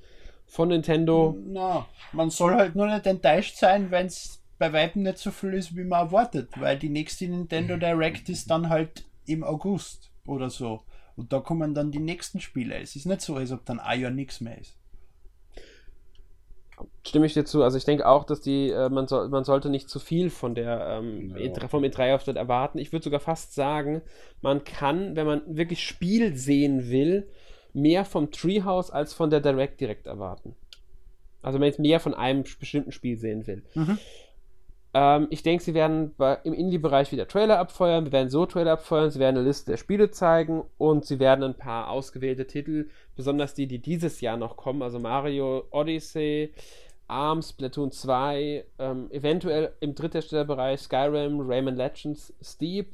von 0.45 0.69
Nintendo? 0.69 1.37
na, 1.45 1.85
man 2.13 2.29
soll 2.29 2.55
halt 2.55 2.75
nur 2.75 2.87
nicht 2.87 3.05
enttäuscht 3.05 3.57
sein, 3.57 3.91
wenn 3.91 4.07
es 4.07 4.41
bei 4.57 4.73
Weitem 4.73 5.03
nicht 5.03 5.19
so 5.19 5.31
viel 5.31 5.53
ist, 5.53 5.75
wie 5.75 5.83
man 5.83 6.07
erwartet, 6.07 6.49
weil 6.55 6.79
die 6.79 6.89
nächste 6.89 7.27
Nintendo 7.27 7.77
Direct 7.77 8.29
ist 8.29 8.49
dann 8.49 8.69
halt 8.69 9.05
im 9.25 9.43
August 9.43 10.09
oder 10.25 10.49
so. 10.49 10.81
Und 11.15 11.33
da 11.33 11.39
kommen 11.39 11.73
dann 11.73 11.91
die 11.91 11.99
nächsten 11.99 12.39
Spiele. 12.39 12.79
Es 12.79 12.95
ist 12.95 13.05
nicht 13.05 13.21
so, 13.21 13.35
als 13.35 13.51
ob 13.51 13.65
dann 13.65 13.79
ein 13.79 13.99
Jahr 13.99 14.11
nichts 14.11 14.39
mehr 14.39 14.57
ist. 14.57 14.77
Stimme 17.05 17.25
ich 17.25 17.33
dir 17.33 17.45
zu. 17.45 17.63
Also 17.63 17.77
ich 17.77 17.85
denke 17.85 18.07
auch, 18.07 18.23
dass 18.23 18.41
die, 18.41 18.69
äh, 18.69 18.89
man, 18.89 19.07
soll, 19.07 19.29
man 19.29 19.43
sollte 19.43 19.69
nicht 19.69 19.89
zu 19.89 19.99
viel 19.99 20.29
von 20.29 20.55
der, 20.55 20.99
ähm, 20.99 21.35
Ja. 21.35 21.51
E3, 21.51 21.67
vom 21.67 21.83
E3-Auftritt 21.83 22.35
erwarten. 22.35 22.77
Ich 22.77 22.91
würde 22.91 23.03
sogar 23.03 23.19
fast 23.19 23.55
sagen, 23.55 24.01
man 24.41 24.63
kann, 24.63 25.15
wenn 25.15 25.25
man 25.25 25.41
wirklich 25.47 25.83
Spiel 25.83 26.35
sehen 26.35 26.89
will, 26.89 27.27
mehr 27.73 28.05
vom 28.05 28.31
Treehouse 28.31 28.91
als 28.91 29.13
von 29.13 29.29
der 29.29 29.39
Direct 29.39 29.79
direkt 29.79 30.07
erwarten. 30.07 30.55
Also 31.41 31.55
wenn 31.55 31.61
man 31.61 31.67
jetzt 31.67 31.79
mehr 31.79 31.99
von 31.99 32.13
einem 32.13 32.43
bestimmten 32.59 32.91
Spiel 32.91 33.17
sehen 33.17 33.47
will. 33.47 33.63
Mhm. 33.73 33.97
Ähm, 34.99 35.27
ich 35.29 35.43
denke, 35.43 35.63
sie 35.63 35.75
werden 35.75 36.15
bei, 36.17 36.39
im 36.43 36.53
Indie-Bereich 36.53 37.11
wieder 37.11 37.27
Trailer 37.27 37.59
abfeuern. 37.59 38.05
Wir 38.05 38.11
werden 38.11 38.29
so 38.31 38.47
Trailer 38.47 38.71
abfeuern. 38.71 39.11
Sie 39.11 39.19
werden 39.19 39.37
eine 39.37 39.45
Liste 39.45 39.69
der 39.69 39.77
Spiele 39.77 40.09
zeigen 40.09 40.63
und 40.79 41.05
sie 41.05 41.19
werden 41.19 41.43
ein 41.43 41.53
paar 41.53 41.89
ausgewählte 41.91 42.47
Titel, 42.47 42.89
besonders 43.15 43.53
die, 43.53 43.67
die 43.67 43.77
dieses 43.77 44.21
Jahr 44.21 44.37
noch 44.37 44.57
kommen, 44.57 44.81
also 44.81 44.97
Mario 44.97 45.65
Odyssey, 45.69 46.51
ARMS, 47.07 47.49
Splatoon 47.51 47.91
2, 47.91 48.65
ähm, 48.79 49.11
eventuell 49.11 49.71
im 49.81 49.93
Drittherstellerbereich 49.93 50.79
Skyrim, 50.81 51.41
Rayman 51.41 51.75
Legends, 51.75 52.33
Steep, 52.41 52.87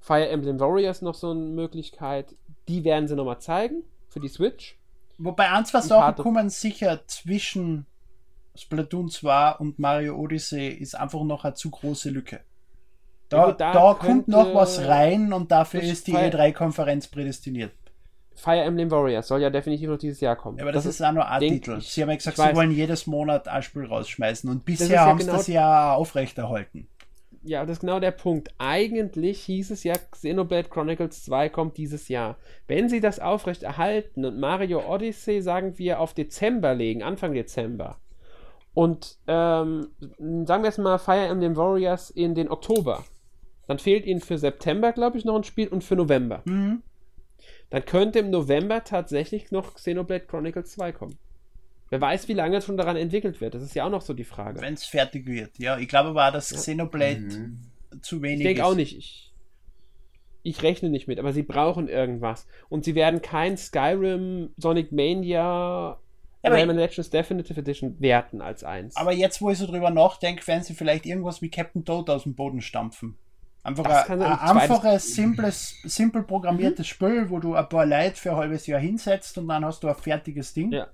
Fire 0.00 0.28
Emblem 0.28 0.58
Warriors 0.58 1.00
noch 1.00 1.14
so 1.14 1.30
eine 1.30 1.40
Möglichkeit. 1.40 2.34
Die 2.66 2.82
werden 2.82 3.06
sie 3.06 3.14
nochmal 3.14 3.38
zeigen 3.38 3.84
für 4.08 4.18
die 4.18 4.28
Switch. 4.28 4.76
Wobei 5.18 5.48
ein, 5.50 5.64
zwei 5.64 5.78
Ein 5.78 5.84
Sachen 5.84 6.14
paar- 6.16 6.22
kommen 6.24 6.50
sicher 6.50 7.00
zwischen 7.06 7.86
Splatoon 8.56 9.08
2 9.08 9.52
und 9.52 9.78
Mario 9.78 10.16
Odyssey 10.16 10.68
ist 10.68 10.94
einfach 10.94 11.22
noch 11.24 11.44
eine 11.44 11.54
zu 11.54 11.70
große 11.70 12.10
Lücke. 12.10 12.40
Da, 13.28 13.52
da, 13.52 13.72
da 13.72 13.94
kommt 13.94 14.28
noch 14.28 14.54
was 14.54 14.86
rein 14.86 15.32
und 15.32 15.50
dafür 15.50 15.80
das 15.80 15.90
ist 15.90 16.06
die 16.06 16.12
Fire- 16.12 16.28
E3-Konferenz 16.30 17.08
prädestiniert. 17.08 17.72
Fire 18.36 18.60
Emblem 18.60 18.90
Warriors 18.90 19.26
soll 19.28 19.40
ja 19.40 19.50
definitiv 19.50 19.88
noch 19.88 19.98
dieses 19.98 20.20
Jahr 20.20 20.36
kommen. 20.36 20.58
Ja, 20.58 20.64
aber 20.64 20.72
das, 20.72 20.84
ist 20.86 21.02
auch 21.02 21.12
nur 21.12 21.26
ein 21.26 21.40
Titel. 21.40 21.80
Sie 21.80 22.02
haben 22.02 22.10
ja 22.10 22.16
gesagt, 22.16 22.36
sie 22.36 22.54
wollen 22.54 22.70
jedes 22.70 23.06
Monat 23.06 23.48
ein 23.48 23.62
Spiel 23.62 23.86
rausschmeißen 23.86 24.48
und 24.50 24.64
bisher 24.64 24.88
ja 24.88 25.06
haben 25.06 25.18
sie 25.18 25.24
genau- 25.24 25.38
das 25.38 25.46
ja 25.46 25.94
aufrechterhalten. 25.94 26.86
Ja, 27.42 27.64
das 27.64 27.76
ist 27.76 27.80
genau 27.80 28.00
der 28.00 28.10
Punkt. 28.10 28.52
Eigentlich 28.58 29.42
hieß 29.44 29.70
es 29.70 29.84
ja, 29.84 29.94
Xenoblade 30.10 30.68
Chronicles 30.68 31.24
2 31.24 31.48
kommt 31.48 31.76
dieses 31.76 32.08
Jahr. 32.08 32.36
Wenn 32.66 32.88
sie 32.88 33.00
das 33.00 33.20
aufrecht 33.20 33.62
erhalten 33.62 34.24
und 34.24 34.38
Mario 34.40 34.82
Odyssey, 34.92 35.40
sagen 35.40 35.78
wir, 35.78 36.00
auf 36.00 36.12
Dezember 36.12 36.74
legen, 36.74 37.04
Anfang 37.04 37.34
Dezember, 37.34 37.98
und 38.76 39.16
ähm, 39.26 39.86
sagen 40.44 40.62
wir 40.62 40.68
jetzt 40.68 40.76
mal 40.78 40.98
Fire 40.98 41.24
Emblem 41.28 41.56
Warriors 41.56 42.10
in 42.10 42.34
den 42.34 42.50
Oktober, 42.50 43.04
dann 43.66 43.78
fehlt 43.78 44.04
ihnen 44.04 44.20
für 44.20 44.36
September, 44.36 44.92
glaube 44.92 45.16
ich, 45.16 45.24
noch 45.24 45.34
ein 45.34 45.44
Spiel 45.44 45.68
und 45.68 45.82
für 45.82 45.96
November. 45.96 46.42
Mhm. 46.44 46.82
Dann 47.70 47.86
könnte 47.86 48.18
im 48.18 48.28
November 48.28 48.84
tatsächlich 48.84 49.50
noch 49.50 49.76
Xenoblade 49.76 50.26
Chronicles 50.26 50.72
2 50.72 50.92
kommen. 50.92 51.16
Wer 51.88 52.02
weiß, 52.02 52.28
wie 52.28 52.34
lange 52.34 52.60
schon 52.60 52.76
daran 52.76 52.96
entwickelt 52.96 53.40
wird. 53.40 53.54
Das 53.54 53.62
ist 53.62 53.74
ja 53.74 53.86
auch 53.86 53.90
noch 53.90 54.02
so 54.02 54.12
die 54.12 54.24
Frage. 54.24 54.60
Wenn 54.60 54.74
es 54.74 54.84
fertig 54.84 55.24
wird. 55.26 55.58
Ja, 55.58 55.78
ich 55.78 55.88
glaube 55.88 56.10
aber 56.10 56.28
auch, 56.28 56.32
dass 56.32 56.50
Xenoblade 56.50 57.20
Mhm. 57.20 57.60
zu 58.02 58.20
wenig 58.20 58.40
Ich 58.40 58.44
denke 58.46 58.66
auch 58.66 58.74
nicht. 58.74 58.94
Ich, 58.98 59.32
ich 60.42 60.62
rechne 60.62 60.90
nicht 60.90 61.08
mit, 61.08 61.18
aber 61.18 61.32
sie 61.32 61.44
brauchen 61.44 61.88
irgendwas. 61.88 62.46
Und 62.68 62.84
sie 62.84 62.94
werden 62.94 63.22
kein 63.22 63.56
Skyrim, 63.56 64.50
Sonic 64.58 64.92
Mania, 64.92 65.98
aber- 66.42 66.56
Rayman 66.56 66.76
Legends 66.76 67.10
Definitive 67.10 67.58
Edition 67.60 67.96
werten 68.00 68.40
als 68.40 68.62
eins. 68.64 68.96
Aber 68.96 69.12
jetzt, 69.12 69.40
wo 69.40 69.50
ich 69.50 69.58
so 69.58 69.66
drüber 69.66 69.90
nachdenke, 69.90 70.46
werden 70.46 70.62
sie 70.62 70.74
vielleicht 70.74 71.06
irgendwas 71.06 71.42
wie 71.42 71.50
Captain 71.50 71.84
Toad 71.84 72.08
aus 72.10 72.22
dem 72.24 72.34
Boden 72.34 72.60
stampfen. 72.60 73.16
Einfach 73.62 73.84
ein, 74.08 74.22
ein 74.22 74.38
einfaches, 74.38 75.14
simples, 75.16 75.74
simpel 75.82 76.22
programmiertes 76.22 76.86
Spiel, 76.86 77.30
wo 77.30 77.40
du 77.40 77.54
ein 77.54 77.68
paar 77.68 77.84
Leute 77.84 78.14
für 78.14 78.30
ein 78.30 78.36
halbes 78.36 78.66
Jahr 78.68 78.78
hinsetzt 78.78 79.36
und 79.38 79.48
dann 79.48 79.64
hast 79.64 79.82
du 79.82 79.88
ein 79.88 79.94
fertiges 79.96 80.54
Ding. 80.54 80.70
Ja. 80.70 80.86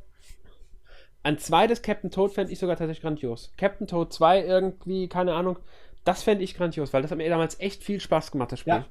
Ein 1.22 1.38
zweites 1.38 1.82
Captain 1.82 2.10
Toad 2.10 2.32
fände 2.32 2.50
ich 2.52 2.58
sogar 2.58 2.76
tatsächlich 2.76 3.02
grandios. 3.02 3.52
Captain 3.58 3.86
Toad 3.86 4.12
2 4.12 4.42
irgendwie, 4.44 5.08
keine 5.08 5.34
Ahnung, 5.34 5.58
das 6.04 6.22
fände 6.22 6.42
ich 6.44 6.54
grandios, 6.54 6.92
weil 6.94 7.02
das 7.02 7.10
hat 7.10 7.18
mir 7.18 7.28
damals 7.28 7.60
echt 7.60 7.84
viel 7.84 8.00
Spaß 8.00 8.32
gemacht, 8.32 8.50
das 8.52 8.60
Spiel. 8.60 8.72
Ja. 8.74 8.86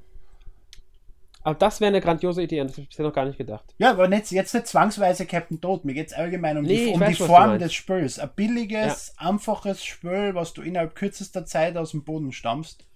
Aber 1.44 1.54
das 1.56 1.80
wäre 1.80 1.88
eine 1.88 2.00
grandiose 2.00 2.42
Idee, 2.42 2.60
und 2.60 2.68
das 2.68 2.76
habe 2.76 2.82
ich 2.82 2.88
bisher 2.88 3.04
noch 3.04 3.12
gar 3.12 3.24
nicht 3.24 3.38
gedacht. 3.38 3.74
Ja, 3.78 3.90
aber 3.90 4.08
nicht, 4.08 4.30
jetzt 4.30 4.54
nicht 4.54 4.66
zwangsweise 4.66 5.26
Captain 5.26 5.60
Toad. 5.60 5.84
Mir 5.84 5.94
geht 5.94 6.08
es 6.08 6.12
allgemein 6.12 6.56
um 6.56 6.64
Nee, 6.64 6.86
die, 6.86 6.92
um 6.92 7.00
weiß, 7.00 7.16
die 7.16 7.22
Form 7.24 7.58
des 7.58 7.72
Spiels. 7.72 8.18
Ein 8.18 8.30
billiges, 8.36 9.14
einfaches 9.16 9.84
Spiel, 9.84 10.34
was 10.34 10.52
du 10.52 10.62
innerhalb 10.62 10.94
kürzester 10.94 11.44
Zeit 11.44 11.76
aus 11.76 11.90
dem 11.90 12.04
Boden 12.04 12.32
stammst. 12.32 12.86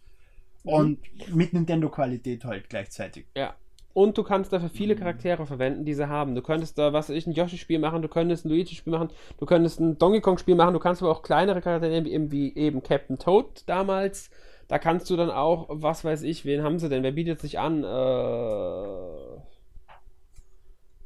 Mhm. 0.62 0.72
Und 0.72 1.34
mit 1.34 1.52
Nintendo-Qualität 1.52 2.44
halt 2.44 2.68
gleichzeitig. 2.68 3.26
Ja. 3.36 3.54
Und 3.94 4.18
du 4.18 4.22
kannst 4.22 4.52
dafür 4.52 4.68
viele 4.68 4.94
Charaktere 4.94 5.46
verwenden, 5.46 5.86
die 5.86 5.94
sie 5.94 6.06
haben. 6.06 6.34
Du 6.34 6.42
könntest 6.42 6.76
da, 6.76 6.92
was 6.92 7.08
weiß 7.08 7.16
ich, 7.16 7.26
ein 7.26 7.32
Yoshi-Spiel 7.32 7.78
machen, 7.78 8.02
du 8.02 8.08
könntest 8.08 8.44
ein 8.44 8.50
Luigi-Spiel 8.50 8.92
machen, 8.92 9.08
du 9.38 9.46
könntest 9.46 9.80
ein 9.80 9.96
Donkey 9.96 10.20
Kong-Spiel 10.20 10.54
machen, 10.54 10.74
du 10.74 10.80
kannst 10.80 11.00
aber 11.00 11.10
auch 11.10 11.22
kleinere 11.22 11.62
Charaktere 11.62 12.02
nehmen, 12.02 12.30
wie 12.30 12.54
eben 12.54 12.82
Captain 12.82 13.18
Toad 13.18 13.62
damals 13.64 14.28
Da 14.68 14.78
kannst 14.78 15.08
du 15.10 15.16
dann 15.16 15.30
auch, 15.30 15.66
was 15.70 16.04
weiß 16.04 16.22
ich, 16.22 16.44
wen 16.44 16.62
haben 16.62 16.78
sie 16.78 16.88
denn? 16.88 17.02
Wer 17.02 17.12
bietet 17.12 17.40
sich 17.40 17.58
an? 17.58 17.84
Äh, 17.84 19.40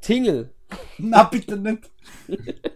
Tingle. 0.01 0.49
Na, 0.97 1.23
bitte 1.23 1.57
nicht. 1.57 1.89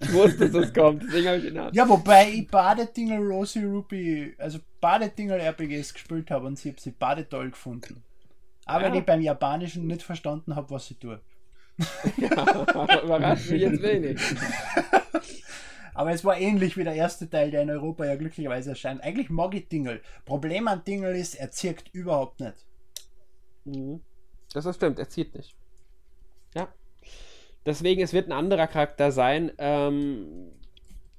Ich 0.00 0.14
wusste, 0.14 0.48
dass 0.48 0.52
das 0.52 0.72
kommt, 0.74 1.02
deswegen 1.02 1.28
habe 1.28 1.38
ich 1.38 1.44
ihn. 1.44 1.60
Ja, 1.72 1.86
wobei 1.86 2.30
ich 2.30 2.48
Badedingel 2.48 3.18
Rosie 3.30 3.62
Ruby, 3.64 4.34
also 4.38 4.58
Badedingel 4.80 5.38
RPGs 5.38 5.92
gespielt 5.92 6.30
habe 6.30 6.46
und 6.46 6.58
sie 6.58 6.70
habe 6.70 6.80
sie 6.80 6.92
badetoll 6.92 7.50
gefunden. 7.50 8.02
Aber 8.64 8.88
Ja. 8.88 8.94
ich 8.94 9.04
beim 9.04 9.20
Japanischen 9.20 9.86
nicht 9.86 10.02
verstanden 10.02 10.56
habe, 10.56 10.70
was 10.70 10.86
sie 10.86 10.94
tut. 10.94 11.20
Ja, 12.16 13.02
überrascht 13.04 13.50
mich 13.50 13.60
jetzt 13.60 13.82
wenig. 13.82 14.18
Aber 15.98 16.12
es 16.12 16.24
war 16.24 16.38
ähnlich 16.38 16.76
wie 16.76 16.84
der 16.84 16.94
erste 16.94 17.28
Teil, 17.28 17.50
der 17.50 17.62
in 17.62 17.70
Europa 17.70 18.04
ja 18.04 18.14
glücklicherweise 18.14 18.70
erscheint. 18.70 19.02
Eigentlich 19.02 19.30
mag 19.30 19.52
ich 19.56 19.66
Dingle. 19.66 20.00
Problem 20.24 20.68
an 20.68 20.84
Dingle 20.84 21.18
ist, 21.18 21.34
er 21.34 21.50
zirkt 21.50 21.92
überhaupt 21.92 22.38
nicht. 22.38 22.54
Mhm. 23.64 24.00
Das 24.52 24.64
ist 24.64 24.76
stimmt, 24.76 25.00
er 25.00 25.08
zieht 25.08 25.34
nicht. 25.34 25.56
Ja. 26.54 26.72
Deswegen, 27.66 28.00
es 28.00 28.12
wird 28.12 28.28
ein 28.28 28.32
anderer 28.32 28.68
Charakter 28.68 29.10
sein. 29.10 29.50
Ähm, 29.58 30.52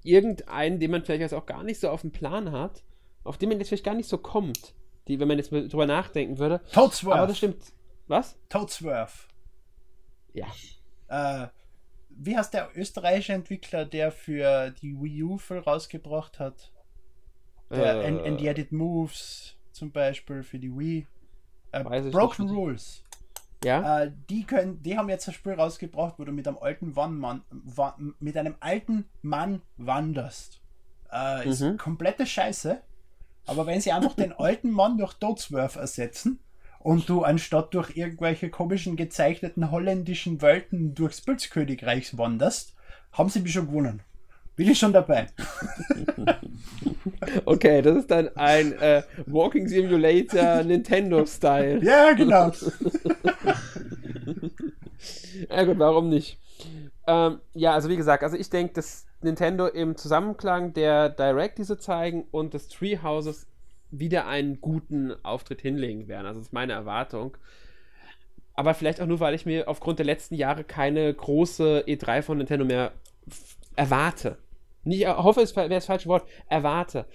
irgendeinen, 0.01 0.79
den 0.79 0.91
man 0.91 1.03
vielleicht 1.03 1.23
jetzt 1.23 1.33
auch 1.33 1.45
gar 1.45 1.63
nicht 1.63 1.81
so 1.81 1.89
auf 1.89 1.99
dem 1.99 2.13
Plan 2.13 2.53
hat, 2.53 2.81
auf 3.25 3.37
den 3.37 3.49
man 3.49 3.57
jetzt 3.57 3.67
vielleicht 3.67 3.83
gar 3.83 3.95
nicht 3.95 4.07
so 4.07 4.17
kommt. 4.17 4.75
Die, 5.09 5.19
wenn 5.19 5.27
man 5.27 5.39
jetzt 5.39 5.51
mal 5.51 5.67
drüber 5.67 5.87
nachdenken 5.87 6.39
würde. 6.39 6.55
Aber 6.55 6.87
das 6.87 7.01
Toadsworth. 7.01 7.35
stimmt. 7.35 7.73
Was? 8.07 8.37
Toadsworth. 8.47 9.27
Ja. 10.31 10.47
Äh, 11.09 11.47
wie 12.21 12.37
heißt 12.37 12.53
der 12.53 12.69
österreichische 12.75 13.33
Entwickler, 13.33 13.85
der 13.85 14.11
für 14.11 14.71
die 14.71 14.93
Wii 14.99 15.23
U 15.23 15.37
viel 15.37 15.59
rausgebracht 15.59 16.39
hat? 16.39 16.71
Der 17.69 18.01
Äh, 18.01 18.07
and, 18.07 18.25
and 18.25 18.41
Yet 18.41 18.57
It 18.57 18.71
Moves 18.71 19.55
zum 19.71 19.91
Beispiel 19.91 20.43
für 20.43 20.59
die 20.59 20.71
Wii. 20.75 21.07
Äh, 21.71 21.83
Broken 22.11 22.45
nicht. 22.45 22.55
Rules. 22.55 23.03
Ja? 23.63 24.03
Äh, 24.03 24.11
die, 24.29 24.43
können, 24.43 24.81
die 24.81 24.97
haben 24.97 25.09
jetzt 25.09 25.27
ein 25.27 25.33
Spiel 25.33 25.53
rausgebracht, 25.53 26.15
wo 26.17 26.23
du 26.25 26.31
mit 26.31 26.47
einem 26.47 26.57
alten 26.57 26.93
Mann, 26.93 27.43
mit 28.19 28.35
einem 28.37 28.55
alten 28.59 29.05
Mann 29.21 29.61
wanderst. 29.77 30.61
Äh, 31.11 31.47
ist 31.47 31.61
Mhm. 31.61 31.77
komplette 31.77 32.25
Scheiße. 32.25 32.81
Aber 33.45 33.65
wenn 33.65 33.81
sie 33.81 33.91
einfach 33.91 34.15
den 34.15 34.31
alten 34.37 34.71
Mann 34.71 34.97
durch 34.97 35.13
Toadsworth 35.15 35.75
ersetzen 35.75 36.39
und 36.79 37.09
du 37.09 37.23
anstatt 37.23 37.73
durch 37.73 37.95
irgendwelche 37.95 38.49
komischen 38.49 38.95
gezeichneten 38.95 39.71
holländischen 39.71 40.41
Welten 40.41 40.95
durchs 40.95 41.21
Pilzkönigreich 41.21 42.17
wanderst, 42.17 42.73
haben 43.11 43.29
sie 43.29 43.41
mich 43.41 43.53
schon 43.53 43.67
gewonnen. 43.67 44.01
Bin 44.55 44.69
ich 44.69 44.79
schon 44.79 44.93
dabei. 44.93 45.27
Okay, 47.45 47.81
das 47.81 47.97
ist 47.97 48.11
dann 48.11 48.29
ein 48.35 48.73
äh, 48.73 49.03
Walking 49.25 49.67
Simulator 49.67 50.63
Nintendo-Style. 50.63 51.83
Ja, 51.83 52.13
genau. 52.13 52.51
Ja 55.49 55.63
gut, 55.63 55.79
warum 55.79 56.09
nicht? 56.09 56.37
Ähm, 57.07 57.39
ja, 57.53 57.73
also 57.73 57.89
wie 57.89 57.95
gesagt, 57.95 58.23
also 58.23 58.35
ich 58.35 58.49
denke, 58.49 58.73
dass 58.73 59.05
Nintendo 59.21 59.67
im 59.67 59.95
Zusammenklang 59.95 60.73
der 60.73 61.09
Direct, 61.09 61.57
die 61.57 61.63
sie 61.63 61.77
zeigen, 61.77 62.25
und 62.31 62.53
des 62.53 62.67
Treehouses 62.67 63.47
wieder 63.91 64.27
einen 64.27 64.61
guten 64.61 65.13
Auftritt 65.23 65.61
hinlegen 65.61 66.07
werden. 66.07 66.25
Also 66.25 66.39
das 66.39 66.47
ist 66.47 66.53
meine 66.53 66.73
Erwartung. 66.73 67.37
Aber 68.53 68.73
vielleicht 68.73 68.99
auch 68.99 69.07
nur, 69.07 69.19
weil 69.19 69.33
ich 69.33 69.45
mir 69.45 69.67
aufgrund 69.67 69.99
der 69.99 70.05
letzten 70.05 70.35
Jahre 70.35 70.63
keine 70.63 71.13
große 71.13 71.85
E3 71.87 72.21
von 72.21 72.37
Nintendo 72.37 72.65
mehr 72.65 72.91
erwarte. 73.75 74.37
Nicht 74.83 75.03
äh, 75.03 75.13
hoffe, 75.13 75.41
es 75.41 75.55
wäre 75.55 75.69
das 75.69 75.85
falsche 75.85 76.09
Wort. 76.09 76.27
Erwarte. 76.47 77.05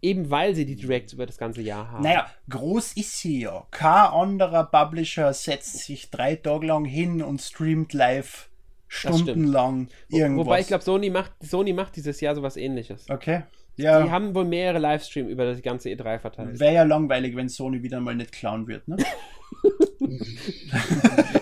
Eben 0.00 0.30
weil 0.30 0.54
sie 0.54 0.64
die 0.64 0.76
Directs 0.76 1.12
über 1.12 1.26
das 1.26 1.38
ganze 1.38 1.60
Jahr 1.60 1.90
haben. 1.90 2.04
Naja, 2.04 2.26
groß 2.48 2.92
ist 2.92 3.18
sie 3.18 3.40
ja. 3.42 3.66
Kein 3.70 4.12
anderer 4.12 4.64
Publisher 4.64 5.32
setzt 5.34 5.78
sich 5.78 6.10
drei 6.10 6.36
Tage 6.36 6.66
lang 6.66 6.84
hin 6.84 7.20
und 7.20 7.40
streamt 7.40 7.92
live 7.92 8.48
stundenlang 8.86 9.88
irgendwas. 10.08 10.46
Wobei 10.46 10.60
ich 10.60 10.68
glaube, 10.68 10.84
Sony 10.84 11.10
macht, 11.10 11.32
Sony 11.42 11.72
macht 11.72 11.96
dieses 11.96 12.20
Jahr 12.20 12.34
sowas 12.34 12.56
ähnliches. 12.56 13.10
Okay. 13.10 13.42
Die 13.78 13.82
Ja, 13.84 14.10
haben 14.10 14.34
wohl 14.34 14.44
mehrere 14.44 14.78
Livestream 14.80 15.28
über 15.28 15.54
die 15.54 15.62
ganze 15.62 15.88
E3 15.88 16.18
verteilt. 16.18 16.58
wäre 16.60 16.74
ja 16.74 16.82
langweilig, 16.82 17.34
wenn 17.36 17.48
Sony 17.48 17.82
wieder 17.82 18.00
mal 18.00 18.14
nicht 18.14 18.32
klauen 18.32 18.66
wird, 18.66 18.86
ne? 18.88 18.96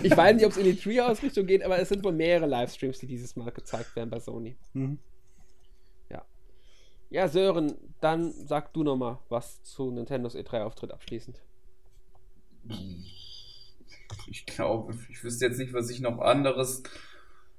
Ich 0.03 0.15
weiß 0.15 0.35
nicht, 0.35 0.45
ob 0.45 0.51
es 0.51 0.57
in 0.57 0.63
die 0.65 0.75
Treehouse-Richtung 0.75 1.45
geht, 1.45 1.63
aber 1.63 1.79
es 1.79 1.89
sind 1.89 2.03
wohl 2.03 2.11
mehrere 2.13 2.47
Livestreams, 2.47 2.99
die 2.99 3.07
dieses 3.07 3.35
Mal 3.35 3.51
gezeigt 3.51 3.95
werden 3.95 4.09
bei 4.09 4.19
Sony. 4.19 4.57
Mhm. 4.73 4.99
Ja. 6.09 6.25
Ja, 7.09 7.27
Sören, 7.27 7.75
dann 8.01 8.31
sag 8.31 8.73
du 8.73 8.83
nochmal 8.83 9.19
was 9.29 9.63
zu 9.63 9.91
Nintendos 9.91 10.35
E3-Auftritt 10.35 10.91
abschließend. 10.91 11.41
Ich 14.29 14.45
glaube, 14.45 14.97
ich 15.09 15.23
wüsste 15.23 15.45
jetzt 15.45 15.57
nicht, 15.57 15.73
was 15.73 15.89
ich 15.89 15.99
noch 16.01 16.19
anderes 16.19 16.83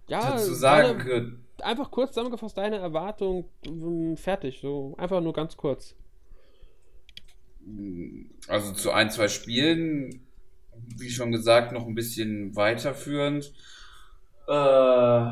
Ja, 0.08 0.32
dazu 0.32 0.54
sagen 0.54 0.98
könnte. 0.98 1.38
Einfach 1.62 1.90
kurz 1.90 2.10
zusammengefasst, 2.12 2.56
deine 2.56 2.76
Erwartung 2.76 3.46
ähm, 3.66 4.16
fertig. 4.16 4.60
So, 4.60 4.94
einfach 4.98 5.20
nur 5.20 5.32
ganz 5.32 5.56
kurz. 5.56 5.94
Also 8.48 8.72
zu 8.72 8.92
ein, 8.92 9.10
zwei 9.10 9.28
Spielen, 9.28 10.26
wie 10.96 11.10
schon 11.10 11.32
gesagt, 11.32 11.72
noch 11.72 11.86
ein 11.86 11.94
bisschen 11.94 12.56
weiterführend. 12.56 13.52
Äh, 14.48 14.52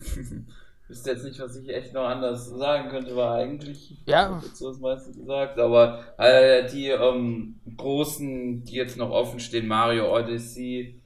ich 0.00 0.88
wüsste 0.88 1.10
jetzt 1.12 1.24
nicht, 1.24 1.40
was 1.40 1.56
ich 1.56 1.68
echt 1.70 1.94
noch 1.94 2.04
anders 2.04 2.50
sagen 2.50 2.90
könnte, 2.90 3.16
war 3.16 3.36
eigentlich 3.36 3.96
Ja. 4.06 4.42
dazu 4.44 4.68
das 4.68 4.78
meiste 4.80 5.12
gesagt, 5.12 5.58
aber 5.58 6.04
äh, 6.18 6.68
die 6.70 6.88
ähm, 6.88 7.58
großen, 7.76 8.64
die 8.64 8.74
jetzt 8.74 8.98
noch 8.98 9.10
offen 9.10 9.40
stehen, 9.40 9.66
Mario 9.66 10.14
Odyssey 10.14 11.00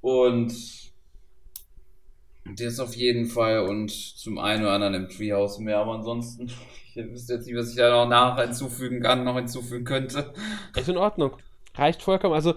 und 0.00 0.52
das 2.44 2.78
auf 2.78 2.94
jeden 2.94 3.26
Fall 3.26 3.60
und 3.60 3.90
zum 3.90 4.38
einen 4.38 4.62
oder 4.62 4.72
anderen 4.72 4.94
im 4.94 5.08
Treehouse 5.08 5.58
mehr, 5.58 5.78
aber 5.78 5.94
ansonsten, 5.94 6.50
ich 6.94 7.10
wüsste 7.10 7.34
jetzt 7.34 7.46
nicht, 7.46 7.56
was 7.56 7.70
ich 7.70 7.76
da 7.76 7.90
noch 7.90 8.08
nach 8.08 8.40
hinzufügen 8.40 9.00
kann, 9.00 9.24
noch 9.24 9.36
hinzufügen 9.36 9.84
könnte. 9.84 10.32
Ist 10.76 10.88
in 10.88 10.96
Ordnung. 10.96 11.32
Reicht 11.74 12.02
vollkommen. 12.02 12.34
Also 12.34 12.54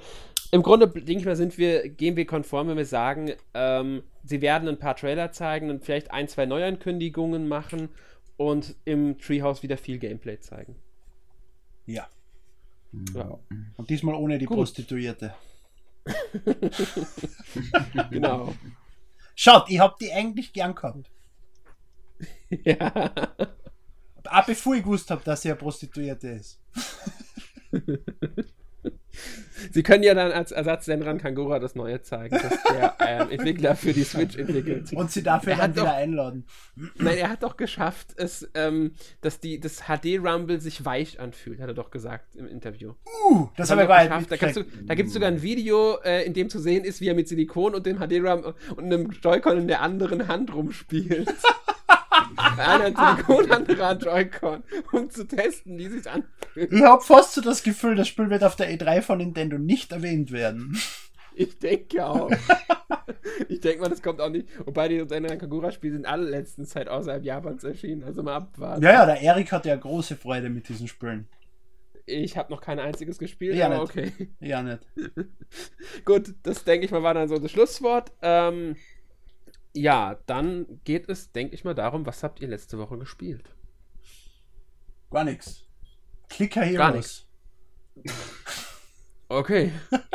im 0.51 0.61
Grunde, 0.61 0.87
denke 0.87 1.13
ich 1.13 1.25
mal, 1.25 1.35
sind 1.35 1.57
wir, 1.57 1.89
gehen 1.89 2.15
wir 2.15 2.25
konform, 2.25 2.67
wenn 2.67 2.77
wir 2.77 2.85
sagen, 2.85 3.31
ähm, 3.53 4.03
sie 4.23 4.41
werden 4.41 4.67
ein 4.67 4.79
paar 4.79 4.95
Trailer 4.95 5.31
zeigen 5.31 5.69
und 5.69 5.83
vielleicht 5.83 6.11
ein, 6.11 6.27
zwei 6.27 6.45
Neuankündigungen 6.45 7.47
machen 7.47 7.89
und 8.37 8.75
im 8.85 9.17
Treehouse 9.17 9.63
wieder 9.63 9.77
viel 9.77 9.97
Gameplay 9.97 10.39
zeigen. 10.39 10.75
Ja. 11.85 12.07
Ja. 13.15 13.39
Und 13.75 13.89
diesmal 13.89 14.15
ohne 14.15 14.37
die 14.37 14.45
Gut. 14.45 14.57
Prostituierte. 14.57 15.33
Genau. 18.11 18.53
Schaut, 19.39 19.69
ich 19.69 19.77
hab 19.79 19.99
die 19.99 20.11
eigentlich 20.11 20.51
gern 20.51 20.73
gehabt. 20.73 21.11
ja. 22.49 23.13
Auch 24.23 24.45
bevor 24.47 24.73
ich 24.73 24.81
gewusst 24.81 25.11
habe, 25.11 25.23
dass 25.23 25.43
sie 25.43 25.49
eine 25.49 25.59
Prostituierte 25.59 26.29
ist. 26.29 26.59
Sie 29.71 29.83
können 29.83 30.03
ja 30.03 30.13
dann 30.13 30.31
als 30.31 30.51
Ersatz 30.51 30.85
Senran 30.85 31.17
Kangura 31.17 31.59
das 31.59 31.75
Neue 31.75 32.01
zeigen, 32.01 32.37
das 32.41 32.63
der 32.63 32.95
ähm, 32.99 33.29
Entwickler 33.31 33.75
für 33.75 33.93
die 33.93 34.03
Switch 34.03 34.35
entwickelt. 34.37 34.93
Und 34.93 35.11
sie 35.11 35.23
dafür 35.23 35.53
Er 35.53 35.57
dann 35.57 35.63
hat 35.69 35.75
wieder 35.75 35.85
doch- 35.85 35.93
einladen. 35.93 36.45
Nein, 36.95 37.17
er 37.17 37.29
hat 37.29 37.43
doch 37.43 37.57
geschafft, 37.57 38.09
es, 38.17 38.49
ähm, 38.53 38.93
dass 39.21 39.39
die, 39.39 39.59
das 39.59 39.83
HD-Rumble 39.87 40.59
sich 40.61 40.85
weich 40.85 41.19
anfühlt, 41.19 41.59
hat 41.59 41.67
er 41.67 41.73
doch 41.73 41.91
gesagt 41.91 42.35
im 42.35 42.47
Interview. 42.47 42.93
Uh, 43.29 43.47
das 43.57 43.69
haben 43.71 43.79
wir 43.79 43.87
nicht 43.87 44.09
geschafft. 44.09 44.31
Da, 44.31 44.37
kannst 44.37 44.57
du, 44.57 44.63
da 44.85 44.95
gibt 44.95 45.07
es 45.07 45.13
sogar 45.13 45.29
ein 45.29 45.41
Video, 45.41 45.97
äh, 46.03 46.23
in 46.25 46.33
dem 46.33 46.49
zu 46.49 46.59
sehen 46.59 46.83
ist, 46.83 47.01
wie 47.01 47.07
er 47.07 47.15
mit 47.15 47.27
Silikon 47.27 47.73
und 47.75 47.85
dem 47.85 47.97
HD-Rum 47.97 48.53
und 48.75 48.83
einem 48.85 49.09
Joy-Con 49.11 49.57
in 49.57 49.67
der 49.67 49.81
anderen 49.81 50.27
Hand 50.27 50.53
rumspielt. 50.53 51.33
Einer 52.37 52.95
hat 52.95 53.17
Silikon, 53.17 53.51
andere 53.51 53.85
hat 53.85 54.03
Joy-Con, 54.03 54.63
um 54.91 55.09
zu 55.09 55.27
testen, 55.27 55.77
wie 55.77 55.87
sich 55.87 56.09
anfühlt. 56.09 56.71
Ich 56.71 56.81
habe 56.83 57.01
fast 57.03 57.33
so 57.33 57.41
das 57.41 57.63
Gefühl, 57.63 57.95
das 57.95 58.07
Spiel 58.07 58.29
wird 58.29 58.43
auf 58.43 58.55
der 58.55 58.71
E3 58.71 59.01
von 59.01 59.17
Nintendo 59.17 59.57
nicht 59.57 59.91
erwähnt 59.91 60.31
werden. 60.31 60.77
Ich 61.35 61.59
denke 61.59 62.05
auch. 62.05 62.31
ich 63.47 63.59
denke 63.61 63.81
mal, 63.81 63.89
das 63.89 64.01
kommt 64.01 64.19
auch 64.21 64.29
nicht. 64.29 64.47
Wobei 64.65 64.87
die 64.87 65.05
Senran 65.07 65.37
Kagura-Spiele 65.37 65.93
sind 65.93 66.05
alle 66.07 66.29
letzten 66.29 66.65
Zeit 66.65 66.87
außerhalb 66.89 67.23
Japans 67.23 67.63
erschienen, 67.63 68.03
also 68.03 68.23
mal 68.23 68.35
abwarten. 68.35 68.83
Ja, 68.83 68.91
ja, 68.91 69.05
der 69.05 69.21
Erik 69.21 69.51
hat 69.51 69.65
ja 69.65 69.75
große 69.75 70.15
Freude 70.15 70.49
mit 70.49 70.67
diesen 70.67 70.87
Spielen. 70.87 71.27
Ich 72.07 72.37
habe 72.37 72.51
noch 72.53 72.61
kein 72.61 72.79
einziges 72.79 73.17
gespielt, 73.19 73.55
Ja, 73.55 73.65
aber 73.65 73.81
nicht. 73.81 73.89
okay. 73.91 74.11
Ja, 74.39 74.63
nicht. 74.63 74.79
Gut, 76.05 76.33
das 76.43 76.63
denke 76.63 76.85
ich 76.85 76.91
mal 76.91 77.03
war 77.03 77.13
dann 77.13 77.27
so 77.27 77.37
das 77.37 77.51
Schlusswort. 77.51 78.13
Ähm, 78.21 78.77
ja, 79.81 80.17
dann 80.25 80.81
geht 80.83 81.09
es, 81.09 81.31
denke 81.31 81.55
ich 81.55 81.63
mal, 81.63 81.73
darum, 81.75 82.05
was 82.05 82.23
habt 82.23 82.41
ihr 82.41 82.47
letzte 82.47 82.77
Woche 82.77 82.97
gespielt? 82.97 83.49
Gar 85.11 85.23
nichts. 85.23 85.63
Clicker 86.29 86.61
Gar 86.61 86.91
Heroes. 86.91 87.25
Okay. 89.29 89.71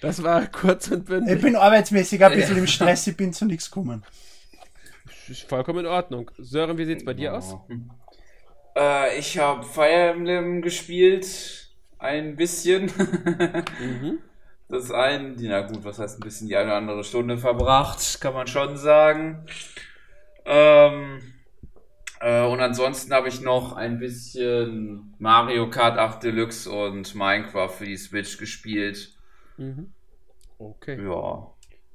Das 0.00 0.22
war 0.22 0.46
kurz 0.46 0.88
und 0.88 1.00
Ich 1.00 1.04
bündig. 1.06 1.42
bin 1.42 1.56
arbeitsmäßig 1.56 2.24
ein 2.24 2.32
bisschen 2.32 2.56
im 2.56 2.66
Stress, 2.66 3.06
ich 3.06 3.16
bin 3.16 3.32
zu 3.32 3.44
nichts 3.44 3.70
gekommen. 3.70 4.02
Ist 5.28 5.42
vollkommen 5.42 5.80
in 5.80 5.86
Ordnung. 5.86 6.30
Sören, 6.38 6.76
wie 6.78 6.84
sieht's 6.86 7.04
bei 7.04 7.14
dir 7.14 7.34
aus? 7.36 7.56
Äh, 8.76 9.18
ich 9.18 9.38
habe 9.38 9.62
Fire 9.62 10.10
Emblem 10.10 10.62
gespielt. 10.62 11.70
Ein 11.98 12.34
bisschen. 12.36 12.90
Mhm. 13.78 14.18
Das 14.70 14.84
ist 14.84 14.92
ein, 14.92 15.34
na 15.40 15.62
gut, 15.62 15.84
was 15.84 15.98
heißt 15.98 16.18
ein 16.18 16.20
bisschen 16.22 16.46
die 16.46 16.56
eine 16.56 16.66
oder 16.68 16.76
andere 16.76 17.04
Stunde 17.04 17.38
verbracht, 17.38 18.20
kann 18.20 18.34
man 18.34 18.46
schon 18.46 18.76
sagen. 18.76 19.44
Ähm, 20.44 21.20
äh, 22.20 22.44
und 22.46 22.60
ansonsten 22.60 23.12
habe 23.12 23.28
ich 23.28 23.40
noch 23.40 23.72
ein 23.74 23.98
bisschen 23.98 25.14
Mario 25.18 25.68
Kart 25.70 25.98
8 25.98 26.22
Deluxe 26.22 26.70
und 26.70 27.16
Minecraft 27.16 27.70
für 27.70 27.86
die 27.86 27.96
Switch 27.96 28.38
gespielt. 28.38 29.12
Mhm. 29.56 29.92
Okay. 30.58 31.02
Ja, 31.02 31.52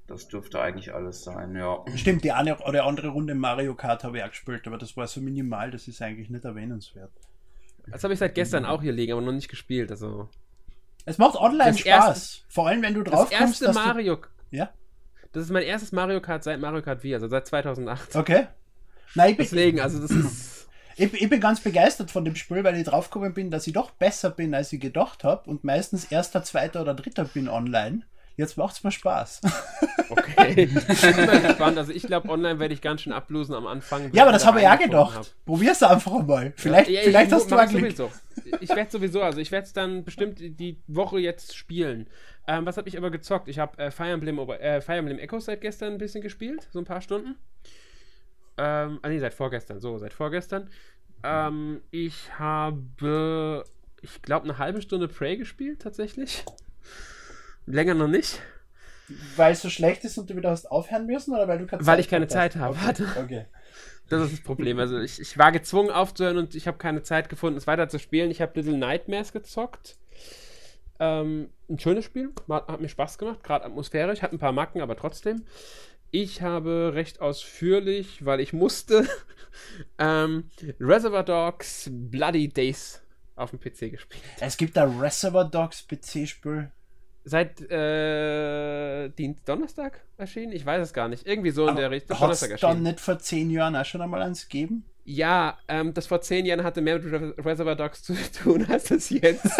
das 0.07 0.28
dürfte 0.28 0.59
eigentlich 0.59 0.93
alles 0.93 1.23
sein, 1.23 1.55
ja. 1.55 1.84
Stimmt, 1.95 2.26
die 2.26 2.34
eine 2.34 2.57
oder 2.57 2.84
andere 2.84 3.07
Runde 3.07 3.36
Mario 3.36 3.73
Kart 3.76 4.03
habe 4.03 4.17
ich 4.17 4.23
auch 4.23 4.30
gespielt, 4.30 4.67
aber 4.67 4.78
das 4.78 4.97
war 4.97 5.07
so 5.07 5.21
minimal, 5.21 5.71
das 5.71 5.88
ist 5.88 6.01
eigentlich 6.01 6.30
nicht 6.30 6.43
erwähnenswert. 6.43 7.11
Das 7.88 8.03
habe 8.03 8.13
ich 8.13 8.19
seit 8.19 8.36
gestern 8.36 8.65
auch 8.65 8.82
hier 8.82 8.91
liegen, 8.91 9.13
aber 9.13 9.21
noch 9.21 9.32
nicht 9.32 9.47
gespielt. 9.47 9.91
Also 9.91 10.28
Es 11.06 11.18
macht 11.18 11.36
online 11.36 11.72
Das 11.72 11.80
Spaß. 11.80 12.08
erste- 12.08 12.43
Vor 12.49 12.68
allem, 12.68 12.82
wenn 12.82 12.93
du 12.93 13.03
das 13.03 13.14
drauf 13.14 13.30
kommst, 13.30 13.62
erste 13.62 13.66
dass 13.66 13.76
Mario. 13.76 14.16
Du, 14.16 14.28
ja, 14.51 14.70
Das 15.32 15.43
ist 15.43 15.51
mein 15.51 15.64
erstes 15.64 15.91
Mario 15.91 16.20
Kart 16.22 16.43
seit 16.43 16.60
Mario 16.60 16.82
Kart 16.82 17.03
Wii, 17.03 17.14
also 17.16 17.28
seit 17.28 17.45
2008. 17.47 18.16
okay. 18.16 18.47
Nein, 19.14 19.32
ich 19.32 19.38
bin, 19.38 19.43
Deswegen, 19.45 19.80
also 19.80 19.99
das 19.99 20.12
ist. 20.12 20.68
ich, 20.97 21.14
ich 21.14 21.30
bin 21.30 21.39
ganz 21.39 21.60
begeistert 21.62 22.12
von 22.12 22.26
dem 22.26 22.36
Spiel, 22.36 22.64
weil 22.64 22.76
ich 22.78 22.86
draufgekommen 22.86 23.34
bin, 23.34 23.51
dass 23.51 23.66
ich 23.68 23.74
doch 23.74 23.91
besser 23.91 24.30
bin, 24.30 24.53
als 24.53 24.74
ich 24.74 24.80
gedacht 24.82 25.24
habe 25.24 25.49
und 25.49 25.64
meistens 25.64 26.06
erster, 26.06 26.43
zweiter 26.43 26.82
oder 26.82 26.93
dritter 26.93 27.26
bin 27.26 27.47
online. 27.47 28.01
Jetzt 28.38 28.57
macht's 28.57 28.83
mir 28.83 28.91
Spaß. 28.91 29.41
Okay. 30.09 30.63
ich 30.88 31.01
bin 31.01 31.25
mal 31.25 31.41
gespannt. 31.41 31.77
Also 31.77 31.91
ich 31.91 32.03
glaube, 32.03 32.29
online 32.29 32.59
werde 32.59 32.73
ich 32.73 32.81
ganz 32.81 33.01
schön 33.01 33.13
ablosen 33.13 33.55
am 33.55 33.65
Anfang. 33.65 34.11
ja, 34.13 34.23
aber 34.23 34.33
das 34.33 34.45
habe 34.45 34.59
ich 34.59 34.63
ja 34.63 34.75
gedacht. 34.75 35.33
Probier's 35.45 35.81
einfach 35.81 36.21
mal. 36.23 36.53
Vielleicht, 36.57 36.89
Ja, 36.89 37.01
vielleicht 37.01 37.27
ich, 37.27 37.33
hast 37.33 37.49
du 37.49 37.55
auch 37.55 37.67
Glück. 37.67 37.95
sowieso. 37.95 38.11
Ich 38.59 38.69
werde 38.69 38.91
sowieso, 38.91 39.21
also 39.21 39.39
ich 39.39 39.51
werde 39.51 39.65
es 39.65 39.73
dann 39.73 40.03
bestimmt 40.03 40.39
die 40.39 40.77
Woche 40.88 41.19
jetzt 41.19 41.55
spielen. 41.55 42.07
Ähm, 42.47 42.65
was 42.65 42.77
habe 42.77 42.89
ich 42.89 42.97
aber 42.97 43.09
gezockt? 43.09 43.47
Ich 43.47 43.57
habe 43.57 43.77
äh, 43.77 43.89
Fire, 43.89 44.09
Emblem, 44.11 44.38
äh, 44.38 44.81
Fire 44.81 44.97
Emblem 44.97 45.17
Echoes 45.17 45.45
seit 45.45 45.61
gestern 45.61 45.93
ein 45.93 45.97
bisschen 45.97 46.21
gespielt, 46.21 46.67
so 46.71 46.79
ein 46.79 46.86
paar 46.86 47.01
Stunden. 47.01 47.36
Ähm, 48.57 48.99
ah 49.01 49.09
nee, 49.09 49.19
seit 49.19 49.33
vorgestern, 49.33 49.79
so, 49.79 49.97
seit 49.97 50.13
vorgestern. 50.13 50.69
Ähm, 51.23 51.81
ich 51.91 52.38
habe, 52.38 53.63
ich 54.01 54.21
glaube, 54.21 54.43
eine 54.43 54.57
halbe 54.57 54.81
Stunde 54.81 55.07
Prey 55.07 55.38
gespielt, 55.38 55.81
tatsächlich. 55.81 56.45
Länger 57.66 57.93
noch 57.93 58.07
nicht. 58.07 58.39
Weil 59.36 59.53
es 59.53 59.61
so 59.61 59.70
schlecht 59.70 60.03
ist 60.03 60.18
und 60.18 60.30
du 60.30 60.36
wieder 60.36 60.49
hast 60.49 60.72
aufhören 60.72 61.05
müssen 61.05 61.34
oder 61.34 61.47
weil 61.47 61.59
du 61.59 61.68
keine 61.68 61.86
Weil 61.86 61.99
ich 61.99 62.09
keine 62.09 62.28
Zeit 62.28 62.55
habe. 62.55 62.76
Okay. 62.76 63.05
okay. 63.20 63.45
Das 64.09 64.24
ist 64.24 64.34
das 64.34 64.41
Problem. 64.41 64.80
Also 64.80 64.99
ich, 64.99 65.20
ich 65.20 65.38
war 65.38 65.51
gezwungen 65.51 65.89
aufzuhören 65.89 66.38
und 66.38 66.55
ich 66.55 66.68
habe 66.68 66.78
keine 66.78 67.03
Zeit 67.03 67.30
gefunden, 67.30 67.57
es 67.57 67.68
weiter 67.68 67.88
zu 67.89 67.99
spielen. 67.99 68.32
Ich 68.32 68.41
habe 68.41 68.59
Little 68.59 68.78
Nightmares 68.78 69.32
gezockt. 69.32 69.97
Ähm, 70.99 71.49
ein 71.70 71.80
schönes 71.80 72.05
Spiel, 72.05 72.32
hat, 72.49 72.68
hat 72.68 72.82
mir 72.82 72.88
Spaß 72.88 73.18
gemacht, 73.18 73.43
gerade 73.43 73.66
atmosphärisch, 73.66 74.22
hat 74.22 74.32
ein 74.32 74.39
paar 74.39 74.53
Macken, 74.53 74.82
aber 74.82 74.95
trotzdem. 74.95 75.43
Ich 76.11 76.41
habe 76.41 76.91
recht 76.93 77.20
ausführlich, 77.20 78.24
weil 78.24 78.39
ich 78.39 78.53
musste, 78.53 79.05
ähm, 79.99 80.49
Reservoir 80.80 81.24
Dogs 81.24 81.89
Bloody 81.91 82.47
Days 82.47 83.01
auf 83.36 83.49
dem 83.49 83.59
PC 83.59 83.91
gespielt. 83.91 84.24
Es 84.39 84.55
gibt 84.55 84.78
ein 84.78 84.99
Reservoir 84.99 85.49
Dogs 85.49 85.86
PC-Spiel. 85.86 86.72
Seit 87.28 87.59
äh, 87.71 89.09
Dienst 89.09 89.49
Donnerstag 89.49 90.01
erschienen? 90.17 90.51
Ich 90.51 90.63
weiß 90.65 90.82
es 90.84 90.93
gar 90.93 91.07
nicht. 91.07 91.26
Irgendwie 91.28 91.49
so 91.49 91.67
in 91.67 91.76
der 91.76 91.89
Richtung. 91.89 92.17
Donnerstag 92.19 92.49
dann 92.59 92.69
erschienen. 92.69 92.84
nicht 92.84 92.99
vor 92.99 93.17
zehn 93.19 93.49
Jahren 93.49 93.76
auch 93.76 93.84
schon 93.86 94.01
einmal 94.01 94.21
eins 94.21 94.43
gegeben? 94.47 94.86
Ja, 95.05 95.57
ähm, 95.67 95.93
das 95.93 96.05
vor 96.07 96.21
zehn 96.21 96.45
Jahren 96.45 96.63
hatte 96.63 96.82
mehr 96.82 96.99
mit 96.99 97.11
Re- 97.11 97.34
Reservoir 97.43 97.76
Dogs 97.76 98.03
zu 98.03 98.13
tun 98.43 98.65
als 98.69 98.86
das 98.86 99.09
jetzt. 99.09 99.45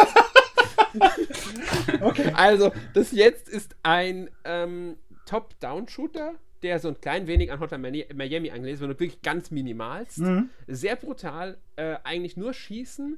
Okay. 2.01 2.32
also, 2.36 2.72
das 2.93 3.11
jetzt 3.11 3.49
ist 3.49 3.76
ein 3.84 4.30
ähm, 4.45 4.95
Top-Down-Shooter, 5.26 6.36
der 6.63 6.80
so 6.80 6.88
ein 6.89 7.01
klein 7.01 7.28
wenig 7.28 7.51
an 7.51 7.59
Hotline 7.59 8.05
Miami- 8.13 8.47
ist, 8.70 8.80
wenn 8.82 8.88
du 8.89 8.93
wirklich 8.99 9.22
ganz 9.22 9.51
minimalst. 9.51 10.20
Mhm. 10.20 10.49
Sehr 10.68 10.95
brutal, 10.95 11.57
äh, 11.76 11.97
eigentlich 12.03 12.38
nur 12.38 12.53
schießen. 12.53 13.18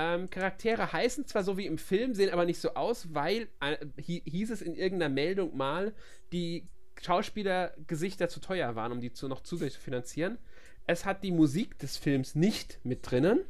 Ähm, 0.00 0.30
Charaktere 0.30 0.92
heißen 0.92 1.26
zwar 1.26 1.42
so 1.42 1.56
wie 1.56 1.66
im 1.66 1.76
Film, 1.76 2.14
sehen 2.14 2.30
aber 2.30 2.44
nicht 2.44 2.60
so 2.60 2.74
aus, 2.74 3.12
weil 3.14 3.48
äh, 3.60 3.78
hi 4.00 4.22
hieß 4.24 4.52
es 4.52 4.62
in 4.62 4.76
irgendeiner 4.76 5.12
Meldung 5.12 5.56
mal, 5.56 5.92
die 6.30 6.68
Schauspielergesichter 7.02 8.28
zu 8.28 8.38
teuer 8.38 8.76
waren, 8.76 8.92
um 8.92 9.00
die 9.00 9.12
zu, 9.12 9.26
noch 9.26 9.42
zusätzlich 9.42 9.74
zu 9.74 9.80
finanzieren. 9.80 10.38
Es 10.86 11.04
hat 11.04 11.24
die 11.24 11.32
Musik 11.32 11.80
des 11.80 11.96
Films 11.96 12.36
nicht 12.36 12.78
mit 12.84 13.10
drinnen. 13.10 13.40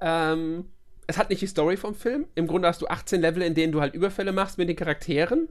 Ähm, 0.00 0.70
es 1.08 1.18
hat 1.18 1.30
nicht 1.30 1.42
die 1.42 1.48
Story 1.48 1.76
vom 1.76 1.96
Film. 1.96 2.28
Im 2.36 2.46
Grunde 2.46 2.68
hast 2.68 2.80
du 2.80 2.86
18 2.86 3.20
Level, 3.20 3.42
in 3.42 3.56
denen 3.56 3.72
du 3.72 3.80
halt 3.80 3.92
Überfälle 3.92 4.32
machst 4.32 4.56
mit 4.56 4.68
den 4.68 4.76
Charakteren. 4.76 5.48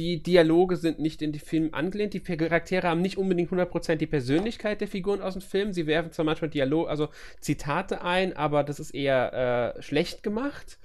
Die 0.00 0.22
Dialoge 0.22 0.76
sind 0.76 0.98
nicht 0.98 1.20
in 1.20 1.30
die 1.30 1.38
Filme 1.38 1.74
angelehnt. 1.74 2.14
Die 2.14 2.20
Charaktere 2.20 2.88
haben 2.88 3.02
nicht 3.02 3.18
unbedingt 3.18 3.50
100% 3.50 3.96
die 3.96 4.06
Persönlichkeit 4.06 4.80
der 4.80 4.88
Figuren 4.88 5.20
aus 5.20 5.34
dem 5.34 5.42
Film. 5.42 5.74
Sie 5.74 5.86
werfen 5.86 6.10
zwar 6.10 6.24
manchmal 6.24 6.48
Dialog, 6.48 6.88
also 6.88 7.10
Zitate 7.38 8.00
ein, 8.00 8.34
aber 8.34 8.64
das 8.64 8.80
ist 8.80 8.92
eher 8.92 9.74
äh, 9.76 9.82
schlecht 9.82 10.22
gemacht. 10.22 10.78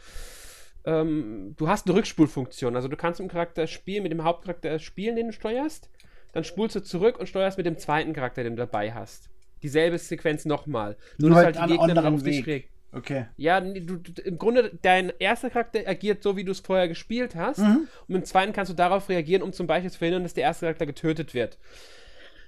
Ähm, 0.83 1.53
du 1.55 1.69
hast 1.69 1.87
eine 1.87 1.95
Rückspulfunktion. 1.95 2.75
Also 2.75 2.89
du 2.89 2.97
kannst 2.97 3.21
mit 3.21 3.29
dem 3.29 3.31
Charakter 3.31 3.67
spielen, 3.67 4.03
mit 4.03 4.11
dem 4.11 4.25
Hauptcharakter 4.25 4.79
spielen, 4.79 5.15
den 5.15 5.27
du 5.27 5.33
steuerst. 5.33 5.89
Dann 6.33 6.43
spulst 6.43 6.75
du 6.75 6.83
zurück 6.83 7.17
und 7.17 7.29
steuerst 7.29 7.55
mit 7.55 7.65
dem 7.65 7.77
zweiten 7.77 8.11
Charakter, 8.11 8.43
den 8.43 8.57
du 8.57 8.63
dabei 8.63 8.93
hast. 8.93 9.29
Dieselbe 9.63 9.97
Sequenz 9.97 10.43
nochmal. 10.43 10.97
Nur 11.19 11.29
dass 11.29 11.45
halt 11.45 11.57
einen 11.57 11.79
anderen 11.79 12.15
auf 12.15 12.23
dich 12.23 12.45
Weg. 12.45 12.69
Okay. 12.95 13.25
ja, 13.37 13.59
du, 13.59 13.97
du, 13.97 14.21
im 14.21 14.37
Grunde, 14.37 14.71
dein 14.81 15.11
erster 15.19 15.49
Charakter 15.49 15.79
agiert 15.85 16.23
so, 16.23 16.37
wie 16.37 16.43
du 16.45 16.51
es 16.53 16.61
vorher 16.61 16.87
gespielt 16.87 17.35
hast. 17.35 17.59
Mhm. 17.59 17.87
Und 18.07 18.15
im 18.15 18.23
zweiten 18.23 18.53
kannst 18.53 18.71
du 18.71 18.75
darauf 18.75 19.09
reagieren, 19.09 19.43
um 19.43 19.51
zum 19.53 19.67
Beispiel 19.67 19.91
zu 19.91 19.97
verhindern, 19.97 20.23
dass 20.23 20.33
der 20.33 20.43
erste 20.45 20.65
Charakter 20.65 20.85
getötet 20.85 21.33
wird. 21.33 21.57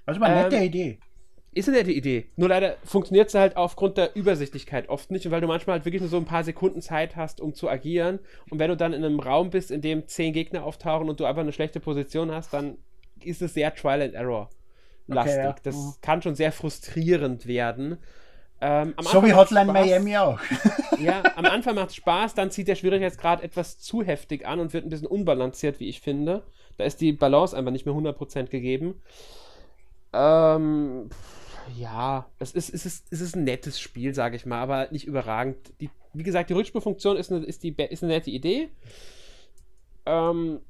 Also 0.06 0.20
mal 0.20 0.34
nette 0.34 0.56
Ähm, 0.56 0.62
Idee. 0.62 0.98
Ist 1.52 1.68
eine 1.68 1.78
nette 1.78 1.92
Idee. 1.92 2.26
Nur 2.36 2.48
leider 2.50 2.76
funktioniert 2.84 3.30
sie 3.30 3.38
halt 3.38 3.56
aufgrund 3.56 3.96
der 3.98 4.14
Übersichtlichkeit 4.14 4.88
oft 4.88 5.10
nicht, 5.10 5.26
und 5.26 5.32
weil 5.32 5.40
du 5.40 5.46
manchmal 5.48 5.74
halt 5.76 5.84
wirklich 5.84 6.00
nur 6.02 6.10
so 6.10 6.16
ein 6.18 6.24
paar 6.24 6.44
Sekunden 6.44 6.80
Zeit 6.82 7.16
hast, 7.16 7.40
um 7.40 7.52
zu 7.54 7.68
agieren. 7.68 8.18
Und 8.50 8.58
wenn 8.58 8.70
du 8.70 8.76
dann 8.76 8.92
in 8.92 9.04
einem 9.04 9.18
Raum 9.20 9.50
bist, 9.50 9.70
in 9.70 9.80
dem 9.80 10.06
zehn 10.06 10.32
Gegner 10.32 10.64
auftauchen 10.64 11.08
und 11.08 11.20
du 11.20 11.24
einfach 11.24 11.42
eine 11.42 11.52
schlechte 11.52 11.80
Position 11.80 12.30
hast, 12.30 12.52
dann 12.52 12.78
ist 13.22 13.42
es 13.42 13.54
sehr 13.54 13.74
Trial 13.74 14.02
and 14.02 14.14
Error 14.14 14.50
lastig. 15.08 15.42
ja. 15.42 15.56
Das 15.62 15.74
Mhm. 15.74 15.94
kann 16.02 16.22
schon 16.22 16.34
sehr 16.36 16.52
frustrierend 16.52 17.46
werden. 17.46 17.98
Ähm, 18.60 18.94
am 18.96 19.04
So 19.04 19.24
wie 19.24 19.34
Hotline. 19.34 19.72
Miami 19.72 20.16
auch. 20.16 20.40
Ja, 21.00 21.22
am 21.36 21.44
Anfang 21.44 21.76
macht 21.76 21.90
es 21.90 21.94
Spaß, 21.94 22.34
dann 22.34 22.50
zieht 22.50 22.66
der 22.66 22.74
Schwierigkeitsgrad 22.74 23.40
etwas 23.40 23.78
zu 23.78 24.02
heftig 24.02 24.44
an 24.48 24.58
und 24.58 24.72
wird 24.72 24.84
ein 24.84 24.88
bisschen 24.88 25.06
unbalanciert, 25.06 25.78
wie 25.78 25.88
ich 25.88 26.00
finde. 26.00 26.42
Da 26.76 26.82
ist 26.82 27.00
die 27.00 27.12
Balance 27.12 27.56
einfach 27.56 27.70
nicht 27.70 27.86
mehr 27.86 27.94
100% 27.94 28.46
gegeben. 28.46 29.00
Ähm, 30.12 31.08
ja, 31.76 32.26
es 32.40 32.52
ist, 32.52 32.74
es, 32.74 32.84
ist, 32.84 33.06
es 33.12 33.20
ist 33.20 33.36
ein 33.36 33.44
nettes 33.44 33.78
Spiel, 33.78 34.12
sage 34.12 34.34
ich 34.34 34.44
mal, 34.44 34.60
aber 34.60 34.88
nicht 34.90 35.06
überragend. 35.06 35.56
Die, 35.80 35.90
wie 36.14 36.22
gesagt, 36.24 36.50
die 36.50 36.54
Rückspulfunktion 36.54 37.16
ist 37.16 37.30
eine, 37.30 37.44
ist, 37.44 37.62
die, 37.62 37.76
ist 37.76 38.02
eine 38.02 38.12
nette 38.14 38.30
Idee. 38.30 38.70
Ähm, 40.06 40.60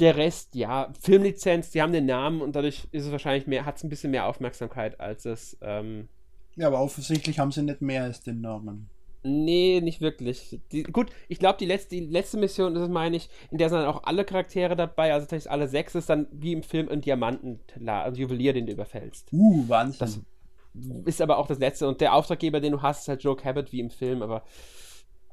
der 0.00 0.16
Rest, 0.16 0.54
ja, 0.54 0.92
Filmlizenz, 1.00 1.70
die 1.70 1.80
haben 1.80 1.92
den 1.92 2.06
Namen 2.06 2.42
und 2.42 2.54
dadurch 2.54 2.86
ist 2.92 3.06
es 3.06 3.12
wahrscheinlich 3.12 3.46
mehr, 3.46 3.64
hat 3.64 3.76
es 3.76 3.84
ein 3.84 3.88
bisschen 3.88 4.10
mehr 4.10 4.26
Aufmerksamkeit, 4.26 5.00
als 5.00 5.24
es 5.24 5.56
ähm, 5.62 6.08
Ja, 6.56 6.68
aber 6.68 6.80
offensichtlich 6.80 7.38
haben 7.38 7.52
sie 7.52 7.62
nicht 7.62 7.82
mehr 7.82 8.04
als 8.04 8.22
den 8.22 8.40
Namen. 8.40 8.88
Nee, 9.22 9.80
nicht 9.82 10.00
wirklich. 10.00 10.60
Die, 10.70 10.84
gut, 10.84 11.10
ich 11.28 11.38
glaube, 11.38 11.58
die 11.58 11.66
letzte, 11.66 11.96
die 11.96 12.06
letzte 12.06 12.38
Mission, 12.38 12.74
das 12.74 12.84
ist, 12.84 12.90
meine 12.90 13.16
ich, 13.16 13.28
in 13.50 13.58
der 13.58 13.68
sind 13.68 13.78
dann 13.78 13.88
auch 13.88 14.04
alle 14.04 14.24
Charaktere 14.24 14.76
dabei, 14.76 15.12
also 15.12 15.24
tatsächlich 15.24 15.50
alle 15.50 15.68
sechs, 15.68 15.94
ist 15.94 16.08
dann 16.08 16.28
wie 16.30 16.52
im 16.52 16.62
Film 16.62 16.88
ein 16.88 17.00
Diamanten, 17.00 17.60
ein 17.84 18.14
Juwelier, 18.14 18.52
den 18.52 18.66
du 18.66 18.72
überfällst. 18.72 19.32
Uh, 19.32 19.68
Wahnsinn. 19.68 19.98
Das 19.98 20.20
ist 21.06 21.20
aber 21.20 21.38
auch 21.38 21.46
das 21.48 21.58
letzte. 21.58 21.88
Und 21.88 22.00
der 22.00 22.14
Auftraggeber, 22.14 22.60
den 22.60 22.72
du 22.72 22.82
hast, 22.82 23.02
ist 23.02 23.08
halt 23.08 23.22
Joe 23.22 23.36
Cabot 23.36 23.72
wie 23.72 23.80
im 23.80 23.90
Film, 23.90 24.22
aber 24.22 24.44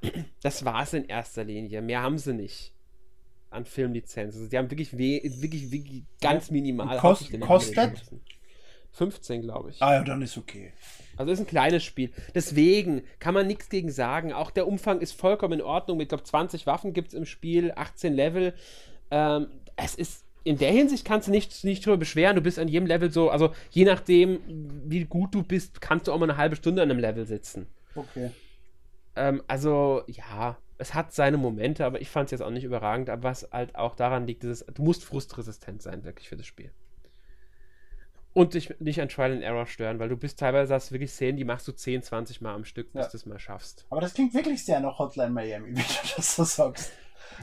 das 0.41 0.65
war 0.65 0.83
es 0.83 0.93
in 0.93 1.05
erster 1.05 1.43
Linie. 1.43 1.81
Mehr 1.81 2.01
haben 2.01 2.17
sie 2.17 2.33
nicht 2.33 2.73
an 3.51 3.65
Filmlizenz. 3.65 4.35
Also 4.35 4.47
die 4.47 4.57
haben 4.57 4.71
wirklich, 4.71 4.97
wirklich, 4.97 5.71
wirklich 5.71 6.03
ganz 6.19 6.49
minimal. 6.49 6.97
Kost- 6.97 7.39
kostet? 7.39 7.91
geschmissen. 7.91 8.21
15, 8.93 9.41
glaube 9.41 9.71
ich. 9.71 9.81
ah 9.81 9.93
ja, 9.93 10.03
dann 10.03 10.21
ist 10.21 10.37
okay. 10.37 10.71
Also 11.17 11.31
ist 11.31 11.39
ein 11.39 11.47
kleines 11.47 11.83
Spiel. 11.83 12.11
Deswegen 12.33 13.03
kann 13.19 13.33
man 13.33 13.47
nichts 13.47 13.69
gegen 13.69 13.91
sagen. 13.91 14.33
Auch 14.33 14.51
der 14.51 14.67
Umfang 14.67 14.99
ist 15.01 15.13
vollkommen 15.13 15.59
in 15.59 15.61
Ordnung. 15.65 15.99
Ich 15.99 16.07
glaube, 16.09 16.23
20 16.23 16.65
Waffen 16.65 16.93
gibt 16.93 17.09
es 17.09 17.13
im 17.13 17.25
Spiel, 17.25 17.71
18 17.75 18.13
Level. 18.13 18.53
Ähm, 19.11 19.47
es 19.75 19.95
ist. 19.95 20.23
In 20.45 20.57
der 20.57 20.71
Hinsicht 20.73 21.05
kannst 21.05 21.29
du 21.29 21.31
nicht, 21.31 21.63
nicht 21.63 21.85
drüber 21.85 21.95
beschweren. 21.95 22.35
Du 22.35 22.41
bist 22.41 22.59
an 22.59 22.67
jedem 22.67 22.85
Level 22.85 23.09
so, 23.09 23.29
also 23.29 23.51
je 23.71 23.85
nachdem, 23.85 24.41
wie 24.85 25.05
gut 25.05 25.33
du 25.33 25.41
bist, 25.41 25.79
kannst 25.79 26.07
du 26.07 26.11
auch 26.11 26.19
mal 26.19 26.29
eine 26.29 26.37
halbe 26.37 26.57
Stunde 26.57 26.81
an 26.81 26.91
einem 26.91 26.99
Level 26.99 27.25
sitzen. 27.25 27.67
Okay. 27.95 28.31
Ähm, 29.15 29.41
also, 29.47 30.01
ja, 30.07 30.57
es 30.77 30.93
hat 30.93 31.13
seine 31.13 31.37
Momente, 31.37 31.85
aber 31.85 32.01
ich 32.01 32.09
fand 32.09 32.25
es 32.25 32.31
jetzt 32.31 32.41
auch 32.41 32.49
nicht 32.49 32.65
überragend. 32.65 33.09
Aber 33.09 33.23
was 33.23 33.47
halt 33.53 33.75
auch 33.75 33.95
daran 33.95 34.27
liegt, 34.27 34.43
ist, 34.43 34.63
es- 34.67 34.73
du 34.73 34.81
musst 34.83 35.05
frustresistent 35.05 35.81
sein, 35.81 36.03
wirklich, 36.03 36.27
für 36.27 36.35
das 36.35 36.45
Spiel. 36.45 36.71
Und 38.33 38.55
dich 38.55 38.73
nicht 38.79 38.99
an 38.99 39.09
Trial 39.09 39.31
and 39.33 39.43
Error 39.43 39.67
stören, 39.67 39.99
weil 39.99 40.09
du 40.09 40.17
bist 40.17 40.39
teilweise 40.39 40.73
hast 40.73 40.91
wirklich 40.91 41.11
Szenen, 41.11 41.37
die 41.37 41.43
machst 41.45 41.67
du 41.67 41.71
10, 41.71 42.01
20 42.01 42.41
Mal 42.41 42.55
am 42.55 42.65
Stück, 42.65 42.91
bis 42.91 43.01
Ja. 43.01 43.05
du 43.07 43.11
das 43.11 43.25
mal 43.27 43.37
schaffst. 43.37 43.85
Aber 43.91 44.01
das 44.01 44.13
klingt 44.15 44.33
wirklich 44.33 44.65
sehr 44.65 44.79
nach 44.79 44.97
Hotline 44.97 45.29
Miami, 45.29 45.67
wie 45.77 45.81
du 45.81 46.15
das 46.15 46.35
so 46.35 46.43
sagst. 46.43 46.91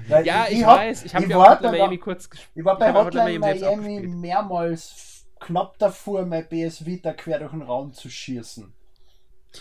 Weil 0.08 0.26
Ja, 0.26 0.46
ich, 0.48 0.64
hab- 0.64 0.78
weiß, 0.78 1.04
ich 1.04 1.14
habe 1.14 1.24
ich 1.24 1.30
ja 1.30 1.38
war 1.38 1.46
auch 1.46 1.50
Hotline 1.52 1.72
bei- 1.72 1.78
Miami 1.78 1.98
kurz 1.98 2.28
gespielt. 2.28 2.50
Ich 2.56 2.64
war 2.64 2.76
bei 2.78 2.86
ja 2.88 2.94
Hotline 2.94 3.36
auch 3.36 3.38
Miami 3.76 3.94
gespielt. 3.96 4.14
mehrmals 4.16 5.26
knapp 5.38 5.78
davor, 5.78 6.26
mein 6.26 6.48
PS 6.48 6.84
Vita 6.84 7.12
quer 7.12 7.38
durch 7.38 7.52
den 7.52 7.62
Raum 7.62 7.92
zu 7.92 8.10
schießen. 8.10 8.72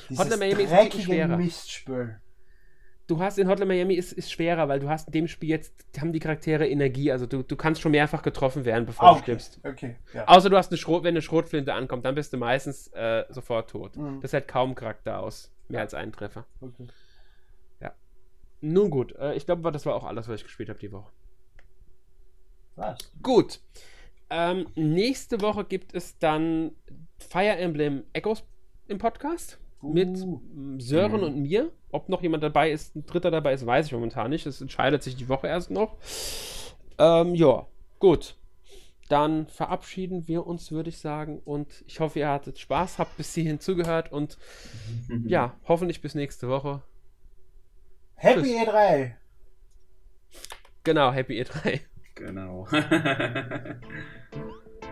Dieses 0.10 0.20
Hotline 0.20 0.38
Miami 0.38 0.64
ist 0.64 0.72
dreckige 0.72 1.04
schwerer. 1.04 1.38
Mistspiel. 1.38 2.20
Du 3.10 3.20
hast 3.20 3.40
in 3.40 3.48
Hotline 3.48 3.66
Miami 3.74 3.96
ist, 3.96 4.14
ist 4.14 4.32
schwerer, 4.32 4.68
weil 4.70 4.80
du 4.80 4.88
hast 4.88 5.08
in 5.08 5.14
dem 5.14 5.28
Spiel 5.28 5.50
jetzt, 5.50 5.74
haben 6.00 6.14
die 6.14 6.20
Charaktere 6.20 6.68
Energie, 6.68 7.12
also 7.12 7.26
du, 7.26 7.42
du 7.42 7.56
kannst 7.56 7.82
schon 7.82 7.92
mehrfach 7.92 8.22
getroffen 8.22 8.66
werden, 8.66 8.86
bevor 8.86 9.06
Ah, 9.08 9.12
du 9.14 9.16
okay. 9.16 9.24
stirbst. 9.24 9.60
Okay, 9.66 9.96
ja. 10.14 10.28
Außer 10.28 10.50
du 10.50 10.56
hast 10.56 10.72
eine 10.72 10.78
Schrot, 10.78 11.04
wenn 11.04 11.14
eine 11.14 11.22
Schrotflinte 11.24 11.74
ankommt, 11.74 12.06
dann 12.06 12.14
bist 12.14 12.32
du 12.34 12.38
meistens 12.38 12.88
äh, 12.94 13.26
sofort 13.30 13.72
tot. 13.72 13.98
Mhm. 13.98 14.22
Das 14.22 14.32
hält 14.32 14.48
kaum 14.48 14.76
Charakter 14.76 15.20
aus. 15.20 15.52
Mehr 15.70 15.82
als 15.82 15.94
einen 15.96 16.12
Treffer. 16.12 16.46
okay. 16.62 16.88
Nun 18.62 18.90
gut, 18.90 19.16
äh, 19.16 19.36
ich 19.36 19.46
glaube, 19.46 19.72
das 19.72 19.86
war 19.86 19.96
auch 19.96 20.04
alles, 20.04 20.28
was 20.28 20.36
ich 20.36 20.44
gespielt 20.44 20.68
habe 20.68 20.80
die 20.80 20.92
Woche. 20.92 21.10
Was? 22.76 22.98
Gut. 23.24 23.62
Ähm, 24.30 24.68
nächste 24.76 25.40
Woche 25.42 25.64
gibt 25.64 25.96
es 25.96 26.18
dann 26.20 26.72
Fire 27.18 27.56
Emblem 27.56 28.04
Echoes 28.12 28.44
im 28.90 28.98
Podcast. 28.98 29.58
Mit 29.82 30.10
Uh. 30.20 30.42
Sören 30.78 31.22
Mhm. 31.22 31.24
und 31.28 31.40
mir. 31.42 31.72
Ob 31.92 32.10
noch 32.10 32.22
jemand 32.22 32.44
dabei 32.44 32.70
ist, 32.72 32.96
ein 32.96 33.06
dritter 33.06 33.32
dabei 33.32 33.54
ist, 33.54 33.66
weiß 33.66 33.88
ich 33.88 33.94
momentan 33.94 34.30
nicht. 34.30 34.46
Das 34.46 34.62
entscheidet 34.62 35.02
sich 35.04 35.16
die 35.16 35.28
Woche 35.30 35.48
erst 35.48 35.72
noch. 35.72 35.98
Ähm, 36.98 37.34
ja, 37.34 37.66
gut. 38.00 38.36
Dann 39.08 39.48
verabschieden 39.48 40.28
wir 40.28 40.46
uns, 40.46 40.72
würde 40.72 40.90
ich 40.90 41.00
sagen. 41.00 41.40
Und 41.44 41.84
ich 41.88 42.00
hoffe, 42.00 42.20
ihr 42.20 42.30
hattet 42.30 42.60
Spaß, 42.60 43.00
habt 43.00 43.18
bis 43.18 43.34
hierhin 43.34 43.60
zugehört 43.60 44.12
und 44.12 44.38
ja, 45.26 45.56
hoffentlich 45.68 46.02
bis 46.02 46.14
nächste 46.14 46.48
Woche. 46.50 46.84
Happy 48.16 48.42
Tschüss. 48.42 48.68
E3! 48.68 49.12
Genau, 50.84 51.12
Happy 51.12 51.42
E3. 51.42 51.80
Genau. 52.16 52.68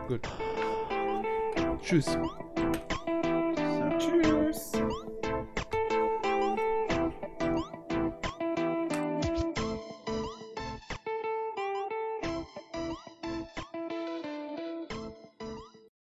Gut. 0.08 0.22
Tschüss. 1.82 2.18